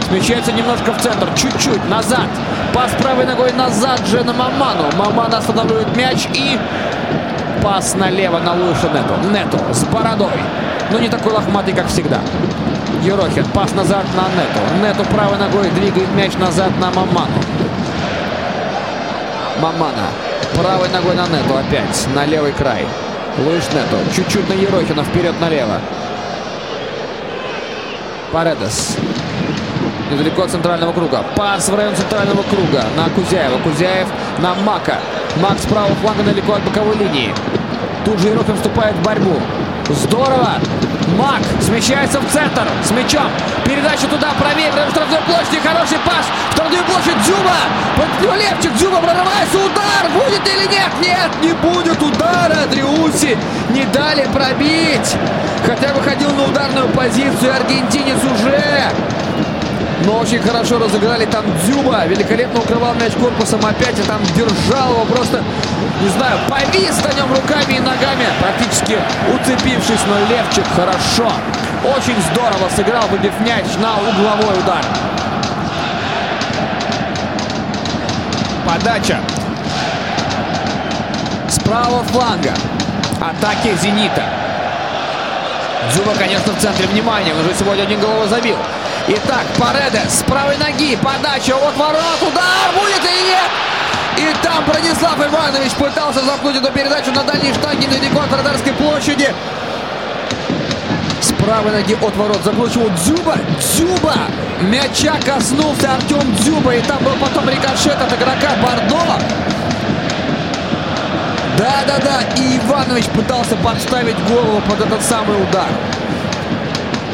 Смещается 0.08 0.52
немножко 0.52 0.92
в 0.92 1.02
центр, 1.02 1.28
чуть-чуть 1.34 1.86
назад. 1.88 2.28
Пас 2.74 2.90
правой 3.00 3.24
ногой 3.24 3.52
назад 3.52 4.04
же 4.04 4.24
на 4.24 4.32
Маману. 4.32 4.90
Маман 4.96 5.32
останавливает 5.32 5.96
мяч 5.96 6.26
и 6.34 6.58
пас 7.62 7.94
налево 7.94 8.40
на 8.40 8.52
Луиша 8.52 8.88
Нету. 8.88 9.14
Нету 9.30 9.58
с 9.72 9.84
бородой. 9.84 10.42
Но 10.90 10.98
не 10.98 11.08
такой 11.08 11.32
лохматый, 11.32 11.72
как 11.72 11.86
всегда. 11.86 12.18
Ерохин. 13.02 13.44
Пас 13.54 13.72
назад 13.74 14.04
на 14.16 14.22
Нету. 14.22 14.60
Нету 14.82 15.08
правой 15.14 15.38
ногой 15.38 15.70
двигает 15.70 16.12
мяч 16.16 16.34
назад 16.34 16.72
на 16.80 16.90
Маману. 16.90 17.40
Мамана. 19.60 20.08
Правой 20.54 20.88
ногой 20.88 21.14
на 21.14 21.28
Нету 21.28 21.56
опять. 21.56 22.08
На 22.12 22.24
левый 22.26 22.52
край. 22.52 22.84
Луиш 23.38 23.64
Нету. 23.72 23.98
Чуть-чуть 24.16 24.48
на 24.48 24.54
Ерохина. 24.54 25.04
Вперед 25.04 25.40
налево. 25.40 25.78
Паредес. 28.32 28.96
Недалеко 30.14 30.42
от 30.42 30.50
центрального 30.52 30.92
круга. 30.92 31.24
Пас 31.34 31.68
в 31.68 31.74
район 31.74 31.96
центрального 31.96 32.44
круга 32.44 32.84
на 32.96 33.08
Кузяева. 33.10 33.58
Кузяев 33.58 34.06
на 34.38 34.54
Мака. 34.54 35.00
Мак 35.42 35.58
с 35.58 35.66
правого 35.66 35.92
фланга 35.96 36.22
далеко 36.22 36.52
от 36.52 36.62
боковой 36.62 36.96
линии. 36.96 37.34
Тут 38.04 38.20
же 38.20 38.28
Ерохин 38.28 38.54
вступает 38.54 38.94
в 38.94 39.02
борьбу. 39.02 39.34
Здорово! 39.88 40.52
Мак 41.18 41.42
смещается 41.60 42.20
в 42.20 42.32
центр 42.32 42.62
с 42.84 42.92
мячом. 42.92 43.26
Передача 43.64 44.06
туда, 44.06 44.28
правее, 44.38 44.70
прямо 44.70 44.86
в 44.86 44.90
штрафной 44.92 45.18
площади. 45.26 45.58
Хороший 45.58 45.98
пас. 46.06 46.26
Штрафную 46.52 46.84
площадь 46.84 47.20
Дзюба. 47.24 48.36
Левчик. 48.36 48.72
Дзюба 48.74 48.98
прорывается. 48.98 49.58
Удар. 49.58 50.12
Будет 50.14 50.46
или 50.46 50.66
нет? 50.72 50.92
Нет, 51.00 51.30
не 51.42 51.52
будет 51.54 52.00
удара. 52.00 52.66
Дриуси 52.70 53.36
не 53.70 53.84
дали 53.86 54.28
пробить. 54.32 55.16
Хотя 55.66 55.92
выходил 55.92 56.30
на 56.30 56.44
ударную 56.44 56.86
позицию. 56.90 57.52
Аргентинец 57.56 58.18
уже 58.22 58.92
но 60.04 60.18
очень 60.18 60.40
хорошо 60.40 60.78
разыграли 60.78 61.24
там 61.26 61.44
Дзюба. 61.62 62.06
Великолепно 62.06 62.60
укрывал 62.60 62.94
мяч 62.94 63.12
корпусом 63.12 63.64
опять. 63.64 63.98
И 63.98 64.02
там 64.02 64.20
держал 64.36 64.90
его 64.90 65.04
просто, 65.04 65.42
не 66.02 66.08
знаю, 66.10 66.38
повис 66.48 67.02
на 67.02 67.12
нем 67.14 67.32
руками 67.32 67.74
и 67.74 67.80
ногами. 67.80 68.26
Практически 68.40 68.98
уцепившись. 69.32 70.00
Но 70.06 70.18
Левчик 70.28 70.64
хорошо. 70.74 71.32
Очень 71.96 72.16
здорово 72.32 72.68
сыграл, 72.74 73.06
выбив 73.08 73.32
мяч 73.40 73.64
на 73.80 73.94
угловой 73.98 74.58
удар. 74.58 74.84
Подача. 78.66 79.20
С 81.48 81.58
правого 81.60 82.02
фланга. 82.04 82.54
Атаки 83.20 83.74
«Зенита». 83.80 84.24
Дзюба, 85.92 86.14
конечно, 86.18 86.52
в 86.52 86.58
центре 86.60 86.86
внимания. 86.86 87.32
Он 87.32 87.40
уже 87.40 87.54
сегодня 87.54 87.82
один 87.82 88.00
голову 88.00 88.26
забил. 88.26 88.56
Итак, 89.06 89.44
Паредес 89.58 90.20
с 90.20 90.22
правой 90.22 90.56
ноги. 90.56 90.96
Подача 90.96 91.54
от 91.56 91.76
ворот. 91.76 92.22
Удар 92.22 92.72
будет 92.72 93.04
или 93.04 93.28
нет? 93.28 93.50
И 94.16 94.42
там 94.42 94.64
Бронислав 94.64 95.18
Иванович 95.18 95.72
пытался 95.72 96.24
запнуть 96.24 96.56
эту 96.56 96.72
передачу 96.72 97.12
на 97.12 97.22
дальней 97.22 97.52
штанге 97.52 97.86
недалеко 97.86 98.20
от 98.20 98.32
Радарской 98.32 98.72
площади. 98.72 99.28
С 101.20 101.32
правой 101.32 101.72
ноги 101.72 101.94
от 102.00 102.16
ворот 102.16 102.42
закручивал 102.42 102.88
Дзюба. 102.90 103.36
Дзюба! 103.58 104.14
Мяча 104.62 105.16
коснулся 105.22 105.96
Артем 105.96 106.34
Дзюба. 106.36 106.74
И 106.74 106.80
там 106.80 107.04
был 107.04 107.14
потом 107.20 107.46
рикошет 107.50 108.00
от 108.00 108.10
игрока 108.10 108.56
Бордова. 108.62 109.18
Да-да-да. 111.58 112.22
И 112.40 112.56
Иванович 112.56 113.04
пытался 113.06 113.54
подставить 113.56 114.16
голову 114.24 114.62
под 114.62 114.80
этот 114.80 115.02
самый 115.02 115.42
удар. 115.42 115.68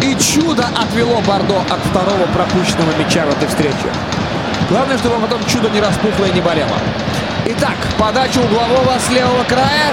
И 0.03 0.17
чудо 0.17 0.65
отвело 0.77 1.21
Бордо 1.27 1.61
от 1.61 1.81
второго 1.91 2.27
пропущенного 2.33 2.91
мяча 2.99 3.25
в 3.27 3.31
этой 3.31 3.49
встрече. 3.49 3.93
Главное, 4.69 4.97
чтобы 4.99 5.21
потом 5.21 5.45
чудо 5.47 5.69
не 5.69 5.81
распухло 5.81 6.25
и 6.25 6.33
не 6.33 6.41
болело. 6.41 6.77
Итак, 7.47 7.77
подача 7.99 8.39
углового 8.39 8.99
с 8.99 9.11
левого 9.11 9.45
края. 9.45 9.93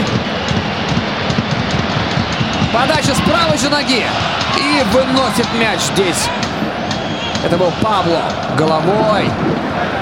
Подача 2.73 3.15
с 3.15 3.21
правой 3.29 3.57
же 3.57 3.69
ноги. 3.69 4.05
И 4.57 4.83
выносит 4.93 5.47
мяч 5.59 5.79
здесь. 5.93 6.29
Это 7.43 7.57
был 7.57 7.71
Пабло 7.81 8.21
головой. 8.57 9.29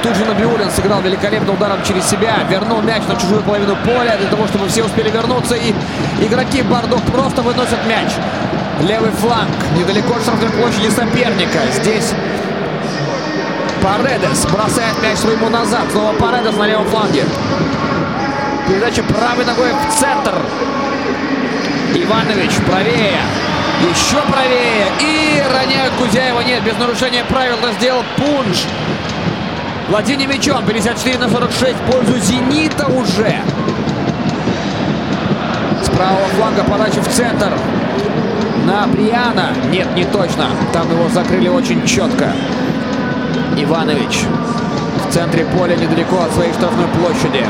Тут 0.03 0.15
же 0.15 0.26
Набиулин 0.26 0.69
сыграл 0.72 1.02
великолепно 1.02 1.53
ударом 1.53 1.84
через 1.84 2.06
себя. 2.07 2.38
Вернул 2.49 2.82
мяч 2.82 3.03
на 3.07 3.15
чужую 3.15 3.41
половину 3.41 3.76
поля 3.77 4.18
для 4.18 4.27
того, 4.27 4.48
чтобы 4.48 4.68
все 4.68 4.84
успели 4.84 5.10
вернуться. 5.10 5.56
И 5.56 5.73
игроки 6.22 6.61
Бордо 6.61 6.98
просто 6.99 7.41
выносят 7.41 7.86
мяч. 7.88 8.11
Левый 8.81 9.11
фланг. 9.11 9.49
Недалеко 9.77 10.15
от 10.15 10.22
штрафной 10.22 10.49
площади 10.49 10.89
соперника. 10.89 11.60
Здесь 11.73 12.14
Паредес 13.81 14.45
бросает 14.47 15.02
мяч 15.02 15.18
своему 15.18 15.49
назад. 15.49 15.84
Снова 15.91 16.14
Паредес 16.14 16.56
на 16.57 16.68
левом 16.68 16.85
фланге. 16.88 17.23
Передача 18.68 19.03
правой 19.03 19.45
ногой 19.45 19.72
в 19.72 19.93
центр. 19.99 20.34
Иванович 21.93 22.52
правее. 22.68 23.22
Еще 23.89 24.18
правее. 24.30 24.88
И 24.99 25.43
роняют 25.53 25.93
Кузяева. 25.93 26.41
Нет, 26.41 26.64
без 26.64 26.77
нарушения 26.77 27.23
правил 27.23 27.56
это 27.56 27.72
сделал 27.80 28.03
Пунш. 28.18 28.65
Владение 29.88 30.27
мячом. 30.27 30.65
54 30.65 31.18
на 31.19 31.30
46 31.30 31.76
в 31.76 31.91
пользу 31.91 32.19
«Зенита» 32.19 32.88
уже. 32.88 33.39
С 35.81 35.89
правого 35.89 36.27
фланга 36.35 36.64
подача 36.64 37.02
в 37.02 37.07
центр. 37.07 37.52
На 38.65 38.87
Бриана. 38.87 39.49
Нет, 39.69 39.87
не 39.95 40.05
точно. 40.05 40.47
Там 40.73 40.89
его 40.89 41.07
закрыли 41.09 41.47
очень 41.47 41.85
четко. 41.85 42.31
Иванович 43.55 44.23
в 45.07 45.13
центре 45.13 45.45
поля, 45.45 45.75
недалеко 45.75 46.23
от 46.23 46.33
своей 46.33 46.51
штрафной 46.53 46.87
площади. 46.87 47.45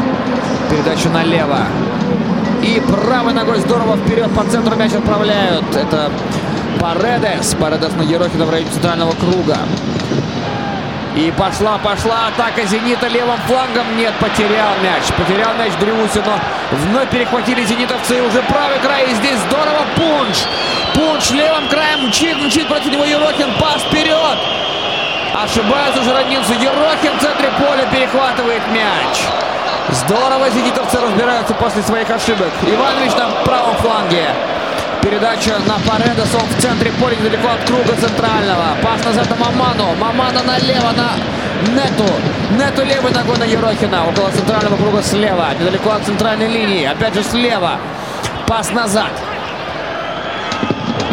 Передача 0.70 1.10
налево. 1.10 1.60
И 2.62 2.82
правой 2.82 3.34
ногой 3.34 3.60
здорово 3.60 3.96
вперед 3.98 4.30
по 4.32 4.44
центру 4.44 4.76
мяч 4.76 4.94
отправляют. 4.94 5.64
Это 5.74 6.12
Паредес. 6.80 7.56
Паредес 7.60 7.94
на 7.94 8.02
Ерохина 8.02 8.46
в 8.46 8.50
районе 8.50 8.70
центрального 8.72 9.12
круга. 9.12 9.58
И 11.16 11.32
пошла, 11.38 11.78
пошла 11.78 12.28
атака 12.28 12.68
«Зенита» 12.68 13.08
левым 13.08 13.40
флангом. 13.48 13.86
Нет, 13.96 14.14
потерял 14.20 14.72
мяч. 14.84 15.04
Потерял 15.18 15.54
мяч 15.54 15.72
Дрюси, 15.80 16.22
но 16.26 16.38
вновь 16.90 17.10
перехватили 17.10 17.64
«Зенитовцы». 17.64 18.18
И 18.18 18.22
уже 18.22 18.42
правый 18.42 18.80
край. 18.80 19.06
И 19.10 19.16
здесь 19.16 19.40
здорово 19.48 19.86
Пунш. 19.96 20.44
Пунш 20.96 21.30
левым 21.32 21.68
краем 21.68 22.08
мчит, 22.08 22.38
мчит 22.42 22.68
против 22.68 22.92
него 22.92 23.04
Ерохин. 23.04 23.54
Пас 23.60 23.84
вперед. 23.84 24.38
Ошибаются 25.44 26.02
уже 26.02 26.14
родницы. 26.14 26.54
Ерохин 26.54 27.18
в 27.18 27.22
центре 27.22 27.52
поля 27.60 27.86
перехватывает 27.92 28.62
мяч. 28.72 29.26
Здорово 29.90 30.50
«Зенитовцы» 30.50 31.00
разбираются 31.00 31.54
после 31.54 31.84
своих 31.84 32.10
ошибок. 32.10 32.50
Иванович 32.64 33.12
на 33.14 33.28
правом 33.44 33.76
фланге. 33.78 34.26
Передача 35.02 35.60
на 35.68 35.78
Паредеса. 35.88 36.38
Он 36.38 36.48
в 36.48 36.62
центре 36.62 36.92
поля, 36.94 37.16
недалеко 37.18 37.50
от 37.50 37.64
круга 37.68 37.94
центрального. 38.00 38.66
Пас 38.82 39.04
назад 39.04 39.30
на 39.30 39.36
Маману. 39.36 39.94
Мамана 39.96 40.42
налево 40.44 40.92
на 40.96 41.12
Нету. 41.74 42.10
Нету 42.58 42.86
левой 42.86 43.12
ногой 43.12 43.38
на 43.38 43.44
Ерохина. 43.44 44.08
Около 44.08 44.32
центрального 44.32 44.78
круга 44.78 45.04
слева. 45.04 45.50
Недалеко 45.60 45.92
от 45.92 46.04
центральной 46.04 46.48
линии. 46.48 46.86
Опять 46.86 47.14
же 47.14 47.24
слева. 47.24 47.78
Пас 48.48 48.72
назад. 48.72 49.12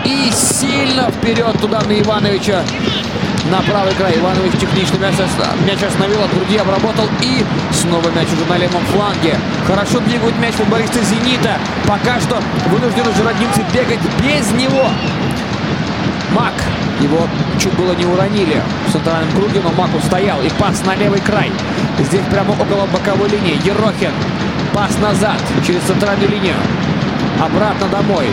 И 0.04 0.30
сильно 0.32 1.10
вперед 1.10 1.60
туда 1.60 1.80
на 1.82 2.00
Ивановича. 2.00 2.62
На 3.50 3.60
правый 3.62 3.94
край. 3.94 4.16
Иванович 4.18 4.52
технично 4.60 4.96
мяч, 4.96 5.14
мяч 5.66 5.82
остановил, 5.82 6.22
от 6.22 6.34
груди 6.34 6.56
обработал. 6.56 7.08
И 7.20 7.44
снова 7.72 8.08
мяч 8.10 8.28
уже 8.32 8.44
на 8.48 8.56
левом 8.56 8.82
фланге. 8.86 9.36
Хорошо 9.66 10.00
двигают 10.00 10.38
мяч 10.38 10.54
футболисты 10.54 11.00
«Зенита». 11.04 11.58
Пока 11.86 12.20
что 12.20 12.40
вынуждены 12.68 13.12
жиродинцы 13.14 13.64
бегать 13.72 14.00
без 14.22 14.50
него. 14.52 14.88
Мак. 16.32 16.54
Его 17.00 17.26
чуть 17.58 17.72
было 17.74 17.92
не 17.94 18.06
уронили 18.06 18.62
в 18.86 18.92
центральном 18.92 19.30
круге, 19.32 19.60
но 19.62 19.70
Мак 19.72 19.94
устоял. 19.94 20.40
И 20.42 20.48
пас 20.50 20.84
на 20.84 20.94
левый 20.94 21.20
край. 21.20 21.50
Здесь 21.98 22.22
прямо 22.30 22.52
около 22.52 22.86
боковой 22.86 23.28
линии. 23.28 23.60
Ерохин. 23.64 24.12
Пас 24.72 24.96
назад 24.98 25.38
через 25.66 25.82
центральную 25.82 26.30
линию. 26.30 26.54
Обратно 27.40 27.88
домой. 27.88 28.26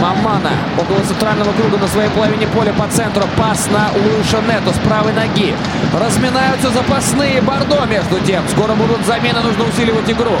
Мамана 0.00 0.52
около 0.78 1.00
центрального 1.04 1.52
круга 1.52 1.78
на 1.78 1.88
своей 1.88 2.10
половине 2.10 2.46
поля 2.48 2.72
по 2.72 2.86
центру. 2.88 3.24
Пас 3.36 3.68
на 3.70 3.90
Луиша 3.94 4.40
Нету 4.46 4.74
с 4.74 4.78
правой 4.86 5.12
ноги. 5.12 5.54
Разминаются 5.98 6.70
запасные 6.70 7.40
Бордо 7.40 7.84
между 7.86 8.18
тем. 8.20 8.42
Скоро 8.48 8.74
будут 8.74 9.04
замены, 9.06 9.40
нужно 9.40 9.64
усиливать 9.64 10.10
игру. 10.10 10.36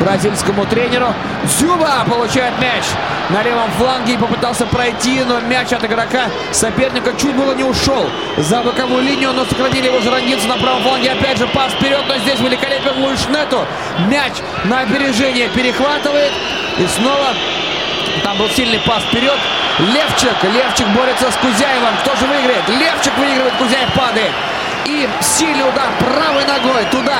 Бразильскому 0.00 0.66
тренеру 0.66 1.14
Зюба 1.58 2.04
получает 2.08 2.58
мяч 2.60 2.84
на 3.30 3.42
левом 3.42 3.70
фланге 3.78 4.14
и 4.14 4.16
попытался 4.16 4.66
пройти, 4.66 5.22
но 5.26 5.40
мяч 5.40 5.72
от 5.72 5.84
игрока 5.84 6.26
соперника 6.52 7.12
чуть 7.14 7.34
было 7.34 7.54
не 7.54 7.64
ушел 7.64 8.06
за 8.36 8.62
боковую 8.62 9.02
линию, 9.02 9.32
но 9.32 9.44
сохранили 9.44 9.86
его 9.86 10.00
жирандинцы 10.00 10.46
на 10.48 10.56
правом 10.58 10.82
фланге. 10.82 11.12
Опять 11.12 11.38
же 11.38 11.46
пас 11.48 11.72
вперед, 11.72 12.04
но 12.08 12.18
здесь 12.18 12.40
великолепен 12.40 13.02
Луиш 13.02 13.26
Нету. 13.28 13.64
Мяч 14.08 14.34
на 14.64 14.80
опережение 14.80 15.48
перехватывает 15.48 16.32
и 16.78 16.86
снова 16.86 17.28
там 18.22 18.36
был 18.38 18.48
сильный 18.50 18.78
пас 18.80 19.02
вперед. 19.04 19.38
Левчик. 19.78 20.32
Левчик 20.42 20.86
борется 20.88 21.30
с 21.30 21.36
Кузяевым. 21.36 21.96
Кто 22.02 22.16
же 22.16 22.26
выиграет? 22.26 22.68
Левчик 22.68 23.16
выигрывает. 23.18 23.54
Кузяев 23.54 23.92
падает. 23.94 24.32
И 24.84 25.08
сильный 25.20 25.68
удар 25.68 25.88
правой 25.98 26.44
ногой 26.44 26.84
туда. 26.90 27.18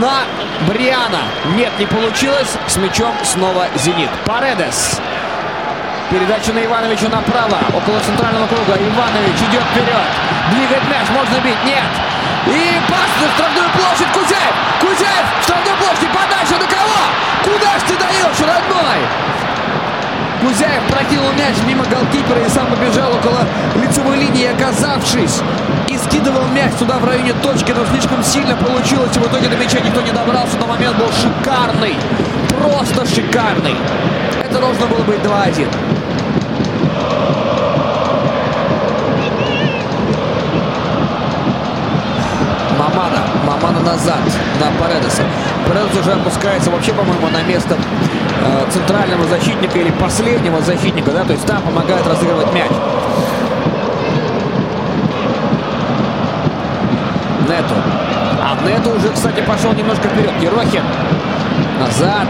На 0.00 0.24
Бриана. 0.68 1.22
Нет, 1.56 1.72
не 1.78 1.86
получилось. 1.86 2.56
С 2.66 2.76
мячом 2.76 3.12
снова 3.22 3.66
«Зенит». 3.76 4.10
Паредес. 4.24 5.00
Передача 6.10 6.52
на 6.52 6.64
Ивановича 6.64 7.08
направо. 7.08 7.58
Около 7.74 8.00
центрального 8.00 8.46
круга. 8.46 8.78
Иванович 8.78 9.36
идет 9.50 9.62
вперед. 9.72 10.06
Двигает 10.52 10.84
мяч. 10.88 11.08
Можно 11.10 11.40
бить. 11.44 11.64
Нет. 11.64 11.84
И 12.46 12.80
пас 12.88 13.10
на 13.20 13.28
штрафную 13.34 13.70
площадь. 13.70 14.12
Кузяев. 14.12 14.54
Кузяев. 14.80 15.26
Штрафную 15.42 15.76
площадь. 15.76 16.12
Подача 16.12 16.56
на 16.60 16.66
кого? 16.66 17.00
Куда 17.44 17.78
ж 17.78 17.82
ты 17.88 17.96
даешь, 17.96 18.40
родной? 18.40 19.43
Кузяев 20.44 20.82
прокинул 20.90 21.32
мяч 21.38 21.56
мимо 21.66 21.84
голкипера 21.84 22.44
и 22.44 22.48
сам 22.50 22.66
побежал 22.66 23.10
около 23.14 23.40
лицевой 23.82 24.18
линии, 24.18 24.44
оказавшись. 24.44 25.40
И 25.88 25.96
скидывал 25.96 26.44
мяч 26.48 26.72
туда 26.78 26.98
в 26.98 27.04
районе 27.06 27.32
точки, 27.42 27.72
но 27.72 27.86
слишком 27.86 28.22
сильно 28.22 28.54
получилось. 28.54 29.16
И 29.16 29.18
в 29.18 29.26
итоге 29.26 29.48
до 29.48 29.56
мяча 29.56 29.80
никто 29.80 30.02
не 30.02 30.12
добрался, 30.12 30.58
но 30.60 30.66
момент 30.66 30.98
был 30.98 31.08
шикарный. 31.12 31.96
Просто 32.50 33.06
шикарный. 33.06 33.74
Это 34.44 34.58
должно 34.58 34.86
было 34.86 35.02
быть 35.04 35.20
2-1. 35.20 35.66
Назад 44.04 44.20
на 44.60 44.70
Паредеса. 44.78 45.22
Паредес 45.66 45.96
уже 45.98 46.12
опускается 46.12 46.70
вообще, 46.70 46.92
по-моему, 46.92 47.28
на 47.28 47.42
место 47.42 47.74
э, 47.74 48.70
центрального 48.70 49.24
защитника 49.24 49.78
или 49.78 49.90
последнего 49.92 50.60
защитника, 50.60 51.10
да, 51.10 51.24
то 51.24 51.32
есть 51.32 51.46
там 51.46 51.62
помогает 51.62 52.06
разыгрывать 52.06 52.52
мяч. 52.52 52.70
Нету. 57.48 57.74
А 58.42 58.58
Нету 58.66 58.90
уже, 58.90 59.08
кстати, 59.10 59.40
пошел 59.40 59.72
немножко 59.72 60.08
вперед. 60.08 60.32
Ерохин. 60.40 60.82
Назад. 61.80 62.28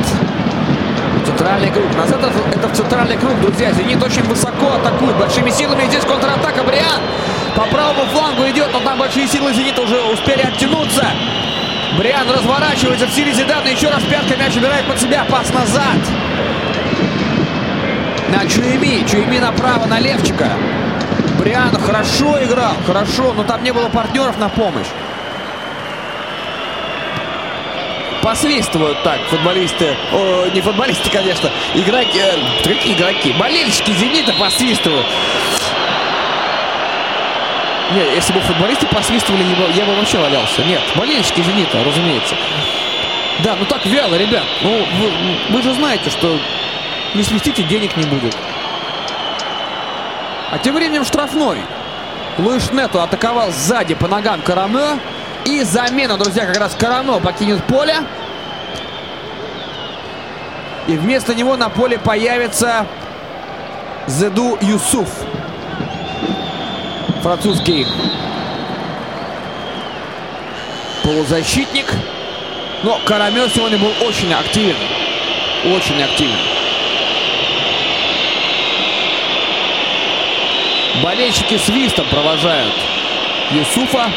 Центральный 1.27 1.71
круг. 1.71 1.87
Назад 1.97 2.21
это, 2.53 2.69
в 2.69 2.73
центральный 2.73 3.17
круг, 3.17 3.41
друзья. 3.41 3.73
Зенит 3.73 4.03
очень 4.03 4.23
высоко 4.23 4.75
атакует. 4.75 5.17
Большими 5.17 5.51
силами. 5.51 5.87
Здесь 5.87 6.05
контратака. 6.05 6.63
Бриан 6.63 7.01
по 7.57 7.63
правому 7.67 8.05
флангу 8.13 8.43
идет, 8.51 8.69
но 8.73 8.81
там 8.81 8.99
большие 8.99 9.29
силы 9.29 9.53
Зенита 9.53 9.83
уже 9.83 10.01
успели 10.13 10.43
оттянуться. 10.43 11.07
Бриан 11.99 12.29
разворачивается 12.29 13.07
в 13.07 13.13
силе 13.13 13.33
Зидана. 13.33 13.69
Еще 13.69 13.89
раз 13.89 14.03
пятка 14.05 14.37
мяч 14.37 14.57
убирает 14.57 14.87
под 14.87 15.01
себя. 15.01 15.25
Пас 15.31 15.53
назад. 15.53 15.99
На 18.31 18.47
Чуеми. 18.49 19.07
Чуеми 19.09 19.39
направо 19.39 19.87
на 19.87 20.01
Левчика. 20.01 20.53
Бриан 21.39 21.71
хорошо 21.81 22.43
играл. 22.43 22.75
Хорошо, 22.87 23.33
но 23.35 23.45
там 23.45 23.63
не 23.63 23.73
было 23.73 23.89
партнеров 23.89 24.39
на 24.39 24.49
помощь. 24.49 24.89
посвистывают 28.25 29.03
так 29.03 29.21
футболисты, 29.29 29.95
о, 30.11 30.49
не 30.55 30.63
футболисты, 30.63 31.11
конечно, 31.11 31.51
игроки, 31.75 32.19
э, 32.19 32.73
игроки, 32.87 33.35
болельщики 33.39 33.91
«Зенита» 33.93 34.33
посвистывают. 34.41 35.05
Нет, 37.93 38.09
если 38.15 38.33
бы 38.33 38.41
футболисты 38.41 38.87
посвистывали, 38.87 39.45
я 39.75 39.85
бы 39.85 39.95
вообще 39.95 40.19
валялся. 40.19 40.65
Нет, 40.65 40.81
болельщики 40.97 41.43
«Зенита», 41.43 41.85
разумеется. 41.85 42.35
Да, 43.43 43.57
ну 43.59 43.65
так 43.67 43.85
вяло, 43.85 44.15
ребят. 44.15 44.45
Ну, 44.63 44.71
вы, 44.71 45.13
вы 45.51 45.63
же 45.63 45.75
знаете, 45.75 46.09
что 46.11 46.39
не 47.15 47.23
свистите, 47.23 47.63
денег 47.65 47.97
не 47.97 48.05
будет. 48.05 48.37
А 50.51 50.59
тем 50.59 50.75
временем 50.75 51.05
штрафной. 51.05 51.59
Луиш 52.39 52.71
Нету 52.71 53.01
атаковал 53.01 53.51
сзади 53.51 53.95
по 53.95 54.09
ногам 54.09 54.41
Караме. 54.43 54.99
И 55.45 55.63
замена, 55.63 56.17
друзья, 56.17 56.47
как 56.47 56.57
раз 56.57 56.75
Карано 56.75 57.21
покинет 57.21 57.63
поле. 57.65 57.97
И 60.87 60.97
вместо 60.97 61.35
него 61.35 61.57
на 61.57 61.69
поле 61.69 61.99
появится 61.99 62.87
Зеду 64.07 64.59
Юсуф. 64.61 65.09
Французский 67.25 67.87
полузащитник. 71.03 71.87
Но 72.83 73.01
Карамел 73.07 73.49
сегодня 73.49 73.79
был 73.79 73.91
очень 74.03 74.31
активен. 74.35 74.77
Очень 75.75 76.03
активен. 76.03 76.37
Болельщики 81.03 81.57
свистом 81.57 82.05
провожают 82.11 82.75
Юсуфа. 83.53 84.11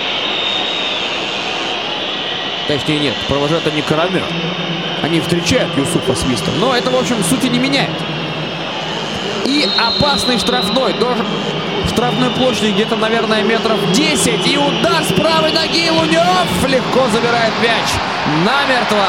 Точнее, 2.67 2.99
нет, 2.99 3.15
провожают 3.29 3.65
они 3.67 3.83
Карамер. 3.83 4.25
Они 5.01 5.21
встречают 5.21 5.73
Юсуфа 5.77 6.13
свистом. 6.13 6.59
Но 6.59 6.75
это, 6.75 6.91
в 6.91 6.97
общем, 6.97 7.23
сути 7.23 7.45
не 7.47 7.57
меняет. 7.57 7.95
И 9.45 9.65
опасный 9.77 10.37
штрафной. 10.37 10.91
До 10.99 11.15
штрафной 11.97 12.29
площади 12.29 12.73
где-то, 12.73 12.95
наверное, 12.95 13.41
метров 13.41 13.79
10. 13.91 14.45
И 14.45 14.55
удар 14.55 15.03
с 15.03 15.11
правой 15.13 15.51
ноги 15.51 15.89
Лунев 15.89 16.69
легко 16.69 17.07
забирает 17.11 17.51
мяч. 17.63 17.89
Намертво. 18.45 19.07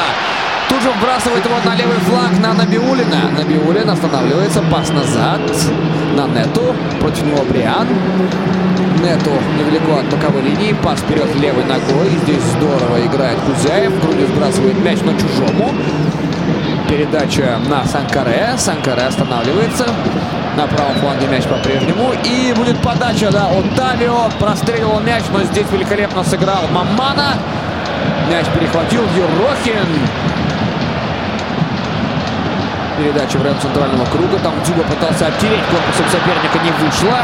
Тут 0.69 0.81
же 0.81 0.89
вбрасывает 0.89 1.45
его 1.45 1.57
на 1.63 1.75
левый 1.75 1.99
фланг 1.99 2.39
на 2.39 2.55
Набиулина. 2.55 3.29
Набиулин 3.37 3.87
останавливается. 3.87 4.63
Пас 4.71 4.89
назад 4.89 5.39
на 6.15 6.25
Нету. 6.29 6.75
Против 6.99 7.25
него 7.27 7.43
Бриан. 7.43 7.87
Нету 9.03 9.33
недалеко 9.59 9.99
от 9.99 10.05
боковой 10.09 10.41
линии. 10.41 10.73
Пас 10.73 10.99
вперед 11.01 11.29
левой 11.35 11.65
ногой. 11.65 12.09
Здесь 12.23 12.41
здорово 12.41 13.05
играет 13.05 13.37
Кузяев. 13.41 14.01
Груди 14.01 14.25
сбрасывает 14.25 14.83
мяч 14.83 14.97
на 15.01 15.13
чужому. 15.13 15.71
Передача 16.89 17.59
на 17.69 17.85
Санкаре. 17.85 18.55
Санкаре 18.57 19.03
останавливается. 19.03 19.85
На 20.59 20.67
правом 20.67 20.93
фланге 20.95 21.25
мяч 21.27 21.45
по-прежнему. 21.45 22.11
И 22.25 22.51
будет 22.53 22.77
подача, 22.81 23.31
да, 23.31 23.47
от 23.47 23.75
Тавио. 23.77 24.29
Простреливал 24.41 24.99
мяч, 24.99 25.23
но 25.31 25.41
здесь 25.43 25.65
великолепно 25.71 26.21
сыграл 26.21 26.67
Мамана. 26.73 27.35
Мяч 28.29 28.45
перехватил 28.47 29.03
Ерохин. 29.15 29.87
Передача 32.97 33.37
в 33.37 33.41
район 33.41 33.57
центрального 33.61 34.03
круга. 34.07 34.37
Там 34.39 34.53
Дзюба 34.65 34.83
пытался 34.83 35.27
обтереть 35.27 35.63
корпусом 35.71 36.05
соперника. 36.11 36.59
Не 36.61 36.71
вышло. 36.83 37.19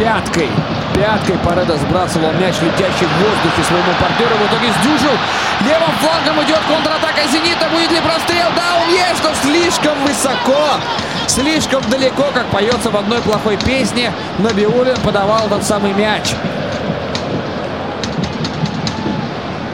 Пяткой. 0.00 0.50
Пяткой 0.94 1.36
Пареда 1.38 1.76
сбрасывал 1.76 2.32
мяч, 2.34 2.54
летящий 2.62 3.06
в 3.06 3.18
воздухе 3.18 3.62
своему 3.66 3.92
партнеру. 4.00 4.36
В 4.36 4.46
итоге 4.46 4.72
сдюжил. 4.80 5.18
Левым 5.66 5.90
флангом 6.00 6.44
идет 6.44 6.60
контратака 6.68 7.26
Зенита. 7.30 7.68
Будет 7.68 7.90
ли 7.90 8.00
прострел? 8.00 8.46
Да, 8.54 8.76
он 8.80 8.88
есть, 8.88 9.22
но 9.22 9.30
слишком 9.42 9.98
высоко. 10.06 10.78
Слишком 11.26 11.82
далеко, 11.90 12.30
как 12.32 12.46
поется 12.46 12.90
в 12.90 12.96
одной 12.96 13.20
плохой 13.22 13.56
песне. 13.56 14.12
Набиулин 14.38 14.96
подавал 14.98 15.48
тот 15.48 15.64
самый 15.64 15.92
мяч. 15.92 16.32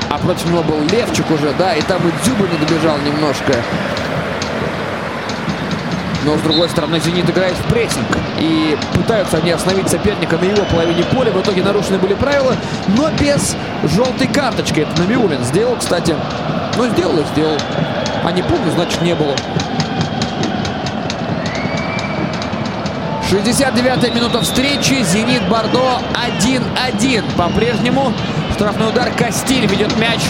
А 0.09 0.19
против 0.19 0.47
него 0.47 0.63
был 0.63 0.81
Левчик 0.91 1.31
уже, 1.31 1.53
да, 1.53 1.75
и 1.75 1.83
там 1.83 2.01
и 2.09 2.13
Дзюба 2.25 2.49
не 2.49 2.57
добежал 2.59 2.97
немножко. 2.99 3.55
Но, 6.25 6.37
с 6.37 6.41
другой 6.43 6.69
стороны, 6.69 7.01
«Зенит» 7.01 7.29
играет 7.31 7.55
в 7.55 7.63
прессинг. 7.73 8.07
И 8.39 8.77
пытаются 8.95 9.39
они 9.39 9.51
остановить 9.51 9.89
соперника 9.89 10.37
на 10.37 10.45
его 10.45 10.65
половине 10.71 11.03
поля. 11.05 11.33
В 11.33 11.41
итоге 11.41 11.63
нарушены 11.63 11.99
были 11.99 12.15
правила, 12.15 12.55
но 12.89 13.11
без 13.19 13.57
желтой 13.85 14.27
карточки. 14.27 14.81
Это 14.81 15.01
Набиулин 15.01 15.43
сделал, 15.45 15.77
кстати. 15.77 16.15
Ну, 16.77 16.89
сделал 16.91 17.19
и 17.19 17.25
сделал. 17.33 17.57
А 18.23 18.33
не 18.33 18.43
помню, 18.43 18.71
значит, 18.73 19.01
не 19.03 19.15
было. 19.15 19.35
69-я 23.31 24.11
минута 24.13 24.41
встречи. 24.41 25.03
«Зенит» 25.05 25.49
Бордо 25.49 26.01
1-1. 26.43 27.37
По-прежнему 27.37 28.13
штрафной 28.55 28.89
удар. 28.89 29.11
Кастиль 29.17 29.67
ведет 29.67 29.97
мяч 29.97 30.21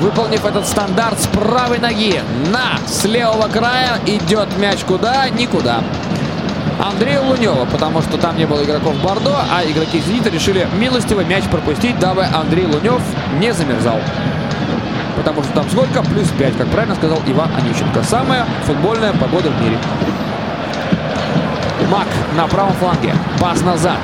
выполнив 0.00 0.44
этот 0.44 0.66
стандарт 0.66 1.20
с 1.20 1.26
правой 1.26 1.78
ноги. 1.78 2.20
На! 2.52 2.78
С 2.86 3.04
левого 3.04 3.48
края 3.48 3.98
идет 4.06 4.48
мяч 4.58 4.80
куда? 4.84 5.28
Никуда. 5.30 5.82
Андрею 6.78 7.24
Лунева, 7.24 7.64
потому 7.66 8.02
что 8.02 8.18
там 8.18 8.36
не 8.36 8.44
было 8.44 8.62
игроков 8.62 8.94
Бордо, 9.02 9.34
а 9.50 9.64
игроки 9.64 10.00
«Зенита» 10.00 10.28
решили 10.28 10.68
милостиво 10.78 11.22
мяч 11.22 11.44
пропустить, 11.44 11.98
дабы 11.98 12.24
Андрей 12.24 12.66
Лунев 12.66 13.00
не 13.38 13.52
замерзал. 13.54 13.98
Потому 15.16 15.42
что 15.42 15.52
там 15.52 15.70
сколько? 15.70 16.02
Плюс 16.02 16.28
5, 16.38 16.58
как 16.58 16.68
правильно 16.68 16.94
сказал 16.94 17.18
Иван 17.26 17.50
Онищенко. 17.56 18.02
Самая 18.02 18.44
футбольная 18.64 19.12
погода 19.14 19.50
в 19.50 19.62
мире. 19.62 19.78
Мак 21.90 22.08
на 22.36 22.46
правом 22.46 22.74
фланге. 22.74 23.14
Пас 23.40 23.62
назад 23.62 24.00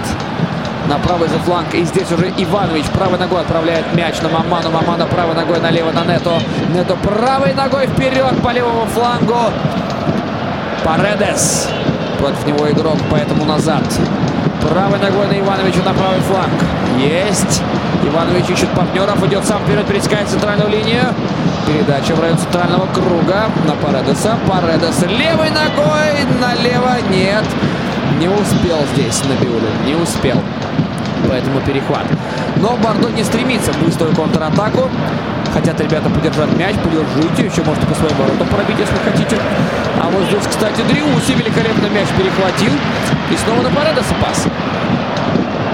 на 0.93 0.99
правый 0.99 1.29
за 1.29 1.39
фланг. 1.39 1.75
И 1.75 1.85
здесь 1.85 2.11
уже 2.13 2.29
Иванович 2.37 2.85
правой 2.93 3.19
ногой 3.19 3.41
отправляет 3.41 3.95
мяч 3.95 4.21
на 4.21 4.29
Маману. 4.29 4.71
Мамана 4.71 5.07
правой 5.07 5.35
ногой 5.35 5.59
налево 5.59 5.91
на 5.91 6.05
Нету. 6.05 6.33
Нету 6.75 6.97
правой 7.03 7.55
ногой 7.55 7.87
вперед 7.87 8.43
по 8.43 8.51
левому 8.51 8.85
флангу. 8.87 9.51
Паредес. 10.85 11.69
Против 12.19 12.47
него 12.47 12.71
игрок, 12.71 12.99
поэтому 13.11 13.47
назад. 13.47 13.83
Правой 14.69 14.99
ногой 14.99 15.29
на 15.29 15.41
Ивановича 15.41 15.83
на 15.83 15.95
правый 15.95 16.21
фланг. 16.21 16.53
Есть. 16.99 17.63
Иванович 18.05 18.51
ищет 18.51 18.69
партнеров, 18.71 19.25
идет 19.25 19.47
сам 19.47 19.63
вперед, 19.63 19.87
пересекает 19.87 20.29
центральную 20.29 20.69
линию. 20.69 21.05
Передача 21.67 22.15
в 22.15 22.21
район 22.21 22.37
центрального 22.37 22.87
круга 22.93 23.47
на 23.65 23.75
Паредеса. 23.77 24.37
Паредес 24.47 25.03
левой 25.05 25.51
ногой, 25.51 26.27
налево 26.39 26.97
нет. 27.09 27.45
Не 28.19 28.29
успел 28.29 28.79
здесь 28.95 29.23
Набиулин, 29.25 29.87
не 29.87 29.95
успел 29.95 30.37
поэтому 31.33 31.61
перехват. 31.61 32.05
Но 32.57 32.77
Бордо 32.77 33.09
не 33.09 33.25
стремится 33.25 33.73
в 33.73 33.83
быструю 33.83 34.15
контратаку. 34.15 34.91
Хотят 35.55 35.81
ребята 35.81 36.11
подержать 36.11 36.53
мяч, 36.59 36.77
подержите, 36.85 37.47
еще 37.47 37.63
можете 37.63 37.87
по 37.87 37.95
своим 37.95 38.15
воротам 38.17 38.47
пробить, 38.49 38.79
если 38.79 38.97
хотите. 39.03 39.39
А 40.01 40.11
вот 40.11 40.25
здесь, 40.29 40.47
кстати, 40.47 40.83
Дриуси 40.83 41.33
великолепно 41.33 41.87
мяч 41.87 42.09
перехватил. 42.19 42.73
И 43.31 43.37
снова 43.37 43.63
на 43.63 43.71
Паредеса 43.71 44.15
пас. 44.21 44.47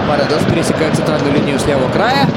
Паредес 0.09 0.43
пересекает 0.49 0.95
центральную 0.95 1.35
линию 1.35 1.59
с 1.59 1.67
левого 1.67 1.91
края. 1.91 2.29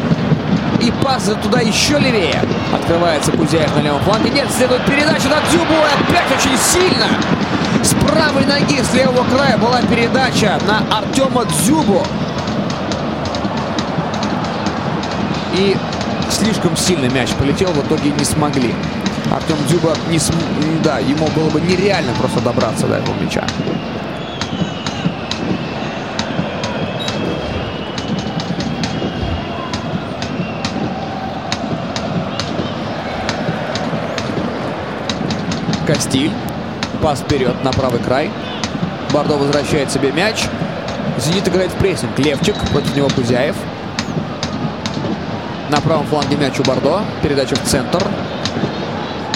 И 0.79 0.91
пас 1.03 1.31
туда 1.43 1.59
еще 1.59 1.99
левее. 1.99 2.41
Открывается 2.73 3.31
Кузяев 3.31 3.75
на 3.75 3.81
левом 3.81 4.01
фланге. 4.01 4.31
Нет, 4.31 4.47
следует 4.51 4.83
передача 4.85 5.29
на 5.29 5.41
Дзюбу. 5.47 5.77
Опять 6.09 6.25
очень 6.35 6.57
сильно. 6.57 7.05
С 7.83 7.93
правой 7.93 8.45
ноги 8.45 8.81
с 8.81 8.93
левого 8.95 9.23
края 9.35 9.57
была 9.57 9.81
передача 9.83 10.59
на 10.67 10.97
Артема 10.97 11.45
Дзюбу. 11.45 12.03
И 15.53 15.75
слишком 16.29 16.77
сильно 16.77 17.09
мяч 17.09 17.29
полетел, 17.33 17.71
в 17.71 17.85
итоге 17.85 18.11
не 18.11 18.23
смогли. 18.23 18.73
Артем 19.31 19.57
Дзюба 19.67 19.93
не 20.09 20.19
см... 20.19 20.37
да, 20.83 20.99
ему 20.99 21.27
было 21.35 21.49
бы 21.49 21.61
нереально 21.61 22.13
просто 22.13 22.39
добраться 22.41 22.87
до 22.87 22.95
этого 22.95 23.15
мяча. 23.21 23.45
Кастиль. 35.87 36.31
Пас 37.01 37.19
вперед 37.19 37.63
на 37.63 37.71
правый 37.71 37.99
край. 37.99 38.31
Бардо 39.11 39.35
возвращает 39.35 39.91
себе 39.91 40.11
мяч. 40.11 40.45
Зенит 41.17 41.47
играет 41.47 41.71
в 41.71 41.75
прессинг. 41.75 42.17
Левчик, 42.19 42.55
против 42.71 42.95
него 42.95 43.09
Кузяев. 43.09 43.55
На 45.71 45.79
правом 45.79 46.05
фланге 46.05 46.35
мяч 46.35 46.59
у 46.59 46.63
Бордо. 46.63 47.01
Передача 47.23 47.55
в 47.55 47.61
центр. 47.63 48.05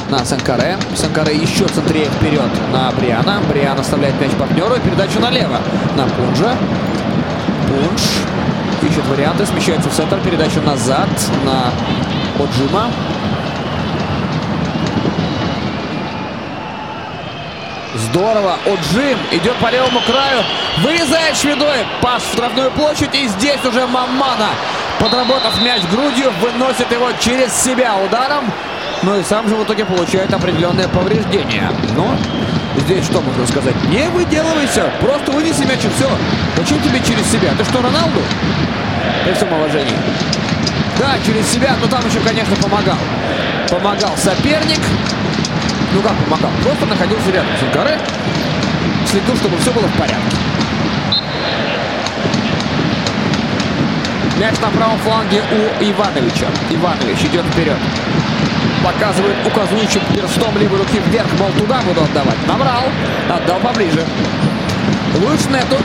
На 0.09 0.25
Санкаре. 0.25 0.77
Санкаре 0.93 1.33
еще 1.37 1.65
центре 1.65 2.09
вперед 2.09 2.49
на 2.73 2.91
Бриана. 2.91 3.39
Бриан 3.49 3.79
оставляет 3.79 4.19
мяч 4.19 4.31
партнеру. 4.31 4.75
Передача 4.83 5.21
налево 5.21 5.59
на 5.95 6.03
Пунжа. 6.07 6.57
Пунж 7.69 8.01
ищет 8.81 9.07
варианты. 9.07 9.45
Смещается 9.45 9.89
в 9.89 9.93
центр. 9.93 10.19
Передача 10.25 10.59
назад 10.59 11.07
на 11.45 11.71
Оджима. 12.43 12.91
Здорово. 17.95 18.57
Оджим 18.65 19.17
идет 19.31 19.55
по 19.61 19.71
левому 19.71 20.01
краю. 20.01 20.43
Вырезает 20.83 21.37
Шведой. 21.37 21.85
Пас 22.01 22.23
в 22.23 22.33
штрафную 22.33 22.71
площадь. 22.71 23.15
И 23.15 23.25
здесь 23.29 23.63
уже 23.63 23.87
Мамана, 23.87 24.49
подработав 25.05 25.61
мяч 25.61 25.83
грудью, 25.91 26.31
выносит 26.41 26.91
его 26.91 27.11
через 27.19 27.53
себя 27.53 27.95
ударом. 27.95 28.51
Ну 29.03 29.19
и 29.19 29.23
сам 29.23 29.47
же 29.47 29.53
в 29.53 29.63
итоге 29.63 29.85
получает 29.85 30.33
определенное 30.33 30.87
повреждение. 30.87 31.69
Но 31.95 32.15
здесь 32.77 33.05
что 33.05 33.21
можно 33.21 33.45
сказать? 33.45 33.75
Не 33.89 34.09
выделывайся. 34.09 34.91
Просто 34.99 35.31
вынеси 35.31 35.61
мяч 35.61 35.85
и 35.85 35.89
все. 35.95 36.09
Зачем 36.57 36.81
тебе 36.81 36.99
через 37.05 37.31
себя? 37.31 37.51
Ты 37.55 37.63
что, 37.65 37.83
Роналду? 37.83 38.19
При 39.23 39.33
всем 39.33 39.53
уважении. 39.53 39.95
Да, 40.97 41.13
через 41.23 41.47
себя, 41.51 41.75
но 41.79 41.87
там 41.87 42.03
еще, 42.07 42.19
конечно, 42.21 42.55
помогал. 42.55 42.97
Помогал 43.69 44.17
соперник. 44.17 44.81
Ну 45.93 46.01
как 46.01 46.13
помогал? 46.13 46.49
Просто 46.63 46.85
находился 46.87 47.29
рядом 47.31 47.51
с 47.59 47.63
Инкаре. 47.63 47.99
Следил, 49.11 49.35
чтобы 49.35 49.57
все 49.59 49.71
было 49.71 49.85
в 49.85 49.93
порядке. 49.99 50.44
Мяч 54.39 54.59
на 54.59 54.69
правом 54.69 54.97
фланге 54.99 55.41
у 55.49 55.83
Ивановича. 55.83 56.47
Иванович 56.69 57.23
идет 57.23 57.45
вперед. 57.45 57.77
Показывает 58.83 59.37
указующим 59.47 60.01
перстом 60.13 60.57
либо 60.57 60.77
руки 60.77 60.99
вверх, 61.07 61.27
мол, 61.39 61.49
туда 61.57 61.79
буду 61.87 62.01
отдавать. 62.01 62.35
Набрал. 62.45 62.83
Отдал 63.29 63.59
поближе. 63.61 64.03
Луиш 65.15 65.45
Нету 65.45 65.77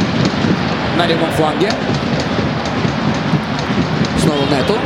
на 0.97 1.07
левом 1.07 1.31
фланге. 1.33 1.73
Снова 4.21 4.45
Нету. 4.51 4.77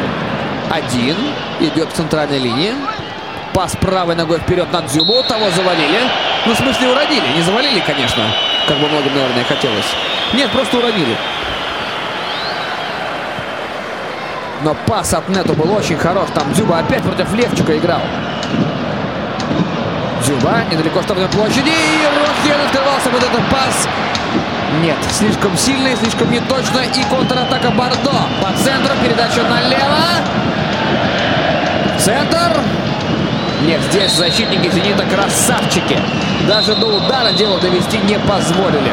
Один. 0.71 1.17
Идет 1.61 1.89
к 1.89 1.95
центральной 1.95 2.41
линии. 2.41 2.75
Пас 3.55 3.75
правой 3.81 4.15
ногой 4.15 4.41
вперед 4.41 4.71
на 4.73 4.83
Дзюбу. 4.83 5.23
Того 5.23 5.51
завалили. 5.51 6.01
Ну, 6.45 6.53
в 6.53 6.57
смысле, 6.59 6.89
уронили. 6.89 7.29
Не 7.35 7.41
завалили, 7.41 7.81
конечно. 7.81 8.25
Как 8.69 8.77
бы 8.79 8.89
многим, 8.89 9.15
наверное, 9.15 9.45
хотелось. 9.45 9.87
Нет, 10.35 10.51
просто 10.51 10.77
уронили. 10.77 11.17
Но 14.65 14.75
пас 14.87 15.13
от 15.13 15.29
Нету 15.29 15.53
был 15.53 15.71
очень 15.75 15.99
хорош. 15.99 16.31
Там 16.35 16.51
Дзюба 16.55 16.79
опять 16.79 17.03
против 17.03 17.31
Левчика 17.35 17.77
играл. 17.77 18.01
Дзюба 20.23 20.63
недалеко 20.73 21.03
штрафной 21.03 21.29
площади. 21.29 21.69
И 21.69 22.07
Рохен 22.07 22.59
открывался 22.65 23.11
вот 23.11 23.23
этот 23.23 23.45
пас. 23.51 23.87
Нет, 24.81 24.97
слишком 25.13 25.55
сильный, 25.59 25.95
слишком 25.97 26.31
неточно. 26.31 26.79
И 26.79 27.03
контратака 27.11 27.71
Бордо. 27.73 28.11
По 28.41 28.49
центру 28.65 28.95
передача 29.03 29.43
налево. 29.43 30.25
Центр. 31.99 32.63
Нет, 33.67 33.81
здесь 33.91 34.13
защитники 34.13 34.71
«Зенита» 34.71 35.05
красавчики. 35.05 35.99
Даже 36.49 36.75
до 36.75 36.87
удара 36.87 37.33
дело 37.33 37.59
довести 37.61 37.99
не 37.99 38.19
позволили. 38.19 38.93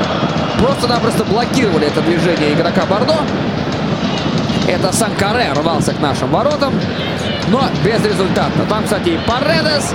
Просто-напросто 0.60 1.24
блокировали 1.24 1.88
это 1.88 2.02
движение 2.02 2.54
игрока 2.54 2.86
Бордо. 2.86 3.16
Это 4.68 4.94
Санкаре 4.94 5.52
рвался 5.54 5.94
к 5.94 6.00
нашим 6.00 6.30
воротам, 6.30 6.74
но 7.48 7.64
безрезультатно. 7.84 8.66
Там, 8.70 8.84
кстати, 8.84 9.10
и 9.10 9.18
Паредес. 9.28 9.94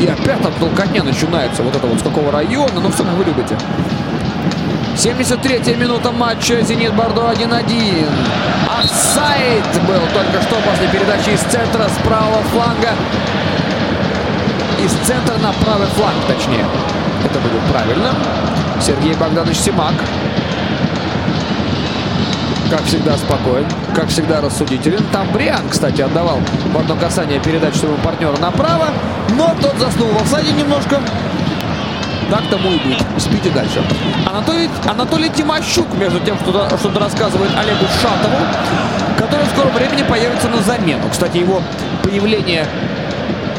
И 0.00 0.06
опять 0.06 0.40
там 0.40 0.52
толкотня 0.54 1.02
начинается. 1.02 1.62
Вот 1.62 1.74
это 1.74 1.86
вот 1.86 1.98
с 1.98 2.02
какого 2.02 2.30
района, 2.30 2.80
ну 2.80 2.90
все 2.90 3.04
как 3.04 3.14
вы 3.14 3.24
любите. 3.24 3.56
73-я 4.96 5.76
минута 5.76 6.10
матча. 6.10 6.60
Зенит 6.62 6.94
Бордо 6.94 7.30
1-1. 7.30 8.08
Офсайд 8.80 9.64
был 9.86 10.00
только 10.12 10.42
что 10.42 10.56
после 10.56 10.88
передачи 10.88 11.30
из 11.30 11.40
центра 11.40 11.88
с 11.88 12.06
правого 12.06 12.42
фланга. 12.52 12.90
Из 14.84 14.90
центра 15.06 15.36
на 15.38 15.52
правый 15.64 15.86
фланг, 15.88 16.16
точнее. 16.26 16.64
Это 17.24 17.38
будет 17.40 17.62
правильно. 17.70 18.12
Сергей 18.80 19.14
Богданович 19.14 19.58
Симак. 19.58 19.94
Как 22.70 22.82
всегда 22.84 23.16
спокоен, 23.16 23.66
как 23.94 24.08
всегда 24.08 24.42
рассудителен. 24.42 25.02
Там 25.10 25.26
Бриан, 25.32 25.68
кстати, 25.70 26.02
отдавал 26.02 26.38
в 26.72 26.78
одно 26.78 26.96
касание 26.96 27.40
передачу 27.40 27.78
своему 27.78 27.96
партнеру 27.98 28.36
направо. 28.38 28.88
Но 29.36 29.54
тот 29.60 29.78
заснул 29.78 30.08
в 30.08 30.22
офсайде 30.22 30.52
немножко. 30.52 31.00
Так 32.30 32.42
тому 32.50 32.70
и 32.70 32.78
быть. 32.78 33.02
Спите 33.16 33.48
дальше. 33.50 33.82
Анатолий, 34.26 34.68
Анатолий 34.86 35.30
Тимощук, 35.30 35.86
между 35.94 36.20
тем, 36.20 36.36
что 36.40 36.68
что-то 36.76 37.00
рассказывает 37.00 37.50
Олегу 37.56 37.86
Шатову, 38.02 38.36
который 39.16 39.46
в 39.46 39.50
скором 39.50 39.72
времени 39.72 40.02
появится 40.02 40.48
на 40.48 40.60
замену. 40.60 41.08
Кстати, 41.10 41.38
его 41.38 41.62
появление 42.02 42.66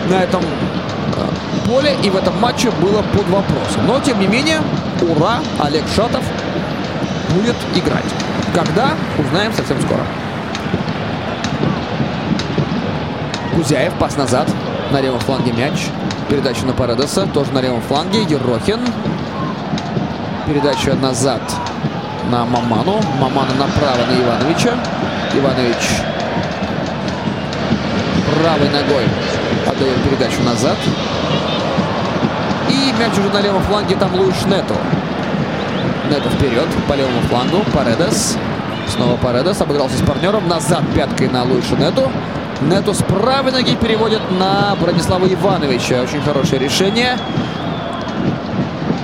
на 0.08 0.22
этом 0.22 0.44
э, 0.44 1.68
поле 1.68 1.96
и 2.04 2.12
в 2.12 2.16
этом 2.16 2.40
матче 2.40 2.70
было 2.80 3.02
под 3.02 3.28
вопросом. 3.30 3.88
Но, 3.88 4.00
тем 4.02 4.20
не 4.20 4.28
менее, 4.28 4.62
ура, 5.02 5.40
Олег 5.58 5.86
Шатов 5.96 6.24
будет 7.34 7.56
играть. 7.74 8.29
Когда? 8.54 8.90
Узнаем 9.18 9.54
совсем 9.54 9.80
скоро. 9.82 10.02
Кузяев, 13.56 13.94
пас 13.94 14.18
назад. 14.18 14.50
На 14.92 15.02
левом 15.02 15.20
фланге 15.20 15.52
мяч. 15.52 15.88
Передача 16.30 16.66
на 16.66 16.74
Парадоса, 16.74 17.26
тоже 17.28 17.52
на 17.52 17.60
левом 17.60 17.82
фланге. 17.82 18.24
Ерохин. 18.24 18.80
Передача 20.48 20.94
назад 20.96 21.42
на 22.32 22.46
Маману. 22.46 23.00
Мамана 23.20 23.54
направо 23.56 24.06
на 24.08 24.22
Ивановича. 24.22 24.74
Иванович 25.34 26.02
правой 28.42 28.70
ногой 28.70 29.04
отдает 29.68 29.96
передачу 30.04 30.42
назад. 30.44 30.78
И 32.70 32.94
мяч 33.00 33.18
уже 33.18 33.30
на 33.30 33.42
левом 33.42 33.62
фланге, 33.64 33.96
там 33.96 34.14
Луиш 34.16 34.46
Нету. 34.46 34.76
Нету 36.10 36.28
вперед, 36.30 36.68
по 36.88 36.94
левому 36.94 37.22
флангу. 37.30 37.64
Паредес. 37.72 38.36
Снова 38.88 39.16
Паредес. 39.18 39.62
Обыгрался 39.62 39.98
с 39.98 40.02
партнером. 40.02 40.48
Назад 40.48 40.82
пяткой 40.96 41.30
на 41.30 41.44
Луишу 41.44 41.76
Нету. 41.76 42.12
Нету 42.62 42.96
с 42.96 43.04
правой 43.04 43.52
ноги 43.52 43.76
переводит 43.76 44.22
на 44.32 44.76
Бронислава 44.82 45.28
Ивановича. 45.28 46.02
Очень 46.02 46.22
хорошее 46.22 46.62
решение. 46.62 47.16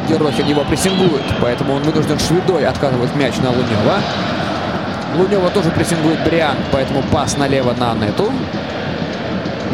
Ерохин 0.10 0.48
его 0.48 0.64
прессингует, 0.64 1.23
поэтому 1.41 1.73
он 1.73 1.84
вынужден 1.84 2.18
шведой 2.19 2.65
отказывать 2.65 3.15
мяч 3.15 3.36
на 3.38 3.49
Лунева. 3.49 4.02
Лунева 5.18 5.49
тоже 5.49 5.72
прессингует 5.72 6.23
Бриан, 6.23 6.57
поэтому 6.72 7.03
пас 7.11 7.38
налево 7.38 7.73
на 7.77 7.94
Нету. 7.94 8.32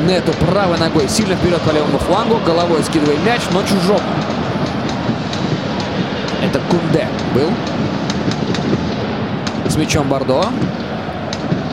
Нету 0.06 0.34
правой 0.46 0.78
ногой 0.78 1.08
сильно 1.08 1.36
вперед 1.36 1.62
по 1.62 1.72
левому 1.72 1.98
флангу. 1.98 2.40
Головой 2.46 2.84
скидывает 2.84 3.24
мяч, 3.26 3.42
но 3.52 3.62
чужому. 3.64 4.02
Это 6.42 6.60
Кунде 6.70 7.08
был. 7.36 7.50
С 9.70 9.76
мячом 9.76 10.08
Бордо. 10.08 10.46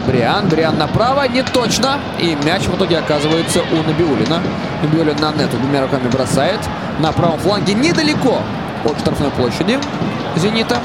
Бриан. 0.07 0.49
Бриан 0.49 0.79
направо. 0.79 1.27
Не 1.29 1.43
точно. 1.43 1.99
И 2.19 2.37
мяч 2.45 2.63
в 2.63 2.77
итоге 2.77 2.99
оказывается 2.99 3.61
у 3.61 3.77
Набиулина. 3.83 4.41
Набиулин 4.83 5.17
на 5.17 5.33
нету 5.33 5.57
двумя 5.57 5.83
руками 5.83 6.09
бросает. 6.09 6.61
На 6.99 7.13
правом 7.13 7.39
фланге 7.39 7.75
недалеко 7.75 8.41
от 8.85 8.99
штрафной 9.01 9.31
площади 9.31 9.79
«Зенита». 10.37 10.79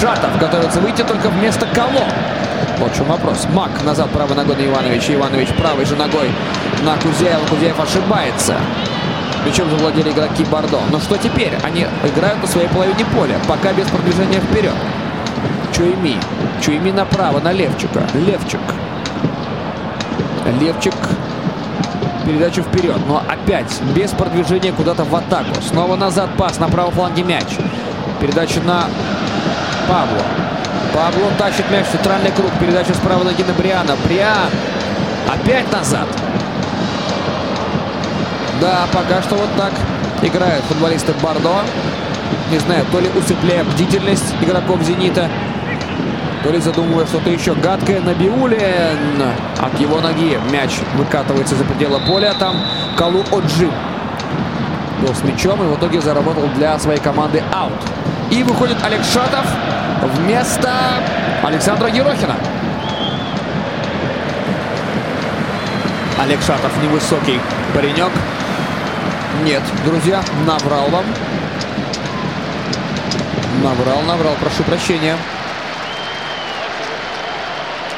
Шатов 0.00 0.36
готовится 0.38 0.80
выйти 0.80 1.02
только 1.02 1.28
вместо 1.28 1.66
кого? 1.66 2.04
Вот 2.78 2.92
в 2.92 2.96
чем 2.96 3.06
вопрос. 3.06 3.46
Мак 3.52 3.70
назад 3.84 4.10
правой 4.10 4.34
ногой 4.34 4.56
на 4.56 4.66
Ивановича. 4.66 5.14
Иванович 5.14 5.48
правой 5.56 5.84
же 5.84 5.94
ногой 5.96 6.30
на 6.82 6.96
Кузяева. 6.96 7.46
Кузяев 7.48 7.78
ошибается. 7.78 8.56
Причем 9.44 9.68
завладели 9.70 10.10
игроки 10.10 10.44
Бордо. 10.44 10.78
Но 10.90 11.00
что 11.00 11.16
теперь? 11.16 11.52
Они 11.64 11.86
играют 12.04 12.40
на 12.40 12.46
своей 12.46 12.68
половине 12.68 13.04
поля. 13.16 13.36
Пока 13.48 13.72
без 13.72 13.88
продвижения 13.88 14.40
вперед. 14.40 14.74
Чуйми. 15.76 16.16
Чуйми 16.60 16.92
направо 16.92 17.40
на 17.40 17.52
Левчика. 17.52 18.00
Левчик. 18.14 18.60
Левчик. 20.60 20.94
Передачу 22.24 22.62
вперед. 22.62 22.96
Но 23.08 23.22
опять 23.28 23.80
без 23.94 24.10
продвижения 24.10 24.72
куда-то 24.72 25.04
в 25.04 25.14
атаку. 25.14 25.60
Снова 25.60 25.96
назад 25.96 26.30
пас 26.36 26.60
на 26.60 26.68
правом 26.68 26.92
фланге 26.92 27.24
мяч. 27.24 27.46
Передача 28.20 28.60
на 28.60 28.84
Пабло. 29.88 30.22
Пабло 30.94 31.30
тащит 31.38 31.68
мяч 31.70 31.86
в 31.86 31.90
центральный 31.90 32.30
круг. 32.30 32.50
Передача 32.60 32.94
с 32.94 32.98
правой 32.98 33.24
ноги 33.24 33.42
на 33.42 33.52
Бриана. 33.54 33.96
Бриан. 34.04 34.50
Опять 35.28 35.72
назад. 35.72 36.06
Да, 38.62 38.86
пока 38.92 39.20
что 39.22 39.34
вот 39.34 39.48
так 39.56 39.72
играют 40.22 40.64
футболисты 40.66 41.12
Бордо. 41.20 41.62
Не 42.52 42.58
знаю, 42.60 42.86
то 42.92 43.00
ли 43.00 43.08
усыпляя 43.08 43.64
бдительность 43.64 44.36
игроков 44.40 44.80
«Зенита», 44.82 45.28
то 46.44 46.50
ли 46.50 46.60
задумывая 46.60 47.04
что-то 47.06 47.28
еще 47.28 47.56
гадкое. 47.56 48.00
Набиулин 48.00 49.20
от 49.58 49.80
его 49.80 50.00
ноги 50.00 50.38
мяч 50.52 50.78
выкатывается 50.94 51.56
за 51.56 51.64
пределы 51.64 51.98
поля. 52.06 52.34
Там 52.38 52.54
Калу 52.96 53.24
Оджи 53.32 53.68
был 55.00 55.12
с 55.12 55.24
мячом 55.24 55.60
и 55.64 55.66
в 55.66 55.76
итоге 55.76 56.00
заработал 56.00 56.46
для 56.54 56.78
своей 56.78 57.00
команды 57.00 57.42
аут. 57.52 57.72
И 58.30 58.44
выходит 58.44 58.76
Олег 58.84 59.00
Шатов 59.02 59.44
вместо 60.20 60.70
Александра 61.42 61.88
Ерохина. 61.88 62.36
Олег 66.20 66.40
Шатов 66.42 66.70
невысокий 66.80 67.40
паренек. 67.74 68.12
Нет, 69.44 69.62
друзья, 69.84 70.22
наврал 70.46 70.88
вам. 70.88 71.04
Наврал, 73.60 74.02
наврал, 74.02 74.34
прошу 74.40 74.62
прощения. 74.62 75.16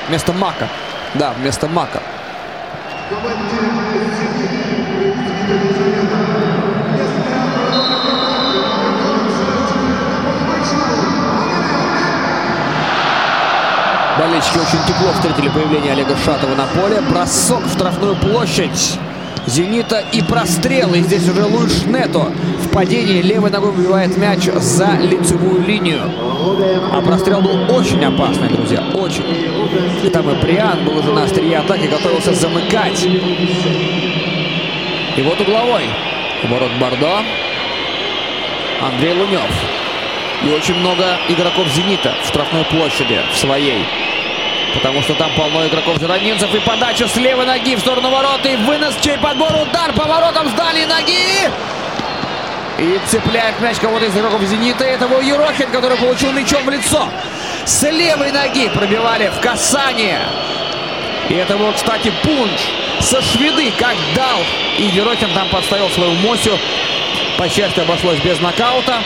Вместо 0.09 0.33
Мака. 0.33 0.69
Да, 1.13 1.33
вместо 1.33 1.69
Мака. 1.69 2.01
Болельщики 14.19 14.59
очень 14.59 14.87
тепло 14.87 15.13
встретили 15.13 15.51
появление 15.51 15.93
Олега 15.93 16.17
Шатова 16.17 16.55
на 16.55 16.65
поле. 16.69 17.03
Бросок 17.03 17.61
в 17.67 17.73
штрафную 17.75 18.17
площадь. 18.17 18.99
Зенита 19.47 20.03
и 20.13 20.23
прострел. 20.23 20.95
И 20.95 21.01
здесь 21.01 21.29
уже 21.29 21.45
Луиш 21.45 21.85
Нето 21.87 22.33
в 22.63 22.69
падении 22.71 23.21
левой 23.23 23.51
ногой 23.51 23.73
выбивает 23.73 24.17
мяч 24.17 24.45
за 24.45 24.99
лицевую 25.01 25.65
линию. 25.67 26.01
А 26.93 27.01
прострел 27.03 27.41
был 27.43 27.75
очень 27.75 28.05
опасный, 28.05 28.49
друзья. 28.49 28.83
Очень. 28.95 29.25
И 30.03 30.09
там 30.09 30.29
и 30.31 30.35
Бриан 30.43 30.85
был 30.85 30.99
уже 30.99 31.13
на 31.13 31.25
острие 31.25 31.59
атаки, 31.59 31.87
готовился 31.87 32.33
замыкать. 32.35 33.05
И 35.17 35.23
вот 35.23 35.41
угловой. 35.41 35.85
Ворот 36.49 36.71
Бордо. 36.81 37.21
Андрей 38.83 39.15
Лунев. 39.15 39.51
И 40.45 40.51
очень 40.51 40.75
много 40.75 41.17
игроков 41.29 41.67
«Зенита» 41.75 42.13
в 42.23 42.27
штрафной 42.29 42.65
площади, 42.65 43.19
в 43.33 43.37
своей. 43.37 43.85
Потому 44.75 45.03
что 45.03 45.15
там 45.15 45.31
полно 45.37 45.67
игроков 45.67 45.99
жиронинцев. 45.99 46.53
И 46.55 46.61
подача 46.61 47.07
с 47.07 47.17
левой 47.17 47.47
ноги 47.47 47.77
в 47.77 47.81
сторону 47.81 48.11
ворот. 48.11 48.45
И 48.45 48.57
вынос, 48.57 48.95
чей 49.01 49.17
подбор, 49.19 49.53
удар 49.53 49.93
по 49.93 50.05
воротам 50.05 50.49
с 50.49 50.53
дальней 50.53 50.87
ноги. 50.87 51.51
И 52.79 53.01
цепляет 53.09 53.61
мяч 53.61 53.79
кого-то 53.79 54.05
из 54.05 54.17
игроков 54.17 54.43
«Зенита». 54.43 54.85
Это 54.85 55.07
был 55.07 55.21
Ерохин, 55.21 55.71
который 55.71 55.97
получил 55.97 56.33
мячом 56.33 56.65
в 56.65 56.71
лицо. 56.71 57.09
С 57.65 57.83
левой 57.89 58.33
ноги 58.33 58.69
пробивали 58.69 59.29
в 59.29 59.41
касание. 59.41 60.21
И 61.29 61.35
это 61.35 61.57
был, 61.57 61.73
кстати, 61.73 62.13
пунш 62.25 62.61
со 63.01 63.23
шведы, 63.23 63.73
как 63.79 63.95
дал. 64.17 64.41
И 64.77 64.83
Ерохин 64.87 65.33
там 65.35 65.49
подставил 65.51 65.89
свою 65.91 66.13
Мосю. 66.15 66.59
По 67.39 67.49
счастью, 67.49 67.85
обошлось 67.85 68.19
без 68.19 68.41
нокаута. 68.41 69.03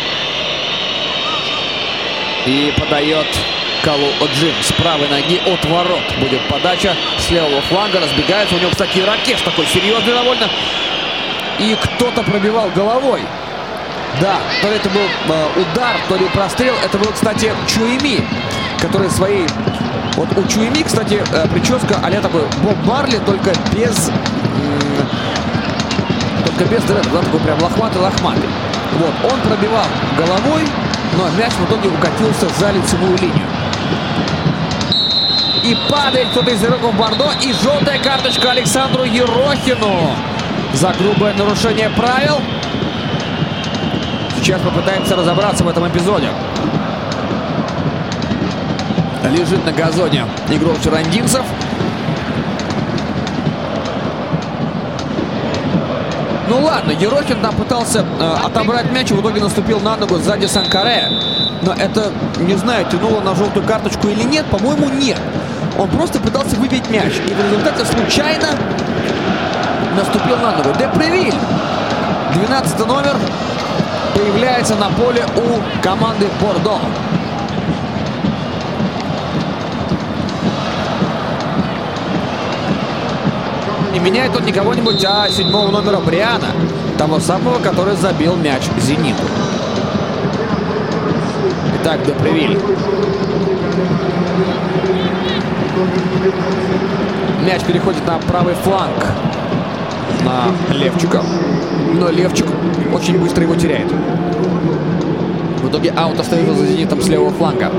И 2.46 2.72
подает 2.78 3.26
Калу 3.88 4.08
Оджим 4.20 4.52
с 4.60 4.70
правой 4.72 5.08
ноги 5.08 5.40
от 5.46 5.64
ворот. 5.64 6.02
Будет 6.20 6.46
подача 6.50 6.94
с 7.18 7.30
левого 7.30 7.62
фланга. 7.70 8.00
Разбегается. 8.00 8.54
У 8.54 8.58
него, 8.58 8.70
кстати, 8.70 8.98
ракеш 8.98 9.40
такой 9.40 9.64
серьезный 9.64 10.12
довольно. 10.12 10.46
И 11.58 11.74
кто-то 11.74 12.22
пробивал 12.22 12.68
головой. 12.76 13.22
Да, 14.20 14.40
то 14.60 14.68
ли 14.68 14.76
это 14.76 14.90
был 14.90 15.00
э, 15.00 15.46
удар, 15.56 15.96
то 16.06 16.16
ли 16.16 16.26
прострел. 16.34 16.74
Это 16.84 16.98
был, 16.98 17.10
кстати, 17.12 17.50
Чуеми, 17.66 18.22
который 18.78 19.08
своей... 19.08 19.46
Вот 20.16 20.28
у 20.36 20.46
Чуеми, 20.46 20.82
кстати, 20.82 21.22
э, 21.32 21.48
прическа 21.48 21.98
а 22.02 22.10
такой 22.20 22.42
Боб 22.62 22.76
Марли, 22.84 23.16
только 23.24 23.54
без... 23.72 24.10
м, 24.10 25.08
только 26.44 26.66
без 26.66 26.82
дреда, 26.82 27.08
да, 27.10 27.20
такой 27.22 27.40
прям 27.40 27.58
лохматый-лохматый. 27.62 28.50
Вот, 28.98 29.32
он 29.32 29.40
пробивал 29.40 29.86
головой, 30.18 30.68
но 31.16 31.30
мяч 31.38 31.52
в 31.54 31.64
итоге 31.64 31.88
укатился 31.88 32.50
за 32.58 32.70
лицевую 32.70 33.16
линию. 33.16 33.46
И 35.64 35.76
падает 35.90 36.28
кто-то 36.28 36.50
из 36.50 36.64
игроков 36.64 36.94
Бордо. 36.96 37.30
И 37.42 37.52
желтая 37.52 37.98
карточка 37.98 38.52
Александру 38.52 39.04
Ерохину 39.04 40.14
за 40.72 40.92
грубое 40.98 41.34
нарушение 41.34 41.90
правил. 41.90 42.40
Сейчас 44.38 44.62
попытаемся 44.62 45.16
разобраться 45.16 45.64
в 45.64 45.68
этом 45.68 45.88
эпизоде. 45.88 46.28
Лежит 49.24 49.64
на 49.66 49.72
газоне 49.72 50.24
игрок 50.48 50.80
Чарандинцев. 50.82 51.44
Ну 56.48 56.60
ладно, 56.60 56.92
Ерохин 56.92 57.40
там 57.42 57.54
пытался 57.54 58.04
э, 58.18 58.36
отобрать 58.44 58.90
мяч 58.90 59.10
и 59.10 59.14
в 59.14 59.20
итоге 59.20 59.40
наступил 59.40 59.80
на 59.80 59.96
ногу 59.96 60.16
сзади 60.16 60.46
Санкаре. 60.46 61.08
Но 61.62 61.74
это, 61.74 62.10
не 62.38 62.54
знаю, 62.54 62.86
тянуло 62.90 63.20
на 63.20 63.34
желтую 63.34 63.66
карточку 63.66 64.08
или 64.08 64.22
нет. 64.22 64.46
По-моему, 64.46 64.88
нет. 64.88 65.18
Он 65.78 65.88
просто 65.90 66.18
пытался 66.20 66.56
выбить 66.56 66.88
мяч. 66.88 67.12
И 67.26 67.34
в 67.34 67.44
результате 67.44 67.84
случайно 67.84 68.48
наступил 69.94 70.36
на 70.38 70.52
ногу. 70.52 70.70
Депревиль, 70.78 71.34
12 72.34 72.86
номер, 72.86 73.16
появляется 74.14 74.74
на 74.76 74.88
поле 74.90 75.24
у 75.36 75.82
команды 75.82 76.28
Бордо. 76.40 76.78
И 83.94 83.98
меняет 83.98 84.36
он 84.36 84.44
не 84.44 84.52
кого-нибудь, 84.52 85.04
а 85.04 85.28
седьмого 85.28 85.70
номера 85.70 85.98
Бриана. 85.98 86.48
Того 86.96 87.20
самого, 87.20 87.58
который 87.58 87.96
забил 87.96 88.36
мяч 88.36 88.62
«Зениту». 88.80 89.22
Итак, 91.80 92.04
Депревиль. 92.04 92.58
Мяч 97.46 97.62
переходит 97.62 98.06
на 98.06 98.18
правый 98.18 98.54
фланг 98.54 99.06
на 100.24 100.74
Левчика. 100.74 101.22
Но 101.94 102.10
Левчик 102.10 102.46
очень 102.92 103.18
быстро 103.18 103.44
его 103.44 103.54
теряет. 103.54 103.90
В 105.62 105.70
итоге 105.70 105.90
аут 105.96 106.18
остается 106.20 106.54
за 106.54 106.66
«Зенитом» 106.66 107.00
с 107.00 107.08
левого 107.08 107.30
фланга. 107.30 107.70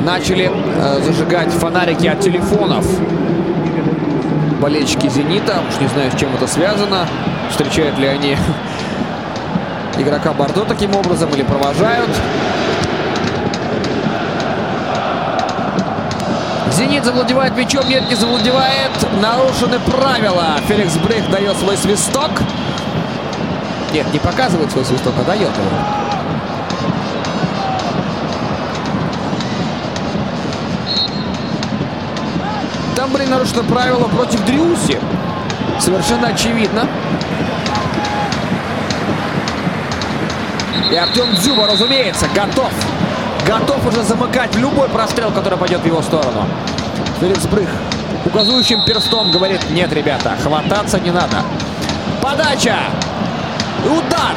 Начали 0.00 0.50
э, 0.50 1.00
зажигать 1.02 1.52
фонарики 1.52 2.06
от 2.06 2.20
телефонов. 2.20 2.86
Болельщики 4.60 5.08
«Зенита». 5.08 5.62
Уж 5.68 5.80
не 5.80 5.88
знаю, 5.88 6.10
с 6.10 6.18
чем 6.18 6.34
это 6.34 6.46
связано. 6.46 7.06
Встречают 7.50 7.98
ли 7.98 8.06
они 8.06 8.36
игрока 9.98 10.32
Бордо 10.32 10.64
таким 10.64 10.94
образом 10.96 11.28
или 11.30 11.42
провожают. 11.42 12.10
«Зенит» 16.72 17.04
завладевает 17.04 17.56
мячом. 17.56 17.88
Нет, 17.88 18.08
не 18.08 18.14
завладевает. 18.14 18.90
Нарушены 19.20 19.78
правила. 19.78 20.56
Феликс 20.68 20.96
Брейх 20.96 21.30
дает 21.30 21.56
свой 21.56 21.76
свисток. 21.76 22.30
Нет, 23.92 24.12
не 24.12 24.18
показывает 24.18 24.70
свой 24.70 24.84
свисток, 24.84 25.14
а 25.18 25.24
дает 25.24 25.48
его. 25.48 26.05
Там 33.16 33.24
были 33.24 33.30
нарушены 33.30 33.62
правила 33.62 34.08
против 34.08 34.44
Дриуси. 34.44 35.00
Совершенно 35.80 36.28
очевидно. 36.28 36.86
И 40.90 40.94
Артем 40.94 41.34
Дзюба, 41.36 41.66
разумеется, 41.66 42.26
готов. 42.34 42.70
Готов 43.46 43.86
уже 43.86 44.02
замыкать 44.02 44.54
любой 44.56 44.88
прострел, 44.90 45.30
который 45.30 45.56
пойдет 45.56 45.80
в 45.80 45.86
его 45.86 46.02
сторону. 46.02 46.46
Феликс 47.18 47.46
Брых 47.46 47.70
указующим 48.26 48.84
перстом 48.84 49.30
говорит, 49.30 49.60
нет, 49.70 49.90
ребята, 49.94 50.34
хвататься 50.42 51.00
не 51.00 51.10
надо. 51.10 51.38
Подача! 52.20 52.76
Удар! 53.86 54.34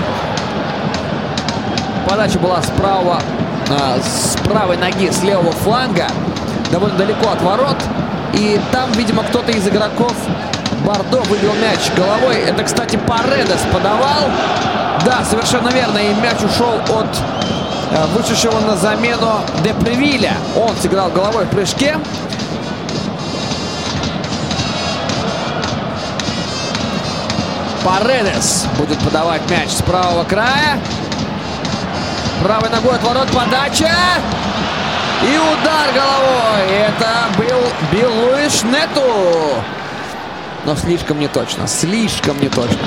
Подача 2.07 2.39
была 2.39 2.61
с 2.61 2.68
правого, 2.68 3.19
э, 3.69 3.99
с 4.01 4.38
правой 4.47 4.77
ноги, 4.77 5.10
с 5.10 5.22
левого 5.22 5.51
фланга. 5.51 6.07
довольно 6.72 6.97
далеко 6.97 7.30
от 7.30 7.41
ворот. 7.41 7.77
И 8.34 8.60
там, 8.72 8.91
видимо, 8.93 9.23
кто-то 9.23 9.51
из 9.51 9.68
игроков 9.68 10.14
Бордо 10.85 11.22
выбил 11.23 11.53
мяч 11.56 11.80
головой. 11.95 12.38
Это, 12.38 12.64
кстати, 12.64 12.97
Паредес 12.97 13.61
подавал. 13.72 14.30
Да, 15.06 15.23
совершенно 15.23 15.69
верно. 15.69 15.97
И 15.97 16.14
мяч 16.15 16.38
ушел 16.43 16.76
от 16.97 17.18
э, 17.91 18.06
вышедшего 18.15 18.60
на 18.61 18.76
замену 18.76 19.41
Депревиля. 19.64 20.34
Он 20.56 20.76
сыграл 20.77 21.10
головой 21.10 21.45
в 21.45 21.49
прыжке. 21.49 21.97
Паредес 27.84 28.65
будет 28.77 28.99
подавать 28.99 29.41
мяч 29.49 29.69
с 29.69 29.81
правого 29.81 30.23
края. 30.23 30.80
Правой 32.43 32.69
ногой 32.69 32.95
от 32.95 33.03
ворот 33.03 33.27
подача. 33.27 33.91
И 35.21 35.37
удар 35.37 35.91
головой. 35.93 36.69
Это 36.69 37.27
был 37.37 37.61
Билл 37.91 38.37
Нету. 38.71 39.63
Но 40.65 40.75
слишком 40.75 41.19
не 41.19 41.27
точно. 41.27 41.67
Слишком 41.67 42.39
не 42.39 42.47
точно. 42.47 42.79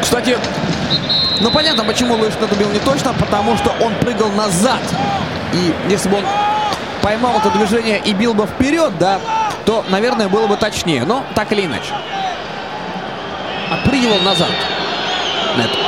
Кстати, 0.00 0.38
ну 1.40 1.50
понятно, 1.50 1.84
почему 1.84 2.14
Луиш 2.14 2.34
Нету 2.40 2.54
бил 2.54 2.70
не 2.70 2.78
точно. 2.78 3.12
Потому 3.12 3.56
что 3.58 3.74
он 3.80 3.94
прыгал 3.96 4.30
назад. 4.30 4.80
И 5.52 5.74
если 5.90 6.08
бы 6.08 6.16
он 6.16 6.24
поймал 7.02 7.36
это 7.36 7.50
движение 7.50 7.98
и 7.98 8.14
бил 8.14 8.32
бы 8.32 8.46
вперед, 8.46 8.96
да, 8.98 9.20
то, 9.66 9.84
наверное, 9.90 10.28
было 10.28 10.46
бы 10.46 10.56
точнее. 10.56 11.04
Но 11.04 11.24
так 11.34 11.52
или 11.52 11.66
иначе. 11.66 11.92
Отпрыгивал 13.70 14.20
назад. 14.20 14.50
Нету. 15.58 15.83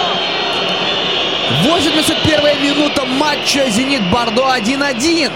81 1.49 2.61
минута 2.61 3.05
матча 3.05 3.71
«Зенит 3.71 4.03
Бордо» 4.11 4.43
1-1. 4.57 5.31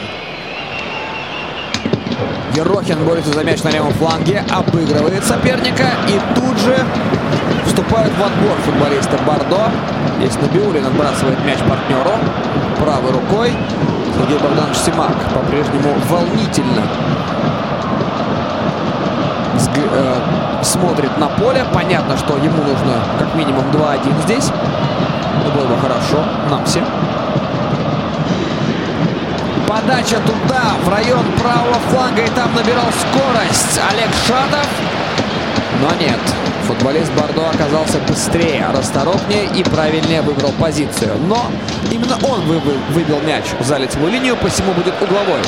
Ерохин 2.57 3.05
борется 3.05 3.33
за 3.33 3.45
мяч 3.45 3.63
на 3.63 3.69
левом 3.69 3.93
фланге, 3.95 4.45
обыгрывает 4.51 5.25
соперника 5.25 5.91
и 6.09 6.19
тут 6.35 6.59
же 6.59 6.77
вступают 7.65 8.13
в 8.13 8.23
отбор 8.23 8.57
футболисты 8.65 9.17
Бордо. 9.25 9.71
Здесь 10.19 10.35
Набиулин 10.41 10.85
отбрасывает 10.85 11.39
мяч 11.45 11.59
партнеру 11.61 12.19
правой 12.81 13.13
рукой. 13.13 13.53
Сергей 14.19 14.39
Богданович 14.39 14.79
Симак 14.79 15.15
по-прежнему 15.33 15.95
волнительно 16.09 16.83
э, 19.77 20.15
смотрит 20.65 21.17
на 21.19 21.29
поле. 21.29 21.65
Понятно, 21.73 22.19
что 22.19 22.37
ему 22.37 22.65
нужно 22.65 22.99
как 23.19 23.33
минимум 23.37 23.65
2-1 23.71 24.23
здесь. 24.25 24.51
Это 25.39 25.51
было 25.53 25.67
бы 25.67 25.79
хорошо 25.81 26.25
нам 26.51 26.65
всем. 26.65 26.85
Подача 29.69 30.17
туда, 30.27 30.75
в 30.85 30.89
район 30.89 31.25
правого 31.41 31.79
фланга, 31.91 32.23
и 32.23 32.29
там 32.31 32.53
набирал 32.55 32.87
скорость 32.91 33.81
Олег 33.91 34.11
Шатов. 34.27 34.69
Но 35.81 35.89
нет, 35.99 36.19
футболист 36.67 37.13
Бордо 37.13 37.49
оказался 37.49 37.99
быстрее, 38.07 38.67
расторопнее 38.77 39.47
и 39.57 39.63
правильнее 39.63 40.23
выбрал 40.23 40.53
позицию. 40.59 41.17
Но 41.27 41.47
именно 41.91 42.19
он 42.29 42.41
выбил 42.43 43.21
мяч 43.21 43.45
за 43.61 43.79
лицевую 43.79 44.13
линию, 44.13 44.37
посему 44.37 44.73
будет 44.73 44.95
угловой. 45.01 45.41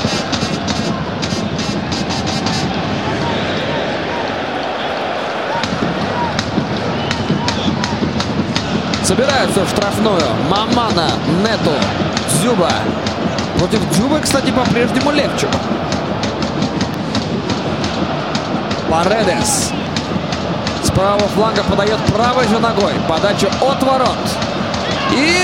Собираются 9.05 9.65
в 9.65 9.69
штрафную. 9.69 10.23
Мамана, 10.49 11.09
Нету, 11.43 11.73
Дзюба. 12.29 12.71
Против 13.59 13.81
Дзюбы, 13.91 14.21
кстати, 14.21 14.51
по-прежнему 14.51 15.11
Левчук. 15.11 15.51
Паредес. 18.89 19.73
С 20.85 20.91
правого 20.91 21.27
фланга 21.29 21.65
подает 21.65 21.99
правой 22.15 22.47
же 22.47 22.59
ногой. 22.59 22.93
Подача 23.09 23.49
от 23.61 23.83
ворот. 23.83 24.19
И... 25.13 25.39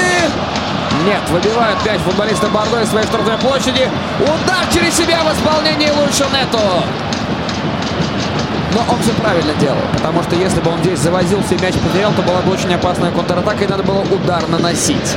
Нет, 1.05 1.23
выбивают 1.31 1.85
мяч 1.85 2.01
футболисты 2.01 2.47
Бордо 2.49 2.81
из 2.81 2.89
своей 2.91 3.07
штрафной 3.07 3.39
площади. 3.39 3.89
Удар 4.21 4.67
через 4.73 4.97
себя 4.97 5.21
в 5.23 5.33
исполнении 5.33 5.91
Лучшо 5.91 6.27
Нету. 6.33 6.85
Но 8.75 8.81
он 8.93 9.01
все 9.01 9.13
правильно 9.13 9.53
делал, 9.61 9.79
потому 9.95 10.23
что 10.23 10.37
если 10.37 10.61
бы 10.61 10.71
он 10.71 10.79
здесь 10.81 10.99
завозился 10.99 11.55
и 11.55 11.63
мяч 11.63 11.75
потерял, 11.75 12.13
то 12.13 12.23
была 12.23 12.41
бы 12.43 12.53
очень 12.53 12.73
опасная 12.75 13.11
контратака, 13.11 13.65
и 13.65 13.67
надо 13.67 13.83
было 13.83 14.01
удар 14.01 14.47
наносить. 14.49 15.17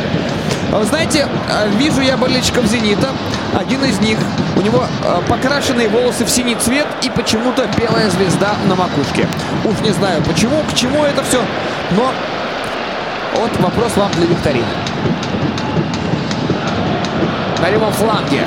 Вы 0.72 0.86
знаете, 0.86 1.28
э, 1.50 1.70
вижу 1.78 2.00
я 2.00 2.16
болельщиков 2.16 2.66
«Зенита». 2.66 3.10
Один 3.54 3.84
из 3.84 4.00
них, 4.00 4.18
у 4.56 4.62
него 4.62 4.86
э, 5.04 5.22
покрашенные 5.28 5.90
волосы 5.90 6.24
в 6.24 6.30
синий 6.30 6.56
цвет 6.56 6.88
и 7.02 7.10
почему-то 7.10 7.68
белая 7.78 8.10
звезда 8.10 8.56
на 8.68 8.76
макушке. 8.76 9.28
Уж 9.66 9.82
не 9.82 9.92
знаю 9.92 10.24
почему, 10.24 10.64
к 10.72 10.74
чему 10.74 11.04
это 11.04 11.22
все, 11.24 11.42
но 11.92 12.14
вот 13.36 13.52
вопрос 13.60 13.98
вам 13.98 14.12
для 14.12 14.28
викторины. 14.28 14.66
На 17.62 17.70
левом 17.70 17.92
фланге 17.92 18.46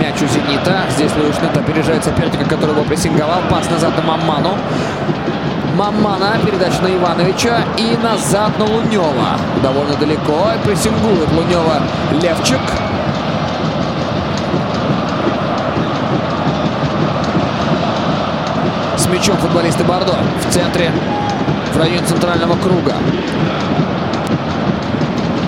мяч 0.00 0.14
у 0.22 0.26
«Зенита». 0.26 0.82
Здесь 0.90 1.12
Луиш 1.16 1.36
Нет 1.42 1.56
опережает 1.56 2.04
соперника, 2.04 2.44
который 2.44 2.72
его 2.72 2.84
прессинговал. 2.84 3.40
Пас 3.50 3.68
назад 3.70 3.92
на 3.96 4.02
Мамману. 4.02 4.56
Мамана, 5.76 6.36
передача 6.44 6.82
на 6.82 6.94
Ивановича 6.94 7.64
и 7.78 7.96
назад 8.02 8.58
на 8.58 8.64
Лунева. 8.64 9.38
Довольно 9.62 9.94
далеко. 9.96 10.48
Прессингует 10.64 11.30
Лунева 11.32 11.82
Левчик. 12.20 12.60
С 18.96 19.06
мячом 19.06 19.36
футболисты 19.38 19.82
Бордо 19.84 20.14
в 20.46 20.52
центре, 20.52 20.92
в 21.72 21.78
районе 21.78 22.06
центрального 22.06 22.56
круга. 22.56 22.94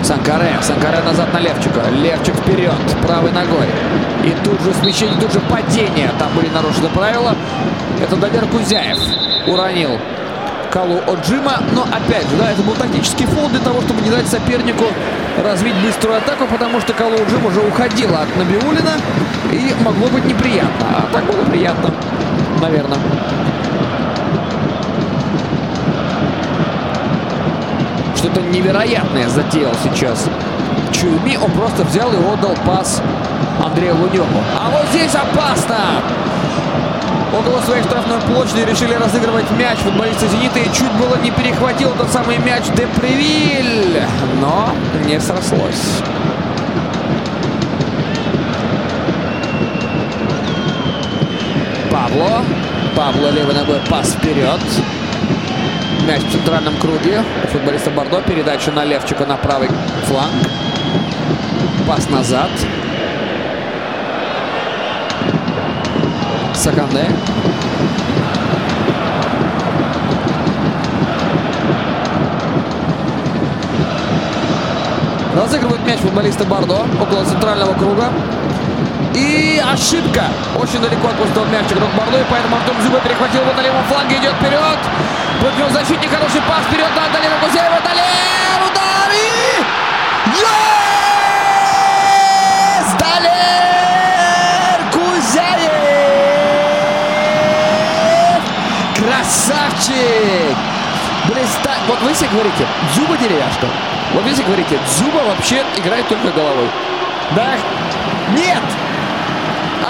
Санкаре. 0.05 0.55
Санкаре 0.60 1.01
назад 1.02 1.32
на 1.32 1.39
Левчика. 1.39 1.81
Левчик 1.90 2.35
вперед, 2.36 2.74
правой 3.02 3.32
ногой. 3.32 3.66
И 4.22 4.35
тут 4.44 4.60
же 4.60 4.74
смещение, 4.74 5.18
тут 5.18 5.32
же 5.32 5.40
падение. 5.40 6.10
Там 6.18 6.28
были 6.35 6.48
нарушены 6.51 6.90
правила. 6.90 7.35
Это 8.02 8.14
Дамир 8.16 8.47
Кузяев 8.48 8.98
уронил 9.47 9.98
Калу 10.70 11.01
Оджима. 11.06 11.62
Но 11.72 11.85
опять 11.85 12.28
же, 12.28 12.36
да, 12.36 12.51
это 12.51 12.62
был 12.62 12.74
тактический 12.74 13.24
фол 13.24 13.48
для 13.48 13.60
того, 13.60 13.81
чтобы 13.81 14.02
не 14.02 14.10
дать 14.10 14.28
сопернику 14.28 14.85
развить 15.43 15.76
быструю 15.76 16.18
атаку, 16.18 16.47
потому 16.47 16.81
что 16.81 16.93
Калу 16.93 17.14
Оджим 17.14 17.47
уже 17.47 17.60
уходила 17.60 18.20
от 18.20 18.36
Набиулина. 18.36 18.93
И 19.52 19.74
могло 19.82 20.09
быть 20.09 20.26
неприятно. 20.26 20.86
А 20.98 21.09
так 21.14 21.24
было 21.24 21.44
приятно, 21.47 21.90
наверное. 22.60 22.98
Что-то 28.35 28.48
невероятное 28.48 29.28
затеял 29.28 29.73
сейчас 29.85 30.28
Чуйми. 30.90 31.39
Он 31.39 31.52
просто 31.52 31.85
взял 31.85 32.12
и 32.12 32.16
отдал 32.16 32.56
пас 32.66 33.01
Андрею 33.65 33.94
Луневу. 33.97 34.27
А 34.59 34.70
вот 34.70 34.86
здесь 34.90 35.15
опасно! 35.15 35.77
Около 37.32 37.61
своей 37.61 37.85
штрафной 37.85 38.19
площади 38.23 38.69
решили 38.69 38.94
разыгрывать 38.94 39.48
мяч 39.52 39.78
футболисты 39.78 40.27
«Зенита» 40.27 40.59
и 40.59 40.65
чуть 40.73 40.90
было 40.94 41.15
не 41.23 41.31
перехватил 41.31 41.93
тот 41.97 42.09
самый 42.09 42.39
мяч 42.39 42.65
Депревиль. 42.74 44.02
Но 44.40 44.70
не 45.06 45.20
срослось. 45.20 46.02
Пабло. 51.89 52.43
Пабло 52.97 53.28
левой 53.28 53.55
ногой 53.55 53.78
пас 53.89 54.09
вперед. 54.09 54.61
Мяч 56.06 56.22
в 56.22 56.32
центральном 56.32 56.76
круге. 56.76 57.22
Футболиста 57.51 57.90
Бордо. 57.90 58.20
Передача 58.20 58.70
на 58.70 58.85
Левчика 58.85 59.24
на 59.24 59.36
правый 59.36 59.70
фланг. 60.06 60.35
Пас 61.89 62.10
назад. 62.10 62.51
Саканде. 66.55 67.06
Разыгрывают 75.35 75.86
мяч 75.86 76.01
футболисты 76.01 76.44
Бордо 76.44 76.85
около 77.01 77.24
центрального 77.24 77.72
круга. 77.72 78.12
И 79.14 79.62
ошибка. 79.72 80.24
Очень 80.60 80.81
далеко 80.81 81.09
отпустил 81.09 81.44
мяч 81.47 81.64
игрок 81.72 81.89
Бордо, 81.97 82.18
и 82.18 82.24
поэтому 82.31 82.56
Антон 82.56 82.76
Зюба 82.82 83.01
перехватил 83.01 83.40
его 83.40 83.52
на 83.56 83.62
левом 83.62 83.82
фланге, 83.89 84.18
идет 84.18 84.35
вперед. 84.35 84.78
Против 85.45 85.71
защитник, 85.73 86.11
хороший 86.11 86.41
пас 86.49 86.65
вперед 86.65 86.89
на 86.97 87.05
Антонина 87.05 87.35
Кузеева. 87.37 87.79
Далер, 87.85 88.62
удар 88.66 89.11
и... 89.12 89.61
Есть! 90.31 90.49
Далер 92.97 94.79
Кузяев! 94.91 95.71
Красавчик! 98.97 100.57
Блиста... 101.27 101.73
Вот 101.89 102.01
вы 102.01 102.15
все 102.15 102.27
говорите, 102.29 102.66
Зюба 102.95 103.19
деревяшка. 103.19 103.66
Вот 104.15 104.25
если 104.25 104.45
говорите, 104.45 104.79
Дзюба 104.87 105.19
вообще 105.27 105.62
играет 105.77 106.09
только 106.09 106.31
головой. 106.31 106.71
Да? 107.37 107.59
Нет! 108.35 108.62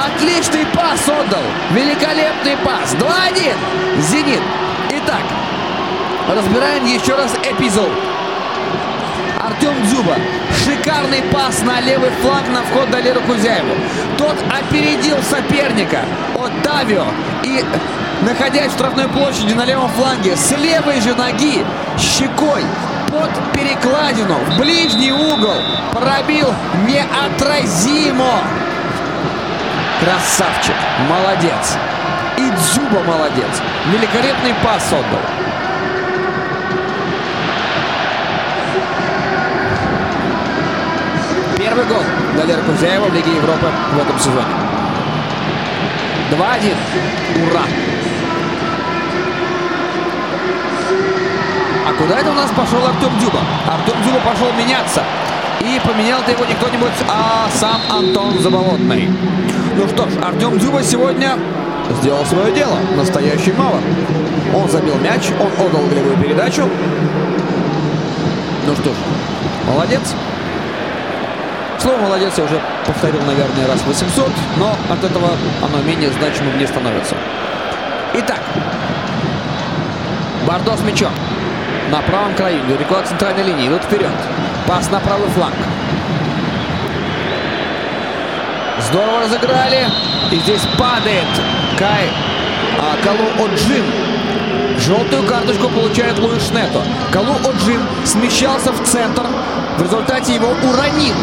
Отличный 0.05 0.66
пас 0.66 1.09
отдал. 1.09 1.44
Великолепный 1.70 2.56
пас. 2.56 2.94
2-1. 2.94 3.56
Зенит. 4.01 4.43
Разбираем 6.28 6.86
еще 6.86 7.14
раз 7.14 7.34
эпизод. 7.44 7.90
Артем 9.38 9.74
Дзюба. 9.84 10.14
Шикарный 10.64 11.22
пас 11.30 11.60
на 11.62 11.80
левый 11.82 12.10
фланг 12.22 12.48
на 12.48 12.62
вход 12.62 12.90
Далеру 12.90 13.20
Кузяеву. 13.20 13.74
Тот 14.16 14.34
опередил 14.48 15.18
соперника 15.22 16.01
от 16.34 16.51
Тавио 16.62 17.05
и, 17.42 17.62
находясь 18.22 18.72
в 18.72 18.74
штрафной 18.74 19.09
площади 19.09 19.52
на 19.52 19.66
левом 19.66 19.90
фланге, 19.90 20.34
с 20.34 20.51
левой 20.52 21.01
же 21.02 21.14
ноги 21.14 21.62
щекой 21.98 22.62
под 23.09 23.30
перекладину 23.52 24.34
в 24.34 24.59
ближний 24.59 25.12
угол 25.12 25.60
пробил 25.92 26.48
неотразимо. 26.86 28.38
Красавчик, 30.01 30.74
молодец. 31.06 31.76
И 32.38 32.51
Дзюба 32.51 33.02
молодец. 33.02 33.60
Великолепный 33.92 34.55
пас 34.64 34.86
отдал. 34.88 35.43
Первый 41.74 41.92
гол 41.92 42.05
Далера 42.36 42.62
Кузяева 42.62 43.06
в 43.06 43.14
Лиге 43.14 43.34
Европы 43.34 43.66
в 43.94 43.98
этом 43.98 44.16
сезоне. 44.16 44.46
2-1. 46.30 46.76
Ура! 47.51 47.62
А 51.88 51.92
куда 51.94 52.20
это 52.20 52.30
у 52.30 52.34
нас 52.34 52.51
пошел 52.52 52.78
Артем 52.86 53.18
Дзюба? 53.18 53.40
Артем 53.66 54.01
Дзюба 54.05 54.20
пошел 54.20 54.52
меняться. 54.52 55.02
И 55.62 55.80
поменял-то 55.84 56.30
его 56.30 56.44
не 56.44 56.55
кто-нибудь, 56.55 56.92
а 57.09 57.48
сам 57.52 57.80
Антон 57.90 58.38
Заболотный. 58.38 59.09
Ну 59.76 59.88
что 59.88 60.09
ж, 60.09 60.12
Артем 60.22 60.56
Дзюба 60.59 60.80
сегодня 60.80 61.36
сделал 62.01 62.24
свое 62.24 62.55
дело. 62.55 62.78
Настоящий 62.96 63.52
мало. 63.52 63.80
Он 64.55 64.68
забил 64.68 64.94
мяч, 64.98 65.32
он 65.40 65.66
отдал 65.66 65.82
голевую 65.86 66.18
передачу. 66.18 66.70
Ну 68.64 68.74
что 68.76 68.90
ж, 68.90 68.96
молодец. 69.66 70.14
Слово 71.85 71.98
«молодец» 71.98 72.32
я 72.39 72.44
уже 72.44 72.59
повторил, 72.86 73.20
наверное, 73.27 73.69
раз 73.69 73.82
800, 73.86 74.32
но 74.56 74.74
от 74.89 75.05
этого 75.05 75.28
оно 75.62 75.82
менее 75.82 76.11
значимым 76.12 76.59
не 76.59 76.66
становится. 76.66 77.15
Итак, 78.15 78.40
Бардо 80.47 80.77
с 80.77 80.81
мячом. 80.81 81.12
На 81.90 82.01
правом 82.01 82.35
краю, 82.35 82.65
недалеко 82.65 82.97
от 82.97 83.06
центральной 83.06 83.43
линии. 83.44 83.69
Идут 83.69 83.85
вперед. 83.85 84.11
Пас 84.66 84.90
на 84.90 85.01
правый 85.01 85.28
фланг. 85.31 85.55
Здорово 88.89 89.20
разыграли. 89.20 89.86
И 90.31 90.36
здесь 90.36 90.62
падает 90.78 91.28
Кай 91.78 92.09
а, 92.78 92.97
Калу 93.05 93.47
Оджин. 93.47 93.85
Желтую 94.78 95.23
карточку 95.24 95.69
получает 95.69 96.19
Луис 96.19 96.48
Шнето. 96.48 96.82
Калу 97.12 97.35
Оджин 97.47 97.81
смещался 98.05 98.73
в 98.73 98.82
центр. 98.85 99.23
В 99.78 99.82
результате 99.82 100.35
его 100.35 100.48
уронил. 100.48 101.15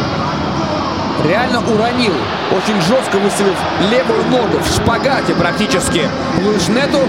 Реально 1.24 1.60
уронил. 1.60 2.14
Очень 2.52 2.82
жестко 2.82 3.18
выставив 3.18 3.56
левую 3.92 4.24
ногу 4.26 4.60
в 4.64 4.76
шпагате 4.76 5.34
практически. 5.36 6.10
Луис 6.44 6.66
Шнету 6.66 7.00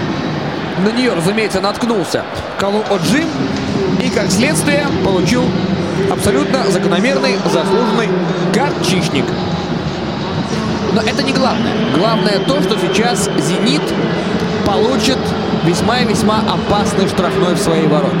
на 0.83 0.89
нее, 0.91 1.13
разумеется, 1.13 1.61
наткнулся 1.61 2.23
Калу 2.59 2.83
Оджин. 2.89 3.27
И, 4.01 4.09
как 4.09 4.29
следствие, 4.31 4.87
получил 5.03 5.43
абсолютно 6.11 6.63
закономерный, 6.69 7.37
заслуженный 7.45 8.09
горчичник. 8.53 9.25
Но 10.93 11.01
это 11.01 11.23
не 11.23 11.33
главное. 11.33 11.73
Главное 11.95 12.39
то, 12.39 12.61
что 12.61 12.77
сейчас 12.77 13.29
«Зенит» 13.39 13.81
получит 14.65 15.17
весьма 15.63 15.99
и 15.99 16.05
весьма 16.05 16.39
опасный 16.41 17.07
штрафной 17.07 17.55
в 17.55 17.59
свои 17.59 17.87
ворота. 17.87 18.15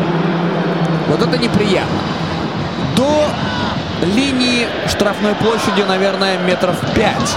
Вот 1.07 1.21
это 1.21 1.37
неприятно. 1.37 1.99
Линии 4.03 4.67
штрафной 4.87 5.33
площади, 5.35 5.81
наверное, 5.81 6.37
метров 6.37 6.75
пять. 6.93 7.35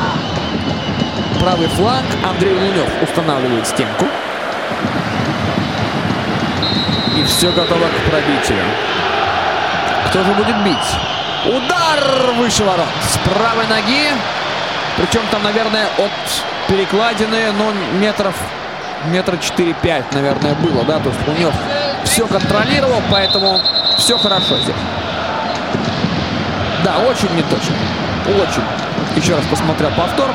Правый 1.41 1.69
фланг 1.69 2.07
Андрей 2.25 2.55
Лунев 2.55 2.89
устанавливает 3.03 3.67
стенку. 3.67 4.07
И 7.17 7.23
все 7.25 7.51
готово 7.53 7.87
к 7.87 8.11
пробитию. 8.11 8.59
Кто 10.09 10.25
же 10.25 10.33
будет 10.33 10.57
бить? 10.65 10.77
Удар 11.47 12.33
выше 12.35 12.65
ворот. 12.65 12.87
С 13.09 13.19
правой 13.29 13.67
ноги. 13.69 14.09
Причем 14.97 15.23
там, 15.31 15.43
наверное, 15.43 15.87
от 15.99 16.11
перекладины, 16.69 17.53
ну, 17.53 17.73
метров, 17.99 18.35
метра 19.07 19.37
4-5, 19.37 20.05
наверное, 20.13 20.55
было, 20.55 20.85
да? 20.85 20.99
То 20.99 21.11
есть 21.11 21.29
Лунев 21.29 21.55
все 22.05 22.27
контролировал, 22.27 23.03
поэтому 23.11 23.61
все 23.99 24.19
хорошо 24.19 24.57
здесь. 24.59 24.75
Да, 26.87 26.99
очень 26.99 27.29
неточно. 27.35 27.75
Очень. 28.29 28.63
Еще 29.17 29.35
раз 29.35 29.45
посмотрел 29.47 29.91
повтор. 29.91 30.31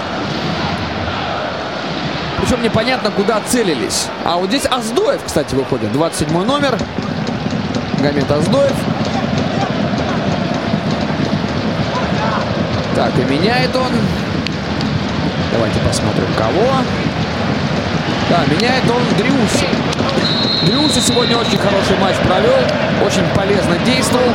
Причем 2.42 2.62
непонятно, 2.62 3.10
куда 3.10 3.40
целились. 3.48 4.10
А 4.26 4.36
вот 4.36 4.50
здесь 4.50 4.66
Аздоев, 4.66 5.22
кстати, 5.26 5.56
выходит. 5.56 5.94
27 5.94 6.44
номер. 6.44 6.78
Гамет 8.02 8.30
Аздоев. 8.30 8.76
Так, 12.98 13.18
и 13.18 13.22
меняет 13.32 13.74
он. 13.74 13.94
Давайте 15.54 15.80
посмотрим, 15.88 16.28
кого. 16.38 16.68
Да, 18.30 18.44
меняет 18.54 18.84
он 18.92 19.02
Дриуси. 19.18 19.70
Дриуси 20.66 21.00
сегодня 21.00 21.38
очень 21.38 21.58
хороший 21.58 21.98
матч 22.02 22.18
провел. 22.18 22.60
Очень 23.06 23.26
полезно 23.38 23.78
действовал. 23.86 24.34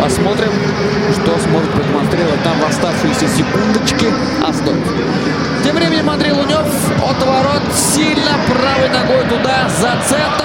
Посмотрим, 0.00 0.50
что 1.12 1.38
сможет 1.38 1.70
продемонстрировать 1.70 2.42
там 2.42 2.58
в 2.58 2.64
оставшиеся 2.64 3.28
секундочки 3.28 4.06
Аздоев. 4.44 4.86
Тем 5.64 5.76
временем 5.76 6.10
Андрей 6.10 6.32
Лунев 6.32 6.66
от 7.02 7.22
ворот 7.24 7.62
сильно 7.74 8.32
правой 8.48 8.88
ногой 8.88 9.24
туда, 9.28 9.68
за 9.68 9.92
центр. 10.08 10.42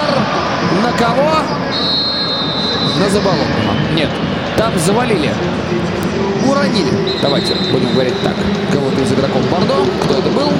На 0.82 0.92
кого? 0.92 1.42
На 2.98 3.08
Заболотного. 3.10 3.74
Нет, 3.94 4.10
там 4.56 4.78
завалили. 4.78 5.32
Уронили. 6.46 6.92
Давайте 7.20 7.54
будем 7.72 7.92
говорить 7.92 8.20
так. 8.22 8.34
Кого-то 8.72 9.00
из 9.00 9.12
игроков 9.12 9.42
Бордо. 9.50 9.84
Кто 10.04 10.18
это 10.18 10.28
был? 10.30 10.52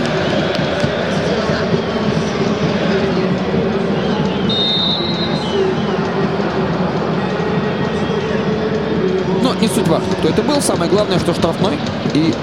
Не 9.60 9.68
суть 9.68 9.88
важно, 9.88 10.14
кто 10.14 10.28
это 10.28 10.42
был. 10.42 10.60
Самое 10.60 10.90
главное, 10.90 11.18
что 11.18 11.34
штрафной. 11.34 11.78
И 12.14 12.34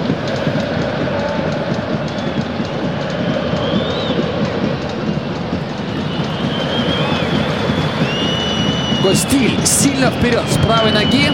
Стиль 9.16 9.58
сильно 9.64 10.10
вперед 10.10 10.44
с 10.50 10.66
правой 10.66 10.92
ноги. 10.92 11.30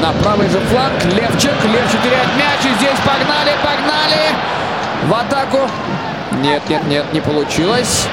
На 0.00 0.12
правый 0.22 0.48
же 0.48 0.58
фланг 0.60 1.04
Левчик. 1.04 1.52
Левчик 1.64 2.02
теряет 2.02 2.28
мяч. 2.38 2.64
И 2.64 2.74
здесь 2.78 2.98
погнали, 3.04 3.52
погнали. 3.62 4.34
В 5.06 5.14
атаку. 5.14 5.70
Нет, 6.40 6.62
нет, 6.70 6.86
нет, 6.86 7.12
не 7.12 7.20
получилось. 7.20 8.06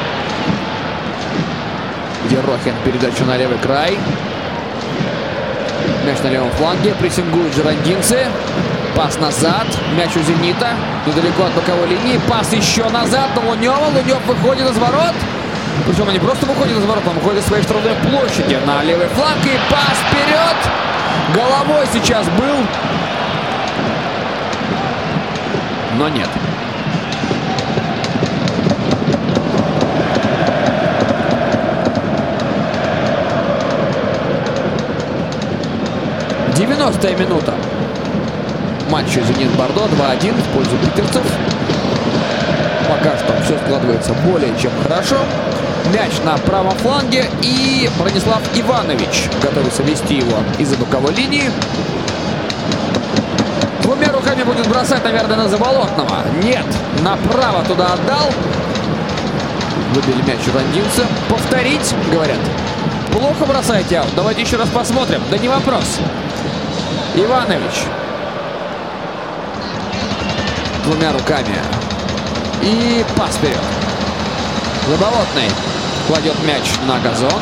Ерохин 2.29 2.73
передачу 2.83 3.23
на 3.23 3.37
левый 3.37 3.57
край. 3.57 3.97
Мяч 6.07 6.19
на 6.23 6.29
левом 6.29 6.49
фланге. 6.51 6.95
Прессингуют 6.95 7.53
жерандинцы. 7.53 8.27
Пас 8.95 9.19
назад. 9.19 9.67
Мяч 9.97 10.15
у 10.15 10.21
«Зенита». 10.21 10.69
Недалеко 11.05 11.43
от 11.43 11.53
боковой 11.53 11.89
линии. 11.89 12.17
Пас 12.29 12.53
еще 12.53 12.87
назад 12.87 13.35
на 13.35 13.49
Лунева. 13.49 13.89
Лунев 13.93 14.25
выходит 14.25 14.69
из 14.69 14.77
ворот. 14.77 15.13
Причем 15.85 16.07
они 16.07 16.17
просто 16.19 16.45
выходят 16.45 16.77
из 16.77 16.85
ворот, 16.85 17.03
он 17.05 17.15
выходит 17.15 17.41
из 17.43 17.47
своей 17.47 17.61
штрафной 17.61 17.95
площади 18.09 18.57
на 18.65 18.83
левый 18.83 19.07
фланг. 19.07 19.39
И 19.43 19.59
пас 19.69 19.97
вперед. 20.07 20.55
Головой 21.35 21.85
сейчас 21.91 22.25
был. 22.29 22.55
Но 25.97 26.07
нет. 26.07 26.29
Девяностая 36.57 37.15
минута. 37.15 37.53
Матча 38.89 39.21
«Зенит-Бордо» 39.21 39.85
2-1 39.85 40.33
в 40.33 40.55
пользу 40.55 40.75
питерцев. 40.77 41.21
Пока 42.89 43.15
что 43.15 43.39
все 43.43 43.59
складывается 43.63 44.13
более 44.25 44.51
чем 44.59 44.71
хорошо. 44.81 45.17
Мяч 45.93 46.13
на 46.25 46.35
правом 46.39 46.75
фланге. 46.77 47.29
И 47.43 47.87
Бронислав 47.99 48.41
Иванович 48.55 49.29
готовится 49.43 49.83
вести 49.83 50.15
его 50.15 50.39
из-за 50.57 50.77
боковой 50.77 51.13
линии. 51.13 51.51
Двумя 53.83 54.11
руками 54.11 54.41
будет 54.41 54.67
бросать, 54.67 55.03
наверное, 55.03 55.37
на 55.37 55.49
Заболотного. 55.49 56.23
Нет, 56.41 56.65
направо 57.03 57.63
туда 57.65 57.93
отдал. 57.93 58.31
Выбили 59.93 60.23
мяч 60.23 60.39
угандинцы. 60.47 61.03
Повторить, 61.29 61.93
говорят. 62.11 62.39
Плохо 63.11 63.45
бросаете 63.45 63.99
аут. 63.99 64.09
Давайте 64.15 64.41
еще 64.41 64.57
раз 64.57 64.69
посмотрим. 64.69 65.21
Да 65.29 65.37
не 65.37 65.49
вопрос. 65.49 65.99
Иванович. 67.23 67.85
Двумя 70.83 71.11
руками. 71.11 71.55
И 72.61 73.03
пас 73.15 73.37
вперед. 73.37 73.57
Заболотный 74.87 75.49
кладет 76.05 76.35
мяч 76.45 76.63
на 76.85 76.99
газон. 76.99 77.41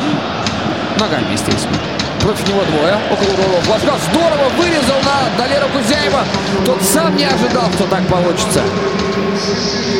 Ногами, 0.98 1.32
естественно. 1.32 1.76
Против 2.22 2.48
него 2.48 2.62
двое. 2.64 2.96
Около 3.10 3.28
углового 3.34 3.60
флажка. 3.62 3.92
Здорово 4.10 4.48
вырезал 4.56 4.96
на 5.02 5.36
Далера 5.36 5.66
Кузяева. 5.68 6.24
Тот 6.64 6.82
сам 6.82 7.14
не 7.14 7.24
ожидал, 7.24 7.70
что 7.72 7.84
так 7.84 8.06
получится. 8.06 8.62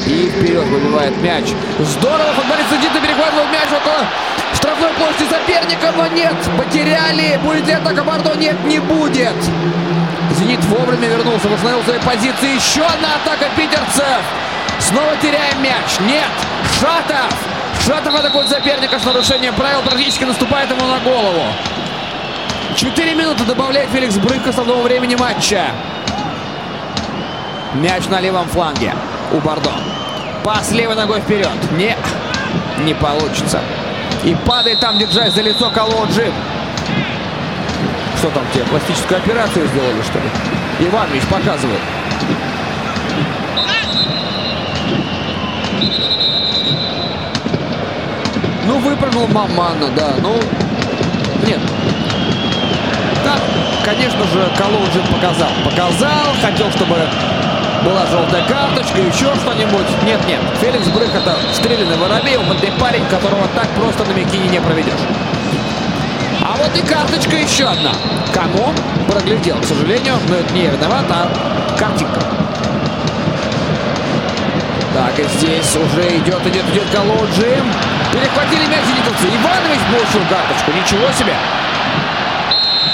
И 0.06 0.32
вперед 0.34 0.64
выбивает 0.64 1.14
мяч. 1.22 1.52
Здорово. 1.80 2.32
Футболист 2.32 2.70
Зидита 2.70 2.98
перехватывает 2.98 3.50
мяч 3.52 3.68
около 3.68 4.06
штрафной 4.56 4.90
площади 4.94 5.28
соперника. 5.30 5.92
Но 5.96 6.06
нет. 6.08 6.34
Потеряли. 6.56 7.38
Будет 7.42 7.66
ли 7.66 7.72
атака 7.72 8.02
Бардо? 8.04 8.34
Нет, 8.36 8.62
не 8.64 8.78
будет. 8.78 9.36
Зенит 10.38 10.62
вовремя 10.64 11.08
вернулся, 11.08 11.48
восстановил 11.48 11.82
свои 11.84 11.98
позиции. 12.00 12.56
Еще 12.56 12.82
одна 12.82 13.16
атака 13.16 13.46
питерцев. 13.56 14.22
Снова 14.80 15.16
теряем 15.22 15.62
мяч. 15.62 16.00
Нет. 16.00 16.30
Шатов. 16.80 17.32
Шатов 17.86 18.14
атакует 18.14 18.48
соперника 18.48 18.98
с 18.98 19.04
нарушением 19.04 19.54
правил. 19.54 19.82
Практически 19.82 20.24
наступает 20.24 20.70
ему 20.70 20.84
на 20.86 20.98
голову. 21.00 21.44
Четыре 22.76 23.14
минуты 23.14 23.44
добавляет 23.44 23.88
Феликс 23.90 24.16
Брык 24.16 24.44
к 24.44 24.48
основному 24.48 24.82
времени 24.82 25.14
матча. 25.14 25.64
Мяч 27.74 28.06
на 28.08 28.20
левом 28.20 28.46
фланге 28.48 28.94
у 29.32 29.38
Бордо. 29.38 29.72
Пас 30.44 30.72
левой 30.72 30.94
ногой 30.94 31.20
вперед. 31.20 31.48
Не, 31.72 31.96
не 32.84 32.94
получится. 32.94 33.60
И 34.26 34.34
падает 34.44 34.80
там, 34.80 34.98
держась 34.98 35.32
за 35.34 35.40
лицо 35.40 35.70
Колоджи. 35.70 36.32
Что 38.18 38.28
там 38.30 38.42
тебе, 38.52 38.64
пластическую 38.64 39.18
операцию 39.18 39.68
сделали, 39.68 40.02
что 40.02 40.18
ли? 40.18 40.88
Иванович 40.88 41.22
показывает. 41.30 41.80
Ну, 48.64 48.78
выпрыгнул 48.80 49.28
Мамана, 49.28 49.88
да. 49.94 50.14
Ну, 50.20 50.34
нет. 51.46 51.60
Там, 53.22 53.38
конечно 53.84 54.24
же, 54.24 54.50
Калуджин 54.58 55.06
показал. 55.14 55.50
Показал, 55.64 56.34
хотел, 56.42 56.68
чтобы 56.72 56.96
была 57.84 58.06
желтая 58.06 58.44
карточка, 58.46 58.98
еще 58.98 59.34
что-нибудь. 59.36 59.86
Нет, 60.04 60.20
нет. 60.26 60.40
Феликс 60.60 60.88
Брых 60.88 61.14
это 61.14 61.36
стрелянный 61.52 61.96
воробей, 61.96 62.36
опытный 62.36 62.72
парень, 62.72 63.04
которого 63.06 63.46
так 63.54 63.68
просто 63.70 64.04
на 64.04 64.12
Микине 64.12 64.48
не 64.48 64.60
проведешь. 64.60 65.00
А 66.42 66.56
вот 66.56 66.76
и 66.76 66.82
карточка 66.82 67.36
еще 67.36 67.64
одна. 67.64 67.92
Кому? 68.32 68.72
Проглядел, 69.08 69.56
к 69.58 69.64
сожалению, 69.64 70.14
но 70.28 70.36
это 70.36 70.52
не 70.54 70.64
я 70.64 70.70
виноват, 70.70 71.04
а 71.10 71.28
картинка. 71.78 72.20
Так, 74.94 75.18
и 75.18 75.24
здесь 75.24 75.76
уже 75.76 76.08
идет, 76.16 76.40
идет, 76.46 76.64
идет 76.70 76.88
Калуджин. 76.90 77.64
Перехватили 78.12 78.66
мяч 78.66 78.80
зенитовцы. 78.86 79.26
Иванович 79.26 79.80
получил 79.92 80.22
карточку. 80.30 80.72
Ничего 80.72 81.12
себе. 81.12 81.34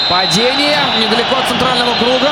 Падение 0.09 0.77
недалеко 0.99 1.37
от 1.37 1.47
центрального 1.47 1.93
круга. 1.95 2.31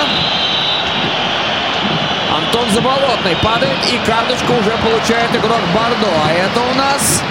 Антон 2.51 2.69
Заболотный 2.71 3.37
падает 3.41 3.77
и 3.89 3.97
карточку 4.05 4.51
уже 4.51 4.71
получает 4.83 5.33
игрок 5.33 5.61
Бардо. 5.73 6.09
А 6.25 6.33
это 6.33 6.59
у 6.59 6.77
нас 6.77 7.21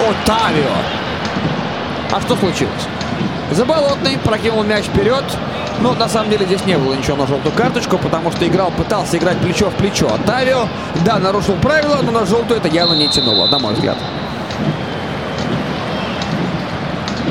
Отавио. 0.00 0.72
А 2.10 2.20
что 2.22 2.34
случилось? 2.34 2.88
Заболотный 3.50 4.16
прокинул 4.16 4.62
мяч 4.62 4.86
вперед. 4.86 5.24
Но 5.80 5.92
на 5.92 6.08
самом 6.08 6.30
деле 6.30 6.46
здесь 6.46 6.64
не 6.64 6.78
было 6.78 6.94
ничего 6.94 7.18
на 7.18 7.26
желтую 7.26 7.54
карточку, 7.54 7.98
потому 7.98 8.32
что 8.32 8.48
играл, 8.48 8.70
пытался 8.70 9.18
играть 9.18 9.36
плечо 9.40 9.68
в 9.68 9.74
плечо. 9.74 10.08
Отавио, 10.14 10.68
да, 11.04 11.18
нарушил 11.18 11.56
правила, 11.56 11.98
но 12.02 12.10
на 12.10 12.24
желтую 12.24 12.60
это 12.60 12.68
явно 12.68 12.94
не 12.94 13.08
тянуло, 13.08 13.46
на 13.48 13.58
мой 13.58 13.74
взгляд. 13.74 13.98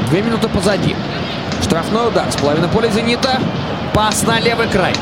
Две 0.10 0.22
минуты 0.22 0.48
позади. 0.48 0.96
Штрафной 1.64 2.10
удар 2.10 2.32
с 2.32 2.36
половины 2.36 2.68
поля 2.68 2.90
«Зенита». 2.90 3.40
Пас 3.96 4.22
на 4.24 4.40
левый 4.40 4.68
край. 4.68 4.94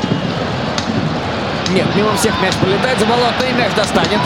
Нет, 1.74 1.88
мимо 1.96 2.14
всех 2.18 2.34
мяч 2.42 2.54
пролетает. 2.56 3.00
Заболотный 3.00 3.54
мяч 3.54 3.72
достанет. 3.76 4.20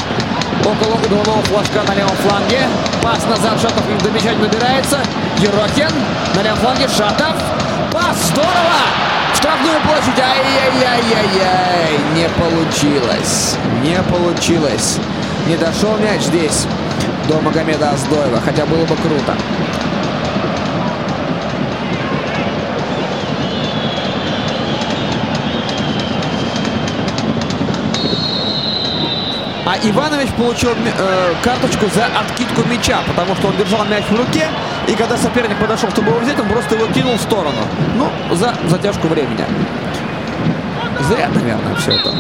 Около 0.62 0.96
углового 0.96 1.44
флажка 1.44 1.84
на 1.88 1.94
левом 1.94 2.16
фланге. 2.18 2.68
Пас 3.04 3.24
назад. 3.28 3.62
Шатов 3.62 3.84
до 4.02 4.10
мяча 4.10 4.34
не 4.34 4.48
добирается. 4.48 5.00
Ерохин 5.38 5.92
на 6.36 6.42
левом 6.42 6.58
фланге. 6.58 6.88
Шатов. 6.88 7.36
Пас. 7.92 8.18
Здорово! 8.30 8.82
Штрафную 9.36 9.80
площадь. 9.82 10.20
Ай-яй-яй-яй-яй. 10.20 12.00
Не 12.16 12.28
получилось. 12.30 13.58
Не 13.84 14.02
получилось. 14.12 14.98
Не 15.46 15.56
дошел 15.56 15.96
мяч 15.98 16.22
здесь 16.22 16.66
до 17.28 17.40
Магомеда 17.42 17.92
Аздоева. 17.92 18.42
Хотя 18.44 18.66
было 18.66 18.86
бы 18.86 18.96
круто. 18.96 19.36
Иванович 29.84 30.30
получил 30.38 30.72
э, 30.72 31.34
карточку 31.44 31.86
за 31.94 32.06
откидку 32.06 32.68
мяча, 32.70 33.00
потому 33.08 33.36
что 33.36 33.48
он 33.48 33.58
держал 33.58 33.86
мяч 33.86 34.04
в 34.06 34.16
руке, 34.16 34.48
и 34.88 34.94
когда 34.94 35.18
соперник 35.18 35.58
подошел, 35.58 35.90
чтобы 35.90 36.10
его 36.10 36.20
взять, 36.20 36.40
он 36.40 36.48
просто 36.48 36.76
его 36.76 36.88
кинул 36.88 37.16
в 37.16 37.22
сторону. 37.22 37.60
Ну, 37.96 38.36
за 38.36 38.54
затяжку 38.68 39.08
времени. 39.08 39.46
Зря, 41.02 41.30
наверное, 41.34 41.76
все 41.76 41.92
это. 41.92 42.12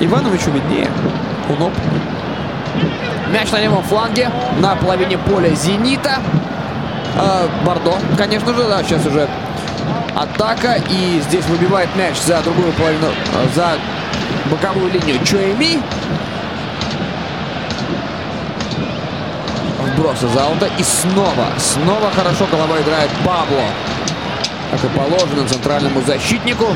Ивановичу 0.00 0.50
виднее. 0.50 0.88
Он. 1.48 1.72
Мяч 3.32 3.50
на 3.50 3.60
левом 3.60 3.82
фланге, 3.84 4.30
на 4.58 4.74
половине 4.76 5.18
поля 5.18 5.50
«Зенита». 5.54 6.18
Э, 7.16 7.48
Бордо, 7.64 7.98
конечно 8.16 8.54
же, 8.54 8.64
да, 8.64 8.82
сейчас 8.82 9.04
уже 9.06 9.28
атака. 10.14 10.80
И 10.88 11.20
здесь 11.28 11.44
выбивает 11.46 11.94
мяч 11.96 12.16
за 12.20 12.40
другую 12.42 12.72
половину, 12.72 13.06
э, 13.06 13.46
за 13.54 13.72
боковую 14.50 14.90
линию 14.92 15.24
Чуэми. 15.24 15.80
Вброс 20.00 20.22
из 20.22 20.34
аута. 20.34 20.66
И 20.78 20.82
снова, 20.82 21.46
снова 21.58 22.10
хорошо 22.10 22.46
головой 22.50 22.80
играет 22.80 23.10
Пабло. 23.24 23.64
Как 24.70 24.82
и 24.84 24.88
положено 24.88 25.46
центральному 25.46 26.00
защитнику. 26.00 26.68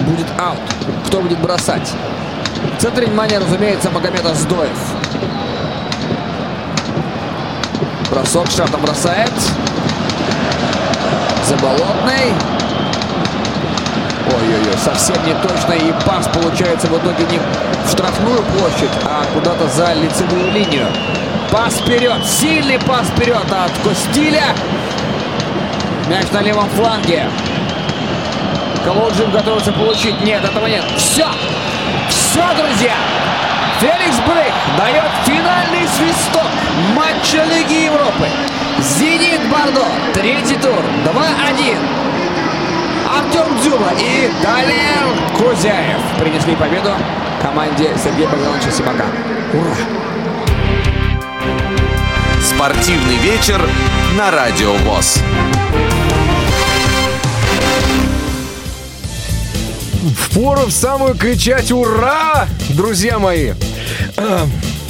Будет 0.00 0.26
аут. 0.38 0.58
Кто 1.06 1.20
будет 1.20 1.38
бросать? 1.38 1.92
В 2.76 2.82
центре 2.82 3.06
внимания, 3.06 3.38
разумеется, 3.38 3.90
Магомед 3.90 4.26
Аздоев. 4.26 4.78
Бросок 8.10 8.50
шатом 8.50 8.82
бросает. 8.82 9.32
Заболотный. 11.46 12.53
Ой-ой-ой, 14.36 14.78
совсем 14.78 15.16
не 15.24 15.34
точно. 15.34 15.72
И 15.72 15.92
пас 16.04 16.28
получается 16.28 16.88
в 16.88 16.98
итоге 16.98 17.24
не 17.30 17.38
в 17.38 17.90
штрафную 17.90 18.42
площадь, 18.42 18.90
а 19.04 19.24
куда-то 19.32 19.68
за 19.68 19.92
лицевую 19.92 20.52
линию. 20.52 20.86
Пас 21.50 21.74
вперед. 21.74 22.24
Сильный 22.26 22.78
пас 22.80 23.06
вперед 23.08 23.46
от 23.50 23.72
Костиля. 23.86 24.54
Мяч 26.08 26.30
на 26.32 26.40
левом 26.40 26.68
фланге. 26.70 27.28
Колоджин 28.84 29.30
готовится 29.30 29.72
получить. 29.72 30.20
Нет, 30.22 30.44
этого 30.44 30.66
нет. 30.66 30.84
Все. 30.96 31.26
Все, 32.08 32.42
друзья. 32.56 32.94
Феликс 33.80 34.18
Брейк 34.26 34.52
дает 34.76 35.10
финальный 35.24 35.88
свисток 35.96 36.48
матча 36.94 37.44
Лиги 37.44 37.84
Европы. 37.84 38.28
Зенит 38.80 39.40
Бордо. 39.48 39.86
Третий 40.12 40.56
тур. 40.56 40.82
2-1. 41.04 41.78
Артем 43.14 43.56
Дзюба 43.60 43.92
и 43.96 44.28
Далер 44.42 45.06
Кузяев 45.38 46.00
принесли 46.18 46.56
победу 46.56 46.90
команде 47.40 47.90
Сергея 48.02 48.28
Богдановича 48.28 48.72
Симака. 48.72 49.04
Ура! 49.52 49.76
Спортивный 52.42 53.16
вечер 53.18 53.60
на 54.18 54.32
Радио 54.32 54.72
ВОЗ. 54.78 55.20
Впору 60.18 60.66
в 60.66 60.72
самую 60.72 61.14
кричать 61.14 61.70
«Ура!», 61.70 62.48
друзья 62.70 63.20
мои! 63.20 63.52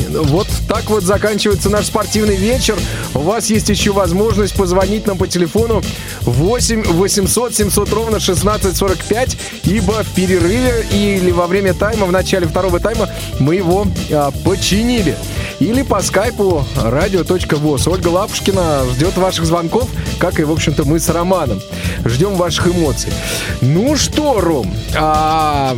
Вот 0.09 0.49
так 0.69 0.85
вот 0.91 1.03
заканчивается 1.03 1.69
наш 1.69 1.87
спортивный 1.87 2.37
вечер. 2.37 2.79
У 3.15 3.21
вас 3.21 3.51
есть 3.51 3.69
еще 3.69 3.93
возможность 3.93 4.55
позвонить 4.55 5.07
нам 5.07 5.19
по 5.19 5.27
телефону 5.27 5.83
8 6.25 6.85
800 6.85 7.55
700 7.55 7.93
ровно 7.93 8.17
1645, 8.17 9.37
ибо 9.65 10.03
в 10.03 10.15
перерыве 10.15 10.87
или 10.91 11.31
во 11.31 11.47
время 11.47 11.75
тайма, 11.75 12.07
в 12.07 12.13
начале 12.13 12.47
второго 12.47 12.81
тайма, 12.81 13.09
мы 13.39 13.57
его 13.57 13.87
а, 14.11 14.31
починили. 14.45 15.17
Или 15.61 15.83
по 15.83 16.03
скайпу 16.03 16.67
radio.voz. 16.77 17.89
Ольга 17.91 18.09
Лапушкина 18.09 18.85
ждет 18.93 19.17
ваших 19.17 19.47
звонков, 19.47 19.89
как 20.19 20.41
и, 20.41 20.45
в 20.45 20.51
общем-то, 20.51 20.85
мы 20.85 20.99
с 20.99 21.09
Романом. 21.09 21.61
Ждем 22.05 22.35
ваших 22.35 22.69
эмоций. 22.69 23.13
Ну 23.61 23.97
что, 23.97 24.41
Ром, 24.41 24.75
а, 24.97 25.77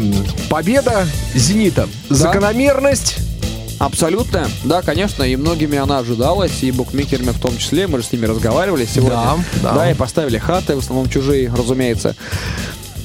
победа 0.49 1.07
«Зенита». 1.35 1.89
Закономерность 2.09 3.26
Абсолютно, 3.79 4.49
да, 4.65 4.81
конечно, 4.81 5.23
и 5.23 5.37
многими 5.37 5.77
она 5.77 5.99
ожидалась, 5.99 6.63
и 6.63 6.71
букмекерами 6.71 7.31
в 7.31 7.41
том 7.41 7.57
числе, 7.59 7.87
мы 7.87 7.99
же 7.99 8.05
с 8.05 8.13
ними 8.13 8.27
разговаривали 8.27 8.87
сегодня. 8.87 9.17
Да, 9.63 9.75
да. 9.75 9.91
и 9.91 9.95
поставили 9.95 10.39
хаты, 10.39 10.77
в 10.77 10.79
основном 10.79 11.11
чужие, 11.11 11.53
разумеется. 11.55 12.17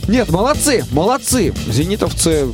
Нет, 0.07 0.29
молодцы, 0.29 0.85
молодцы. 0.91 1.53
Зенитовцы 1.67 2.47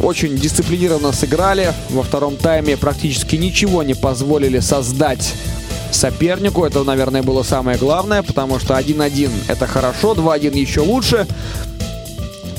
очень 0.00 0.36
дисциплинированно 0.36 1.12
сыграли. 1.12 1.72
Во 1.90 2.02
втором 2.02 2.36
тайме 2.36 2.76
практически 2.76 3.36
ничего 3.36 3.82
не 3.82 3.94
позволили 3.94 4.60
создать 4.60 5.34
сопернику. 5.90 6.64
Это, 6.64 6.82
наверное, 6.84 7.22
было 7.22 7.42
самое 7.42 7.78
главное, 7.78 8.22
потому 8.22 8.58
что 8.58 8.74
1-1 8.74 9.30
это 9.48 9.66
хорошо, 9.66 10.12
2-1 10.14 10.58
еще 10.58 10.80
лучше. 10.80 11.26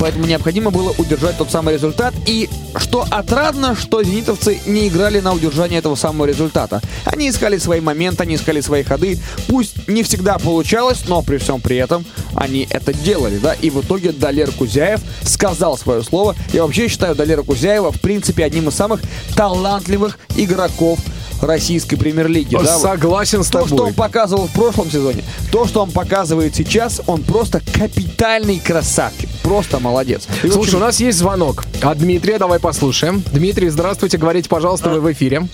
Поэтому 0.06 0.27
необходимо 0.27 0.69
было 0.69 0.94
удержать 0.99 1.36
тот 1.36 1.49
самый 1.49 1.73
результат. 1.73 2.14
И 2.27 2.48
что 2.76 3.07
отрадно, 3.10 3.76
что 3.76 4.03
зенитовцы 4.03 4.60
не 4.68 4.88
играли 4.88 5.19
на 5.19 5.34
удержание 5.34 5.80
этого 5.80 5.95
самого 5.95 6.27
результата. 6.27 6.80
Они 7.06 7.27
искали 7.27 7.57
свои 7.57 7.80
моменты, 7.80 8.22
они 8.22 8.36
искали 8.36 8.61
свои 8.61 8.84
ходы. 8.84 9.18
Пусть 9.48 9.88
не 9.88 10.03
всегда 10.03 10.38
получалось, 10.38 11.06
но 11.07 11.23
при 11.23 11.38
всем 11.38 11.60
при 11.60 11.77
этом 11.77 12.06
они 12.36 12.68
это 12.69 12.94
делали, 12.94 13.40
да. 13.40 13.53
И 13.53 13.72
в 13.72 13.82
итоге 13.82 14.11
Далер 14.11 14.52
Кузяев 14.52 15.02
сказал 15.23 15.76
свое 15.76 16.03
слово. 16.03 16.36
Я 16.53 16.61
вообще 16.61 16.88
считаю 16.88 17.15
Далера 17.15 17.41
Кузяева, 17.41 17.91
в 17.91 17.99
принципе, 17.99 18.45
одним 18.45 18.69
из 18.69 18.76
самых 18.76 19.02
талантливых 19.36 20.19
игроков 20.36 20.99
российской 21.41 21.95
премьер-лиги. 21.95 22.56
да. 22.56 22.78
Согласен 22.80 23.44
с 23.44 23.48
То, 23.49 23.62
что 23.66 23.70
тобой. 23.76 23.88
он 23.90 23.94
показывал 23.94 24.48
в 24.48 24.52
прошлом 24.53 24.90
сезоне, 24.90 25.24
то, 25.52 25.66
что 25.68 25.82
он 25.82 25.91
показывает 25.91 26.56
сейчас, 26.56 27.02
он 27.07 27.24
просто 27.24 27.62
капитальный 27.74 28.60
красавчик. 28.60 29.30
Просто 29.44 29.80
молодец. 29.80 30.28
И, 30.44 30.48
Слушай, 30.49 30.60
общем, 30.60 30.78
у 30.78 30.82
нас 30.82 30.99
есть 30.99 31.18
звонок. 31.18 31.66
От 31.82 31.98
Дмитрия 31.99 32.38
давай 32.40 32.60
послушаем. 32.60 33.24
Дмитрий, 33.32 33.70
здравствуйте, 33.70 34.18
говорите, 34.18 34.49
пожалуйста, 34.49 34.90
вы 34.90 35.02
в 35.02 35.12
эфире. 35.12 35.48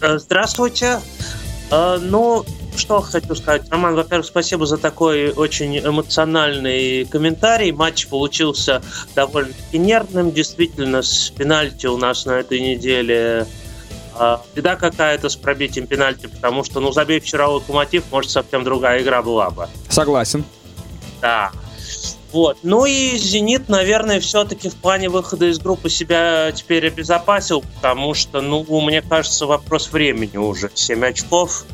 Э, 0.00 0.18
Здравствуйте. 0.18 1.00
Э, 1.70 1.98
Ну, 2.00 2.44
что 2.76 3.00
хочу 3.02 3.34
сказать. 3.34 3.62
Роман, 3.70 3.94
во-первых, 3.94 4.26
спасибо 4.26 4.66
за 4.66 4.76
такой 4.78 5.30
очень 5.30 5.78
эмоциональный 5.78 7.04
комментарий. 7.04 7.72
Матч 7.72 8.06
получился 8.08 8.82
довольно-таки 9.14 9.78
нервным. 9.78 10.32
Действительно, 10.32 11.02
с 11.02 11.30
пенальти 11.36 11.86
у 11.86 11.96
нас 11.98 12.24
на 12.26 12.32
этой 12.32 12.60
неделе 12.60 13.46
беда 14.54 14.76
какая-то 14.76 15.28
с 15.28 15.36
пробитием 15.36 15.86
пенальти, 15.86 16.26
потому 16.26 16.64
что, 16.64 16.80
ну, 16.80 16.92
забей 16.92 17.20
вчера 17.20 17.48
локомотив, 17.48 18.04
может, 18.10 18.30
совсем 18.30 18.64
другая 18.64 19.02
игра 19.02 19.22
была 19.22 19.50
бы. 19.50 19.68
Согласен. 19.88 20.44
Да. 21.20 21.50
Вот. 22.32 22.58
Ну 22.62 22.86
и 22.86 23.16
«Зенит», 23.18 23.68
наверное, 23.68 24.18
все-таки 24.20 24.70
в 24.70 24.74
плане 24.74 25.08
выхода 25.10 25.46
из 25.46 25.58
группы 25.58 25.90
себя 25.90 26.50
теперь 26.52 26.86
обезопасил, 26.86 27.62
потому 27.76 28.14
что, 28.14 28.40
ну, 28.40 28.64
мне 28.80 29.02
кажется, 29.02 29.46
вопрос 29.46 29.92
времени 29.92 30.38
уже. 30.38 30.70
7 30.72 31.04
очков. 31.04 31.64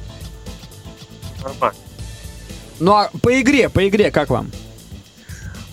Нормально. 1.42 1.78
Ну 2.80 2.92
а 2.92 3.10
по 3.22 3.40
игре, 3.40 3.68
по 3.68 3.86
игре, 3.88 4.10
как 4.10 4.30
вам? 4.30 4.50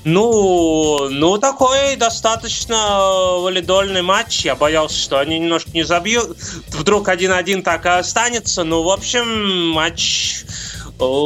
Ну, 0.05 1.09
ну, 1.09 1.39
такой 1.39 1.95
достаточно 1.95 2.99
валидольный 3.39 4.03
матч. 4.03 4.45
Я 4.45 4.55
боялся, 4.55 4.95
что 4.95 5.19
они 5.19 5.39
немножко 5.39 5.71
не 5.71 5.83
забьют. 5.83 6.37
Вдруг 6.69 7.09
1-1 7.09 7.63
так 7.63 7.85
и 7.85 7.89
останется. 7.89 8.63
Ну, 8.63 8.83
в 8.83 8.89
общем, 8.89 9.69
матч 9.69 10.43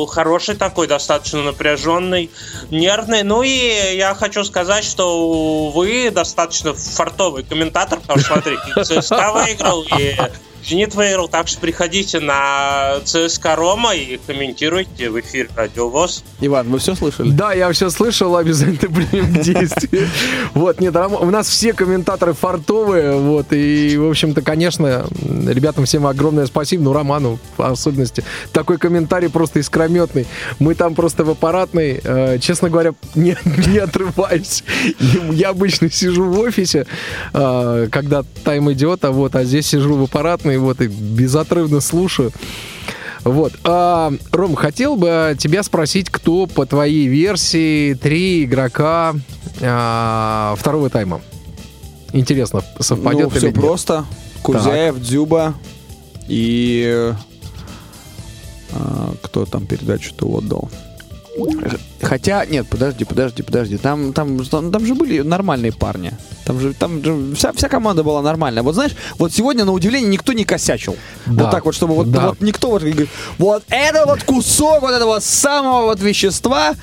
хороший 0.07 0.55
такой, 0.55 0.87
достаточно 0.87 1.43
напряженный, 1.43 2.31
нервный. 2.71 3.23
Ну 3.23 3.43
и 3.43 3.97
я 3.97 4.15
хочу 4.15 4.43
сказать, 4.43 4.85
что 4.85 5.69
вы 5.69 6.09
достаточно 6.09 6.73
фартовый 6.73 7.43
комментатор, 7.43 7.99
потому 7.99 8.19
что, 8.19 8.33
смотрите, 8.33 8.61
и 8.75 9.01
ЦСКА 9.01 9.31
выиграл, 9.33 9.83
и 9.97 10.15
Зенит 10.63 10.95
выиграл, 10.95 11.27
так 11.27 11.47
что 11.47 11.59
приходите 11.59 12.19
на 12.19 12.99
ЦСКА 13.05 13.55
Рома 13.55 13.95
и 13.95 14.19
комментируйте 14.25 15.09
в 15.09 15.19
эфире 15.19 15.49
Радио 15.55 15.89
ВОЗ. 15.89 16.23
Иван, 16.41 16.69
вы 16.69 16.79
все 16.79 16.95
слышали? 16.95 17.31
Да, 17.31 17.53
я 17.53 17.71
все 17.71 17.89
слышал, 17.89 18.35
обязательно 18.35 18.93
примем 19.09 19.33
к 19.33 19.41
действию. 19.41 20.07
Вот, 20.53 20.79
нет, 20.79 20.95
у 20.95 21.25
нас 21.25 21.47
все 21.47 21.73
комментаторы 21.73 22.33
фартовые, 22.33 23.15
вот, 23.17 23.47
и, 23.51 23.97
в 23.97 24.09
общем-то, 24.09 24.41
конечно, 24.41 25.05
ребятам 25.47 25.85
всем 25.85 26.05
огромное 26.05 26.45
спасибо, 26.45 26.83
ну, 26.83 26.93
Роману 26.93 27.39
в 27.57 27.63
особенности. 27.63 28.23
Такой 28.51 28.77
комментарий 28.77 29.29
просто 29.29 29.59
искрометный. 29.59 30.25
Мы 30.59 30.75
там 30.75 30.95
просто 30.95 31.23
в 31.23 31.29
аппаратной, 31.29 32.01
э, 32.03 32.39
честно 32.39 32.69
говоря, 32.69 32.93
не, 33.15 33.37
не 33.67 33.77
отрываюсь. 33.79 34.63
Я 35.31 35.49
обычно 35.49 35.89
сижу 35.89 36.25
в 36.25 36.39
офисе, 36.39 36.85
э, 37.33 37.87
когда 37.91 38.23
тайм 38.43 38.71
идет, 38.71 39.05
а 39.05 39.11
вот, 39.11 39.35
а 39.35 39.43
здесь 39.43 39.67
сижу 39.67 39.95
в 39.95 40.03
аппаратной, 40.03 40.48
вот, 40.57 40.81
и 40.81 40.87
безотрывно 40.87 41.81
слушаю. 41.81 42.31
Вот. 43.23 43.53
А, 43.63 44.13
Ром, 44.31 44.55
хотел 44.55 44.95
бы 44.95 45.35
тебя 45.37 45.63
спросить, 45.63 46.09
кто 46.09 46.45
по 46.45 46.65
твоей 46.65 47.07
версии 47.07 47.93
три 47.93 48.45
игрока 48.45 49.13
а, 49.61 50.55
второго 50.57 50.89
тайма? 50.89 51.21
Интересно, 52.13 52.63
совпадет 52.79 53.27
ну, 53.27 53.31
или 53.31 53.37
все 53.37 53.51
просто. 53.51 54.05
Кузяев, 54.41 54.99
Дзюба 54.99 55.53
и... 56.27 57.13
э, 58.71 59.11
кто 59.21 59.45
там 59.45 59.65
передачу-то 59.65 60.25
отдал? 60.27 60.69
Хотя, 62.01 62.45
нет, 62.45 62.67
подожди, 62.69 63.03
подожди, 63.05 63.43
подожди. 63.43 63.77
Там, 63.77 64.13
там, 64.13 64.43
там, 64.45 64.71
там 64.71 64.85
же 64.85 64.95
были 64.95 65.19
нормальные 65.21 65.71
парни. 65.73 66.13
Там 66.45 66.59
же, 66.59 66.73
там 66.73 67.03
же 67.03 67.35
вся, 67.35 67.51
вся 67.53 67.69
команда 67.69 68.03
была 68.03 68.21
нормальная. 68.21 68.63
Вот 68.63 68.73
знаешь, 68.75 68.95
вот 69.17 69.31
сегодня, 69.33 69.65
на 69.65 69.71
удивление, 69.73 70.09
никто 70.09 70.33
не 70.33 70.45
косячил. 70.45 70.95
Да. 71.25 71.43
Вот 71.43 71.51
так 71.51 71.65
вот, 71.65 71.75
чтобы 71.75 71.95
вот, 71.95 72.09
Да. 72.11 72.29
вот 72.29 72.41
никто 72.41 72.69
вот 72.69 72.81
говорит, 72.83 73.09
вот 73.37 73.63
это 73.69 74.05
вот 74.05 74.23
кусок 74.23 74.81
вот 74.81 74.91
этого 74.91 75.19
самого 75.19 75.83
вот 75.85 75.99
вещества 75.99 76.73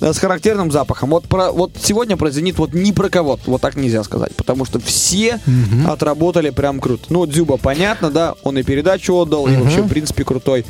э, 0.00 0.12
с 0.12 0.18
характерным 0.18 0.70
запахом. 0.72 1.10
Вот, 1.10 1.24
про, 1.24 1.52
вот 1.52 1.72
сегодня 1.80 2.16
про 2.16 2.30
«Зенит» 2.30 2.58
вот 2.58 2.72
ни 2.74 2.90
про 2.92 3.08
кого, 3.08 3.38
вот 3.46 3.60
так 3.60 3.76
нельзя 3.76 4.02
сказать, 4.02 4.34
потому 4.34 4.64
что 4.64 4.80
все 4.80 5.38
отработали 5.86 6.50
прям 6.50 6.80
круто. 6.80 7.04
Ну, 7.10 7.26
Дзюба, 7.26 7.58
понятно, 7.58 8.10
да, 8.10 8.34
он 8.42 8.58
и 8.58 8.62
передачу 8.62 9.14
отдал, 9.14 9.46
и 9.46 9.56
вообще, 9.56 9.82
в 9.82 9.88
принципе, 9.88 10.24
крутой. 10.24 10.64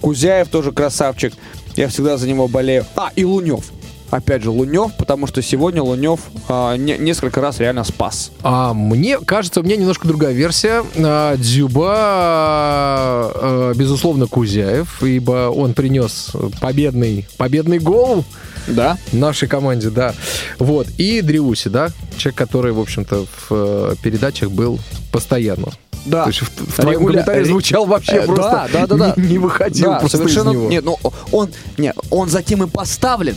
Кузяев 0.00 0.48
тоже 0.48 0.70
красавчик, 0.70 1.34
я 1.78 1.88
всегда 1.88 2.16
за 2.16 2.28
него 2.28 2.48
болею. 2.48 2.84
А, 2.96 3.10
и 3.16 3.24
Лунев. 3.24 3.64
Опять 4.10 4.42
же, 4.42 4.50
Лунев, 4.50 4.92
потому 4.96 5.26
что 5.26 5.42
сегодня 5.42 5.82
Лунев 5.82 6.20
а, 6.48 6.76
не- 6.76 6.96
несколько 6.96 7.42
раз 7.42 7.60
реально 7.60 7.84
спас. 7.84 8.30
А, 8.42 8.72
мне 8.72 9.18
кажется, 9.18 9.60
у 9.60 9.62
меня 9.62 9.76
немножко 9.76 10.08
другая 10.08 10.32
версия. 10.32 10.82
А, 10.96 11.36
Дзюба, 11.36 11.92
а, 11.94 13.72
безусловно, 13.74 14.26
Кузяев, 14.26 15.02
ибо 15.02 15.50
он 15.54 15.74
принес 15.74 16.30
победный, 16.60 17.26
победный 17.36 17.78
гол 17.78 18.24
Да? 18.66 18.96
нашей 19.12 19.46
команде, 19.48 19.90
да. 19.90 20.14
Вот. 20.58 20.88
И 20.98 21.20
Дриуси, 21.20 21.68
да, 21.68 21.90
человек, 22.16 22.36
который, 22.38 22.72
в 22.72 22.80
общем-то, 22.80 23.24
в 23.26 23.46
э, 23.50 23.94
передачах 24.02 24.50
был 24.50 24.78
постоянно. 25.12 25.68
Да. 26.06 26.24
То 26.24 26.30
есть 26.30 26.40
в, 26.42 26.48
в 26.48 26.72
твоем 26.80 27.00
Регуля- 27.00 27.10
комментарии 27.12 27.44
звучал 27.44 27.86
вообще 27.86 28.16
Э, 28.16 28.26
просто 28.26 28.42
да, 28.50 28.68
да, 28.72 28.86
да, 28.86 28.96
да. 28.96 29.14
не, 29.16 29.28
не 29.28 29.38
выходил 29.38 29.90
Да, 29.90 29.98
просто 30.00 30.16
совершенно. 30.18 30.50
из 30.50 30.54
него. 30.54 30.68
Нет, 30.68 30.84
ну 30.84 30.98
он, 31.32 31.50
не, 31.76 31.92
он 32.10 32.28
затем 32.28 32.62
и 32.62 32.66
поставлен. 32.68 33.36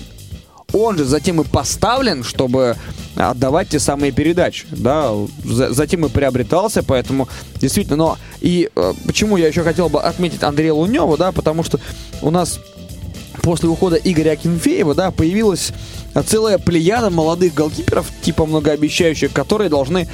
Он 0.74 0.98
же 0.98 1.04
затем 1.04 1.42
и 1.42 1.44
поставлен, 1.44 2.24
чтобы 2.24 2.78
отдавать 3.16 3.68
те 3.70 3.80
самые 3.80 4.14
передачи, 4.14 4.66
да, 4.72 5.12
за- 5.44 5.74
затем 5.74 6.06
и 6.06 6.10
приобретался, 6.10 6.82
поэтому 6.82 7.28
действительно, 7.60 7.98
но 7.98 8.18
и 8.40 8.70
э, 8.74 8.94
почему 9.06 9.36
я 9.36 9.48
еще 9.48 9.64
хотел 9.64 9.90
бы 9.90 10.02
отметить 10.02 10.42
Андрея 10.44 10.72
Лунева, 10.74 11.18
да, 11.18 11.34
потому 11.34 11.64
что 11.66 11.78
у 12.22 12.32
нас 12.32 12.58
после 13.42 13.70
ухода 13.70 13.96
Игоря 13.96 14.32
Акинфеева, 14.32 14.96
да, 14.96 15.12
появилась 15.12 15.72
а, 16.14 16.24
целая 16.24 16.58
плеяда 16.58 17.10
молодых 17.10 17.54
голкиперов, 17.54 18.08
типа 18.22 18.46
многообещающих, 18.46 19.32
которые 19.34 19.70
должны 19.70 20.08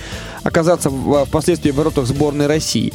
оказаться 0.43 0.89
в- 0.89 1.25
впоследствии 1.25 1.71
в 1.71 1.75
воротах 1.75 2.05
сборной 2.05 2.47
России. 2.47 2.93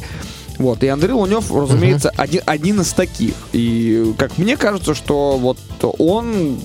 Вот, 0.59 0.83
и 0.83 0.87
Андрей 0.87 1.13
Лунев, 1.13 1.51
разумеется, 1.51 2.11
один, 2.15 2.41
один 2.45 2.81
из 2.81 2.93
таких. 2.93 3.33
И, 3.53 4.13
как 4.17 4.37
мне 4.37 4.55
кажется, 4.55 4.93
что 4.93 5.37
вот 5.37 5.57
он 5.97 6.59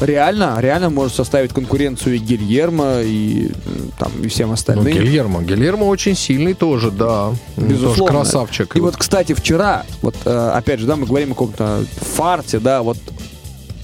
реально, 0.00 0.56
реально 0.60 0.90
может 0.90 1.14
составить 1.14 1.52
конкуренцию 1.52 2.16
и 2.16 2.18
Гильермо, 2.18 3.00
и 3.02 3.50
там 3.98 4.12
и 4.22 4.28
всем 4.28 4.48
Ну, 4.48 4.54
остальным. 4.54 4.86
Гильермо. 4.86 5.42
Гильермо 5.42 5.84
очень 5.84 6.16
сильный 6.16 6.54
тоже, 6.54 6.90
да. 6.90 7.32
Ну, 7.56 7.66
Безусловно. 7.66 7.96
Тоже 7.96 8.12
красавчик. 8.12 8.76
И 8.76 8.80
вот, 8.80 8.96
кстати, 8.96 9.32
вчера, 9.32 9.84
вот 10.02 10.16
э, 10.24 10.50
опять 10.54 10.80
же, 10.80 10.86
да, 10.86 10.96
мы 10.96 11.06
говорим 11.06 11.32
о 11.32 11.34
каком-то 11.34 11.84
фарте, 12.14 12.58
да, 12.58 12.82
вот, 12.82 12.98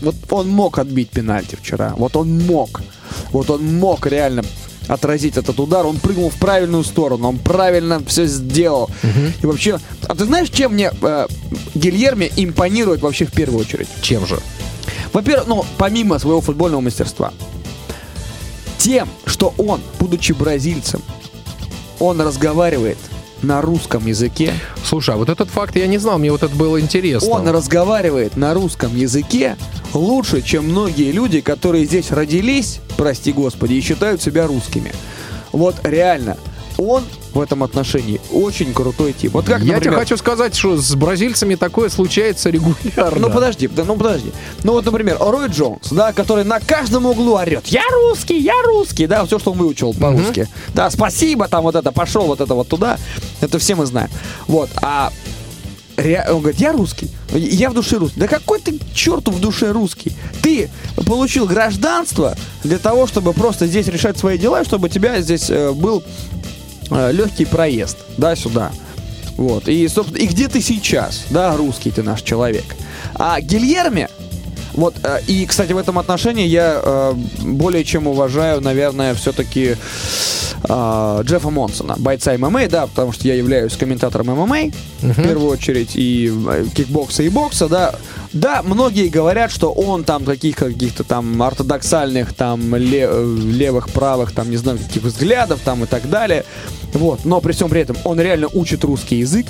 вот 0.00 0.14
он 0.30 0.48
мог 0.48 0.78
отбить 0.78 1.10
пенальти 1.10 1.56
вчера. 1.56 1.94
Вот 1.96 2.16
он 2.16 2.38
мог. 2.40 2.82
Вот 3.30 3.50
он 3.50 3.78
мог 3.78 4.06
реально 4.06 4.42
отразить 4.88 5.36
этот 5.36 5.58
удар. 5.60 5.86
Он 5.86 5.98
прыгнул 5.98 6.28
в 6.30 6.34
правильную 6.34 6.84
сторону, 6.84 7.28
он 7.28 7.38
правильно 7.38 8.02
все 8.06 8.26
сделал. 8.26 8.90
И 9.42 9.46
вообще, 9.46 9.78
а 10.06 10.14
ты 10.14 10.24
знаешь, 10.24 10.50
чем 10.50 10.72
мне 10.74 10.90
э, 11.00 11.26
Гильерме 11.74 12.30
импонирует 12.36 13.00
вообще 13.02 13.24
в 13.24 13.32
первую 13.32 13.60
очередь? 13.60 13.88
чем 14.02 14.26
же? 14.26 14.38
Во-первых, 15.12 15.46
ну, 15.46 15.64
помимо 15.78 16.18
своего 16.18 16.40
футбольного 16.40 16.80
мастерства, 16.80 17.32
тем, 18.78 19.08
что 19.26 19.54
он, 19.58 19.80
будучи 20.00 20.32
бразильцем, 20.32 21.02
он 21.98 22.20
разговаривает 22.20 22.98
на 23.42 23.60
русском 23.60 24.06
языке, 24.06 24.54
Слушай, 24.84 25.14
а 25.14 25.18
вот 25.18 25.28
этот 25.28 25.48
факт 25.48 25.76
я 25.76 25.86
не 25.86 25.98
знал, 25.98 26.18
мне 26.18 26.30
вот 26.30 26.42
это 26.42 26.54
было 26.54 26.80
интересно. 26.80 27.28
он 27.28 27.48
разговаривает 27.48 28.36
на 28.36 28.54
русском 28.54 28.94
языке 28.96 29.56
лучше, 29.94 30.42
чем 30.42 30.66
многие 30.66 31.12
люди, 31.12 31.40
которые 31.40 31.84
здесь 31.84 32.10
родились, 32.10 32.80
прости 32.96 33.32
господи, 33.32 33.74
и 33.74 33.80
считают 33.80 34.22
себя 34.22 34.46
русскими. 34.46 34.92
Вот 35.52 35.76
реально, 35.82 36.36
он 36.82 37.04
в 37.32 37.40
этом 37.40 37.62
отношении 37.62 38.20
очень 38.32 38.72
крутой 38.74 39.12
тип. 39.12 39.32
Вот 39.34 39.46
как, 39.46 39.60
я 39.60 39.64
тебе 39.64 39.74
например, 39.74 39.98
хочу 40.00 40.16
сказать, 40.16 40.54
что 40.54 40.76
с 40.76 40.94
бразильцами 40.94 41.54
такое 41.54 41.88
случается 41.88 42.50
регулярно. 42.50 43.20
Ну 43.20 43.30
подожди, 43.30 43.68
да, 43.68 43.84
ну 43.84 43.96
подожди. 43.96 44.32
Ну 44.64 44.72
вот, 44.72 44.84
например, 44.84 45.16
Рой 45.20 45.48
Джонс, 45.48 45.88
да, 45.90 46.12
который 46.12 46.44
на 46.44 46.60
каждом 46.60 47.06
углу 47.06 47.34
орет. 47.34 47.66
Я 47.66 47.84
русский, 47.90 48.38
я 48.38 48.60
русский, 48.64 49.06
да, 49.06 49.24
все, 49.24 49.38
что 49.38 49.52
он 49.52 49.58
выучил 49.58 49.94
по-русски. 49.94 50.48
Да, 50.74 50.90
спасибо, 50.90 51.48
там 51.48 51.62
вот 51.62 51.74
это, 51.74 51.92
пошел 51.92 52.26
вот 52.26 52.40
это 52.40 52.54
вот 52.54 52.68
туда. 52.68 52.98
Это 53.40 53.58
все 53.58 53.74
мы 53.74 53.86
знаем. 53.86 54.10
Вот, 54.46 54.70
а 54.76 55.12
он 55.98 56.40
говорит, 56.40 56.60
я 56.60 56.72
русский, 56.72 57.10
я 57.32 57.70
в 57.70 57.74
душе 57.74 57.96
русский. 57.96 58.18
Да 58.20 58.26
какой 58.26 58.60
ты 58.60 58.78
черту 58.94 59.30
в 59.30 59.40
душе 59.40 59.70
русский? 59.72 60.12
Ты 60.42 60.70
получил 61.06 61.46
гражданство 61.46 62.34
для 62.64 62.78
того, 62.78 63.06
чтобы 63.06 63.32
просто 63.32 63.66
здесь 63.66 63.86
решать 63.88 64.18
свои 64.18 64.38
дела, 64.38 64.64
чтобы 64.64 64.88
тебя 64.88 65.20
здесь 65.20 65.50
э, 65.50 65.72
был 65.72 66.02
легкий 66.90 67.44
проезд, 67.44 67.98
да, 68.16 68.36
сюда. 68.36 68.72
Вот. 69.36 69.68
И, 69.68 69.88
собственно, 69.88 70.18
и 70.18 70.26
где 70.26 70.48
ты 70.48 70.60
сейчас, 70.60 71.24
да, 71.30 71.56
русский 71.56 71.90
ты 71.90 72.02
наш 72.02 72.22
человек. 72.22 72.64
А 73.14 73.40
Гильерме, 73.40 74.08
вот, 74.74 74.94
э, 75.02 75.20
и, 75.26 75.46
кстати, 75.46 75.72
в 75.72 75.78
этом 75.78 75.98
отношении 75.98 76.46
я 76.46 76.80
э, 76.82 77.14
более 77.42 77.84
чем 77.84 78.06
уважаю, 78.06 78.60
наверное, 78.60 79.14
все-таки 79.14 79.76
э, 80.64 81.20
Джеффа 81.24 81.50
Монсона, 81.50 81.96
бойца 81.98 82.36
ММА, 82.36 82.68
да, 82.68 82.86
потому 82.86 83.12
что 83.12 83.28
я 83.28 83.34
являюсь 83.34 83.76
комментатором 83.76 84.28
ММА, 84.28 84.70
в 85.00 85.22
первую 85.22 85.50
очередь, 85.50 85.92
и 85.94 86.32
э, 86.48 86.66
кикбокса, 86.74 87.22
и 87.22 87.28
бокса, 87.28 87.68
да. 87.68 87.94
Да, 88.32 88.62
многие 88.62 89.08
говорят, 89.08 89.50
что 89.50 89.72
он 89.72 90.04
там 90.04 90.24
таких 90.24 90.56
каких-то 90.56 91.04
там 91.04 91.42
ортодоксальных, 91.42 92.32
там 92.32 92.74
э, 92.74 92.78
левых, 92.78 93.90
правых, 93.90 94.32
там 94.32 94.48
не 94.50 94.56
знаю, 94.56 94.78
каких 94.78 95.02
взглядов, 95.02 95.60
там 95.62 95.84
и 95.84 95.86
так 95.86 96.08
далее. 96.08 96.44
Вот, 96.94 97.26
но 97.26 97.40
при 97.42 97.52
всем 97.52 97.68
при 97.68 97.82
этом 97.82 97.96
он 98.04 98.18
реально 98.18 98.48
учит 98.48 98.84
русский 98.84 99.16
язык, 99.16 99.46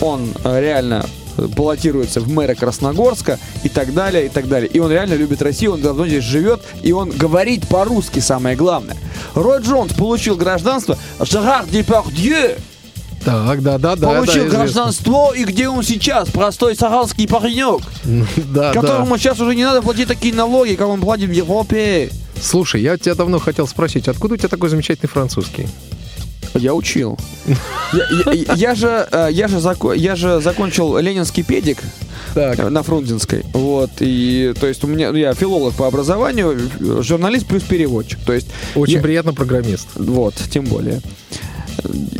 он 0.00 0.32
э, 0.42 0.60
реально 0.60 1.06
э, 1.36 1.46
баллотируется 1.46 2.20
в 2.20 2.28
мэра 2.28 2.56
Красногорска 2.56 3.38
и 3.62 3.68
так 3.68 3.94
далее, 3.94 4.26
и 4.26 4.28
так 4.28 4.48
далее. 4.48 4.68
И 4.68 4.80
он 4.80 4.90
реально 4.90 5.14
любит 5.14 5.40
Россию, 5.40 5.74
он 5.74 5.82
давно 5.82 6.04
здесь 6.08 6.24
живет, 6.24 6.60
и 6.82 6.90
он 6.90 7.10
говорит 7.10 7.68
по-русски, 7.68 8.18
самое 8.18 8.56
главное. 8.56 8.96
Рой 9.34 9.60
Джонс 9.60 9.92
получил 9.92 10.36
гражданство 10.36 10.98
Жерар 11.20 11.66
Депардье 11.66 12.56
Так, 13.24 13.62
да, 13.62 13.78
да, 13.78 13.96
да. 13.96 14.06
получил 14.08 14.42
известно. 14.42 14.58
гражданство, 14.58 15.32
и 15.34 15.44
где 15.44 15.68
он 15.68 15.82
сейчас? 15.82 16.28
Простой 16.28 16.76
саранский 16.76 17.26
паренек, 17.26 17.80
Да, 18.04 18.72
да. 18.72 18.80
которому 18.80 19.16
сейчас 19.18 19.40
уже 19.40 19.54
не 19.54 19.64
надо 19.64 19.80
платить 19.82 20.08
такие 20.08 20.34
налоги, 20.34 20.74
как 20.74 20.88
он 20.88 21.00
платит 21.00 21.28
в 21.30 21.32
Европе. 21.32 22.10
Слушай, 22.40 22.82
я 22.82 22.98
тебя 22.98 23.14
давно 23.14 23.38
хотел 23.38 23.66
спросить, 23.66 24.08
откуда 24.08 24.34
у 24.34 24.36
тебя 24.36 24.48
такой 24.48 24.68
замечательный 24.68 25.08
французский? 25.08 25.66
Я 26.54 26.74
учил. 26.74 27.18
Я, 27.92 28.32
я- 28.32 28.54
я 28.54 28.74
же, 28.76 29.08
э, 29.10 29.28
я, 29.32 29.48
же 29.48 29.56
зако- 29.58 29.96
я 29.96 30.14
же 30.14 30.40
закончил 30.40 30.96
ленинский 30.98 31.42
педик 31.42 31.78
Так. 32.34 32.70
на 32.70 32.82
Фрунзенской. 32.84 33.42
Вот. 33.54 33.90
И, 33.98 34.54
то 34.60 34.66
есть, 34.68 34.84
у 34.84 34.86
меня, 34.86 35.08
я 35.10 35.34
филолог 35.34 35.74
по 35.74 35.88
образованию, 35.88 36.56
журналист 37.02 37.46
плюс 37.46 37.62
переводчик. 37.64 38.20
То 38.24 38.32
есть, 38.34 38.46
Очень 38.76 38.94
я- 38.96 39.00
приятно 39.02 39.32
программист. 39.32 39.88
Вот, 39.96 40.34
тем 40.50 40.64
более. 40.66 41.00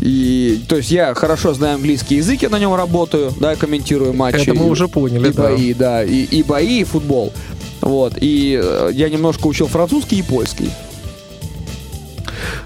И, 0.01 0.61
то 0.69 0.77
есть 0.77 0.91
я 0.91 1.15
хорошо 1.15 1.55
знаю 1.55 1.77
английский 1.77 2.17
язык, 2.17 2.43
я 2.43 2.49
на 2.51 2.59
нем 2.59 2.75
работаю, 2.75 3.33
да, 3.41 3.57
комментирую 3.57 4.13
матчи. 4.13 4.43
Это 4.43 4.55
мы 4.55 4.67
и- 4.67 4.71
уже 4.71 4.89
поняли, 4.89 5.29
И 5.29 5.33
да. 5.33 5.43
бои, 5.43 5.75
да, 5.75 6.05
и, 6.05 6.25
и 6.25 6.43
бои, 6.43 6.81
и 6.81 6.85
футбол. 6.85 7.33
Вот, 7.81 8.15
и 8.21 8.59
э, 8.63 8.91
я 8.93 9.09
немножко 9.11 9.47
учил 9.47 9.67
французский 9.69 10.19
и 10.19 10.23
польский. 10.23 10.71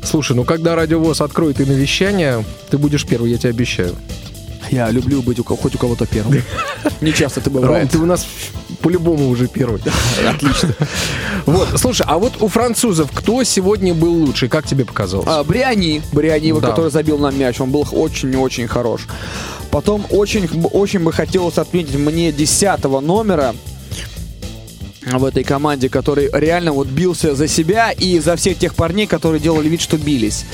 Слушай, 0.02 0.36
ну 0.36 0.44
когда 0.44 0.74
радиовоз 0.74 1.20
откроет 1.20 1.60
и 1.60 1.64
навещание, 1.64 2.44
ты 2.70 2.78
будешь 2.78 3.04
первый, 3.06 3.30
я 3.32 3.38
тебе 3.38 3.50
обещаю. 3.50 3.94
Я 4.70 4.90
люблю 4.90 5.22
быть 5.22 5.38
у, 5.38 5.44
ко- 5.44 5.56
хоть 5.56 5.74
у 5.74 5.78
кого-то 5.78 6.06
первым. 6.06 6.42
Не 7.00 7.12
часто 7.12 7.40
это 7.40 7.50
Ром, 7.50 7.62
бывает. 7.62 7.90
ты 7.90 7.98
у 7.98 8.06
нас 8.06 8.26
по-любому 8.82 9.28
уже 9.28 9.48
первый. 9.48 9.80
Отлично. 10.28 10.74
Вот, 11.46 11.68
слушай, 11.76 12.04
а 12.06 12.18
вот 12.18 12.34
у 12.40 12.48
французов 12.48 13.10
кто 13.12 13.42
сегодня 13.44 13.94
был 13.94 14.12
лучше? 14.12 14.48
Как 14.48 14.66
тебе 14.66 14.84
показалось? 14.84 15.26
А, 15.28 15.42
Бриани, 15.44 16.02
Бриани, 16.12 16.52
Да. 16.52 16.68
который 16.68 16.90
забил 16.90 17.18
нам 17.18 17.38
мяч, 17.38 17.60
он 17.60 17.70
был 17.70 17.86
очень-очень 17.90 18.68
хорош. 18.68 19.06
Потом 19.70 20.06
очень, 20.10 20.48
очень 20.72 21.00
бы 21.00 21.12
хотелось 21.12 21.58
отметить 21.58 21.94
мне 21.96 22.32
10 22.32 22.84
номера 23.00 23.54
в 25.12 25.24
этой 25.24 25.44
команде, 25.44 25.88
который 25.88 26.28
реально 26.32 26.72
вот 26.72 26.88
бился 26.88 27.34
за 27.34 27.48
себя 27.48 27.92
и 27.92 28.18
за 28.18 28.36
всех 28.36 28.58
тех 28.58 28.74
парней, 28.74 29.06
которые 29.06 29.40
делали 29.40 29.68
вид, 29.68 29.80
что 29.80 29.96
бились. 29.96 30.44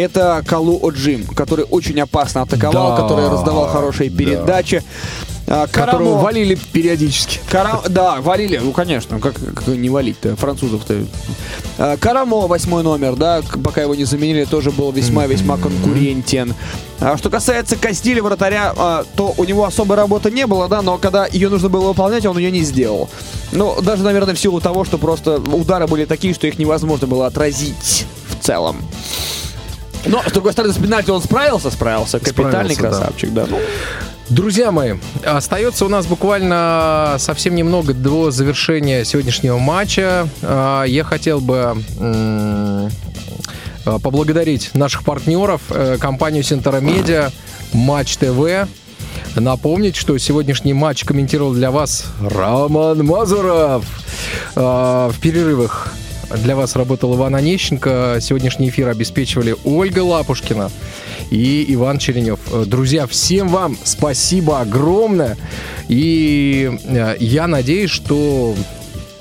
Это 0.00 0.42
Калу 0.46 0.80
Оджим, 0.82 1.26
который 1.26 1.66
очень 1.66 2.00
опасно 2.00 2.42
атаковал, 2.42 2.96
Да, 2.96 3.02
который 3.02 3.28
раздавал 3.28 3.68
хорошие 3.68 4.08
да. 4.08 4.16
передачи. 4.16 4.82
А, 5.46 5.66
Которого 5.66 6.14
Карамо- 6.16 6.22
валили 6.22 6.54
периодически. 6.72 7.40
Кара- 7.50 7.82
Да, 7.88 8.20
валили, 8.20 8.58
ну 8.58 8.70
конечно, 8.72 9.18
как, 9.18 9.34
как 9.34 9.66
не 9.66 9.90
валить-то, 9.90 10.36
французов-то. 10.36 11.04
А, 11.76 11.96
Карамо, 11.96 12.46
восьмой 12.46 12.82
номер, 12.84 13.16
да, 13.16 13.42
пока 13.64 13.82
его 13.82 13.94
не 13.96 14.04
заменили, 14.04 14.44
тоже 14.44 14.70
был 14.70 14.92
весьма-весьма 14.92 15.56
конкурентен. 15.58 16.54
А 17.00 17.16
что 17.18 17.30
касается 17.30 17.74
Кастиля, 17.76 18.22
вратаря, 18.22 18.72
а, 18.76 19.04
то 19.16 19.34
у 19.36 19.44
него 19.44 19.64
особой 19.64 19.96
работы 19.96 20.30
не 20.30 20.46
было, 20.46 20.68
да, 20.68 20.82
но 20.82 20.98
когда 20.98 21.26
ее 21.26 21.48
нужно 21.48 21.68
было 21.68 21.88
выполнять, 21.88 22.24
он 22.26 22.38
ее 22.38 22.52
не 22.52 22.62
сделал. 22.62 23.10
Ну, 23.52 23.76
даже, 23.82 24.04
наверное, 24.04 24.34
в 24.36 24.38
силу 24.38 24.60
того, 24.60 24.84
что 24.84 24.98
просто 24.98 25.40
удары 25.40 25.88
были 25.88 26.04
такие, 26.04 26.32
что 26.32 26.46
их 26.46 26.58
невозможно 26.60 27.06
было 27.08 27.26
отразить 27.26 28.06
в 28.28 28.44
целом. 28.44 28.76
Но, 30.06 30.22
с 30.26 30.32
другой 30.32 30.52
стороны, 30.52 30.72
с 30.72 30.78
пенальти 30.78 31.10
он 31.10 31.22
справился, 31.22 31.70
справился. 31.70 32.18
Капитальный 32.18 32.74
Справился, 32.74 32.82
да. 32.82 32.88
красавчик, 32.88 33.32
да. 33.32 33.46
Ну, 33.48 33.58
Друзья 34.30 34.70
мои, 34.70 34.94
остается 35.24 35.84
у 35.84 35.88
нас 35.88 36.06
буквально 36.06 37.16
совсем 37.18 37.54
немного 37.56 37.92
до 37.94 38.30
завершения 38.30 39.04
сегодняшнего 39.04 39.58
матча. 39.58 40.28
А, 40.42 40.84
Я 40.84 41.02
хотел 41.04 41.40
бы 41.40 41.74
а, 41.98 42.88
поблагодарить 43.84 44.70
наших 44.74 45.04
партнеров, 45.04 45.62
э, 45.70 45.96
компанию 45.98 46.42
Сентера 46.44 46.80
Медиа, 46.80 47.30
Матч 47.72 48.16
ТВ. 48.18 48.68
Напомнить, 49.36 49.96
что 49.96 50.16
сегодняшний 50.18 50.74
матч 50.74 51.04
комментировал 51.04 51.52
для 51.52 51.70
вас 51.70 52.04
Роман 52.20 53.04
Мазуров. 53.04 53.84
А, 54.54 55.08
В 55.10 55.18
перерывах 55.20 55.92
для 56.36 56.56
вас 56.56 56.76
работал 56.76 57.14
Иван 57.14 57.34
Онищенко. 57.34 58.18
Сегодняшний 58.20 58.68
эфир 58.68 58.88
обеспечивали 58.88 59.56
Ольга 59.64 60.00
Лапушкина 60.00 60.70
и 61.30 61.64
Иван 61.68 61.98
Черенев. 61.98 62.40
Э, 62.52 62.64
Друзья, 62.66 63.06
всем 63.06 63.48
вам 63.48 63.76
спасибо 63.84 64.60
огромное. 64.60 65.36
И 65.88 66.70
э, 66.84 67.16
я 67.18 67.46
надеюсь, 67.46 67.90
что 67.90 68.54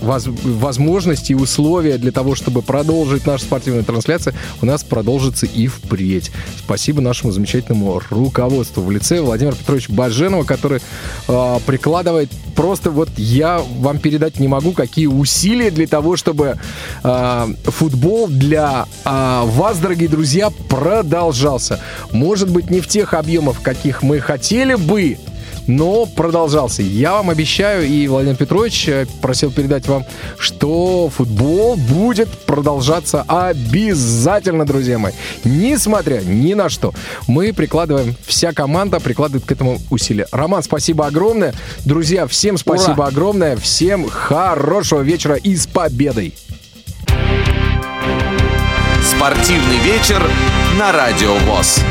воз- 0.01 0.27
возможности 0.27 1.31
и 1.31 1.35
условия 1.35 1.97
для 1.97 2.11
того, 2.11 2.35
чтобы 2.35 2.61
продолжить 2.61 3.25
нашу 3.25 3.45
спортивную 3.45 3.83
трансляцию, 3.83 4.35
у 4.61 4.65
нас 4.65 4.83
продолжится 4.83 5.45
и 5.45 5.67
впредь. 5.67 6.31
Спасибо 6.57 7.01
нашему 7.01 7.31
замечательному 7.31 8.01
руководству 8.09 8.81
в 8.81 8.91
лице 8.91 9.21
Владимира 9.21 9.55
Петровича 9.55 9.93
Баженова, 9.93 10.43
который 10.43 10.81
э, 11.27 11.59
прикладывает 11.65 12.31
просто 12.55 12.91
вот 12.91 13.09
я 13.17 13.61
вам 13.79 13.99
передать 13.99 14.39
не 14.39 14.47
могу, 14.47 14.73
какие 14.73 15.05
усилия 15.05 15.71
для 15.71 15.87
того, 15.87 16.17
чтобы 16.17 16.57
э, 17.03 17.47
футбол 17.63 18.27
для 18.27 18.85
э, 19.05 19.41
вас, 19.45 19.77
дорогие 19.79 20.09
друзья, 20.09 20.49
продолжался. 20.67 21.79
Может 22.11 22.49
быть, 22.49 22.69
не 22.69 22.81
в 22.81 22.87
тех 22.87 23.13
объемах, 23.13 23.61
каких 23.61 24.01
мы 24.03 24.19
хотели 24.19 24.75
бы, 24.75 25.17
но 25.69 26.07
продолжался. 26.07 26.81
Я 26.81 27.13
вам 27.13 27.29
обещаю, 27.29 27.85
и 27.85 28.07
Владимир 28.07 28.35
Петрович 28.35 28.89
э, 28.89 29.05
просил 29.21 29.51
передать 29.51 29.87
вам, 29.87 30.03
что 30.39 31.09
футбол 31.15 31.75
будет 31.75 32.27
продолжаться 32.29 33.23
обязательно, 33.27 34.65
друзья 34.65 34.97
мои. 34.97 35.13
Несмотря 35.43 36.21
ни 36.21 36.55
на 36.55 36.69
что. 36.69 36.91
Мы 37.27 37.53
прикладываем, 37.53 38.15
вся 38.25 38.51
команда 38.51 38.99
прикладывает 38.99 39.45
к 39.45 39.51
этому 39.51 39.79
усилия. 39.91 40.25
Роман, 40.31 40.63
спасибо 40.63 41.05
огромное. 41.05 41.53
Друзья, 41.85 42.25
всем 42.25 42.57
спасибо 42.57 43.01
Ура! 43.01 43.07
огромное. 43.07 43.55
Всем 43.55 44.09
хорошего 44.09 45.01
вечера 45.01 45.35
и 45.35 45.55
с 45.55 45.67
победой. 45.67 46.33
Спортивный 49.03 49.77
вечер 49.83 50.21
на 50.79 50.91
Радио 50.91 51.35
ВОЗ. 51.35 51.81